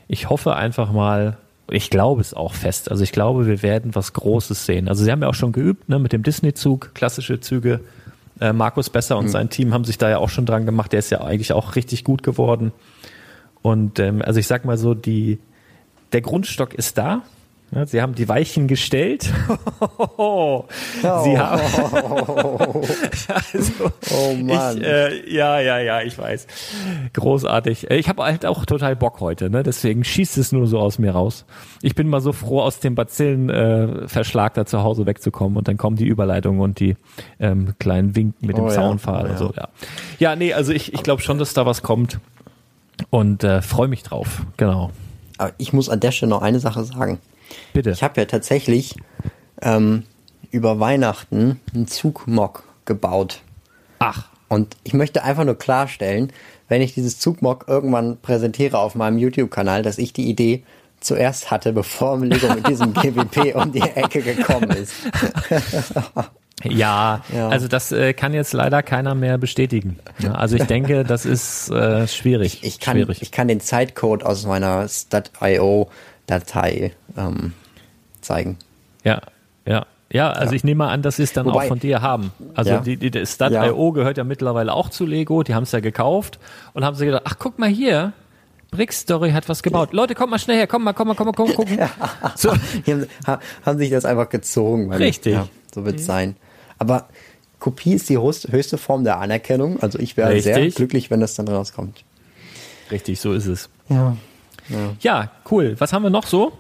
ich 0.09 0.31
hoffe 0.31 0.55
einfach 0.55 0.93
mal, 0.93 1.37
ich 1.69 1.91
glaube 1.91 2.21
es 2.21 2.35
auch 2.35 2.55
fest. 2.55 2.91
Also 2.91 3.03
ich 3.03 3.13
glaube, 3.13 3.47
wir 3.47 3.63
werden 3.63 3.95
was 3.95 4.13
Großes 4.13 4.67
sehen. 4.67 4.89
Also 4.89 5.05
sie 5.05 5.11
haben 5.11 5.23
ja 5.23 5.29
auch 5.29 5.35
schon 5.35 5.53
geübt, 5.53 5.89
ne, 5.89 5.99
mit 5.99 6.13
dem 6.13 6.23
Disney-Zug, 6.23 6.95
klassische 6.95 7.41
Züge. 7.41 7.81
Äh, 8.41 8.53
Markus 8.53 8.91
Besser 8.91 9.17
und 9.17 9.27
mhm. 9.27 9.31
sein 9.31 9.51
Team 9.51 9.73
haben 9.73 9.85
sich 9.85 9.99
da 9.99 10.09
ja 10.11 10.19
auch 10.19 10.29
schon 10.29 10.47
dran 10.47 10.67
gemacht. 10.67 10.93
Der 10.93 10.99
ist 10.99 11.11
ja 11.11 11.23
eigentlich 11.23 11.53
auch 11.53 11.75
richtig 11.75 12.05
gut 12.05 12.23
geworden. 12.23 12.73
Und 13.63 13.99
ähm, 13.99 14.23
also 14.23 14.39
ich 14.39 14.47
sag 14.47 14.65
mal 14.65 14.79
so, 14.79 14.95
die, 14.95 15.39
der 16.13 16.21
Grundstock 16.21 16.75
ist 16.75 16.99
da. 16.99 17.23
Sie 17.85 18.01
haben 18.01 18.15
die 18.15 18.29
Weichen 18.29 18.69
gestellt. 18.69 19.25
sie 19.25 19.33
haben. 20.19 21.61
also, 23.29 23.93
oh 24.15 24.35
Mann. 24.35 24.79
Ich, 24.79 24.85
äh, 24.85 25.35
ja, 25.35 25.61
ja, 25.61 25.79
ja, 25.79 26.01
ich 26.01 26.17
weiß. 26.17 26.47
Großartig. 27.13 27.91
Ich 27.91 28.09
habe 28.09 28.23
halt 28.23 28.47
auch 28.47 28.65
total 28.65 28.97
Bock 28.97 29.21
heute, 29.21 29.51
ne? 29.51 29.63
Deswegen 29.63 30.05
schießt 30.05 30.39
es 30.39 30.53
nur 30.53 30.67
so 30.69 30.79
aus 30.79 30.99
mir 30.99 31.11
raus. 31.11 31.45
Ich 31.83 31.95
bin 31.95 32.09
mal 32.09 32.21
so 32.21 32.33
froh, 32.33 32.61
aus 32.61 32.79
dem 32.79 32.95
Bazillenverschlag 32.95 34.53
äh, 34.53 34.55
da 34.55 34.67
zu 34.67 34.83
Hause 34.83 35.05
wegzukommen 35.05 35.59
und 35.59 35.69
dann 35.69 35.77
kommen 35.77 35.97
die 35.97 36.07
Überleitungen 36.07 36.61
und 36.61 36.79
die 36.81 36.97
ähm, 37.41 37.75
kleinen 37.79 38.15
Winken 38.15 38.47
mit 38.47 38.57
dem 38.57 38.65
oh, 38.65 38.71
Zaunpfahl 38.71 39.27
ja. 39.27 39.31
und 39.33 39.39
so. 39.39 39.53
Ja. 39.57 39.69
ja, 40.19 40.37
nee, 40.37 40.53
also 40.55 40.73
ich, 40.73 40.95
ich 40.95 41.03
glaube 41.03 41.21
schon, 41.21 41.39
dass 41.39 41.53
da 41.53 41.67
was 41.67 41.83
kommt 41.83 42.21
und 43.11 43.45
äh, 43.45 43.61
freue 43.61 43.89
mich 43.89 44.03
drauf. 44.03 44.43
Genau. 44.57 44.91
Aber 45.37 45.53
ich 45.59 45.73
muss 45.73 45.89
an 45.89 46.01
der 46.01 46.13
Stelle 46.13 46.31
noch 46.31 46.43
eine 46.43 46.61
Sache 46.61 46.85
sagen. 46.85 47.19
Bitte. 47.73 47.91
Ich 47.91 48.03
habe 48.03 48.21
ja 48.21 48.27
tatsächlich 48.27 48.95
ähm, 49.63 50.05
über 50.51 50.81
Weihnachten 50.81 51.61
einen 51.75 51.87
Zugmock 51.87 52.65
gebaut. 52.85 53.41
Ach. 53.99 54.29
Und 54.49 54.77
ich 54.85 54.95
möchte 54.95 55.25
einfach 55.25 55.45
nur 55.45 55.59
klarstellen, 55.59 56.33
wenn 56.69 56.83
ich 56.83 56.95
dieses 56.95 57.19
Zugmock 57.19 57.67
irgendwann 57.69 58.19
präsentiere 58.21 58.79
auf 58.79 58.95
meinem 58.95 59.19
YouTube-Kanal, 59.19 59.83
dass 59.83 59.99
ich 59.99 60.13
die 60.13 60.29
Idee 60.29 60.65
zuerst 61.01 61.51
hatte, 61.51 61.73
bevor 61.75 62.19
Lego 62.19 62.55
mit 62.55 62.67
diesem 62.69 62.95
GWP 62.95 63.55
um 63.55 63.73
die 63.73 63.81
Ecke 63.81 64.23
gekommen 64.23 64.71
ist. 64.71 64.93
Ja, 66.65 67.23
ja, 67.35 67.49
also 67.51 67.69
das 67.69 67.93
äh, 67.93 68.15
kann 68.15 68.33
jetzt 68.33 68.55
leider 68.55 68.83
keiner 68.83 69.15
mehr 69.15 69.37
bestätigen. 69.37 69.99
Ja, 70.19 70.33
also 70.33 70.57
ich 70.57 70.65
denke, 70.65 71.05
das 71.05 71.27
ist 71.27 71.71
äh, 71.71 72.09
schwierig. 72.09 72.61
Ich, 72.63 72.65
ich, 72.65 72.81
kann, 72.81 72.97
schwierig. 72.97 73.21
ich 73.21 73.31
kann 73.31 73.47
den 73.47 73.61
Zeitcode 73.61 74.25
aus 74.25 74.47
meiner 74.47 74.89
Stat.io-Datei 76.27 76.93
ähm, 77.17 77.53
zeigen. 78.21 78.59
Ja, 79.05 79.21
ja. 79.67 79.87
Ja, 80.09 80.31
also 80.31 80.53
ja. 80.53 80.57
ich 80.57 80.63
nehme 80.63 80.85
mal 80.85 80.91
an, 80.91 81.03
dass 81.03 81.17
sie 81.17 81.25
es 81.25 81.33
dann 81.33 81.47
Wobei, 81.47 81.65
auch 81.65 81.69
von 81.69 81.81
dir 81.81 82.01
haben. 82.01 82.31
Also 82.55 82.71
ja. 82.71 82.81
die, 82.81 82.97
die 82.97 83.27
Stat.io 83.27 83.91
gehört 83.91 84.19
ja 84.19 84.25
mittlerweile 84.25 84.73
auch 84.73 84.89
zu 84.89 85.05
Lego, 85.05 85.43
die 85.43 85.53
haben 85.53 85.65
es 85.65 85.73
ja 85.73 85.81
gekauft 85.81 86.39
und 86.75 86.85
haben 86.85 86.95
sie 86.95 87.07
gedacht, 87.07 87.25
ach 87.25 87.35
guck 87.41 87.59
mal 87.59 87.69
hier, 87.69 88.13
Brick 88.71 88.93
Story 88.93 89.33
hat 89.33 89.49
was 89.49 89.65
gebaut. 89.65 89.93
Leute, 89.93 90.15
kommt 90.15 90.31
mal 90.31 90.39
schnell 90.39 90.59
her, 90.59 90.69
komm 90.69 90.85
mal, 90.85 90.93
komm 90.93 91.09
mal, 91.09 91.15
komm 91.15 91.27
mal, 91.27 91.33
komm 91.33 91.49
mal 91.49 91.57
gucken. 91.57 91.79
So. 92.37 92.55
Die 92.87 92.93
haben, 92.93 93.07
haben, 93.65 93.79
sich 93.79 93.91
das 93.91 94.05
einfach 94.05 94.29
gezogen. 94.29 94.93
Richtig. 94.93 95.35
Ja, 95.35 95.49
so 95.75 95.85
wird 95.85 95.97
es 95.97 96.03
mhm. 96.03 96.07
sein. 96.07 96.37
Aber 96.79 97.09
Kopie 97.59 97.95
ist 97.95 98.09
die 98.09 98.19
höchste 98.19 98.79
Form 98.79 99.03
der 99.03 99.19
Anerkennung. 99.19 99.83
Also 99.83 99.99
ich 99.99 100.17
wäre 100.17 100.41
sehr 100.41 100.71
glücklich, 100.71 101.11
wenn 101.11 101.19
das 101.19 101.35
dann 101.35 101.49
rauskommt. 101.49 102.05
Richtig, 102.93 103.19
so 103.19 103.33
ist 103.33 103.47
es. 103.47 103.69
Ja. 103.89 104.17
Ja, 104.69 104.95
ja 105.01 105.31
cool. 105.51 105.77
Was 105.79 105.93
haben 105.93 106.03
wir 106.03 106.11
noch 106.11 106.27
so? 106.27 106.53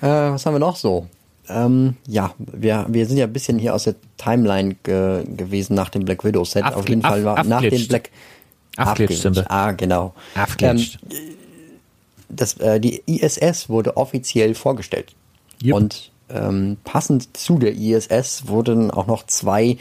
Äh, 0.00 0.06
was 0.06 0.44
haben 0.46 0.54
wir 0.54 0.60
noch 0.60 0.76
so? 0.76 1.06
Ähm, 1.48 1.96
ja, 2.06 2.34
wir, 2.38 2.86
wir 2.88 3.06
sind 3.06 3.18
ja 3.18 3.26
ein 3.26 3.32
bisschen 3.32 3.58
hier 3.58 3.74
aus 3.74 3.84
der 3.84 3.94
Timeline 4.16 4.76
ge 4.82 5.24
gewesen 5.24 5.74
nach 5.74 5.90
dem 5.90 6.04
Black 6.04 6.24
Widow 6.24 6.44
Set. 6.44 6.64
Auf 6.64 6.88
jeden 6.88 7.02
Fall 7.02 7.24
war 7.24 7.44
nach 7.44 7.62
dem 7.62 7.86
Black 7.86 8.10
Abglitscht. 8.76 9.26
Ah, 9.48 9.72
genau. 9.72 10.14
Abglitscht. 10.34 10.98
Ähm, 11.02 11.36
das, 12.28 12.54
äh, 12.54 12.80
die 12.80 13.02
ISS 13.06 13.68
wurde 13.68 13.96
offiziell 13.96 14.54
vorgestellt. 14.54 15.14
Yep. 15.62 15.74
Und 15.74 16.10
ähm, 16.28 16.76
passend 16.84 17.36
zu 17.36 17.58
der 17.58 17.74
ISS 17.74 18.48
wurden 18.48 18.90
auch 18.90 19.06
noch 19.06 19.26
zwei, 19.26 19.78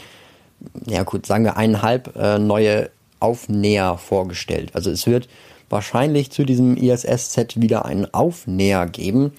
ja 0.86 1.04
gut, 1.04 1.26
sagen 1.26 1.44
wir 1.44 1.58
eineinhalb 1.58 2.16
äh, 2.16 2.38
neue 2.38 2.92
Aufnäher 3.20 3.98
vorgestellt. 3.98 4.72
Also 4.74 4.92
es 4.92 5.08
wird 5.08 5.28
wahrscheinlich 5.70 6.32
zu 6.32 6.44
diesem 6.44 6.78
ISS-Set 6.78 7.62
wieder 7.62 7.86
einen 7.86 8.14
Aufnäher 8.14 8.86
geben, 8.86 9.34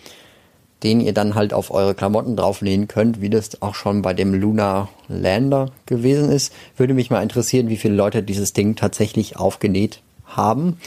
den 0.82 1.00
ihr 1.00 1.14
dann 1.14 1.34
halt 1.34 1.54
auf 1.54 1.70
eure 1.70 1.94
Klamotten 1.94 2.36
drauflehnen 2.36 2.88
könnt, 2.88 3.20
wie 3.20 3.30
das 3.30 3.62
auch 3.62 3.74
schon 3.74 4.02
bei 4.02 4.14
dem 4.14 4.34
Lunar 4.34 4.88
Lander 5.08 5.70
gewesen 5.86 6.30
ist. 6.30 6.52
Würde 6.76 6.94
mich 6.94 7.10
mal 7.10 7.22
interessieren, 7.22 7.68
wie 7.68 7.76
viele 7.76 7.94
Leute 7.94 8.22
dieses 8.22 8.52
Ding 8.52 8.76
tatsächlich 8.76 9.36
aufgenäht 9.36 10.02
haben. 10.26 10.78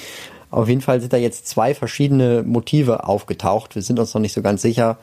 Auf 0.51 0.67
jeden 0.67 0.81
Fall 0.81 0.99
sind 0.99 1.13
da 1.13 1.17
jetzt 1.17 1.47
zwei 1.47 1.73
verschiedene 1.73 2.43
Motive 2.43 3.07
aufgetaucht. 3.07 3.75
Wir 3.75 3.81
sind 3.81 3.99
uns 3.99 4.13
noch 4.13 4.21
nicht 4.21 4.33
so 4.33 4.41
ganz 4.41 4.61
sicher, 4.61 4.97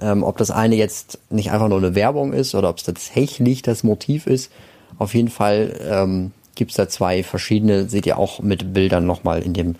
ähm, 0.00 0.22
ob 0.22 0.38
das 0.38 0.50
eine 0.50 0.74
jetzt 0.74 1.18
nicht 1.30 1.50
einfach 1.50 1.68
nur 1.68 1.78
eine 1.78 1.94
Werbung 1.94 2.32
ist 2.32 2.54
oder 2.54 2.70
ob 2.70 2.78
es 2.78 2.84
tatsächlich 2.84 3.62
das 3.62 3.82
Motiv 3.82 4.26
ist. 4.26 4.50
Auf 4.98 5.14
jeden 5.14 5.28
Fall 5.28 5.78
ähm, 5.88 6.32
gibt 6.60 6.72
es 6.72 6.76
da 6.76 6.90
zwei 6.90 7.22
verschiedene, 7.22 7.88
seht 7.88 8.04
ihr 8.04 8.18
auch 8.18 8.40
mit 8.40 8.74
Bildern 8.74 9.06
nochmal 9.06 9.40
in 9.40 9.54
dem 9.54 9.76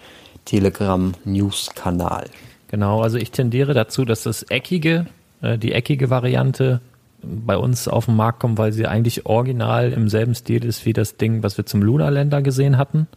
Telegram 0.46 1.12
News 1.26 1.68
Kanal. 1.74 2.24
Genau, 2.68 3.02
also 3.02 3.18
ich 3.18 3.32
tendiere 3.32 3.74
dazu, 3.74 4.06
dass 4.06 4.22
das 4.22 4.44
eckige, 4.44 5.04
äh, 5.42 5.58
die 5.58 5.72
eckige 5.72 6.08
Variante 6.08 6.80
bei 7.22 7.58
uns 7.58 7.86
auf 7.86 8.06
den 8.06 8.16
Markt 8.16 8.40
kommt, 8.40 8.56
weil 8.56 8.72
sie 8.72 8.86
eigentlich 8.86 9.26
original 9.26 9.92
im 9.92 10.08
selben 10.08 10.34
Stil 10.34 10.64
ist 10.64 10.86
wie 10.86 10.94
das 10.94 11.18
Ding, 11.18 11.42
was 11.42 11.58
wir 11.58 11.66
zum 11.66 11.82
Lunar 11.82 12.10
Länder 12.10 12.40
gesehen 12.40 12.78
hatten. 12.78 13.08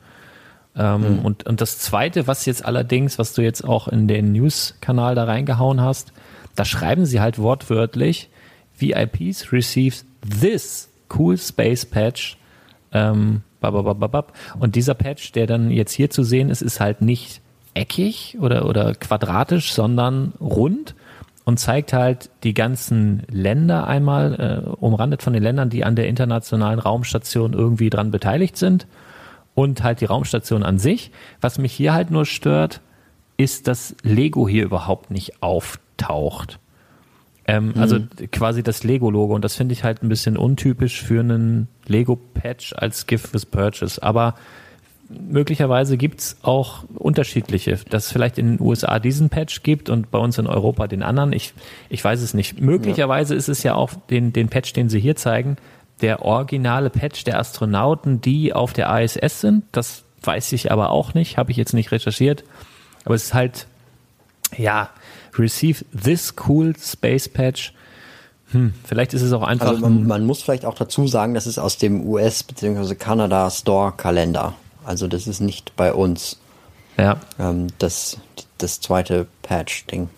Ähm, 0.76 1.20
mhm. 1.20 1.20
und, 1.20 1.46
und 1.46 1.62
das 1.62 1.80
zweite, 1.80 2.28
was 2.28 2.46
jetzt 2.46 2.66
allerdings, 2.66 3.18
was 3.18 3.32
du 3.32 3.44
jetzt 3.44 3.64
auch 3.64 3.88
in 3.88 4.10
den 4.10 4.34
News-Kanal 4.34 5.16
da 5.16 5.24
reingehauen 5.24 5.80
hast, 5.80 6.12
da 6.58 6.66
schreiben 6.66 7.06
sie 7.06 7.22
halt 7.22 7.40
wortwörtlich, 7.40 8.30
VIPs 8.78 9.54
receive 9.54 10.04
this 10.42 10.90
cool 11.18 11.38
space 11.38 11.86
patch. 11.86 12.38
Ähm, 12.92 13.42
und 14.60 14.76
dieser 14.76 14.94
Patch, 14.94 15.32
der 15.32 15.48
dann 15.48 15.72
jetzt 15.72 15.94
hier 15.94 16.10
zu 16.10 16.24
sehen 16.24 16.50
ist, 16.50 16.62
ist 16.62 16.80
halt 16.80 17.02
nicht 17.02 17.42
eckig 17.74 18.38
oder, 18.40 18.68
oder 18.68 18.94
quadratisch, 18.94 19.74
sondern 19.74 20.34
rund 20.40 20.96
und 21.46 21.60
zeigt 21.60 21.94
halt 21.94 22.30
die 22.44 22.54
ganzen 22.54 23.24
Länder 23.30 23.88
einmal, 23.88 24.66
äh, 24.66 24.70
umrandet 24.70 25.22
von 25.22 25.34
den 25.34 25.44
Ländern, 25.44 25.70
die 25.70 25.84
an 25.84 25.96
der 25.96 26.08
internationalen 26.08 26.80
Raumstation 26.80 27.54
irgendwie 27.54 27.90
dran 27.90 28.12
beteiligt 28.12 28.58
sind 28.58 28.88
und 29.56 29.84
halt 29.84 30.02
die 30.02 30.06
Raumstation 30.06 30.64
an 30.64 30.80
sich. 30.80 31.12
Was 31.42 31.58
mich 31.58 31.74
hier 31.74 31.94
halt 31.94 32.12
nur 32.12 32.26
stört, 32.26 32.82
ist, 33.38 33.68
dass 33.68 33.96
Lego 34.04 34.48
hier 34.48 34.64
überhaupt 34.64 35.12
nicht 35.12 35.42
auf 35.42 35.80
taucht. 35.98 36.60
Ähm, 37.46 37.74
mhm. 37.76 37.82
Also 37.82 38.00
quasi 38.32 38.64
das 38.64 38.84
Lego-Logo 38.84 39.36
und 39.36 39.44
das 39.44 39.56
finde 39.56 39.74
ich 39.74 39.84
halt 39.84 40.02
ein 40.02 40.10
bisschen 40.10 40.38
untypisch 40.38 41.02
für 41.02 41.20
einen 41.20 41.68
Lego-Patch 41.88 42.74
als 42.78 43.06
Gift 43.06 43.34
with 43.34 43.46
Purchase. 43.46 44.02
Aber 44.02 44.36
möglicherweise 45.10 45.98
gibt's 45.98 46.38
auch 46.42 46.86
unterschiedliche, 46.96 47.78
dass 47.90 48.06
es 48.06 48.12
vielleicht 48.12 48.38
in 48.38 48.58
den 48.58 48.66
USA 48.66 49.00
diesen 49.00 49.30
Patch 49.30 49.64
gibt 49.64 49.90
und 49.90 50.12
bei 50.12 50.20
uns 50.20 50.38
in 50.38 50.48
Europa 50.48 50.88
den 50.88 51.04
anderen. 51.04 51.34
Ich, 51.34 51.54
ich 51.90 52.04
weiß 52.04 52.22
es 52.22 52.34
nicht. 52.34 52.62
Möglicherweise 52.62 53.34
ja. 53.34 53.38
ist 53.38 53.50
es 53.50 53.64
ja 53.64 53.76
auch 53.76 53.92
den, 54.10 54.34
den 54.34 54.50
Patch, 54.50 54.74
den 54.74 54.90
sie 54.90 55.00
hier 55.00 55.16
zeigen, 55.16 55.58
der 56.02 56.24
originale 56.24 56.90
Patch 56.90 57.24
der 57.24 57.40
Astronauten, 57.40 58.22
die 58.22 58.54
auf 58.54 58.74
der 58.74 58.90
ISS 59.02 59.42
sind. 59.42 59.66
Das 59.72 60.04
weiß 60.24 60.54
ich 60.54 60.72
aber 60.72 60.90
auch 60.90 61.14
nicht, 61.14 61.38
habe 61.38 61.52
ich 61.52 61.58
jetzt 61.58 61.74
nicht 61.74 61.92
recherchiert. 61.92 62.44
Aber 63.06 63.16
es 63.16 63.26
ist 63.26 63.34
halt, 63.34 63.68
ja, 64.58 64.90
receive 65.40 65.86
this 65.96 66.34
cool 66.48 66.74
space 66.78 67.28
patch. 67.30 67.74
Hm, 68.52 68.74
vielleicht 68.84 69.14
ist 69.14 69.22
es 69.22 69.34
auch 69.34 69.44
einfach. 69.44 69.68
Also 69.70 69.82
man, 69.82 70.06
man 70.06 70.26
muss 70.26 70.42
vielleicht 70.42 70.66
auch 70.66 70.76
dazu 70.76 71.08
sagen, 71.08 71.34
das 71.34 71.48
ist 71.48 71.58
aus 71.58 71.78
dem 71.78 72.06
US- 72.08 72.44
bzw. 72.44 72.96
Kanada 72.96 73.50
Store-Kalender. 73.50 74.54
Also 74.86 75.08
das 75.08 75.28
ist 75.28 75.40
nicht 75.40 75.76
bei 75.76 75.94
uns. 75.94 76.40
Ja. 76.98 77.18
Ähm, 77.40 77.68
das, 77.80 78.18
das 78.58 78.80
zweite 78.80 79.28
Patch-Ding. 79.42 80.10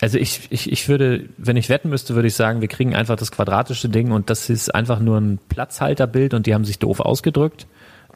Also 0.00 0.16
ich, 0.16 0.48
ich, 0.50 0.72
ich 0.72 0.88
würde, 0.88 1.28
wenn 1.36 1.56
ich 1.56 1.68
wetten 1.68 1.90
müsste, 1.90 2.14
würde 2.14 2.28
ich 2.28 2.34
sagen, 2.34 2.62
wir 2.62 2.68
kriegen 2.68 2.94
einfach 2.94 3.16
das 3.16 3.30
quadratische 3.30 3.90
Ding 3.90 4.12
und 4.12 4.30
das 4.30 4.48
ist 4.48 4.74
einfach 4.74 4.98
nur 4.98 5.18
ein 5.18 5.38
Platzhalterbild 5.50 6.32
und 6.32 6.46
die 6.46 6.54
haben 6.54 6.64
sich 6.64 6.78
doof 6.78 7.00
ausgedrückt. 7.00 7.66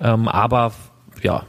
Ähm, 0.00 0.28
aber 0.28 0.72
ja, 1.22 1.44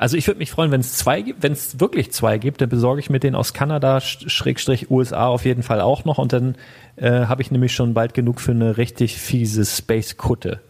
also 0.00 0.16
ich 0.16 0.26
würde 0.26 0.38
mich 0.38 0.50
freuen, 0.50 0.70
wenn 0.70 0.80
es 0.80 0.94
zwei 0.94 1.20
gibt, 1.20 1.42
wenn 1.42 1.52
es 1.52 1.78
wirklich 1.78 2.10
zwei 2.10 2.38
gibt, 2.38 2.62
dann 2.62 2.70
besorge 2.70 3.00
ich 3.00 3.10
mir 3.10 3.20
den 3.20 3.34
aus 3.34 3.52
Kanada, 3.52 4.00
Schrägstrich 4.00 4.90
USA 4.90 5.26
auf 5.26 5.44
jeden 5.44 5.62
Fall 5.62 5.82
auch 5.82 6.06
noch 6.06 6.16
und 6.16 6.32
dann 6.32 6.54
äh, 6.96 7.26
habe 7.26 7.42
ich 7.42 7.50
nämlich 7.50 7.74
schon 7.74 7.92
bald 7.92 8.14
genug 8.14 8.40
für 8.40 8.52
eine 8.52 8.78
richtig 8.78 9.18
fiese 9.18 9.66
Space-Kutte. 9.66 10.60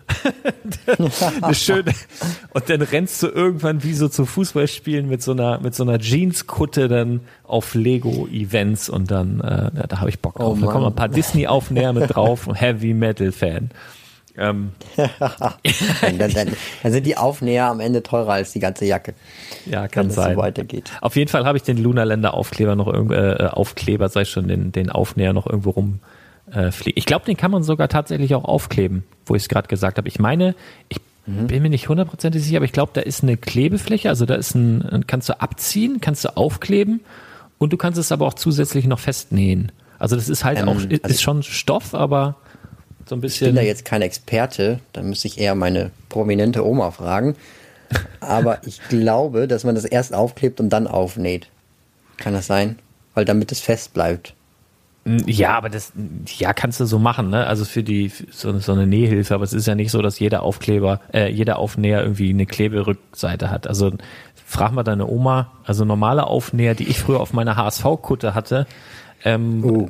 eine 1.43 1.55
schöne. 1.55 1.93
Und 2.53 2.69
dann 2.69 2.83
rennst 2.83 3.23
du 3.23 3.29
irgendwann 3.29 3.85
wie 3.85 3.95
so 3.95 4.09
zu 4.09 4.27
Fußballspielen 4.27 5.09
mit 5.09 5.23
so 5.23 5.31
einer 5.31 5.61
mit 5.61 5.77
so 5.77 5.85
einer 5.85 6.01
Jeans-Kutte 6.01 6.89
dann 6.89 7.21
auf 7.45 7.77
Lego-Events 7.77 8.89
und 8.89 9.13
dann 9.13 9.39
äh, 9.43 9.87
da 9.87 10.01
habe 10.01 10.11
ich 10.11 10.19
Bock 10.19 10.39
drauf. 10.39 10.59
Oh, 10.61 10.67
da 10.67 10.73
kommen 10.73 10.87
ein 10.87 10.97
paar 10.97 11.09
Disney-Aufnäher 11.09 11.93
mit 11.93 12.13
drauf 12.17 12.49
und 12.49 12.57
Heavy 12.57 12.95
Metal-Fan. 12.95 13.71
Ähm. 14.41 14.73
dann, 14.97 16.19
dann, 16.19 16.57
dann, 16.83 16.93
sind 16.93 17.07
die 17.07 17.17
Aufnäher 17.17 17.67
am 17.67 17.81
Ende 17.81 18.03
teurer 18.03 18.33
als 18.33 18.53
die 18.53 18.61
ganze 18.61 18.87
Jacke. 18.87 19.15
Ja, 19.67 19.87
kann 19.87 20.07
wenn 20.07 20.13
sein. 20.13 20.35
So 20.35 20.41
weitergeht. 20.41 20.91
Auf 21.01 21.15
jeden 21.15 21.31
Fall 21.31 21.45
habe 21.45 21.59
ich 21.59 21.63
den 21.63 21.77
Lunarländer 21.77 22.35
Aufkleber 22.35 22.75
noch 22.75 22.89
irgendwo, 22.89 23.15
äh, 23.15 23.49
Aufkleber, 23.53 24.09
sei 24.09 24.25
schon 24.25 24.49
den, 24.49 24.73
den 24.73 24.91
Aufnäher 24.91 25.33
noch 25.33 25.47
irgendwo 25.47 25.71
rum 25.71 26.01
äh. 26.53 26.71
Ich 26.87 27.07
glaube, 27.07 27.27
den 27.27 27.37
kann 27.37 27.51
man 27.51 27.63
sogar 27.63 27.89
tatsächlich 27.89 28.35
auch 28.35 28.45
aufkleben, 28.45 29.05
wo 29.27 29.35
ich 29.35 29.43
es 29.43 29.49
gerade 29.49 29.69
gesagt 29.69 29.99
habe. 29.99 30.09
Ich 30.09 30.19
meine, 30.19 30.55
ich 30.89 30.99
mhm. 31.27 31.47
bin 31.47 31.63
mir 31.63 31.71
nicht 31.71 31.89
hundertprozentig 31.89 32.43
sicher, 32.43 32.57
aber 32.57 32.65
ich 32.65 32.73
glaube, 32.73 32.93
da 32.95 33.01
ist 33.01 33.23
eine 33.23 33.37
Klebefläche, 33.37 34.09
also 34.09 34.27
da 34.27 34.35
ist 34.35 34.55
ein, 34.55 35.05
kannst 35.07 35.29
du 35.29 35.41
abziehen, 35.41 36.01
kannst 36.01 36.25
du 36.25 36.37
aufkleben 36.37 37.01
und 37.59 37.73
du 37.73 37.77
kannst 37.77 37.99
es 37.99 38.13
aber 38.13 38.27
auch 38.27 38.35
zusätzlich 38.35 38.87
noch 38.87 38.99
festnähen. 38.99 39.73
Also 39.99 40.17
das 40.17 40.29
ist 40.29 40.45
halt 40.45 40.61
ähm, 40.61 40.69
auch, 40.69 40.81
ist 40.81 41.05
also 41.05 41.19
schon 41.19 41.43
Stoff, 41.43 41.95
aber 41.95 42.37
so 43.11 43.17
ein 43.17 43.21
bisschen. 43.21 43.49
Ich 43.49 43.55
bin 43.55 43.57
da 43.57 43.63
jetzt 43.63 43.85
kein 43.85 44.01
Experte, 44.01 44.81
da 44.95 45.03
müsste 45.03 45.29
ich 45.29 45.39
eher 45.39 45.55
meine 45.55 45.91
prominente 46.09 46.67
Oma 46.67 46.91
fragen. 46.91 47.37
Aber 48.21 48.61
ich 48.67 48.81
glaube, 48.89 49.49
dass 49.49 49.65
man 49.65 49.75
das 49.75 49.85
erst 49.85 50.15
aufklebt 50.15 50.61
und 50.61 50.71
dann 50.71 50.87
aufnäht. 50.87 51.49
Kann 52.17 52.33
das 52.33 52.47
sein? 52.47 52.79
Weil 53.15 53.25
damit 53.25 53.51
es 53.53 53.61
fest 53.61 53.93
bleibt. 53.93 54.35
Ja, 55.27 55.57
aber 55.57 55.71
das, 55.71 55.93
ja, 56.39 56.53
kannst 56.53 56.79
du 56.79 56.85
so 56.85 56.99
machen, 56.99 57.31
ne? 57.31 57.47
Also 57.47 57.65
für 57.65 57.83
die, 57.83 58.13
so, 58.31 58.57
so 58.59 58.73
eine 58.73 58.87
Nähhilfe, 58.87 59.35
aber 59.35 59.45
es 59.45 59.55
ist 59.55 59.67
ja 59.67 59.75
nicht 59.75 59.91
so, 59.91 60.03
dass 60.03 60.21
jeder 60.21 60.43
Aufkleber, 60.43 61.01
äh, 61.13 61.31
jeder 61.31 61.59
Aufnäher 61.59 62.03
irgendwie 62.03 62.31
eine 62.31 62.47
Kleberückseite 62.47 63.51
hat. 63.51 63.67
Also 63.67 63.93
frag 64.47 64.73
mal 64.73 64.85
deine 64.85 65.09
Oma, 65.09 65.51
also 65.65 65.85
normale 65.85 66.27
Aufnäher, 66.27 66.75
die 66.75 66.87
ich 66.89 67.01
früher 67.01 67.21
auf 67.21 67.33
meiner 67.33 67.57
HSV-Kutte 67.57 68.35
hatte, 68.35 68.67
Ähm, 69.25 69.65
uh. 69.65 69.89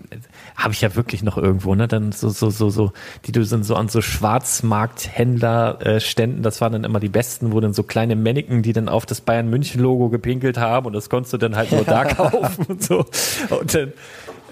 Habe 0.56 0.72
ich 0.74 0.80
ja 0.80 0.96
wirklich 0.96 1.22
noch 1.22 1.38
irgendwo, 1.38 1.74
ne? 1.74 1.88
Dann 1.88 2.12
so, 2.12 2.28
so, 2.30 2.50
so, 2.50 2.70
so, 2.70 2.92
die 3.26 3.32
du 3.32 3.44
sind 3.44 3.64
so 3.64 3.74
an 3.76 3.88
so 3.88 4.00
Schwarzmarkthändler-Ständen, 4.00 6.42
das 6.42 6.60
waren 6.60 6.72
dann 6.72 6.84
immer 6.84 7.00
die 7.00 7.08
besten, 7.08 7.50
wo 7.52 7.58
dann 7.60 7.72
so 7.72 7.82
kleine 7.82 8.14
Mannequin, 8.16 8.62
die 8.62 8.72
dann 8.72 8.88
auf 8.88 9.06
das 9.06 9.20
Bayern 9.20 9.48
München-Logo 9.48 10.08
gepinkelt 10.08 10.58
haben 10.58 10.86
und 10.86 10.92
das 10.92 11.08
konntest 11.08 11.32
du 11.32 11.38
dann 11.38 11.56
halt 11.56 11.72
nur 11.72 11.84
da 11.84 12.04
kaufen 12.04 12.66
und 12.66 12.82
so. 12.82 13.06
Und 13.50 13.74
dann 13.74 13.92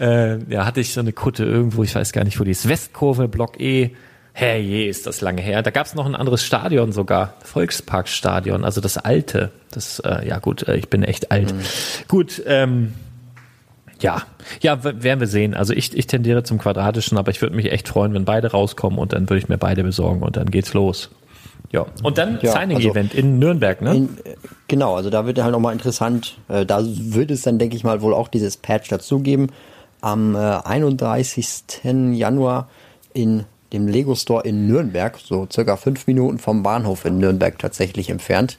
äh, 0.00 0.38
ja, 0.52 0.64
hatte 0.64 0.80
ich 0.80 0.92
so 0.92 1.00
eine 1.00 1.12
Kutte 1.12 1.44
irgendwo, 1.44 1.82
ich 1.82 1.94
weiß 1.94 2.12
gar 2.12 2.24
nicht, 2.24 2.38
wo 2.38 2.44
die 2.44 2.52
ist, 2.52 2.68
Westkurve, 2.68 3.28
Block 3.28 3.60
E. 3.60 3.90
Herrje, 4.32 4.88
ist 4.88 5.06
das 5.08 5.20
lange 5.20 5.42
her. 5.42 5.62
Da 5.62 5.70
gab 5.70 5.86
es 5.86 5.96
noch 5.96 6.06
ein 6.06 6.14
anderes 6.14 6.44
Stadion 6.44 6.92
sogar, 6.92 7.34
Volksparkstadion, 7.42 8.64
also 8.64 8.80
das 8.80 8.96
alte. 8.96 9.50
Das, 9.72 9.98
äh, 9.98 10.28
ja 10.28 10.38
gut, 10.38 10.68
äh, 10.68 10.76
ich 10.76 10.88
bin 10.88 11.02
echt 11.02 11.32
alt. 11.32 11.52
Mhm. 11.52 11.60
Gut, 12.06 12.40
ähm, 12.46 12.92
ja, 14.00 14.22
ja, 14.60 14.82
werden 14.84 15.20
wir 15.20 15.26
sehen. 15.26 15.54
Also 15.54 15.72
ich, 15.72 15.96
ich 15.96 16.06
tendiere 16.06 16.42
zum 16.42 16.58
Quadratischen, 16.58 17.18
aber 17.18 17.30
ich 17.30 17.42
würde 17.42 17.56
mich 17.56 17.72
echt 17.72 17.88
freuen, 17.88 18.14
wenn 18.14 18.24
beide 18.24 18.50
rauskommen 18.50 18.98
und 18.98 19.12
dann 19.12 19.28
würde 19.28 19.38
ich 19.38 19.48
mir 19.48 19.58
beide 19.58 19.82
besorgen 19.82 20.22
und 20.22 20.36
dann 20.36 20.50
geht's 20.50 20.74
los. 20.74 21.10
Ja, 21.70 21.86
und 22.02 22.16
dann 22.16 22.38
ja, 22.40 22.52
Signing-Event 22.52 23.10
also 23.10 23.18
in 23.18 23.38
Nürnberg, 23.38 23.82
ne? 23.82 23.94
In, 23.94 24.18
genau, 24.68 24.94
also 24.94 25.10
da 25.10 25.26
wird 25.26 25.42
halt 25.42 25.52
nochmal 25.52 25.72
interessant. 25.72 26.38
Äh, 26.48 26.64
da 26.64 26.80
wird 26.82 27.30
es 27.30 27.42
dann, 27.42 27.58
denke 27.58 27.76
ich 27.76 27.84
mal, 27.84 28.00
wohl 28.00 28.14
auch 28.14 28.28
dieses 28.28 28.56
Patch 28.56 28.88
dazugeben. 28.88 29.48
Am 30.00 30.34
äh, 30.34 30.38
31. 30.38 31.82
Januar 32.12 32.68
in 33.12 33.44
dem 33.72 33.86
Lego 33.86 34.14
Store 34.14 34.44
in 34.44 34.66
Nürnberg, 34.66 35.18
so 35.22 35.46
circa 35.50 35.76
fünf 35.76 36.06
Minuten 36.06 36.38
vom 36.38 36.62
Bahnhof 36.62 37.04
in 37.04 37.18
Nürnberg 37.18 37.58
tatsächlich 37.58 38.08
entfernt, 38.08 38.56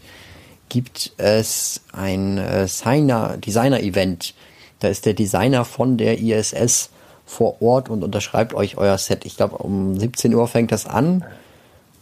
gibt 0.68 1.14
es 1.18 1.82
ein 1.94 2.38
äh, 2.38 2.68
Designer-Event 2.68 4.36
da 4.80 4.88
ist 4.88 5.06
der 5.06 5.14
Designer 5.14 5.66
von 5.66 5.98
der 5.98 6.20
ISS 6.20 6.90
vor 7.26 7.62
Ort 7.62 7.90
und 7.90 8.04
unterschreibt 8.04 8.54
euch 8.54 8.78
euer 8.78 8.98
Set. 8.98 9.26
Ich 9.26 9.38
glaube, 9.38 9.58
um 9.58 10.00
17 10.00 10.34
Uhr 10.34 10.48
fängt 10.48 10.72
das 10.72 10.86
an 10.86 11.24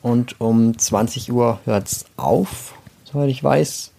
und 0.02 0.40
um 0.40 0.78
20 0.78 1.32
Uhr 1.32 1.60
hört 1.66 1.88
es 1.88 2.06
auf, 2.16 2.76
soweit 3.04 3.30
ich 3.30 3.44
weiß. 3.44 3.92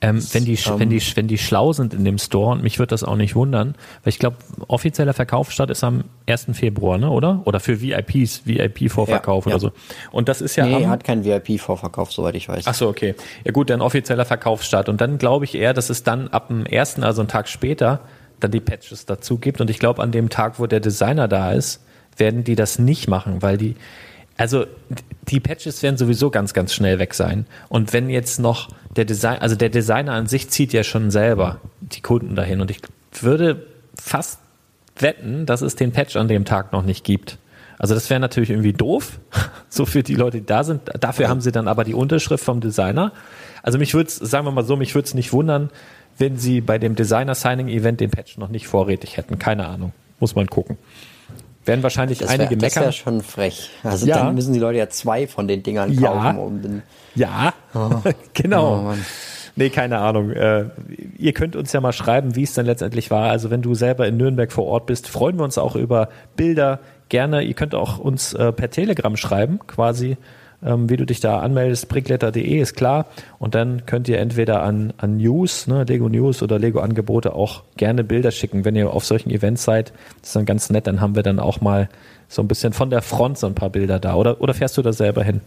Ähm, 0.00 0.24
wenn, 0.32 0.44
die, 0.44 0.54
ähm, 0.54 0.78
wenn, 0.78 0.90
die, 0.90 1.02
wenn 1.16 1.26
die 1.26 1.38
schlau 1.38 1.72
sind 1.72 1.92
in 1.92 2.04
dem 2.04 2.18
Store, 2.18 2.52
und 2.52 2.62
mich 2.62 2.78
würde 2.78 2.90
das 2.90 3.02
auch 3.02 3.16
nicht 3.16 3.34
wundern, 3.34 3.74
weil 4.04 4.10
ich 4.10 4.20
glaube, 4.20 4.36
offizieller 4.68 5.12
Verkaufsstart 5.12 5.70
ist 5.70 5.82
am 5.82 6.04
1. 6.28 6.46
Februar, 6.52 6.98
ne, 6.98 7.10
oder? 7.10 7.42
Oder 7.46 7.58
für 7.58 7.80
VIPs, 7.80 8.42
VIP-Vorverkauf 8.46 9.46
ja, 9.46 9.54
oder 9.54 9.56
ja. 9.56 9.60
so. 9.60 9.72
Und 10.12 10.28
das 10.28 10.40
ist 10.40 10.54
ja. 10.54 10.66
Nee, 10.66 10.84
am, 10.84 10.88
hat 10.90 11.02
keinen 11.02 11.24
VIP-Vorverkauf, 11.24 12.12
soweit 12.12 12.36
ich 12.36 12.48
weiß. 12.48 12.66
Ach 12.66 12.74
so, 12.74 12.88
okay. 12.88 13.16
Ja 13.44 13.50
gut, 13.50 13.70
dann 13.70 13.80
offizieller 13.80 14.24
Verkaufsstart. 14.24 14.88
Und 14.88 15.00
dann 15.00 15.18
glaube 15.18 15.44
ich 15.44 15.56
eher, 15.56 15.74
dass 15.74 15.90
es 15.90 16.04
dann 16.04 16.28
ab 16.28 16.48
dem 16.48 16.64
1., 16.70 17.00
also 17.00 17.22
einen 17.22 17.28
Tag 17.28 17.48
später, 17.48 18.00
dann 18.38 18.52
die 18.52 18.60
Patches 18.60 19.04
dazu 19.04 19.38
gibt. 19.38 19.60
Und 19.60 19.68
ich 19.68 19.80
glaube, 19.80 20.00
an 20.00 20.12
dem 20.12 20.28
Tag, 20.28 20.60
wo 20.60 20.66
der 20.66 20.78
Designer 20.78 21.26
da 21.26 21.52
ist, 21.52 21.84
werden 22.16 22.44
die 22.44 22.54
das 22.54 22.78
nicht 22.78 23.08
machen, 23.08 23.42
weil 23.42 23.58
die, 23.58 23.74
also 24.38 24.66
die 25.28 25.40
Patches 25.40 25.82
werden 25.82 25.98
sowieso 25.98 26.30
ganz, 26.30 26.54
ganz 26.54 26.72
schnell 26.72 26.98
weg 26.98 27.12
sein. 27.12 27.44
Und 27.68 27.92
wenn 27.92 28.08
jetzt 28.08 28.38
noch 28.38 28.70
der 28.96 29.04
Design, 29.04 29.40
also 29.40 29.56
der 29.56 29.68
Designer 29.68 30.12
an 30.12 30.26
sich 30.26 30.48
zieht 30.48 30.72
ja 30.72 30.84
schon 30.84 31.10
selber 31.10 31.60
die 31.80 32.00
Kunden 32.00 32.36
dahin. 32.36 32.60
Und 32.60 32.70
ich 32.70 32.80
würde 33.20 33.66
fast 34.00 34.38
wetten, 34.96 35.44
dass 35.44 35.60
es 35.60 35.74
den 35.74 35.90
Patch 35.90 36.16
an 36.16 36.28
dem 36.28 36.44
Tag 36.44 36.72
noch 36.72 36.84
nicht 36.84 37.04
gibt. 37.04 37.36
Also 37.78 37.94
das 37.94 38.10
wäre 38.10 38.20
natürlich 38.20 38.50
irgendwie 38.50 38.72
doof, 38.72 39.18
so 39.68 39.84
für 39.86 40.04
die 40.04 40.14
Leute, 40.14 40.38
die 40.38 40.46
da 40.46 40.62
sind. 40.62 40.82
Dafür 41.00 41.28
haben 41.28 41.40
sie 41.40 41.52
dann 41.52 41.66
aber 41.66 41.82
die 41.82 41.94
Unterschrift 41.94 42.44
vom 42.44 42.60
Designer. 42.60 43.12
Also 43.64 43.76
mich 43.78 43.92
würde 43.94 44.08
es, 44.08 44.16
sagen 44.16 44.46
wir 44.46 44.52
mal 44.52 44.64
so, 44.64 44.76
mich 44.76 44.94
würde 44.94 45.06
es 45.06 45.14
nicht 45.14 45.32
wundern, 45.32 45.70
wenn 46.16 46.36
sie 46.36 46.60
bei 46.60 46.78
dem 46.78 46.94
Designer-Signing-Event 46.94 48.00
den 48.00 48.10
Patch 48.10 48.38
noch 48.38 48.48
nicht 48.48 48.68
vorrätig 48.68 49.16
hätten. 49.16 49.40
Keine 49.40 49.66
Ahnung. 49.66 49.92
Muss 50.20 50.36
man 50.36 50.46
gucken 50.46 50.78
werden 51.68 51.82
wahrscheinlich 51.82 52.18
das 52.18 52.30
einige 52.30 52.50
wär, 52.50 52.56
meckern. 52.56 52.84
Das 52.84 52.96
ist 52.96 52.98
ja 52.98 53.04
schon 53.04 53.22
frech. 53.22 53.70
Also 53.84 54.06
ja. 54.06 54.16
dann 54.16 54.34
müssen 54.34 54.52
die 54.52 54.58
Leute 54.58 54.78
ja 54.78 54.88
zwei 54.88 55.28
von 55.28 55.46
den 55.46 55.62
Dingern 55.62 55.94
kaufen. 55.94 56.02
Ja, 56.02 56.30
um 56.32 56.62
den 56.62 56.82
ja. 57.14 57.52
Oh. 57.74 57.90
genau. 58.34 58.90
Oh, 58.90 58.94
nee, 59.56 59.70
keine 59.70 59.98
Ahnung. 59.98 60.30
Äh, 60.30 60.66
ihr 61.16 61.32
könnt 61.32 61.56
uns 61.56 61.72
ja 61.72 61.80
mal 61.80 61.92
schreiben, 61.92 62.34
wie 62.34 62.42
es 62.42 62.54
dann 62.54 62.66
letztendlich 62.66 63.10
war. 63.10 63.30
Also 63.30 63.50
wenn 63.50 63.62
du 63.62 63.74
selber 63.74 64.06
in 64.06 64.16
Nürnberg 64.16 64.50
vor 64.52 64.66
Ort 64.66 64.86
bist, 64.86 65.08
freuen 65.08 65.36
wir 65.36 65.44
uns 65.44 65.58
auch 65.58 65.76
über 65.76 66.08
Bilder. 66.36 66.80
Gerne, 67.08 67.42
ihr 67.42 67.54
könnt 67.54 67.74
auch 67.74 67.98
uns 67.98 68.34
äh, 68.34 68.52
per 68.52 68.70
Telegram 68.70 69.16
schreiben, 69.16 69.60
quasi 69.66 70.16
ähm, 70.64 70.90
wie 70.90 70.96
du 70.96 71.06
dich 71.06 71.20
da 71.20 71.40
anmeldest, 71.40 71.88
brickletter.de 71.88 72.58
ist 72.58 72.74
klar. 72.74 73.06
Und 73.38 73.54
dann 73.54 73.86
könnt 73.86 74.08
ihr 74.08 74.18
entweder 74.18 74.62
an, 74.62 74.92
an 74.98 75.18
News, 75.18 75.66
ne, 75.66 75.84
Lego 75.84 76.08
News 76.08 76.42
oder 76.42 76.58
Lego 76.58 76.80
Angebote 76.80 77.34
auch 77.34 77.62
gerne 77.76 78.04
Bilder 78.04 78.30
schicken, 78.30 78.64
wenn 78.64 78.76
ihr 78.76 78.92
auf 78.92 79.04
solchen 79.04 79.30
Events 79.30 79.64
seid. 79.64 79.92
Das 80.20 80.30
ist 80.30 80.36
dann 80.36 80.46
ganz 80.46 80.70
nett, 80.70 80.86
dann 80.86 81.00
haben 81.00 81.14
wir 81.14 81.22
dann 81.22 81.38
auch 81.38 81.60
mal 81.60 81.88
so 82.28 82.42
ein 82.42 82.48
bisschen 82.48 82.72
von 82.72 82.90
der 82.90 83.02
Front 83.02 83.38
so 83.38 83.46
ein 83.46 83.54
paar 83.54 83.70
Bilder 83.70 83.98
da. 83.98 84.14
Oder, 84.14 84.40
oder 84.40 84.54
fährst 84.54 84.76
du 84.76 84.82
da 84.82 84.92
selber 84.92 85.22
hin? 85.22 85.40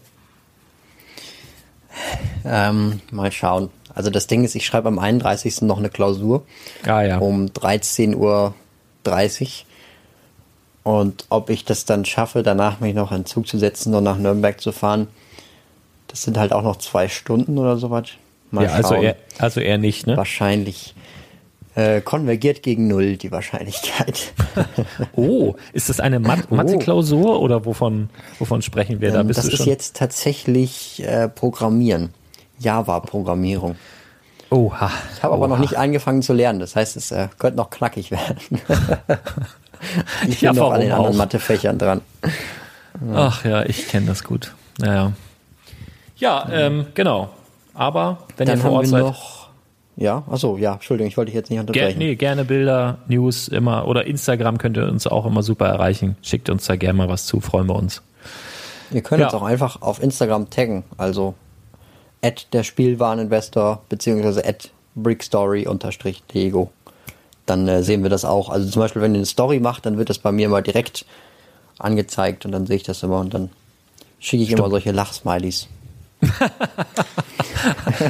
Ähm, 2.45 3.01
mal 3.11 3.31
schauen. 3.31 3.69
Also 3.93 4.09
das 4.09 4.27
Ding 4.27 4.43
ist, 4.43 4.55
ich 4.55 4.65
schreibe 4.65 4.88
am 4.88 4.97
31. 4.97 5.61
noch 5.63 5.77
eine 5.77 5.89
Klausur. 5.89 6.45
Ah, 6.85 7.01
ja. 7.01 7.17
Um 7.17 7.47
13.30 7.47 8.15
Uhr. 8.15 8.53
Und 10.83 11.25
ob 11.29 11.49
ich 11.49 11.63
das 11.65 11.85
dann 11.85 12.05
schaffe, 12.05 12.43
danach 12.43 12.79
mich 12.79 12.95
noch 12.95 13.11
in 13.11 13.25
Zug 13.25 13.47
zu 13.47 13.57
setzen 13.57 13.93
und 13.93 14.03
nach 14.03 14.17
Nürnberg 14.17 14.59
zu 14.59 14.71
fahren, 14.71 15.07
das 16.07 16.23
sind 16.23 16.37
halt 16.37 16.53
auch 16.53 16.63
noch 16.63 16.77
zwei 16.77 17.07
Stunden 17.07 17.57
oder 17.57 17.77
sowas. 17.77 18.07
Mal 18.49 18.65
ja, 18.65 18.71
also 18.71 18.95
eher, 18.95 19.15
also 19.37 19.61
eher 19.61 19.77
nicht, 19.77 20.07
ne? 20.07 20.17
Wahrscheinlich. 20.17 20.93
Äh, 21.73 22.01
konvergiert 22.01 22.63
gegen 22.63 22.89
null 22.89 23.15
die 23.15 23.31
Wahrscheinlichkeit. 23.31 24.33
oh, 25.15 25.55
ist 25.71 25.87
das 25.87 26.01
eine 26.01 26.19
Mat 26.19 26.47
oh. 26.49 26.55
Mathe-Klausur 26.55 27.39
oder 27.39 27.65
wovon, 27.65 28.09
wovon 28.39 28.61
sprechen 28.61 28.99
wir 28.99 29.11
da? 29.11 29.21
Ähm, 29.21 29.29
das 29.29 29.45
ist 29.45 29.65
jetzt 29.65 29.95
tatsächlich 29.95 31.01
äh, 31.05 31.29
Programmieren. 31.29 32.09
Java-Programmierung. 32.59 33.77
Oha. 34.49 34.91
Ich 35.15 35.23
habe 35.23 35.33
aber 35.33 35.47
noch 35.47 35.59
nicht 35.59 35.77
angefangen 35.77 36.21
zu 36.21 36.33
lernen. 36.33 36.59
Das 36.59 36.75
heißt, 36.75 36.97
es 36.97 37.11
äh, 37.11 37.29
könnte 37.39 37.55
noch 37.55 37.69
knackig 37.69 38.11
werden. 38.11 38.37
ich 40.27 40.39
bin 40.39 40.45
ja, 40.47 40.53
noch 40.53 40.71
an 40.71 40.81
den 40.81 40.91
anderen 40.91 41.17
Mathefächern 41.17 41.77
dran. 41.77 42.01
Ach 43.15 43.43
ja, 43.45 43.63
ich 43.63 43.87
kenne 43.87 44.07
das 44.07 44.23
gut. 44.23 44.53
Naja. 44.77 45.13
Ja, 46.17 46.47
ähm, 46.51 46.87
genau. 46.93 47.29
Aber 47.73 48.19
wenn 48.37 48.47
Dann 48.47 48.59
ihr 48.59 48.61
vor 48.61 48.71
Ort 48.71 48.87
seid. 48.87 49.01
Noch, 49.01 49.49
ja, 49.95 50.23
achso, 50.29 50.57
ja, 50.57 50.73
Entschuldigung, 50.73 51.07
ich 51.07 51.17
wollte 51.17 51.31
dich 51.31 51.35
jetzt 51.35 51.49
nicht 51.49 51.59
unterbrechen. 51.59 51.99
Ger 51.99 52.05
nee, 52.05 52.15
gerne 52.15 52.45
Bilder, 52.45 52.99
News 53.07 53.47
immer 53.47 53.87
oder 53.87 54.05
Instagram 54.05 54.57
könnt 54.57 54.77
ihr 54.77 54.87
uns 54.87 55.07
auch 55.07 55.25
immer 55.25 55.43
super 55.43 55.67
erreichen. 55.67 56.15
Schickt 56.21 56.49
uns 56.49 56.65
da 56.65 56.75
gerne 56.75 56.97
mal 56.97 57.09
was 57.09 57.25
zu, 57.25 57.39
freuen 57.39 57.67
wir 57.67 57.75
uns. 57.75 58.01
Ihr 58.91 59.01
könnt 59.01 59.21
ja. 59.21 59.27
uns 59.27 59.33
auch 59.33 59.43
einfach 59.43 59.81
auf 59.81 60.01
Instagram 60.01 60.49
taggen, 60.49 60.83
also 60.97 61.33
at 62.21 62.53
der 62.53 62.63
Spielwareninvestor 62.63 63.81
beziehungsweise 63.89 64.45
at 64.45 64.69
brickstory 64.95 65.67
unterstrich 65.67 66.23
Lego 66.33 66.71
dann 67.52 67.68
äh, 67.68 67.84
sehen 67.84 68.02
wir 68.02 68.10
das 68.10 68.26
auch. 68.26 68.49
Also 68.49 68.69
zum 68.69 68.82
Beispiel, 68.82 69.02
wenn 69.02 69.14
ihr 69.14 69.19
eine 69.19 69.26
Story 69.26 69.60
macht, 69.60 69.86
dann 69.86 69.98
wird 69.98 70.10
das 70.10 70.19
bei 70.19 70.32
mir 70.32 70.49
mal 70.49 70.64
direkt 70.64 71.06
angezeigt 71.78 72.45
und 72.45 72.52
dann 72.52 72.65
sehe 72.65 72.78
ich 72.78 72.84
das 72.84 73.03
immer 73.03 73.19
und 73.19 73.34
dann 73.34 73.49
schicke 74.19 74.44
ich 74.44 74.49
Stimmt. 74.49 74.60
immer 74.60 74.69
solche 74.69 74.91
Lachsmilies. 74.91 75.68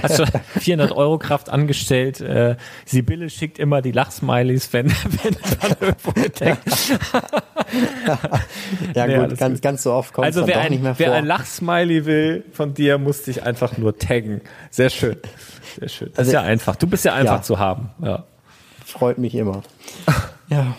Hast 0.03 0.19
du 0.19 0.25
400 0.59 0.91
Euro 0.91 1.17
Kraft 1.17 1.49
angestellt? 1.49 2.21
Äh, 2.21 2.57
Sibylle 2.85 3.29
schickt 3.29 3.57
immer 3.57 3.81
die 3.81 3.91
Lachsmilies, 3.91 4.73
wenn, 4.73 4.91
wenn 5.23 5.35
dann 5.59 5.75
irgendwo 5.79 6.11
entdeckt. 6.11 6.63
ja, 8.93 9.07
nee, 9.07 9.17
gut, 9.17 9.37
ganz, 9.37 9.55
gut. 9.55 9.61
ganz 9.61 9.83
so 9.83 9.93
oft 9.93 10.13
kommt 10.13 10.25
also 10.25 10.41
es 10.41 10.47
wer 10.47 10.59
ein, 10.59 10.71
nicht 10.71 10.83
mehr 10.83 10.93
vor. 10.95 11.05
Wer 11.05 11.13
ein 11.13 11.25
Lachsmiley 11.25 12.05
will 12.05 12.43
von 12.51 12.73
dir, 12.73 12.97
muss 12.97 13.23
dich 13.23 13.43
einfach 13.43 13.77
nur 13.77 13.97
taggen. 13.97 14.41
Sehr 14.69 14.89
schön. 14.89 15.17
Sehr 15.79 15.89
schön. 15.89 16.09
Das 16.09 16.19
also, 16.19 16.29
ist 16.29 16.33
ja 16.33 16.41
einfach. 16.41 16.75
Du 16.75 16.87
bist 16.87 17.05
ja 17.05 17.13
einfach 17.13 17.37
ja. 17.37 17.41
zu 17.41 17.57
haben. 17.57 17.89
Ja 18.03 18.25
freut 18.91 19.17
mich 19.17 19.35
immer. 19.35 19.61
ja, 20.49 20.75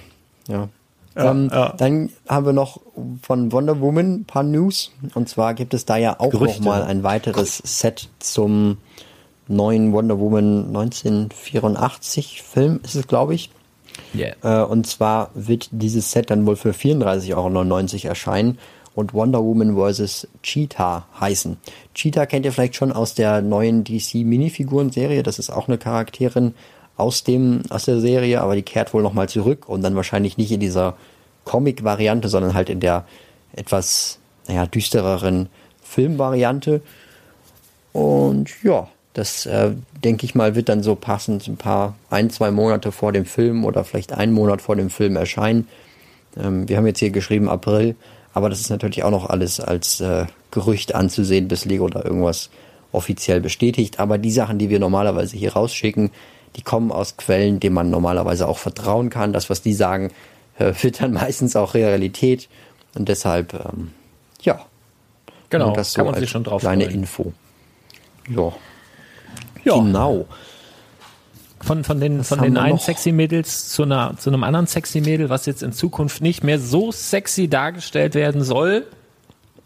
ja. 0.49 0.69
Ja, 1.15 1.31
ähm, 1.31 1.51
ja. 1.53 1.75
Dann 1.77 2.11
haben 2.27 2.47
wir 2.47 2.53
noch 2.53 2.81
von 3.23 3.53
Wonder 3.53 3.81
Woman 3.81 4.21
ein 4.21 4.25
paar 4.25 4.43
News. 4.43 4.93
Und 5.15 5.29
zwar 5.29 5.55
gibt 5.55 5.75
es 5.75 5.85
da 5.85 5.97
ja 5.97 6.19
auch 6.19 6.31
Gerüchte. 6.31 6.61
noch 6.61 6.67
mal 6.67 6.83
ein 6.85 7.03
weiteres 7.03 7.59
Set 7.59 8.09
zum 8.19 8.79
neuen 9.49 9.93
Wonder 9.93 10.19
Woman 10.19 10.69
1984 10.69 12.43
Film, 12.43 12.81
ist 12.83 12.95
es, 12.95 13.07
glaube 13.07 13.35
ich. 13.35 13.51
Yeah. 14.15 14.37
Äh, 14.43 14.65
und 14.65 14.87
zwar 14.87 15.31
wird 15.35 15.69
dieses 15.71 16.13
Set 16.13 16.31
dann 16.31 16.47
wohl 16.47 16.57
für 16.57 16.71
34,99 16.71 17.35
Euro 17.35 18.09
erscheinen 18.09 18.59
und 18.95 19.15
Wonder 19.15 19.43
Woman 19.43 19.77
vs. 19.77 20.29
Cheetah 20.43 21.07
heißen. 21.19 21.57
Cheetah 21.95 22.27
kennt 22.27 22.47
ihr 22.47 22.53
vielleicht 22.53 22.77
schon 22.77 22.93
aus 22.93 23.15
der 23.15 23.43
neuen 23.43 23.85
DC 23.85 24.17
Minifiguren-Serie. 24.17 25.23
Das 25.23 25.39
ist 25.39 25.51
auch 25.51 25.69
eine 25.69 25.79
Charakterin 25.79 26.55
aus 27.03 27.25
dem, 27.25 27.63
aus 27.69 27.85
der 27.85 28.01
Serie, 28.01 28.41
aber 28.41 28.55
die 28.55 28.63
kehrt 28.63 28.95
wohl 28.95 29.03
nochmal 29.03 29.29
zurück 29.29 29.69
und 29.69 29.83
dann 29.83 29.97
wahrscheinlich 29.97 30.39
nicht 30.39 30.53
in 30.53 30.61
dieser 30.61 30.95
Comic-Variante, 31.45 32.29
sondern 32.29 32.55
halt 32.55 32.71
in 32.71 32.81
der 32.81 33.05
etwas, 33.55 34.19
naja, 34.49 34.67
düstereren 34.67 35.49
Filmvariante. 35.83 36.81
Und 37.93 38.51
ja, 38.63 38.89
Das 39.15 39.45
äh, 39.45 39.73
denke 40.03 40.25
ich 40.25 40.35
mal 40.35 40.55
wird 40.55 40.69
dann 40.69 40.83
so 40.83 40.95
passend 40.95 41.47
ein 41.47 41.57
paar, 41.57 41.95
ein, 42.09 42.31
zwei 42.31 42.51
Monate 42.51 42.93
vor 42.93 43.13
dem 43.13 43.27
Film 43.27 43.65
oder 43.65 43.85
vielleicht 43.85 44.13
einen 44.13 44.33
Monat 44.33 44.63
vor 44.63 44.77
dem 44.77 44.89
Film 44.89 45.17
erscheinen. 45.17 45.69
Ähm, 46.37 46.69
wir 46.69 46.77
haben 46.77 46.87
jetzt 46.87 47.01
hier 47.01 47.11
geschrieben 47.11 47.49
April, 47.49 47.95
aber 48.33 48.49
das 48.49 48.61
ist 48.61 48.71
natürlich 48.71 49.05
auch 49.05 49.11
noch 49.11 49.29
alles 49.29 49.61
als 49.61 50.01
äh, 50.01 50.27
Gerücht 50.51 50.95
anzusehen, 50.95 51.49
bis 51.49 51.67
Lego 51.67 51.89
da 51.89 52.03
irgendwas 52.03 52.49
offiziell 52.91 53.41
bestätigt. 53.41 54.01
Aber 54.01 54.17
die 54.17 54.33
Sachen, 54.33 54.59
die 54.59 54.71
wir 54.71 54.79
normalerweise 54.79 55.37
hier 55.37 55.53
rausschicken, 55.53 56.11
die 56.57 56.63
kommen 56.63 56.93
aus 56.93 57.17
Quellen, 57.17 57.61
denen 57.61 57.75
man 57.75 57.91
normalerweise 57.91 58.47
auch 58.47 58.59
vertrauen 58.59 59.11
kann. 59.11 59.33
Das, 59.33 59.51
was 59.51 59.63
die 59.63 59.73
sagen, 59.73 60.11
äh, 60.59 60.73
wird 60.83 61.01
dann 61.01 61.13
meistens 61.13 61.57
auch 61.57 61.75
Realität. 61.75 62.49
Und 62.95 63.09
deshalb, 63.09 63.55
ähm, 63.55 63.93
ja. 64.43 64.61
Genau, 65.51 65.73
das 65.75 65.93
so 65.93 65.97
kann 65.97 66.07
man 66.07 66.21
sich 66.21 66.31
schon 66.31 66.45
drauf 66.45 66.63
Kleine 66.63 66.85
freuen. 66.85 67.01
Info. 67.01 67.33
Ja. 68.29 68.53
ja. 69.65 69.75
Genau. 69.75 70.27
Von, 71.61 71.85
von 71.85 72.01
den, 72.01 72.25
von 72.25 72.43
den 72.43 72.57
einen 72.57 72.79
sexy 72.79 73.13
Mädels 73.13 73.69
zu, 73.69 73.85
einer, 73.85 74.17
zu 74.19 74.31
einem 74.31 74.43
anderen 74.43 74.67
sexy 74.67 75.01
Mädel, 75.01 75.31
was 75.31 75.47
jetzt 75.47 75.63
in 75.63 75.73
Zukunft 75.73 76.21
nicht 76.21 76.43
mehr 76.43 76.59
so 76.59 76.91
sexy 76.91 77.47
dargestellt 77.49 78.17
werden 78.17 78.43
soll, 78.43 78.87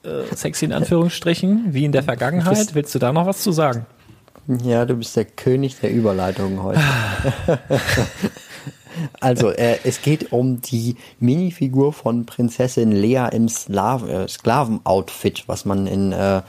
äh, 0.03 0.35
sexy 0.35 0.67
in 0.67 0.73
Anführungsstrichen, 0.75 1.73
wie 1.73 1.87
in 1.87 1.93
der 1.93 2.03
Vergangenheit. 2.03 2.75
Willst 2.75 2.95
du 2.95 2.99
da 2.99 3.13
noch 3.13 3.27
was 3.27 3.41
zu 3.41 3.51
sagen? 3.51 3.87
Ja, 4.63 4.85
du 4.85 4.95
bist 4.95 5.17
der 5.17 5.25
König 5.25 5.81
der 5.81 5.93
Überleitungen 5.93 6.63
heute. 6.63 6.81
also, 9.21 9.51
äh, 9.51 9.79
es 9.83 10.03
geht 10.03 10.33
um 10.33 10.61
die 10.61 10.97
Minifigur 11.19 11.93
von 11.93 12.27
Prinzessin 12.27 12.93
Lea 12.93 13.29
im 13.33 13.49
Slav 13.49 14.09
äh, 14.09 14.29
Sklavenoutfit, 14.29 15.45
was 15.49 15.65
man 15.65 15.89
in 15.89 16.13
äh, 16.13 16.43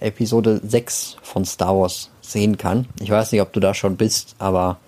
Episode 0.00 0.60
6 0.64 1.18
von 1.22 1.44
Star 1.44 1.78
Wars 1.78 2.10
sehen 2.22 2.56
kann. 2.56 2.86
Ich 3.00 3.10
weiß 3.10 3.32
nicht, 3.32 3.42
ob 3.42 3.52
du 3.52 3.60
da 3.60 3.74
schon 3.74 3.96
bist, 3.96 4.34
aber 4.38 4.78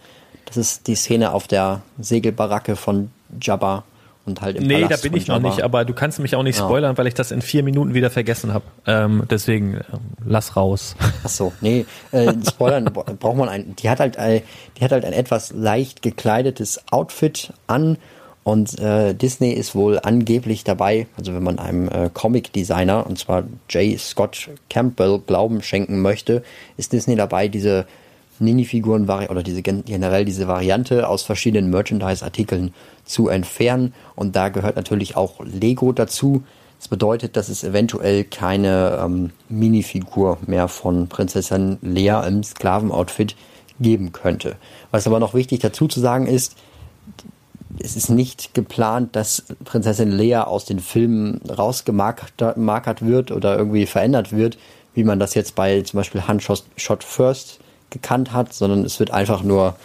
das 0.46 0.56
ist 0.56 0.86
die 0.86 0.94
Szene 0.94 1.32
auf 1.32 1.46
der 1.46 1.82
Segelbaracke 1.98 2.76
von 2.76 3.10
Jabba 3.40 3.84
und 4.26 4.40
halt 4.40 4.56
im 4.56 4.66
Nee, 4.66 4.82
Palast 4.82 5.04
da 5.04 5.08
bin 5.08 5.16
ich 5.16 5.28
noch 5.28 5.40
nicht, 5.40 5.62
aber 5.62 5.84
du 5.84 5.92
kannst 5.92 6.18
mich 6.18 6.34
auch 6.34 6.42
nicht 6.42 6.58
spoilern, 6.58 6.92
ja. 6.92 6.98
weil 6.98 7.06
ich 7.06 7.14
das 7.14 7.30
in 7.30 7.42
vier 7.42 7.62
Minuten 7.62 7.94
wieder 7.94 8.10
vergessen 8.10 8.54
habe. 8.54 8.64
Ähm, 8.86 9.24
deswegen 9.30 9.74
äh, 9.74 9.82
lass 10.24 10.56
raus. 10.56 10.96
Ach 11.24 11.28
so, 11.28 11.52
nee, 11.60 11.84
äh, 12.12 12.32
spoilern 12.48 12.84
braucht 12.84 13.36
man 13.36 13.48
ein. 13.48 13.76
Die 13.76 13.90
hat 13.90 14.00
halt, 14.00 14.16
äh, 14.16 14.42
die 14.78 14.84
hat 14.84 14.92
halt 14.92 15.04
ein 15.04 15.12
etwas 15.12 15.52
leicht 15.52 16.02
gekleidetes 16.02 16.80
Outfit 16.90 17.52
an 17.66 17.98
und 18.44 18.78
äh, 18.78 19.14
Disney 19.14 19.52
ist 19.52 19.74
wohl 19.74 19.98
angeblich 19.98 20.64
dabei, 20.64 21.06
also 21.16 21.34
wenn 21.34 21.42
man 21.42 21.58
einem 21.58 21.88
äh, 21.88 22.10
Comic-Designer, 22.12 23.06
und 23.06 23.18
zwar 23.18 23.44
J. 23.70 23.98
Scott 23.98 24.50
Campbell, 24.68 25.18
Glauben 25.26 25.62
schenken 25.62 26.02
möchte, 26.02 26.42
ist 26.76 26.92
Disney 26.92 27.16
dabei, 27.16 27.48
diese 27.48 27.86
Minifiguren 28.38 29.08
oder 29.08 29.42
diese 29.42 29.62
generell 29.62 30.24
diese 30.24 30.48
Variante 30.48 31.08
aus 31.08 31.22
verschiedenen 31.22 31.70
Merchandise-Artikeln 31.70 32.74
zu 33.04 33.28
entfernen. 33.28 33.94
Und 34.16 34.36
da 34.36 34.48
gehört 34.48 34.76
natürlich 34.76 35.16
auch 35.16 35.44
Lego 35.44 35.92
dazu. 35.92 36.42
Das 36.78 36.88
bedeutet, 36.88 37.36
dass 37.36 37.48
es 37.48 37.64
eventuell 37.64 38.24
keine 38.24 39.00
ähm, 39.02 39.30
Minifigur 39.48 40.38
mehr 40.46 40.68
von 40.68 41.08
Prinzessin 41.08 41.78
Lea 41.80 42.20
im 42.26 42.42
Sklavenoutfit 42.42 43.36
geben 43.80 44.12
könnte. 44.12 44.56
Was 44.90 45.06
aber 45.06 45.18
noch 45.18 45.34
wichtig 45.34 45.60
dazu 45.60 45.88
zu 45.88 46.00
sagen 46.00 46.26
ist, 46.26 46.56
es 47.78 47.96
ist 47.96 48.08
nicht 48.08 48.54
geplant, 48.54 49.16
dass 49.16 49.44
Prinzessin 49.64 50.12
Lea 50.12 50.36
aus 50.36 50.64
den 50.64 50.78
Filmen 50.78 51.40
rausgemarkert 51.48 53.04
wird 53.04 53.32
oder 53.32 53.56
irgendwie 53.56 53.86
verändert 53.86 54.32
wird, 54.32 54.58
wie 54.94 55.04
man 55.04 55.18
das 55.18 55.34
jetzt 55.34 55.54
bei 55.54 55.80
zum 55.82 55.98
Beispiel 55.98 56.26
Hand 56.26 56.42
Shot 56.42 57.04
First 57.04 57.60
gekannt 57.94 58.32
hat, 58.32 58.52
sondern 58.52 58.84
es 58.84 59.00
wird 59.00 59.10
einfach 59.10 59.42
nur 59.42 59.76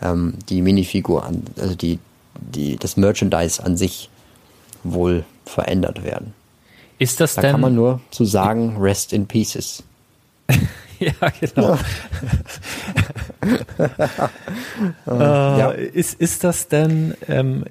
ähm, 0.00 0.34
die 0.48 0.62
Minifigur, 0.62 1.24
an, 1.24 1.42
also 1.58 1.74
die, 1.74 1.98
die, 2.38 2.76
das 2.76 2.96
Merchandise 2.96 3.62
an 3.64 3.76
sich 3.76 4.08
wohl 4.84 5.24
verändert 5.44 6.04
werden. 6.04 6.34
Ist 6.98 7.20
das 7.20 7.34
da 7.34 7.42
denn? 7.42 7.52
kann 7.52 7.60
man 7.60 7.74
nur 7.74 8.00
zu 8.10 8.24
sagen, 8.24 8.76
rest 8.78 9.12
in 9.12 9.26
pieces. 9.26 9.82
ja, 10.98 11.12
genau. 11.40 11.78
äh, 15.06 15.58
ja. 15.58 15.70
Ist, 15.70 16.14
ist 16.14 16.44
das 16.44 16.68
denn, 16.68 17.14
ähm, 17.28 17.64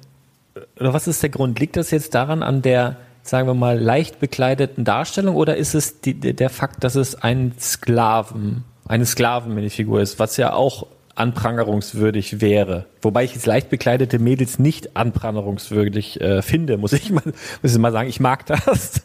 oder 0.78 0.92
was 0.92 1.08
ist 1.08 1.22
der 1.22 1.30
Grund? 1.30 1.58
Liegt 1.58 1.76
das 1.76 1.90
jetzt 1.90 2.14
daran 2.14 2.42
an 2.42 2.62
der, 2.62 2.96
sagen 3.22 3.48
wir 3.48 3.54
mal, 3.54 3.78
leicht 3.78 4.20
bekleideten 4.20 4.84
Darstellung 4.84 5.34
oder 5.36 5.56
ist 5.56 5.74
es 5.74 6.00
die, 6.00 6.14
der 6.14 6.50
Fakt, 6.50 6.84
dass 6.84 6.94
es 6.94 7.14
ein 7.16 7.54
Sklaven 7.58 8.64
eine 8.88 9.06
Sklavenminifigur 9.06 10.00
ist, 10.00 10.18
was 10.18 10.36
ja 10.36 10.52
auch 10.52 10.86
anprangerungswürdig 11.16 12.40
wäre. 12.42 12.84
Wobei 13.00 13.24
ich 13.24 13.34
jetzt 13.34 13.46
leicht 13.46 13.70
bekleidete 13.70 14.18
Mädels 14.18 14.58
nicht 14.58 14.96
anprangerungswürdig 14.96 16.20
äh, 16.20 16.42
finde, 16.42 16.76
muss 16.76 16.92
ich 16.92 17.10
mal, 17.10 17.22
muss 17.62 17.72
ich 17.72 17.78
mal 17.78 17.90
sagen. 17.90 18.08
Ich 18.08 18.20
mag 18.20 18.44
das. 18.46 19.02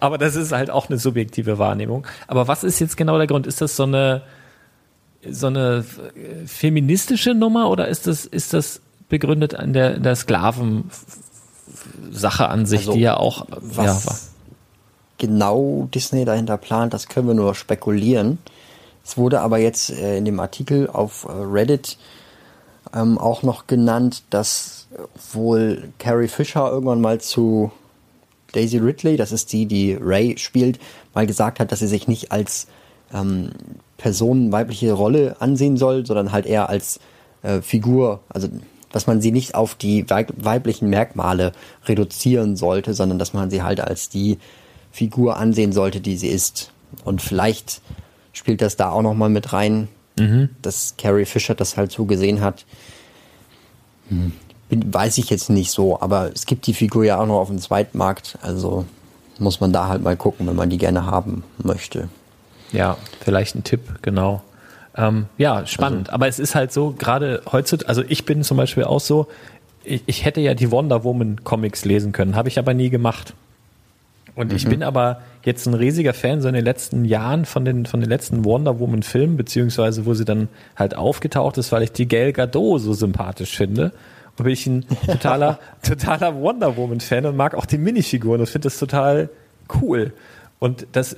Aber 0.00 0.16
das 0.18 0.36
ist 0.36 0.52
halt 0.52 0.70
auch 0.70 0.88
eine 0.88 0.98
subjektive 0.98 1.58
Wahrnehmung. 1.58 2.06
Aber 2.26 2.48
was 2.48 2.64
ist 2.64 2.80
jetzt 2.80 2.96
genau 2.96 3.18
der 3.18 3.26
Grund? 3.26 3.46
Ist 3.46 3.60
das 3.60 3.76
so 3.76 3.82
eine, 3.82 4.22
so 5.28 5.48
eine 5.48 5.84
feministische 6.46 7.34
Nummer 7.34 7.68
oder 7.68 7.88
ist 7.88 8.06
das, 8.06 8.24
ist 8.24 8.54
das 8.54 8.80
begründet 9.10 9.54
an 9.54 9.74
der, 9.74 9.98
der 9.98 10.16
Sklavensache 10.16 10.88
an 12.48 12.64
sich, 12.64 12.80
also, 12.80 12.94
die 12.94 13.00
ja 13.00 13.18
auch, 13.18 13.46
was 13.50 14.06
ja, 14.06 14.14
genau 15.18 15.88
Disney 15.92 16.24
dahinter 16.24 16.56
plant, 16.56 16.94
das 16.94 17.08
können 17.08 17.26
wir 17.26 17.34
nur 17.34 17.54
spekulieren. 17.54 18.38
Es 19.10 19.16
wurde 19.16 19.40
aber 19.40 19.58
jetzt 19.58 19.90
äh, 19.90 20.18
in 20.18 20.24
dem 20.24 20.38
Artikel 20.38 20.88
auf 20.88 21.24
äh, 21.24 21.32
Reddit 21.32 21.98
ähm, 22.94 23.18
auch 23.18 23.42
noch 23.42 23.66
genannt, 23.66 24.22
dass 24.30 24.86
wohl 25.32 25.88
Carrie 25.98 26.28
Fisher 26.28 26.70
irgendwann 26.70 27.00
mal 27.00 27.20
zu 27.20 27.72
Daisy 28.52 28.78
Ridley, 28.78 29.16
das 29.16 29.32
ist 29.32 29.52
die, 29.52 29.66
die 29.66 29.98
Ray 30.00 30.38
spielt, 30.38 30.78
mal 31.12 31.26
gesagt 31.26 31.58
hat, 31.58 31.72
dass 31.72 31.80
sie 31.80 31.88
sich 31.88 32.06
nicht 32.06 32.30
als 32.30 32.68
ähm, 33.12 33.50
Person 33.96 34.52
weibliche 34.52 34.92
Rolle 34.92 35.34
ansehen 35.40 35.76
soll, 35.76 36.06
sondern 36.06 36.30
halt 36.30 36.46
eher 36.46 36.68
als 36.68 37.00
äh, 37.42 37.62
Figur, 37.62 38.20
also 38.28 38.46
dass 38.92 39.08
man 39.08 39.20
sie 39.20 39.32
nicht 39.32 39.56
auf 39.56 39.74
die 39.74 40.08
weiblichen 40.08 40.88
Merkmale 40.88 41.50
reduzieren 41.84 42.54
sollte, 42.54 42.94
sondern 42.94 43.18
dass 43.18 43.32
man 43.32 43.50
sie 43.50 43.64
halt 43.64 43.80
als 43.80 44.08
die 44.08 44.38
Figur 44.92 45.36
ansehen 45.36 45.72
sollte, 45.72 46.00
die 46.00 46.16
sie 46.16 46.28
ist. 46.28 46.70
Und 47.04 47.20
vielleicht 47.22 47.82
spielt 48.32 48.62
das 48.62 48.76
da 48.76 48.90
auch 48.90 49.02
nochmal 49.02 49.28
mit 49.28 49.52
rein, 49.52 49.88
mhm. 50.18 50.50
dass 50.62 50.94
Carrie 50.98 51.24
Fisher 51.24 51.54
das 51.54 51.76
halt 51.76 51.92
so 51.92 52.04
gesehen 52.04 52.40
hat. 52.40 52.64
Hm. 54.08 54.32
Weiß 54.70 55.18
ich 55.18 55.30
jetzt 55.30 55.50
nicht 55.50 55.70
so, 55.70 56.00
aber 56.00 56.30
es 56.32 56.46
gibt 56.46 56.66
die 56.66 56.74
Figur 56.74 57.04
ja 57.04 57.18
auch 57.18 57.26
noch 57.26 57.40
auf 57.40 57.48
dem 57.48 57.58
Zweitmarkt, 57.58 58.38
also 58.40 58.84
muss 59.38 59.60
man 59.60 59.72
da 59.72 59.88
halt 59.88 60.02
mal 60.02 60.16
gucken, 60.16 60.46
wenn 60.46 60.54
man 60.54 60.70
die 60.70 60.78
gerne 60.78 61.06
haben 61.06 61.42
möchte. 61.62 62.08
Ja, 62.72 62.96
vielleicht 63.20 63.56
ein 63.56 63.64
Tipp, 63.64 63.80
genau. 64.02 64.42
Ähm, 64.96 65.26
ja, 65.38 65.66
spannend. 65.66 66.08
Also, 66.08 66.14
aber 66.14 66.28
es 66.28 66.38
ist 66.38 66.54
halt 66.54 66.72
so, 66.72 66.94
gerade 66.96 67.42
heutzutage, 67.50 67.88
also 67.88 68.02
ich 68.06 68.24
bin 68.24 68.44
zum 68.44 68.56
Beispiel 68.56 68.84
auch 68.84 69.00
so, 69.00 69.28
ich, 69.82 70.02
ich 70.06 70.24
hätte 70.24 70.40
ja 70.40 70.54
die 70.54 70.70
Wonder 70.70 71.04
Woman 71.04 71.42
Comics 71.42 71.84
lesen 71.84 72.12
können, 72.12 72.36
habe 72.36 72.48
ich 72.48 72.58
aber 72.58 72.74
nie 72.74 72.90
gemacht. 72.90 73.34
Und 74.34 74.50
mhm. 74.50 74.56
ich 74.56 74.68
bin 74.68 74.82
aber 74.82 75.20
jetzt 75.44 75.66
ein 75.66 75.74
riesiger 75.74 76.14
Fan 76.14 76.40
so 76.40 76.48
in 76.48 76.54
den 76.54 76.64
letzten 76.64 77.04
Jahren 77.04 77.44
von 77.44 77.64
den, 77.64 77.86
von 77.86 78.00
den 78.00 78.08
letzten 78.08 78.44
Wonder 78.44 78.78
Woman 78.78 79.02
Filmen, 79.02 79.36
beziehungsweise 79.36 80.06
wo 80.06 80.14
sie 80.14 80.24
dann 80.24 80.48
halt 80.76 80.96
aufgetaucht 80.96 81.58
ist, 81.58 81.72
weil 81.72 81.82
ich 81.82 81.92
die 81.92 82.08
Gal 82.08 82.32
Gadot 82.32 82.80
so 82.80 82.92
sympathisch 82.92 83.56
finde. 83.56 83.92
Und 84.36 84.44
bin 84.44 84.52
ich 84.52 84.66
ein 84.66 84.84
totaler, 85.06 85.58
totaler 85.82 86.34
Wonder 86.36 86.76
Woman 86.76 87.00
Fan 87.00 87.26
und 87.26 87.36
mag 87.36 87.54
auch 87.54 87.66
die 87.66 87.78
Minifiguren 87.78 88.40
und 88.40 88.46
finde 88.46 88.66
das 88.66 88.78
total 88.78 89.30
cool. 89.80 90.12
Und 90.58 90.86
das, 90.92 91.16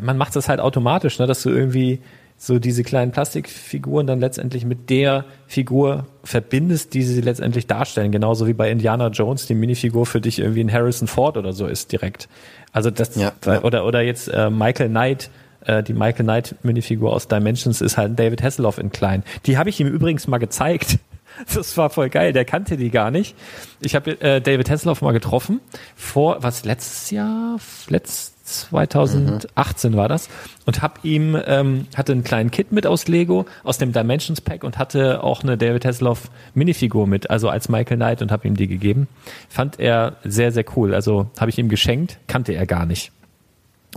man 0.00 0.16
macht 0.16 0.36
das 0.36 0.48
halt 0.48 0.60
automatisch, 0.60 1.18
ne, 1.18 1.26
dass 1.26 1.42
du 1.42 1.50
irgendwie 1.50 2.00
so 2.36 2.58
diese 2.58 2.82
kleinen 2.82 3.12
Plastikfiguren 3.12 4.06
dann 4.06 4.20
letztendlich 4.20 4.64
mit 4.64 4.90
der 4.90 5.24
Figur 5.46 6.06
verbindest, 6.24 6.92
die 6.94 7.02
sie 7.02 7.20
letztendlich 7.20 7.66
darstellen. 7.66 8.12
Genauso 8.12 8.46
wie 8.46 8.52
bei 8.52 8.70
Indiana 8.70 9.08
Jones 9.08 9.46
die 9.46 9.54
Minifigur 9.54 10.04
für 10.04 10.20
dich 10.20 10.40
irgendwie 10.40 10.62
ein 10.62 10.72
Harrison 10.72 11.08
Ford 11.08 11.36
oder 11.36 11.52
so 11.52 11.66
ist 11.66 11.92
direkt. 11.92 12.28
Also 12.72 12.90
das 12.90 13.14
ja, 13.16 13.32
oder 13.62 13.86
oder 13.86 14.02
jetzt 14.02 14.28
äh, 14.28 14.50
Michael 14.50 14.88
Knight, 14.88 15.30
äh, 15.64 15.82
die 15.82 15.94
Michael 15.94 16.24
Knight 16.24 16.56
Minifigur 16.62 17.12
aus 17.12 17.28
Dimensions 17.28 17.80
ist 17.80 17.96
halt 17.96 18.18
David 18.18 18.42
Hasselhoff 18.42 18.78
in 18.78 18.90
klein. 18.90 19.22
Die 19.46 19.56
habe 19.56 19.70
ich 19.70 19.80
ihm 19.80 19.88
übrigens 19.88 20.26
mal 20.26 20.38
gezeigt. 20.38 20.98
Das 21.52 21.76
war 21.76 21.90
voll 21.90 22.10
geil, 22.10 22.32
der 22.32 22.44
kannte 22.44 22.76
die 22.76 22.90
gar 22.90 23.10
nicht. 23.10 23.34
Ich 23.80 23.96
habe 23.96 24.20
äh, 24.20 24.40
David 24.40 24.70
Hasselhoff 24.70 25.02
mal 25.02 25.10
getroffen 25.10 25.60
vor 25.96 26.44
was 26.44 26.64
letztes 26.64 27.10
Jahr, 27.10 27.58
letzt 27.88 28.33
2018 28.44 29.92
mhm. 29.92 29.96
war 29.96 30.08
das 30.08 30.28
und 30.66 30.82
hab 30.82 31.04
ihm 31.04 31.36
ähm, 31.46 31.86
hatte 31.96 32.12
einen 32.12 32.24
kleinen 32.24 32.50
Kit 32.50 32.72
mit 32.72 32.86
aus 32.86 33.08
Lego 33.08 33.46
aus 33.62 33.78
dem 33.78 33.92
Dimensions 33.92 34.40
Pack 34.40 34.64
und 34.64 34.78
hatte 34.78 35.22
auch 35.22 35.42
eine 35.42 35.56
David 35.56 35.84
Hasselhoff 35.84 36.30
Minifigur 36.54 37.06
mit 37.06 37.30
also 37.30 37.48
als 37.48 37.68
Michael 37.68 37.96
Knight 37.96 38.22
und 38.22 38.30
habe 38.30 38.46
ihm 38.46 38.56
die 38.56 38.68
gegeben 38.68 39.08
fand 39.48 39.80
er 39.80 40.16
sehr 40.24 40.52
sehr 40.52 40.64
cool 40.76 40.94
also 40.94 41.30
habe 41.40 41.50
ich 41.50 41.58
ihm 41.58 41.68
geschenkt 41.68 42.18
kannte 42.26 42.52
er 42.52 42.66
gar 42.66 42.84
nicht 42.84 43.12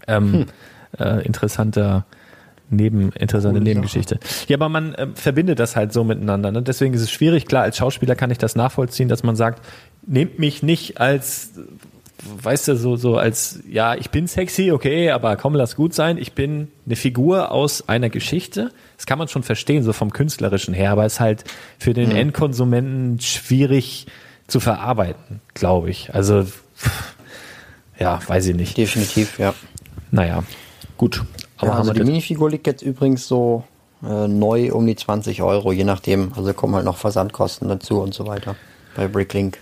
ähm, 0.08 0.34
hm. 0.34 0.46
äh, 0.98 1.26
interessanter 1.26 2.06
neben, 2.70 3.12
interessante 3.14 3.62
Nebengeschichte. 3.62 4.20
Ja, 4.48 4.58
aber 4.58 4.70
man 4.70 4.94
äh, 4.96 5.08
verbindet 5.14 5.60
das 5.60 5.76
halt 5.76 5.94
so 5.94 6.04
miteinander. 6.04 6.52
Ne? 6.52 6.62
Deswegen 6.62 6.94
ist 6.94 7.02
es 7.02 7.12
schwierig. 7.12 7.46
Klar, 7.46 7.64
als 7.64 7.78
Schauspieler 7.78 8.16
kann 8.16 8.32
ich 8.32 8.38
das 8.38 8.56
nachvollziehen, 8.56 9.08
dass 9.08 9.24
man 9.24 9.36
sagt, 9.36 9.66
nehmt 10.06 10.40
mich 10.40 10.64
nicht 10.64 11.00
als, 11.00 11.54
weißt 12.24 12.70
du, 12.70 12.76
so, 12.76 12.96
so 12.96 13.18
als, 13.18 13.60
ja, 13.70 13.96
ich 13.96 14.10
bin 14.10 14.28
sexy, 14.28 14.72
okay, 14.72 15.12
aber 15.12 15.36
komm, 15.36 15.56
lass 15.56 15.76
gut 15.76 15.94
sein. 15.94 16.18
Ich 16.18 16.34
bin 16.34 16.70
eine 16.86 16.96
Figur 16.96 17.52
aus 17.52 17.88
einer 17.88 18.10
Geschichte. 18.10 18.72
Das 18.96 19.06
kann 19.06 19.20
man 19.20 19.28
schon 19.28 19.44
verstehen, 19.44 19.84
so 19.84 19.94
vom 19.94 20.12
künstlerischen 20.12 20.74
her, 20.74 20.92
aber 20.92 21.06
es 21.06 21.14
ist 21.14 21.20
halt 21.20 21.44
für 21.78 21.94
den 21.94 22.10
mhm. 22.10 22.16
Endkonsumenten 22.16 23.20
schwierig 23.20 24.08
zu 24.48 24.60
verarbeiten, 24.60 25.42
glaube 25.54 25.90
ich. 25.90 26.14
Also, 26.14 26.46
ja, 28.00 28.20
weiß 28.26 28.48
ich 28.48 28.56
nicht. 28.56 28.78
Definitiv, 28.78 29.38
ja. 29.40 29.54
Naja, 30.12 30.44
gut. 30.98 31.24
Aber 31.58 31.72
ja, 31.72 31.78
also 31.78 31.94
die 31.94 32.04
Minifigur 32.04 32.50
liegt 32.50 32.68
jetzt 32.68 32.82
übrigens 32.82 33.28
so 33.28 33.64
äh, 34.04 34.28
neu 34.28 34.72
um 34.74 34.86
die 34.86 34.96
20 34.96 35.42
Euro, 35.42 35.72
je 35.72 35.84
nachdem. 35.84 36.32
Also 36.36 36.54
kommen 36.54 36.76
halt 36.76 36.86
noch 36.86 36.98
Versandkosten 36.98 37.68
dazu 37.68 38.00
und 38.00 38.14
so 38.14 38.26
weiter 38.26 38.56
bei 38.96 39.08
Bricklink. 39.08 39.60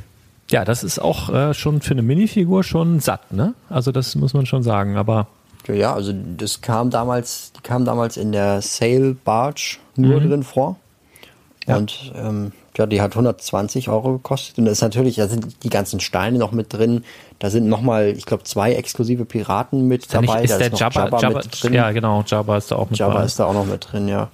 Ja, 0.52 0.64
das 0.64 0.84
ist 0.84 1.00
auch 1.00 1.30
äh, 1.30 1.54
schon 1.54 1.82
für 1.82 1.92
eine 1.92 2.04
Minifigur 2.04 2.64
schon 2.64 3.00
satt, 3.00 3.32
ne? 3.32 3.54
Also 3.70 3.92
das 3.92 4.16
muss 4.16 4.34
man 4.34 4.46
schon 4.46 4.64
sagen, 4.64 4.98
aber. 4.98 5.28
Ja, 5.68 5.94
also 5.96 6.14
das 6.38 6.62
kam 6.62 6.92
damals, 6.92 7.52
die 7.54 7.62
kam 7.62 7.86
damals 7.86 8.18
in 8.18 8.32
der 8.32 8.62
Sale 8.62 9.16
Barge 9.26 9.78
nur 9.96 10.20
mhm. 10.20 10.30
drin 10.30 10.44
vor. 10.44 10.78
Ja. 11.68 11.78
Und 11.78 12.14
ähm, 12.16 12.52
ja, 12.78 12.86
die 12.86 13.02
hat 13.02 13.14
120 13.14 13.90
Euro 13.90 14.14
gekostet. 14.14 14.58
Und 14.58 14.66
da 14.66 14.72
ist 14.72 14.82
natürlich, 14.82 15.16
da 15.16 15.28
sind 15.28 15.64
die 15.64 15.70
ganzen 15.70 16.00
Steine 16.00 16.38
noch 16.38 16.52
mit 16.52 16.74
drin. 16.74 17.04
Da 17.40 17.50
sind 17.50 17.68
nochmal, 17.68 18.10
ich 18.10 18.26
glaube, 18.26 18.44
zwei 18.44 18.74
exklusive 18.74 19.26
Piraten 19.26 19.88
mit 19.88 20.04
ist 20.04 20.14
dabei. 20.14 20.42
Nicht, 20.42 20.52
ist 20.52 20.52
da 20.52 20.58
der 20.60 20.74
ist 20.74 20.80
Jabba, 20.80 21.06
Jabba, 21.06 21.20
Jabba, 21.22 21.38
mit 21.40 21.64
drin. 21.64 21.74
Ja, 21.74 21.92
genau, 21.92 22.24
Jabba 22.28 22.58
ist 22.58 22.72
da 22.72 22.76
auch 22.76 22.90
mit 22.90 23.00
Jabba 23.00 23.16
bei. 23.16 23.26
ist 23.26 23.40
da 23.40 23.46
auch 23.46 23.54
noch 23.54 23.66
mit 23.66 23.92
drin, 23.92 24.08
ja. 24.08 24.30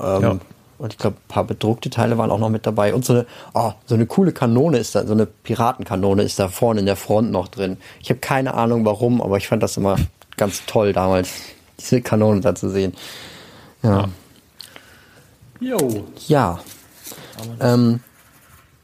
Ähm, 0.00 0.22
ja. 0.22 0.38
Und 0.80 0.94
ich 0.94 0.98
glaube, 0.98 1.18
ein 1.18 1.28
paar 1.28 1.44
bedruckte 1.44 1.90
Teile 1.90 2.16
waren 2.16 2.30
auch 2.30 2.38
noch 2.38 2.48
mit 2.48 2.66
dabei. 2.66 2.94
Und 2.94 3.04
so 3.04 3.12
eine, 3.12 3.26
oh, 3.52 3.72
so 3.84 3.94
eine 3.94 4.06
coole 4.06 4.32
Kanone 4.32 4.78
ist 4.78 4.94
da, 4.94 5.06
so 5.06 5.12
eine 5.12 5.26
Piratenkanone 5.26 6.22
ist 6.22 6.38
da 6.38 6.48
vorne 6.48 6.80
in 6.80 6.86
der 6.86 6.96
Front 6.96 7.30
noch 7.30 7.48
drin. 7.48 7.76
Ich 8.00 8.08
habe 8.08 8.20
keine 8.20 8.54
Ahnung 8.54 8.86
warum, 8.86 9.20
aber 9.20 9.36
ich 9.36 9.46
fand 9.46 9.62
das 9.62 9.76
immer 9.76 9.96
ganz 10.38 10.64
toll 10.64 10.94
damals, 10.94 11.34
diese 11.78 12.00
Kanone 12.00 12.40
da 12.40 12.54
zu 12.54 12.70
sehen. 12.70 12.94
Ja. 13.82 14.08
Jo. 15.60 16.06
Ja. 16.28 16.60
Ähm, 17.60 18.00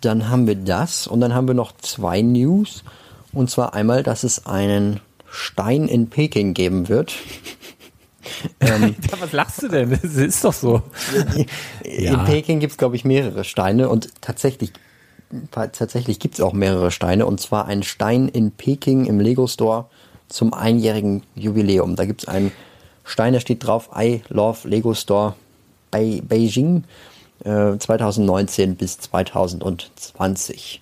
dann 0.03 0.29
haben 0.29 0.47
wir 0.47 0.57
das 0.57 1.07
und 1.07 1.23
dann 1.23 1.33
haben 1.33 1.49
wir 1.49 1.55
noch 1.55 1.73
zwei 1.79 2.21
News. 2.21 2.85
Und 3.33 3.51
zwar 3.51 3.73
einmal, 3.73 4.03
dass 4.03 4.23
es 4.23 4.45
einen 4.45 5.01
Stein 5.31 5.89
in 5.89 6.11
Peking 6.11 6.53
geben 6.53 6.91
wird. 6.91 7.15
Ähm, 8.61 8.97
was 9.21 9.33
lachst 9.33 9.63
du 9.63 9.69
denn? 9.69 9.91
Das 9.91 10.15
ist 10.15 10.45
doch 10.45 10.53
so. 10.53 10.83
In 11.83 12.05
ja. 12.05 12.25
Peking 12.25 12.61
gibt 12.61 12.73
es, 12.73 12.79
glaube 12.79 12.97
ich, 12.97 13.05
mehrere 13.05 13.45
Steine 13.45 13.89
und 13.89 14.11
tatsächlich, 14.21 14.73
tatsächlich 15.53 16.19
gibt 16.19 16.35
es 16.35 16.41
auch 16.41 16.53
mehrere 16.53 16.91
Steine. 16.91 17.27
Und 17.27 17.41
zwar 17.41 17.67
ein 17.67 17.83
Stein 17.83 18.29
in 18.29 18.53
Peking 18.53 19.07
im 19.07 19.21
Lego 19.21 19.47
Store 19.47 19.87
zum 20.29 20.55
einjährigen 20.55 21.23
Jubiläum. 21.35 21.97
Da 21.97 22.05
gibt 22.05 22.23
es 22.23 22.29
einen 22.29 22.53
Stein, 23.05 23.33
der 23.33 23.41
steht 23.41 23.65
drauf, 23.65 23.91
I 23.97 24.23
love 24.29 24.69
Lego 24.69 24.95
Store 24.95 25.35
bei 25.91 26.21
Beijing. 26.27 26.85
2019 27.45 28.71
äh, 28.71 28.75
bis 28.75 28.99
2020. 28.99 30.81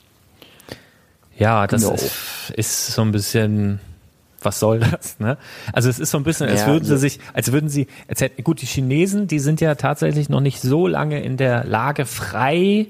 Ja, 1.36 1.66
das 1.66 1.82
genau. 1.82 1.94
ist, 1.94 2.50
ist, 2.56 2.86
so 2.88 3.02
ein 3.02 3.12
bisschen, 3.12 3.80
was 4.44 4.60
soll 4.60 4.80
das, 4.80 5.18
ne? 5.20 5.38
Also 5.72 5.88
es 5.88 5.98
ist 5.98 6.10
so 6.10 6.18
ein 6.18 6.24
bisschen, 6.24 6.48
als 6.48 6.62
ja, 6.62 6.66
würden 6.68 6.84
sie 6.84 6.96
sich, 6.96 7.20
als 7.32 7.52
würden 7.52 7.68
sie, 7.68 7.86
als 8.08 8.20
hätten, 8.20 8.42
gut, 8.44 8.62
die 8.62 8.66
Chinesen, 8.66 9.26
die 9.26 9.38
sind 9.38 9.60
ja 9.60 9.74
tatsächlich 9.74 10.28
noch 10.28 10.40
nicht 10.40 10.60
so 10.60 10.86
lange 10.86 11.22
in 11.22 11.36
der 11.36 11.64
Lage, 11.64 12.06
frei 12.06 12.88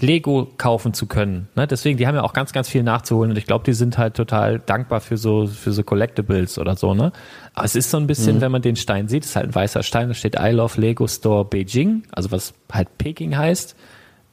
Lego 0.00 0.50
kaufen 0.56 0.94
zu 0.94 1.06
können. 1.06 1.48
Ne? 1.54 1.66
Deswegen, 1.66 1.98
die 1.98 2.06
haben 2.06 2.14
ja 2.14 2.22
auch 2.22 2.32
ganz, 2.32 2.52
ganz 2.52 2.68
viel 2.68 2.82
nachzuholen 2.82 3.30
und 3.30 3.36
ich 3.36 3.46
glaube, 3.46 3.64
die 3.64 3.74
sind 3.74 3.98
halt 3.98 4.14
total 4.14 4.58
dankbar 4.58 5.00
für 5.00 5.16
so, 5.16 5.46
für 5.46 5.72
so 5.72 5.82
Collectibles 5.82 6.58
oder 6.58 6.76
so, 6.76 6.94
ne? 6.94 7.12
Aber 7.54 7.66
es 7.66 7.74
ist 7.74 7.90
so 7.90 7.98
ein 7.98 8.06
bisschen, 8.06 8.36
mhm. 8.36 8.40
wenn 8.40 8.52
man 8.52 8.62
den 8.62 8.76
Stein 8.76 9.08
sieht, 9.08 9.24
ist 9.24 9.36
halt 9.36 9.48
ein 9.48 9.54
weißer 9.54 9.82
Stein, 9.82 10.08
da 10.08 10.14
steht 10.14 10.36
I 10.38 10.50
love 10.50 10.80
Lego 10.80 11.06
Store 11.06 11.44
Beijing, 11.44 12.04
also 12.12 12.30
was 12.30 12.54
halt 12.72 12.96
Peking 12.98 13.36
heißt. 13.36 13.76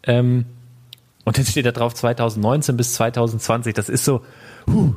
Ähm, 0.04 0.46
und 1.26 1.38
jetzt 1.38 1.52
steht 1.52 1.66
da 1.66 1.74
drauf 1.74 1.94
2019 1.94 2.78
bis 2.78 2.94
2020. 2.94 3.74
Das 3.74 3.90
ist 3.90 4.06
so, 4.06 4.22
huh, 4.72 4.94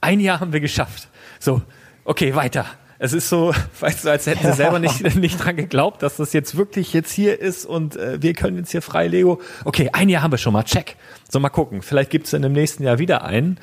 ein 0.00 0.20
Jahr 0.20 0.40
haben 0.40 0.52
wir 0.52 0.60
geschafft. 0.60 1.08
So, 1.40 1.62
okay, 2.04 2.34
weiter. 2.34 2.66
Es 2.98 3.12
ist 3.12 3.28
so, 3.28 3.52
weißt 3.80 4.04
du, 4.04 4.10
als 4.10 4.26
hätten 4.26 4.46
sie 4.46 4.52
selber 4.52 4.78
nicht, 4.78 5.14
nicht 5.16 5.42
dran 5.42 5.56
geglaubt, 5.56 6.02
dass 6.02 6.16
das 6.16 6.32
jetzt 6.32 6.56
wirklich 6.56 6.92
jetzt 6.92 7.12
hier 7.12 7.40
ist 7.40 7.64
und 7.64 7.96
äh, 7.96 8.20
wir 8.20 8.34
können 8.34 8.56
jetzt 8.56 8.70
hier 8.70 8.82
frei 8.82 9.06
Lego. 9.08 9.40
Okay, 9.64 9.90
ein 9.92 10.08
Jahr 10.08 10.22
haben 10.22 10.32
wir 10.32 10.38
schon 10.38 10.52
mal, 10.52 10.64
check. 10.64 10.96
So, 11.30 11.38
mal 11.40 11.48
gucken. 11.48 11.82
Vielleicht 11.82 12.10
gibt 12.10 12.26
es 12.26 12.32
in 12.32 12.42
dem 12.42 12.52
nächsten 12.52 12.82
Jahr 12.82 12.98
wieder 12.98 13.24
einen. 13.24 13.60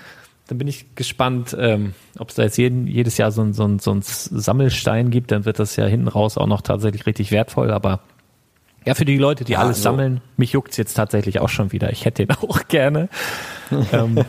Dann 0.48 0.60
bin 0.60 0.68
ich 0.68 0.94
gespannt, 0.94 1.56
ähm, 1.60 1.96
ob 2.20 2.30
es 2.30 2.36
da 2.36 2.44
jetzt 2.44 2.58
jeden, 2.58 2.86
jedes 2.86 3.18
Jahr 3.18 3.32
so 3.32 3.42
ein, 3.42 3.54
so, 3.54 3.68
ein, 3.68 3.80
so 3.80 3.92
ein 3.92 4.02
Sammelstein 4.04 5.10
gibt. 5.10 5.32
Dann 5.32 5.44
wird 5.44 5.58
das 5.58 5.76
ja 5.76 5.86
hinten 5.86 6.08
raus 6.08 6.38
auch 6.38 6.46
noch 6.46 6.62
tatsächlich 6.62 7.08
richtig 7.08 7.32
wertvoll. 7.32 7.72
Aber 7.72 8.02
ja, 8.86 8.94
für 8.94 9.06
die 9.06 9.18
Leute, 9.18 9.44
die 9.44 9.54
ja, 9.54 9.60
alles 9.60 9.78
so. 9.78 9.84
sammeln, 9.84 10.22
mich 10.38 10.52
juckt's 10.52 10.78
jetzt 10.78 10.94
tatsächlich 10.94 11.40
auch 11.40 11.50
schon 11.50 11.72
wieder. 11.72 11.92
Ich 11.92 12.06
hätte 12.06 12.26
den 12.26 12.36
auch 12.42 12.68
gerne. 12.68 13.10
ähm, 13.92 14.24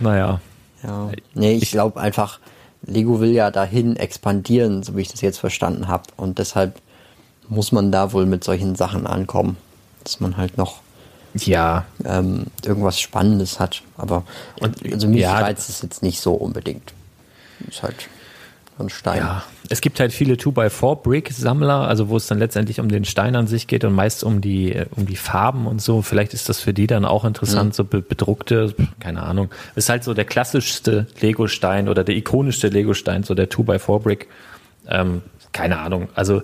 naja. 0.00 0.40
Ja. 0.84 1.10
Nee, 1.34 1.54
ich, 1.54 1.70
glaube 1.70 2.00
einfach, 2.00 2.40
Lego 2.82 3.20
will 3.20 3.32
ja 3.32 3.50
dahin 3.50 3.96
expandieren, 3.96 4.82
so 4.82 4.96
wie 4.96 5.02
ich 5.02 5.08
das 5.08 5.20
jetzt 5.20 5.38
verstanden 5.38 5.88
habe. 5.88 6.04
Und 6.16 6.38
deshalb 6.38 6.80
muss 7.48 7.72
man 7.72 7.90
da 7.90 8.12
wohl 8.12 8.26
mit 8.26 8.44
solchen 8.44 8.74
Sachen 8.74 9.06
ankommen, 9.06 9.56
dass 10.02 10.20
man 10.20 10.36
halt 10.36 10.58
noch 10.58 10.80
ja 11.34 11.84
ähm, 12.04 12.46
irgendwas 12.64 13.00
Spannendes 13.00 13.58
hat. 13.58 13.82
Aber 13.96 14.24
und, 14.60 14.82
also 14.92 15.08
mich 15.08 15.20
ja, 15.20 15.38
reizt 15.38 15.68
es 15.68 15.82
jetzt 15.82 16.02
nicht 16.02 16.20
so 16.20 16.34
unbedingt. 16.34 16.92
Ist 17.68 17.82
halt 17.82 18.08
ein 18.78 18.88
Stein. 18.88 19.18
Ja, 19.18 19.44
es 19.68 19.80
gibt 19.80 20.00
halt 20.00 20.12
viele 20.12 20.34
2x4-Brick-Sammler, 20.34 21.86
also 21.86 22.08
wo 22.08 22.16
es 22.16 22.26
dann 22.26 22.38
letztendlich 22.38 22.80
um 22.80 22.88
den 22.88 23.04
Stein 23.04 23.36
an 23.36 23.46
sich 23.46 23.66
geht 23.66 23.84
und 23.84 23.92
meist 23.92 24.24
um 24.24 24.40
die, 24.40 24.82
um 24.96 25.06
die 25.06 25.16
Farben 25.16 25.66
und 25.66 25.80
so. 25.80 26.02
Vielleicht 26.02 26.34
ist 26.34 26.48
das 26.48 26.60
für 26.60 26.74
die 26.74 26.86
dann 26.86 27.04
auch 27.04 27.24
interessant, 27.24 27.70
mhm. 27.70 27.72
so 27.72 27.84
bedruckte, 27.84 28.74
keine 29.00 29.22
Ahnung. 29.22 29.50
Ist 29.76 29.88
halt 29.88 30.04
so 30.04 30.14
der 30.14 30.24
klassischste 30.24 31.06
Lego-Stein 31.20 31.88
oder 31.88 32.04
der 32.04 32.16
ikonischste 32.16 32.68
Lego-Stein, 32.68 33.22
so 33.22 33.34
der 33.34 33.48
2x4-Brick. 33.48 34.28
Ähm, 34.88 35.22
keine 35.52 35.78
Ahnung. 35.78 36.08
Also, 36.14 36.42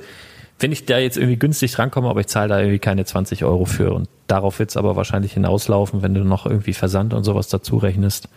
wenn 0.61 0.73
ich 0.73 0.87
da 0.87 0.99
jetzt 0.99 1.17
irgendwie 1.17 1.39
günstig 1.39 1.73
drankomme, 1.73 2.09
aber 2.09 2.21
ich 2.21 2.27
zahle 2.27 2.49
da 2.49 2.59
irgendwie 2.61 2.79
keine 2.79 3.05
20 3.05 3.45
Euro 3.45 3.65
für 3.65 3.93
und 3.93 4.09
darauf 4.27 4.59
wird 4.59 4.71
es 4.71 4.77
aber 4.77 4.95
wahrscheinlich 4.95 5.33
hinauslaufen, 5.33 6.03
wenn 6.03 6.15
du 6.15 6.23
noch 6.23 6.47
irgendwie 6.47 6.75
Versand 6.75 7.15
und 7.15 7.25
sowas 7.25 7.49
dazu 7.49 7.79
rechnest. 7.79 8.29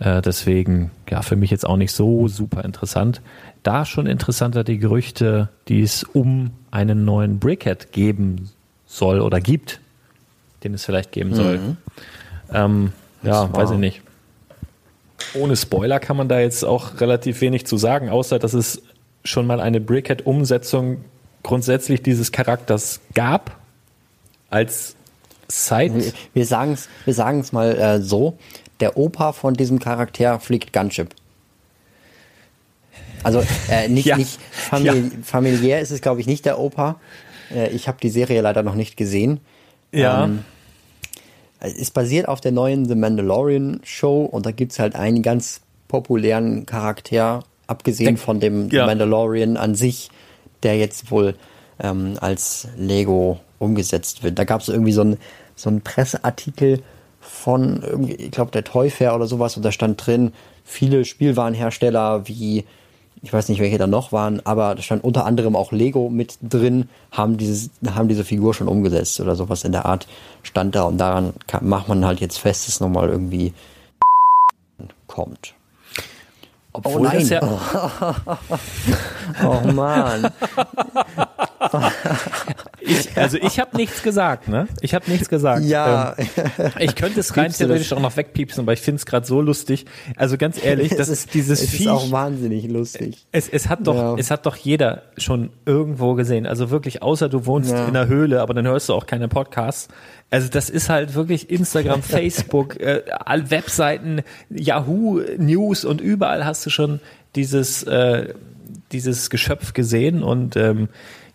Äh, 0.00 0.22
deswegen, 0.22 0.90
ja, 1.08 1.22
für 1.22 1.36
mich 1.36 1.50
jetzt 1.50 1.66
auch 1.66 1.76
nicht 1.76 1.92
so 1.92 2.28
super 2.28 2.64
interessant. 2.64 3.20
Da 3.62 3.84
schon 3.84 4.06
interessanter 4.06 4.64
die 4.64 4.78
Gerüchte, 4.78 5.48
die 5.68 5.82
es 5.82 6.04
um 6.04 6.50
einen 6.70 7.04
neuen 7.04 7.38
Brickhead 7.38 7.92
geben 7.92 8.50
soll 8.86 9.20
oder 9.20 9.40
gibt, 9.40 9.80
den 10.64 10.74
es 10.74 10.84
vielleicht 10.84 11.12
geben 11.12 11.34
soll. 11.34 11.58
Mhm. 11.58 11.76
Ähm, 12.52 12.92
ja, 13.22 13.52
weiß 13.52 13.72
ich 13.72 13.78
nicht. 13.78 14.02
Ohne 15.34 15.56
Spoiler 15.56 15.98
kann 15.98 16.16
man 16.16 16.28
da 16.28 16.38
jetzt 16.38 16.64
auch 16.64 17.00
relativ 17.00 17.40
wenig 17.40 17.66
zu 17.66 17.76
sagen, 17.76 18.08
außer 18.08 18.38
dass 18.38 18.54
es 18.54 18.82
schon 19.24 19.46
mal 19.46 19.60
eine 19.60 19.80
Brickhead-Umsetzung 19.80 21.04
grundsätzlich 21.42 22.02
dieses 22.02 22.32
Charakters 22.32 23.00
gab 23.14 23.56
als 24.48 24.94
Side. 25.48 26.12
Wir 26.34 26.46
sagen 26.46 26.72
es 26.72 26.88
wir 27.04 27.14
sagen's 27.14 27.52
mal 27.52 27.76
äh, 27.76 28.00
so, 28.00 28.38
der 28.80 28.96
Opa 28.96 29.32
von 29.32 29.54
diesem 29.54 29.78
Charakter 29.78 30.40
fliegt 30.40 30.72
Gunship. 30.72 31.14
Also 33.22 33.42
äh, 33.70 33.88
nicht, 33.88 34.06
ja. 34.06 34.16
nicht 34.16 34.38
famili 34.50 34.98
ja. 35.00 35.10
familiär 35.22 35.80
ist 35.80 35.90
es, 35.90 36.00
glaube 36.00 36.20
ich, 36.20 36.26
nicht 36.26 36.44
der 36.44 36.58
Opa. 36.58 37.00
Äh, 37.52 37.70
ich 37.70 37.88
habe 37.88 37.98
die 38.00 38.10
Serie 38.10 38.40
leider 38.40 38.62
noch 38.62 38.74
nicht 38.74 38.96
gesehen. 38.96 39.40
Ja. 39.92 40.24
Ähm, 40.24 40.44
es 41.60 41.90
basiert 41.90 42.28
auf 42.28 42.40
der 42.40 42.52
neuen 42.52 42.86
The 42.86 42.94
Mandalorian 42.94 43.80
Show 43.82 44.24
und 44.24 44.46
da 44.46 44.52
gibt 44.52 44.72
es 44.72 44.78
halt 44.78 44.94
einen 44.94 45.22
ganz 45.22 45.60
populären 45.88 46.66
Charakter, 46.66 47.42
abgesehen 47.66 48.14
der, 48.14 48.24
von 48.24 48.38
dem 48.38 48.68
ja. 48.70 48.86
Mandalorian 48.86 49.56
an 49.56 49.74
sich, 49.74 50.10
der 50.62 50.76
jetzt 50.76 51.10
wohl 51.10 51.34
ähm, 51.80 52.16
als 52.20 52.68
Lego 52.76 53.40
umgesetzt 53.58 54.22
wird. 54.22 54.38
Da 54.38 54.44
gab 54.44 54.60
es 54.60 54.68
irgendwie 54.68 54.92
so 54.92 55.00
einen 55.00 55.18
so 55.58 55.68
einen 55.68 55.80
Presseartikel, 55.80 56.82
von, 57.28 58.08
ich 58.18 58.30
glaube, 58.30 58.50
der 58.50 58.64
Toy 58.64 58.90
Fair 58.90 59.14
oder 59.14 59.26
sowas 59.26 59.56
und 59.56 59.62
da 59.62 59.72
stand 59.72 60.04
drin, 60.04 60.32
viele 60.64 61.04
Spielwarenhersteller 61.04 62.26
wie, 62.26 62.64
ich 63.22 63.32
weiß 63.32 63.48
nicht, 63.48 63.60
welche 63.60 63.78
da 63.78 63.86
noch 63.86 64.12
waren, 64.12 64.44
aber 64.44 64.74
da 64.74 64.82
stand 64.82 65.04
unter 65.04 65.26
anderem 65.26 65.56
auch 65.56 65.72
Lego 65.72 66.08
mit 66.08 66.38
drin, 66.42 66.88
haben, 67.10 67.36
dieses, 67.36 67.70
haben 67.88 68.08
diese 68.08 68.24
Figur 68.24 68.54
schon 68.54 68.68
umgesetzt 68.68 69.20
oder 69.20 69.36
sowas 69.36 69.64
in 69.64 69.72
der 69.72 69.86
Art 69.86 70.06
stand 70.42 70.74
da 70.74 70.84
und 70.84 70.98
daran 70.98 71.34
kann, 71.46 71.68
macht 71.68 71.88
man 71.88 72.04
halt 72.04 72.20
jetzt 72.20 72.38
fest, 72.38 72.68
dass 72.68 72.80
nochmal 72.80 73.08
irgendwie 73.08 73.52
kommt. 75.06 75.54
Obwohl 76.72 77.00
oh 77.00 77.04
nein. 77.04 77.26
Ja 77.26 77.40
oh 79.44 79.72
Mann. 79.72 80.30
ich, 82.88 83.16
also 83.16 83.36
ich 83.38 83.60
habe 83.60 83.76
nichts 83.76 84.02
gesagt, 84.02 84.48
ne? 84.48 84.68
Ich 84.80 84.94
habe 84.94 85.10
nichts 85.10 85.28
gesagt. 85.28 85.64
Ja. 85.64 86.16
Ähm, 86.16 86.70
ich 86.78 86.94
könnte 86.94 87.20
es 87.20 87.36
rein 87.36 87.52
theoretisch 87.52 87.92
auch 87.92 88.00
noch 88.00 88.16
wegpiepsen, 88.16 88.62
aber 88.62 88.72
ich 88.72 88.80
finde 88.80 88.96
es 88.98 89.06
gerade 89.06 89.26
so 89.26 89.40
lustig. 89.40 89.86
Also 90.16 90.36
ganz 90.36 90.62
ehrlich, 90.62 90.94
das 90.96 91.08
ist 91.08 91.34
dieses 91.34 91.62
es 91.62 91.70
Viech. 91.70 91.80
ist 91.82 91.88
auch 91.88 92.10
wahnsinnig 92.10 92.68
lustig. 92.68 93.26
Es, 93.32 93.48
es 93.48 93.68
hat 93.68 93.86
doch, 93.86 93.94
ja. 93.94 94.14
es 94.16 94.30
hat 94.30 94.46
doch 94.46 94.56
jeder 94.56 95.02
schon 95.16 95.50
irgendwo 95.66 96.14
gesehen. 96.14 96.46
Also 96.46 96.70
wirklich, 96.70 97.02
außer 97.02 97.28
du 97.28 97.46
wohnst 97.46 97.70
ja. 97.70 97.84
in 97.84 97.96
einer 97.96 98.08
Höhle, 98.08 98.40
aber 98.40 98.54
dann 98.54 98.66
hörst 98.66 98.88
du 98.88 98.94
auch 98.94 99.06
keine 99.06 99.28
Podcasts. 99.28 99.88
Also 100.30 100.48
das 100.48 100.68
ist 100.68 100.88
halt 100.88 101.14
wirklich 101.14 101.50
Instagram, 101.50 102.02
Facebook, 102.02 102.78
äh, 102.80 103.02
Webseiten, 103.48 104.22
Yahoo 104.50 105.20
News 105.38 105.84
und 105.84 106.00
überall 106.00 106.44
hast 106.44 106.66
du 106.66 106.70
schon 106.70 107.00
dieses 107.34 107.82
äh, 107.84 108.34
dieses 108.92 109.30
Geschöpf 109.30 109.72
gesehen 109.72 110.22
und 110.22 110.56
ähm, 110.56 110.88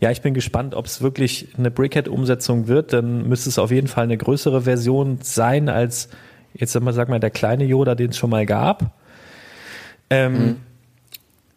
ja, 0.03 0.11
ich 0.11 0.21
bin 0.21 0.33
gespannt, 0.33 0.75
ob 0.75 0.85
es 0.85 1.01
wirklich 1.01 1.47
eine 1.57 1.71
Brickhead-Umsetzung 1.71 2.67
wird. 2.67 2.91
Dann 2.91 3.25
müsste 3.29 3.47
es 3.47 3.57
auf 3.57 3.71
jeden 3.71 3.87
Fall 3.87 4.03
eine 4.03 4.17
größere 4.17 4.63
Version 4.63 5.19
sein 5.21 5.69
als 5.69 6.09
jetzt 6.53 6.73
sag 6.73 6.83
mal, 6.83 6.91
sag 6.91 7.07
mal 7.07 7.21
der 7.21 7.29
kleine 7.29 7.63
Yoda, 7.63 7.95
den 7.95 8.09
es 8.09 8.17
schon 8.17 8.29
mal 8.29 8.45
gab. 8.45 8.91
Ähm, 10.09 10.33
mhm. 10.33 10.55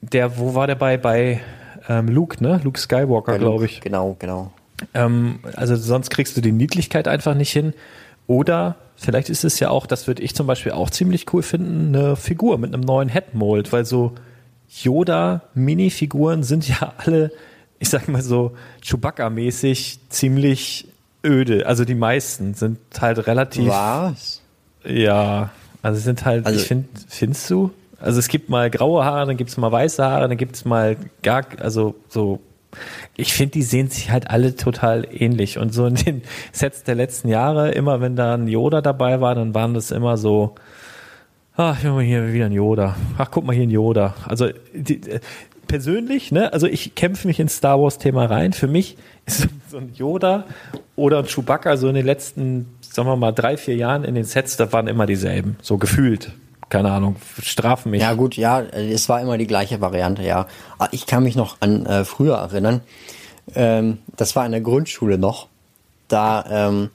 Der, 0.00 0.38
wo 0.38 0.54
war 0.54 0.68
der 0.68 0.76
bei 0.76 0.96
bei 0.96 1.40
ähm, 1.88 2.06
Luke, 2.06 2.40
ne? 2.40 2.60
Luke 2.62 2.78
Skywalker, 2.78 3.36
glaube 3.36 3.64
ich. 3.64 3.80
Genau, 3.80 4.14
genau. 4.16 4.52
Ähm, 4.94 5.40
also 5.56 5.74
sonst 5.74 6.10
kriegst 6.10 6.36
du 6.36 6.40
die 6.40 6.52
Niedlichkeit 6.52 7.08
einfach 7.08 7.34
nicht 7.34 7.50
hin. 7.50 7.74
Oder 8.28 8.76
vielleicht 8.94 9.28
ist 9.28 9.44
es 9.44 9.58
ja 9.58 9.70
auch, 9.70 9.86
das 9.86 10.06
würde 10.06 10.22
ich 10.22 10.36
zum 10.36 10.46
Beispiel 10.46 10.70
auch 10.70 10.90
ziemlich 10.90 11.32
cool 11.32 11.42
finden, 11.42 11.96
eine 11.96 12.14
Figur 12.14 12.58
mit 12.58 12.72
einem 12.72 12.84
neuen 12.84 13.08
Headmold, 13.08 13.72
weil 13.72 13.84
so 13.84 14.12
Yoda-Minifiguren 14.68 16.44
sind 16.44 16.68
ja 16.68 16.92
alle, 16.98 17.32
ich 17.78 17.88
sag 17.88 18.08
mal 18.08 18.22
so, 18.22 18.52
Chewbacca-mäßig 18.82 19.98
ziemlich 20.08 20.88
öde. 21.24 21.66
Also 21.66 21.84
die 21.84 21.94
meisten 21.94 22.54
sind 22.54 22.78
halt 23.00 23.26
relativ. 23.26 23.68
Was? 23.68 24.42
Ja, 24.84 25.50
also 25.82 26.00
sind 26.00 26.24
halt, 26.24 26.46
also, 26.46 26.58
ich 26.58 26.66
finde, 26.66 26.88
findest 27.08 27.50
du? 27.50 27.70
Also 27.98 28.18
es 28.18 28.28
gibt 28.28 28.48
mal 28.50 28.70
graue 28.70 29.04
Haare, 29.04 29.26
dann 29.26 29.36
gibt 29.36 29.50
es 29.50 29.56
mal 29.56 29.72
weiße 29.72 30.04
Haare, 30.04 30.28
dann 30.28 30.36
gibt 30.36 30.56
es 30.56 30.64
mal 30.64 30.96
gar, 31.22 31.46
also 31.60 31.94
so 32.08 32.40
ich 33.16 33.32
finde, 33.32 33.52
die 33.52 33.62
sehen 33.62 33.88
sich 33.88 34.10
halt 34.10 34.30
alle 34.30 34.56
total 34.56 35.06
ähnlich. 35.10 35.58
Und 35.58 35.72
so 35.72 35.86
in 35.86 35.94
den 35.94 36.22
Sets 36.52 36.82
der 36.82 36.94
letzten 36.94 37.28
Jahre, 37.28 37.70
immer 37.70 38.00
wenn 38.00 38.16
da 38.16 38.34
ein 38.34 38.48
Yoda 38.48 38.80
dabei 38.80 39.20
war, 39.20 39.34
dann 39.34 39.54
waren 39.54 39.74
das 39.74 39.90
immer 39.90 40.16
so, 40.16 40.54
ach, 41.56 41.78
hier 41.80 42.32
wieder 42.32 42.46
ein 42.46 42.52
Yoda. 42.52 42.96
Ach, 43.18 43.30
guck 43.30 43.44
mal 43.44 43.54
hier 43.54 43.64
ein 43.64 43.70
Yoda. 43.70 44.14
Also 44.26 44.48
die, 44.74 45.00
äh, 45.10 45.20
persönlich, 45.66 46.32
ne, 46.32 46.52
also 46.52 46.66
ich 46.66 46.94
kämpfe 46.94 47.26
mich 47.26 47.40
ins 47.40 47.56
Star 47.56 47.80
Wars 47.80 47.98
Thema 47.98 48.26
rein. 48.26 48.52
Für 48.52 48.68
mich 48.68 48.96
ist 49.26 49.48
so 49.70 49.78
ein 49.78 49.92
Yoda 49.94 50.44
oder 50.96 51.18
ein 51.18 51.26
Chewbacca 51.26 51.76
so 51.76 51.88
in 51.88 51.94
den 51.94 52.06
letzten, 52.06 52.66
sagen 52.80 53.08
wir 53.08 53.16
mal, 53.16 53.32
drei, 53.32 53.56
vier 53.56 53.76
Jahren 53.76 54.04
in 54.04 54.14
den 54.14 54.24
Sets, 54.24 54.56
da 54.56 54.72
waren 54.72 54.86
immer 54.86 55.06
dieselben, 55.06 55.56
so 55.62 55.78
gefühlt 55.78 56.32
keine 56.68 56.90
Ahnung, 56.90 57.16
strafen 57.42 57.92
mich. 57.92 58.02
Ja 58.02 58.14
gut, 58.14 58.36
ja, 58.36 58.60
es 58.60 59.08
war 59.08 59.20
immer 59.20 59.38
die 59.38 59.46
gleiche 59.46 59.80
Variante, 59.80 60.24
ja. 60.24 60.46
Ah, 60.78 60.88
ich 60.90 61.06
kann 61.06 61.22
mich 61.22 61.36
noch 61.36 61.58
an 61.60 61.86
äh, 61.86 62.04
früher 62.04 62.36
erinnern. 62.36 62.80
Ähm, 63.54 63.98
das 64.16 64.34
war 64.34 64.44
in 64.44 64.52
der 64.52 64.60
Grundschule 64.60 65.18
noch. 65.18 65.46
Da 66.08 66.44
ähm, 66.48 66.90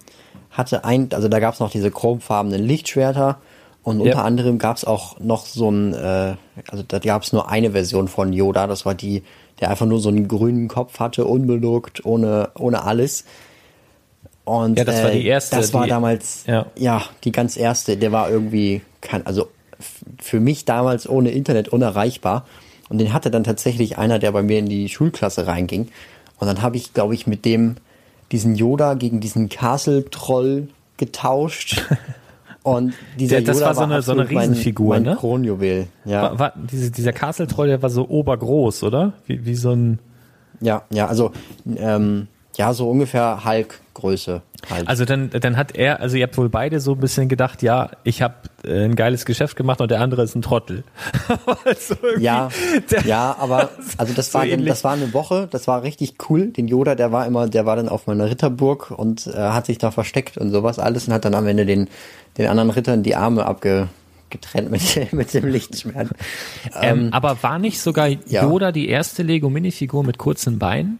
hatte 0.52 0.84
ein, 0.84 1.10
also 1.14 1.30
da 1.30 1.39
gab 1.39 1.53
es 1.53 1.60
noch 1.60 1.72
diese 1.72 1.91
chromfarbenen 1.91 2.61
Lichtschwerter 2.61 3.39
und 3.84 3.99
unter 3.99 4.18
ja. 4.18 4.24
anderem 4.24 4.60
gab 4.60 4.78
es 4.78 4.86
auch 4.86 5.20
noch 5.20 5.45
so 5.45 5.70
ein, 5.70 5.94
äh, 5.94 6.36
also 6.68 6.84
da 6.88 6.99
gab 6.99 7.24
es 7.24 7.34
nur 7.34 7.49
eine 7.49 7.72
Version 7.72 8.08
von 8.08 8.32
Yoda, 8.32 8.68
das 8.68 8.86
war 8.86 8.94
die, 8.94 9.24
der 9.60 9.70
einfach 9.70 9.88
nur 9.88 9.99
so 9.99 10.10
einen 10.10 10.28
grünen 10.28 10.68
Kopf 10.68 10.99
hatte, 10.99 11.26
unbeduckt, 11.26 12.06
ohne, 12.06 12.49
ohne 12.58 12.84
alles. 12.84 13.26
Und 14.44 14.78
ja, 14.78 14.84
das 14.84 15.03
war 15.03 15.12
die 15.12 15.26
äh, 15.26 15.30
erste. 15.30 15.56
Das 15.56 15.74
war 15.74 15.84
die, 15.84 15.90
damals, 15.90 16.45
ja. 16.45 16.66
ja, 16.76 17.03
die 17.24 17.32
ganz 17.32 17.58
erste. 17.58 17.98
Der 17.98 18.12
war 18.12 18.30
irgendwie, 18.30 18.82
kein, 19.02 19.26
also 19.26 19.49
für 20.20 20.40
mich 20.40 20.66
damals 20.66 21.10
ohne 21.10 21.32
Internet 21.32 21.70
unerreichbar. 21.70 22.45
Und 22.90 22.98
den 22.98 23.14
hatte 23.14 23.32
dann 23.32 23.44
tatsächlich 23.44 23.98
einer, 23.98 24.20
der 24.20 24.32
bei 24.32 24.44
mir 24.44 24.60
in 24.60 24.68
die 24.68 24.90
Schulklasse 24.90 25.48
reinging. 25.48 25.88
Und 26.40 26.48
dann 26.48 26.62
habe 26.62 26.78
ich, 26.78 26.94
glaube 26.94 27.14
ich, 27.14 27.26
mit 27.26 27.45
dem 27.45 27.78
diesen 28.32 28.56
Yoda 28.56 28.95
gegen 28.95 29.22
diesen 29.22 29.49
Castle-Troll 29.49 30.68
getauscht. 30.98 31.84
Und 32.63 32.93
dieser 33.17 33.38
der, 33.38 33.45
das 33.45 33.59
Yoda 33.59 33.67
war 33.67 33.75
so 33.75 33.81
eine, 33.81 34.01
so 34.01 34.11
eine 34.11 34.29
Riesenfigur, 34.29 34.89
mein, 34.89 35.03
mein 35.03 35.13
ne? 35.13 35.17
Kronjuwel. 35.19 35.88
Ja. 36.05 36.21
War, 36.21 36.39
war, 36.39 36.53
diese, 36.55 36.91
dieser 36.91 37.11
Castle-Troll, 37.11 37.67
der 37.67 37.81
war 37.81 37.89
so 37.89 38.07
obergroß, 38.07 38.83
oder? 38.83 39.13
Wie, 39.25 39.45
wie 39.45 39.55
so 39.55 39.71
ein. 39.71 39.99
Ja, 40.59 40.83
ja, 40.91 41.07
also 41.07 41.31
ähm, 41.77 42.27
ja, 42.55 42.73
so 42.73 42.89
ungefähr 42.89 43.43
Hulk-Größe. 43.45 44.41
Halt. 44.69 44.88
Also 44.88 45.05
dann, 45.05 45.31
dann 45.31 45.57
hat 45.57 45.75
er, 45.75 46.01
also 46.01 46.17
ihr 46.17 46.23
habt 46.23 46.38
wohl 46.38 46.49
beide 46.49 46.79
so 46.79 46.91
ein 46.91 46.99
bisschen 46.99 47.29
gedacht, 47.29 47.63
ja, 47.63 47.89
ich 48.03 48.21
habe 48.21 48.35
äh, 48.63 48.85
ein 48.85 48.95
geiles 48.95 49.25
Geschäft 49.25 49.55
gemacht 49.55 49.81
und 49.81 49.89
der 49.89 50.01
andere 50.01 50.21
ist 50.21 50.35
ein 50.35 50.43
Trottel. 50.43 50.83
also 51.65 51.95
ja, 52.19 52.49
ja, 53.03 53.35
aber 53.39 53.69
also 53.97 54.13
das 54.13 54.31
so 54.31 54.38
war, 54.38 54.45
dann, 54.45 54.65
das 54.65 54.83
war 54.83 54.93
eine 54.93 55.13
Woche, 55.13 55.47
das 55.49 55.67
war 55.67 55.81
richtig 55.81 56.15
cool. 56.29 56.47
Den 56.47 56.67
Yoda, 56.67 56.93
der 56.93 57.11
war 57.11 57.25
immer, 57.25 57.47
der 57.47 57.65
war 57.65 57.75
dann 57.75 57.89
auf 57.89 58.05
meiner 58.05 58.29
Ritterburg 58.29 58.91
und 58.91 59.25
äh, 59.27 59.31
hat 59.31 59.65
sich 59.65 59.79
da 59.79 59.89
versteckt 59.89 60.38
und 60.38 60.51
sowas 60.51 60.77
alles 60.77 61.07
und 61.07 61.13
hat 61.13 61.25
dann 61.25 61.33
am 61.33 61.47
Ende 61.47 61.65
den, 61.65 61.88
den 62.38 62.48
anderen 62.48 62.70
Rittern 62.70 63.03
die 63.03 63.16
Arme 63.16 63.45
abge 63.45 63.90
getrennt 64.30 64.72
mit, 64.72 65.14
mit 65.14 65.34
dem 65.34 65.48
Lichtschwert. 65.48 66.10
Ähm, 66.82 66.99
ähm, 66.99 67.14
aber 67.14 67.44
war 67.44 67.60
nicht 67.60 67.82
sogar 67.82 68.08
Yoda 68.08 68.68
ja. 68.68 68.72
die 68.72 68.88
erste 68.88 69.24
Lego-Minifigur 69.24 70.03
mit 70.03 70.18
kurzen 70.18 70.58
Beinen? 70.58 70.99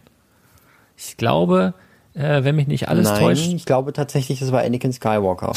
Ich 0.96 1.16
glaube, 1.16 1.74
äh, 2.14 2.44
wenn 2.44 2.56
mich 2.56 2.66
nicht 2.66 2.88
alles 2.88 3.08
Nein, 3.08 3.20
täuscht. 3.20 3.52
Ich 3.52 3.64
glaube 3.64 3.92
tatsächlich, 3.92 4.40
das 4.40 4.52
war 4.52 4.62
Anakin 4.62 4.92
Skywalker. 4.92 5.52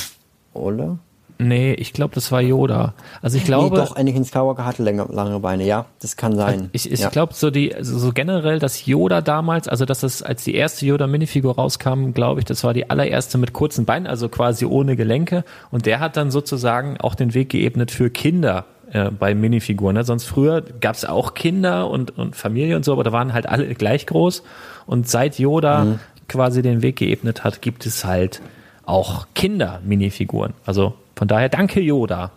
Oder? 0.53 0.99
Nee, 1.37 1.73
ich 1.73 1.91
glaube, 1.91 2.15
das 2.15 2.31
war 2.31 2.41
Yoda. 2.41 2.93
Also 3.21 3.37
ich 3.37 3.43
glaube. 3.43 3.77
Nee, 3.77 3.83
doch, 3.83 3.95
Anakin 3.95 4.23
Skywalker 4.23 4.65
hatte 4.65 4.83
länger, 4.83 5.07
lange 5.11 5.39
Beine, 5.39 5.65
ja, 5.65 5.85
das 5.99 6.15
kann 6.15 6.35
sein. 6.35 6.69
Ich, 6.71 6.89
ich 6.89 7.01
ja. 7.01 7.09
glaube, 7.09 7.33
so 7.33 7.51
die, 7.51 7.75
also 7.75 7.97
so 7.99 8.13
generell, 8.13 8.59
dass 8.59 8.85
Yoda 8.85 9.21
damals, 9.21 9.67
also 9.67 9.85
dass 9.85 10.03
es, 10.03 10.23
als 10.23 10.45
die 10.45 10.55
erste 10.55 10.85
Yoda-Minifigur 10.85 11.55
rauskam, 11.55 12.11
glaube 12.11 12.39
ich, 12.39 12.45
das 12.45 12.63
war 12.63 12.73
die 12.73 12.89
allererste 12.89 13.37
mit 13.37 13.51
kurzen 13.51 13.83
Beinen, 13.85 14.07
also 14.07 14.29
quasi 14.29 14.65
ohne 14.65 14.95
Gelenke. 14.95 15.43
Und 15.71 15.85
der 15.85 15.99
hat 15.99 16.15
dann 16.15 16.31
sozusagen 16.31 16.97
auch 17.01 17.15
den 17.15 17.33
Weg 17.33 17.49
geebnet 17.49 17.91
für 17.91 18.09
Kinder 18.09 18.65
äh, 18.91 19.11
bei 19.11 19.35
Minifiguren. 19.35 19.95
Ne? 19.95 20.05
Sonst 20.05 20.25
früher 20.25 20.61
gab 20.61 20.95
es 20.95 21.03
auch 21.03 21.33
Kinder 21.33 21.89
und, 21.89 22.17
und 22.17 22.35
Familie 22.37 22.77
und 22.77 22.85
so, 22.85 22.93
aber 22.93 23.03
da 23.03 23.11
waren 23.11 23.33
halt 23.33 23.49
alle 23.49 23.75
gleich 23.75 24.05
groß. 24.05 24.41
Und 24.85 25.09
seit 25.09 25.37
Yoda 25.37 25.83
mhm. 25.83 25.99
quasi 26.29 26.61
den 26.61 26.81
Weg 26.81 26.95
geebnet 26.95 27.43
hat, 27.43 27.61
gibt 27.61 27.85
es 27.85 28.05
halt 28.05 28.41
auch 28.85 29.27
Kinder-Minifiguren. 29.33 30.53
Also 30.65 30.93
von 31.15 31.27
daher 31.27 31.49
danke 31.49 31.79
Yoda. 31.79 32.31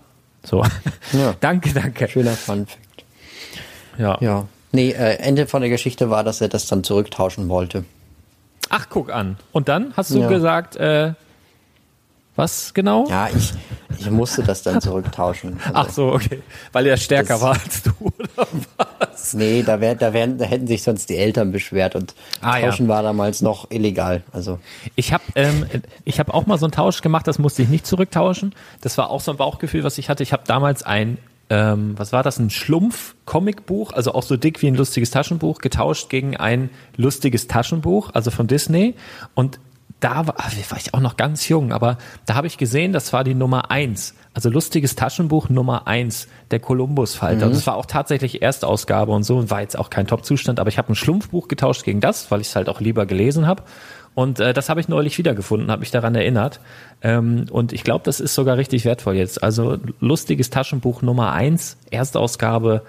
So. 0.44 0.64
Ja. 1.12 1.34
danke, 1.40 1.72
danke. 1.72 2.08
Schöner 2.08 2.32
Fun 2.32 2.66
Fact. 2.66 3.04
Ja. 3.98 4.16
Ja. 4.20 4.46
Nee, 4.72 4.90
äh, 4.90 5.16
Ende 5.16 5.46
von 5.46 5.62
der 5.62 5.70
Geschichte 5.70 6.10
war, 6.10 6.24
dass 6.24 6.40
er 6.40 6.48
das 6.48 6.66
dann 6.66 6.84
zurücktauschen 6.84 7.48
wollte. 7.48 7.84
Ach, 8.70 8.86
guck 8.90 9.12
an. 9.12 9.36
Und 9.52 9.68
dann 9.68 9.94
hast 9.96 10.10
du 10.10 10.20
ja. 10.20 10.28
gesagt, 10.28 10.76
äh, 10.76 11.12
was 12.38 12.72
genau? 12.72 13.06
Ja, 13.08 13.28
ich, 13.34 13.52
ich 13.98 14.10
musste 14.10 14.42
das 14.44 14.62
dann 14.62 14.80
zurücktauschen. 14.80 15.58
Also 15.64 15.74
Ach 15.74 15.90
so, 15.90 16.12
okay. 16.12 16.42
Weil 16.72 16.86
er 16.86 16.96
stärker 16.96 17.34
das, 17.34 17.42
war 17.42 17.52
als 17.52 17.82
du, 17.82 17.90
oder 18.00 18.48
was? 18.76 19.34
Nee, 19.34 19.62
da, 19.62 19.80
wär, 19.80 19.96
da, 19.96 20.12
wären, 20.12 20.38
da 20.38 20.44
hätten 20.44 20.68
sich 20.68 20.84
sonst 20.84 21.08
die 21.10 21.16
Eltern 21.16 21.50
beschwert 21.50 21.96
und 21.96 22.14
ah, 22.40 22.60
Tauschen 22.60 22.86
ja. 22.86 22.94
war 22.94 23.02
damals 23.02 23.42
noch 23.42 23.70
illegal. 23.70 24.22
Also 24.32 24.60
Ich 24.94 25.12
habe 25.12 25.24
ähm, 25.34 25.66
hab 26.06 26.32
auch 26.32 26.46
mal 26.46 26.58
so 26.58 26.66
einen 26.66 26.72
Tausch 26.72 27.02
gemacht, 27.02 27.26
das 27.26 27.38
musste 27.38 27.62
ich 27.62 27.68
nicht 27.68 27.86
zurücktauschen. 27.86 28.54
Das 28.80 28.96
war 28.96 29.10
auch 29.10 29.20
so 29.20 29.32
ein 29.32 29.36
Bauchgefühl, 29.36 29.82
was 29.82 29.98
ich 29.98 30.08
hatte. 30.08 30.22
Ich 30.22 30.32
habe 30.32 30.44
damals 30.46 30.84
ein 30.84 31.18
ähm, 31.50 31.94
was 31.96 32.12
war 32.12 32.22
das, 32.22 32.38
ein 32.38 32.50
Schlumpf-Comicbuch, 32.50 33.92
also 33.92 34.12
auch 34.12 34.22
so 34.22 34.36
dick 34.36 34.60
wie 34.60 34.66
ein 34.66 34.74
lustiges 34.74 35.10
Taschenbuch, 35.10 35.60
getauscht 35.60 36.10
gegen 36.10 36.36
ein 36.36 36.70
lustiges 36.96 37.46
Taschenbuch, 37.46 38.10
also 38.12 38.30
von 38.30 38.46
Disney. 38.46 38.94
Und 39.34 39.58
da 40.00 40.26
war, 40.26 40.34
ah, 40.38 40.50
war 40.68 40.78
ich 40.78 40.94
auch 40.94 41.00
noch 41.00 41.16
ganz 41.16 41.48
jung, 41.48 41.72
aber 41.72 41.98
da 42.26 42.34
habe 42.34 42.46
ich 42.46 42.58
gesehen, 42.58 42.92
das 42.92 43.12
war 43.12 43.24
die 43.24 43.34
Nummer 43.34 43.70
eins, 43.70 44.14
also 44.32 44.48
lustiges 44.48 44.94
Taschenbuch 44.94 45.48
Nummer 45.48 45.88
eins, 45.88 46.28
der 46.50 46.60
Columbus-Falter. 46.60 47.46
Mhm. 47.46 47.50
Und 47.50 47.56
das 47.56 47.66
war 47.66 47.74
auch 47.74 47.86
tatsächlich 47.86 48.40
Erstausgabe 48.40 49.10
und 49.10 49.24
so 49.24 49.36
und 49.36 49.50
war 49.50 49.60
jetzt 49.60 49.78
auch 49.78 49.90
kein 49.90 50.06
Top-Zustand, 50.06 50.60
aber 50.60 50.68
ich 50.68 50.78
habe 50.78 50.92
ein 50.92 50.94
Schlumpfbuch 50.94 51.48
getauscht 51.48 51.84
gegen 51.84 52.00
das, 52.00 52.30
weil 52.30 52.40
ich 52.40 52.48
es 52.48 52.56
halt 52.56 52.68
auch 52.68 52.80
lieber 52.80 53.06
gelesen 53.06 53.46
habe. 53.46 53.64
Und 54.14 54.40
äh, 54.40 54.52
das 54.52 54.68
habe 54.68 54.80
ich 54.80 54.88
neulich 54.88 55.16
wiedergefunden, 55.18 55.70
habe 55.70 55.80
mich 55.80 55.90
daran 55.90 56.14
erinnert. 56.14 56.60
Ähm, 57.02 57.46
und 57.50 57.72
ich 57.72 57.84
glaube, 57.84 58.04
das 58.04 58.20
ist 58.20 58.34
sogar 58.34 58.56
richtig 58.56 58.84
wertvoll 58.84 59.14
jetzt. 59.14 59.42
Also 59.42 59.78
lustiges 60.00 60.50
Taschenbuch 60.50 61.02
Nummer 61.02 61.32
eins, 61.32 61.76
Erstausgabe. 61.90 62.82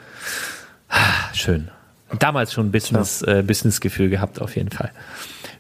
Ah, 0.90 1.34
schön. 1.34 1.69
Damals 2.18 2.53
schon 2.53 2.72
Business, 2.72 3.23
ja. 3.26 3.38
äh, 3.38 3.44
Business-Gefühl 3.44 4.10
gehabt, 4.10 4.41
auf 4.41 4.56
jeden 4.56 4.72
Fall. 4.72 4.91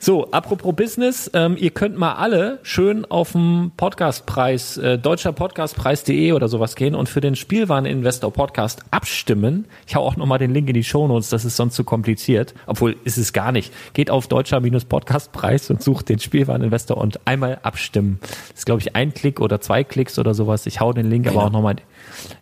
So, 0.01 0.31
apropos 0.31 0.73
Business, 0.77 1.29
ähm, 1.33 1.57
ihr 1.59 1.71
könnt 1.71 1.97
mal 1.97 2.13
alle 2.13 2.59
schön 2.63 3.03
auf 3.03 3.33
dem 3.33 3.73
Podcastpreis, 3.75 4.77
äh, 4.77 4.97
deutscher 4.97 5.33
Podcastpreis.de 5.33 6.31
oder 6.31 6.47
sowas 6.47 6.77
gehen 6.77 6.95
und 6.95 7.09
für 7.09 7.19
den 7.19 7.35
Spielwareninvestor 7.35 8.31
Podcast 8.31 8.81
abstimmen. 8.91 9.65
Ich 9.87 9.97
hau 9.97 10.03
auch 10.03 10.15
nochmal 10.15 10.39
den 10.39 10.53
Link 10.53 10.69
in 10.69 10.73
die 10.73 10.85
Shownotes, 10.85 11.27
das 11.27 11.43
ist 11.43 11.57
sonst 11.57 11.75
zu 11.75 11.83
kompliziert. 11.83 12.53
Obwohl, 12.65 12.95
ist 13.03 13.17
es 13.17 13.33
gar 13.33 13.51
nicht. 13.51 13.73
Geht 13.91 14.09
auf 14.09 14.29
deutscher-podcastpreis 14.29 15.69
und 15.69 15.83
sucht 15.83 16.07
den 16.07 16.19
Spielwareninvestor 16.19 16.95
und 16.95 17.19
einmal 17.27 17.59
abstimmen. 17.63 18.19
Das 18.21 18.59
ist, 18.59 18.65
glaube 18.65 18.79
ich, 18.79 18.95
ein 18.95 19.13
Klick 19.13 19.41
oder 19.41 19.59
zwei 19.59 19.83
Klicks 19.83 20.17
oder 20.17 20.33
sowas. 20.33 20.65
Ich 20.65 20.79
hau 20.79 20.93
den 20.93 21.09
Link 21.09 21.27
aber 21.27 21.43
auch 21.43 21.51
nochmal, 21.51 21.75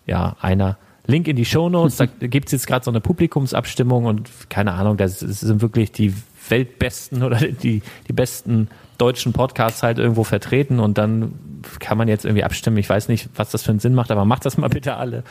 ja, 0.05 0.35
einer. 0.41 0.77
Link 1.07 1.27
in 1.27 1.37
die 1.37 1.45
Shownotes, 1.45 1.97
da 1.97 2.05
gibt's 2.05 2.51
jetzt 2.51 2.67
gerade 2.67 2.85
so 2.85 2.91
eine 2.91 3.01
Publikumsabstimmung 3.01 4.05
und 4.05 4.29
keine 4.49 4.73
Ahnung, 4.73 4.97
das 4.97 5.21
sind 5.21 5.61
wirklich 5.61 5.91
die 5.91 6.13
weltbesten 6.49 7.23
oder 7.23 7.37
die, 7.37 7.81
die 8.07 8.13
besten 8.13 8.69
deutschen 8.97 9.33
Podcasts 9.33 9.83
halt 9.83 9.99
irgendwo 9.99 10.23
vertreten 10.23 10.79
und 10.79 10.97
dann 10.97 11.33
kann 11.79 11.97
man 11.97 12.07
jetzt 12.07 12.25
irgendwie 12.25 12.43
abstimmen. 12.43 12.77
Ich 12.77 12.89
weiß 12.89 13.09
nicht, 13.09 13.29
was 13.35 13.51
das 13.51 13.63
für 13.63 13.71
einen 13.71 13.79
Sinn 13.79 13.93
macht, 13.93 14.11
aber 14.11 14.25
macht 14.25 14.45
das 14.45 14.57
mal 14.57 14.69
bitte 14.69 14.95
alle. 14.95 15.23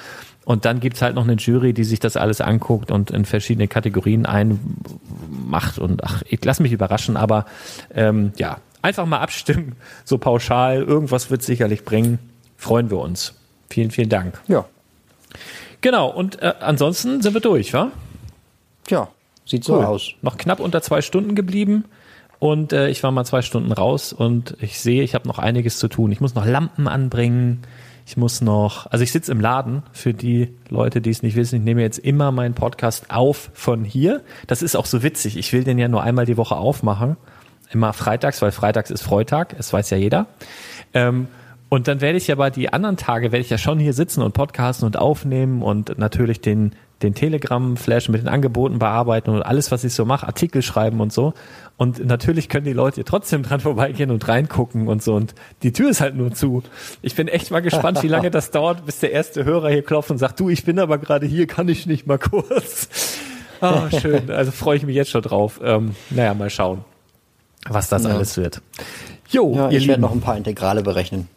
Und 0.44 0.64
dann 0.64 0.80
gibt's 0.80 1.02
halt 1.02 1.14
noch 1.14 1.24
eine 1.24 1.34
Jury, 1.34 1.72
die 1.72 1.84
sich 1.84 1.98
das 1.98 2.16
alles 2.16 2.40
anguckt 2.40 2.90
und 2.90 3.10
in 3.10 3.24
verschiedene 3.24 3.66
Kategorien 3.66 4.26
einmacht. 4.26 5.78
Und 5.78 6.04
ach, 6.04 6.22
ich 6.28 6.44
lass 6.44 6.60
mich 6.60 6.72
überraschen, 6.72 7.16
aber 7.16 7.46
ähm, 7.94 8.32
ja, 8.36 8.58
einfach 8.82 9.06
mal 9.06 9.18
abstimmen, 9.18 9.74
so 10.04 10.18
pauschal. 10.18 10.82
Irgendwas 10.82 11.30
wird 11.30 11.42
sicherlich 11.42 11.84
bringen. 11.84 12.18
Freuen 12.56 12.90
wir 12.90 12.98
uns. 12.98 13.34
Vielen, 13.68 13.90
vielen 13.90 14.08
Dank. 14.08 14.40
Ja. 14.46 14.64
Genau, 15.80 16.08
und 16.08 16.40
äh, 16.40 16.54
ansonsten 16.60 17.22
sind 17.22 17.34
wir 17.34 17.40
durch, 17.40 17.72
wa? 17.72 17.90
Ja, 18.88 19.08
Sieht 19.46 19.64
so 19.64 19.80
aus. 19.80 20.12
Noch 20.22 20.36
knapp 20.36 20.60
unter 20.60 20.82
zwei 20.82 21.00
Stunden 21.00 21.34
geblieben. 21.34 21.84
Und 22.38 22.72
äh, 22.72 22.88
ich 22.88 23.02
war 23.02 23.12
mal 23.12 23.24
zwei 23.24 23.40
Stunden 23.40 23.72
raus 23.72 24.12
und 24.12 24.56
ich 24.60 24.78
sehe, 24.78 25.02
ich 25.02 25.14
habe 25.14 25.26
noch 25.26 25.38
einiges 25.38 25.78
zu 25.78 25.88
tun. 25.88 26.12
Ich 26.12 26.20
muss 26.20 26.34
noch 26.34 26.44
Lampen 26.44 26.86
anbringen. 26.86 27.62
Ich 28.04 28.16
muss 28.16 28.40
noch, 28.40 28.86
also 28.90 29.02
ich 29.02 29.10
sitze 29.10 29.32
im 29.32 29.40
Laden 29.40 29.82
für 29.92 30.12
die 30.12 30.54
Leute, 30.68 31.00
die 31.00 31.10
es 31.10 31.22
nicht 31.22 31.34
wissen. 31.34 31.56
Ich 31.56 31.62
nehme 31.62 31.80
jetzt 31.80 31.98
immer 31.98 32.30
meinen 32.30 32.54
Podcast 32.54 33.10
auf 33.10 33.50
von 33.54 33.84
hier. 33.84 34.22
Das 34.46 34.62
ist 34.62 34.76
auch 34.76 34.86
so 34.86 35.02
witzig. 35.02 35.36
Ich 35.36 35.52
will 35.52 35.64
den 35.64 35.78
ja 35.78 35.88
nur 35.88 36.02
einmal 36.02 36.26
die 36.26 36.36
Woche 36.36 36.56
aufmachen. 36.56 37.16
Immer 37.70 37.92
freitags, 37.92 38.42
weil 38.42 38.52
freitags 38.52 38.90
ist 38.90 39.02
Freitag. 39.02 39.56
Das 39.56 39.72
weiß 39.72 39.90
ja 39.90 39.96
jeder. 39.96 40.26
Ähm, 40.94 41.26
und 41.68 41.88
dann 41.88 42.00
werde 42.00 42.18
ich 42.18 42.30
aber 42.30 42.50
die 42.50 42.72
anderen 42.72 42.96
Tage, 42.96 43.32
werde 43.32 43.42
ich 43.44 43.50
ja 43.50 43.58
schon 43.58 43.78
hier 43.78 43.92
sitzen 43.92 44.22
und 44.22 44.32
podcasten 44.32 44.86
und 44.86 44.98
aufnehmen 44.98 45.62
und 45.62 45.98
natürlich 45.98 46.40
den 46.40 46.72
den 47.02 47.14
Telegram-Flash 47.14 48.08
mit 48.08 48.22
den 48.22 48.28
Angeboten 48.28 48.78
bearbeiten 48.78 49.30
und 49.30 49.42
alles, 49.42 49.70
was 49.70 49.84
ich 49.84 49.92
so 49.92 50.04
mache, 50.06 50.26
Artikel 50.26 50.62
schreiben 50.62 51.00
und 51.00 51.12
so. 51.12 51.34
Und 51.76 52.04
natürlich 52.06 52.48
können 52.48 52.64
die 52.64 52.72
Leute 52.72 53.04
trotzdem 53.04 53.42
dran 53.42 53.60
vorbeigehen 53.60 54.10
und 54.10 54.26
reingucken 54.26 54.88
und 54.88 55.02
so. 55.02 55.14
Und 55.14 55.34
die 55.62 55.72
Tür 55.72 55.90
ist 55.90 56.00
halt 56.00 56.16
nur 56.16 56.32
zu. 56.32 56.62
Ich 57.02 57.14
bin 57.14 57.28
echt 57.28 57.50
mal 57.50 57.60
gespannt, 57.60 58.02
wie 58.02 58.08
lange 58.08 58.30
das 58.30 58.50
dauert, 58.52 58.86
bis 58.86 59.00
der 59.00 59.12
erste 59.12 59.44
Hörer 59.44 59.70
hier 59.70 59.82
klopft 59.82 60.10
und 60.10 60.18
sagt, 60.18 60.40
du, 60.40 60.48
ich 60.48 60.64
bin 60.64 60.78
aber 60.78 60.98
gerade 60.98 61.26
hier, 61.26 61.46
kann 61.46 61.68
ich 61.68 61.86
nicht 61.86 62.06
mal 62.06 62.18
kurz. 62.18 62.88
Ah, 63.60 63.90
schön. 63.90 64.30
Also 64.30 64.50
freue 64.52 64.76
ich 64.78 64.86
mich 64.86 64.96
jetzt 64.96 65.10
schon 65.10 65.22
drauf. 65.22 65.60
Ähm, 65.62 65.94
naja, 66.10 66.32
mal 66.34 66.50
schauen, 66.50 66.84
was 67.68 67.88
das 67.88 68.04
ja. 68.04 68.10
alles 68.10 68.36
wird. 68.36 68.62
Jo, 69.28 69.54
ja, 69.54 69.70
ich 69.70 69.88
werde 69.88 70.00
noch 70.00 70.12
ein 70.12 70.20
paar 70.20 70.36
Integrale 70.36 70.82
berechnen. 70.82 71.28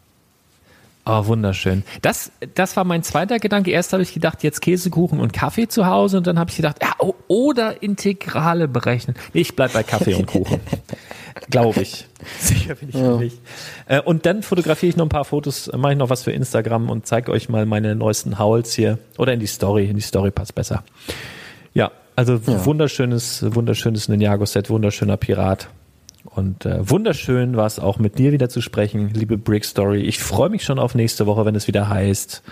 Oh, 1.06 1.26
wunderschön. 1.26 1.82
Das, 2.02 2.30
das 2.54 2.76
war 2.76 2.84
mein 2.84 3.02
zweiter 3.02 3.38
Gedanke. 3.38 3.70
Erst 3.70 3.92
habe 3.92 4.02
ich 4.02 4.12
gedacht, 4.12 4.42
jetzt 4.42 4.60
Käsekuchen 4.60 5.18
und 5.18 5.32
Kaffee 5.32 5.66
zu 5.66 5.86
Hause 5.86 6.18
und 6.18 6.26
dann 6.26 6.38
habe 6.38 6.50
ich 6.50 6.56
gedacht, 6.56 6.76
ja, 6.82 6.94
oder 7.26 7.82
Integrale 7.82 8.68
berechnen. 8.68 9.16
Nee, 9.32 9.40
ich 9.40 9.56
bleib 9.56 9.72
bei 9.72 9.82
Kaffee 9.82 10.14
und 10.14 10.26
Kuchen. 10.26 10.60
Glaube 11.50 11.80
ich. 11.80 12.06
Sicher 12.38 12.74
bin 12.74 12.90
ich 12.90 12.94
ja. 12.96 13.16
nicht. 13.16 13.38
Äh, 13.86 14.00
und 14.02 14.26
dann 14.26 14.42
fotografiere 14.42 14.90
ich 14.90 14.96
noch 14.96 15.06
ein 15.06 15.10
paar 15.10 15.24
Fotos, 15.24 15.70
mache 15.74 15.92
ich 15.92 15.98
noch 15.98 16.10
was 16.10 16.22
für 16.22 16.32
Instagram 16.32 16.90
und 16.90 17.06
zeige 17.06 17.32
euch 17.32 17.48
mal 17.48 17.64
meine 17.66 17.94
neuesten 17.94 18.38
Howls 18.38 18.74
hier. 18.74 18.98
Oder 19.16 19.32
in 19.32 19.40
die 19.40 19.46
Story. 19.46 19.86
In 19.86 19.96
die 19.96 20.02
Story 20.02 20.30
passt 20.30 20.54
besser. 20.54 20.84
Ja, 21.72 21.90
also 22.14 22.34
ja. 22.34 22.64
wunderschönes, 22.66 23.44
wunderschönes 23.54 24.08
Ninjago-Set, 24.08 24.68
wunderschöner 24.68 25.16
Pirat. 25.16 25.68
Und 26.34 26.64
äh, 26.64 26.88
wunderschön 26.88 27.56
war 27.56 27.66
es 27.66 27.78
auch 27.78 27.98
mit 27.98 28.18
dir 28.18 28.32
wieder 28.32 28.48
zu 28.48 28.60
sprechen, 28.60 29.10
liebe 29.12 29.36
Brick 29.36 29.64
Story. 29.64 30.02
Ich 30.02 30.20
freue 30.20 30.48
mich 30.48 30.64
schon 30.64 30.78
auf 30.78 30.94
nächste 30.94 31.26
Woche, 31.26 31.44
wenn 31.44 31.56
es 31.56 31.66
wieder 31.66 31.88
heißt. 31.88 32.42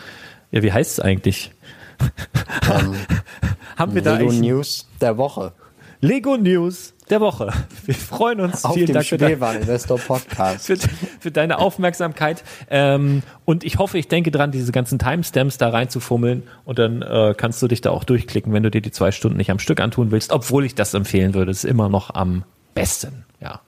Ja, 0.51 0.63
wie 0.63 0.73
heißt 0.73 0.93
es 0.93 1.01
eigentlich? 1.01 1.53
Um, 2.01 2.97
Haben 3.77 3.95
wir 3.95 4.03
Lego 4.03 4.31
da 4.31 4.37
News 4.37 4.89
der 5.01 5.17
Woche. 5.17 5.53
Lego 6.01 6.37
News 6.37 6.95
der 7.11 7.21
Woche. 7.21 7.53
Wir 7.87 7.95
freuen 7.95 8.41
uns. 8.41 8.65
Auf 8.65 8.75
Vielen 8.75 8.93
Dank 8.93 9.07
für, 9.07 9.19
dein, 9.19 9.39
Podcast. 9.39 10.67
Für, 10.67 10.77
für, 11.21 11.31
deine 11.31 11.59
Aufmerksamkeit. 11.59 12.45
Ähm, 12.71 13.23
und 13.45 13.65
ich 13.65 13.79
hoffe, 13.79 13.99
ich 13.99 14.09
denke 14.09 14.31
dran, 14.31 14.53
diese 14.53 14.73
ganzen 14.73 14.99
Timestamps 14.99 15.59
da 15.59 15.71
reinzufummeln. 15.71 16.45
Und 16.65 16.79
dann 16.79 17.03
äh, 17.03 17.35
kannst 17.37 17.63
du 17.63 17.69
dich 17.69 17.81
da 17.81 17.91
auch 17.91 18.05
durchklicken, 18.05 18.53
wenn 18.53 18.63
du 18.63 18.71
dir 18.71 18.81
die 18.81 18.91
zwei 18.91 19.11
Stunden 19.11 19.39
nicht 19.39 19.51
am 19.51 19.59
Stück 19.59 19.81
antun 19.81 20.11
willst. 20.11 20.33
Obwohl 20.33 20.65
ich 20.65 20.75
das 20.75 20.95
empfehlen 20.95 21.35
würde. 21.35 21.47
Das 21.47 21.65
ist 21.65 21.71
immer 21.71 21.89
noch 21.89 22.15
am 22.15 22.45
besten. 22.75 23.25
Ja. 23.41 23.61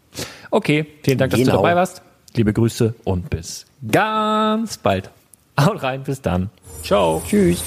Okay, 0.50 0.86
vielen 1.02 1.18
Dank, 1.18 1.30
dass 1.30 1.40
genau. 1.40 1.52
du 1.52 1.56
dabei 1.58 1.76
warst. 1.76 2.02
Liebe 2.34 2.52
Grüße 2.52 2.94
und 3.04 3.30
bis 3.30 3.66
ganz 3.90 4.78
bald. 4.78 5.10
Haut 5.58 5.82
rein, 5.82 6.02
bis 6.02 6.20
dann. 6.22 6.50
Ciao. 6.82 7.22
Tschüss. 7.26 7.62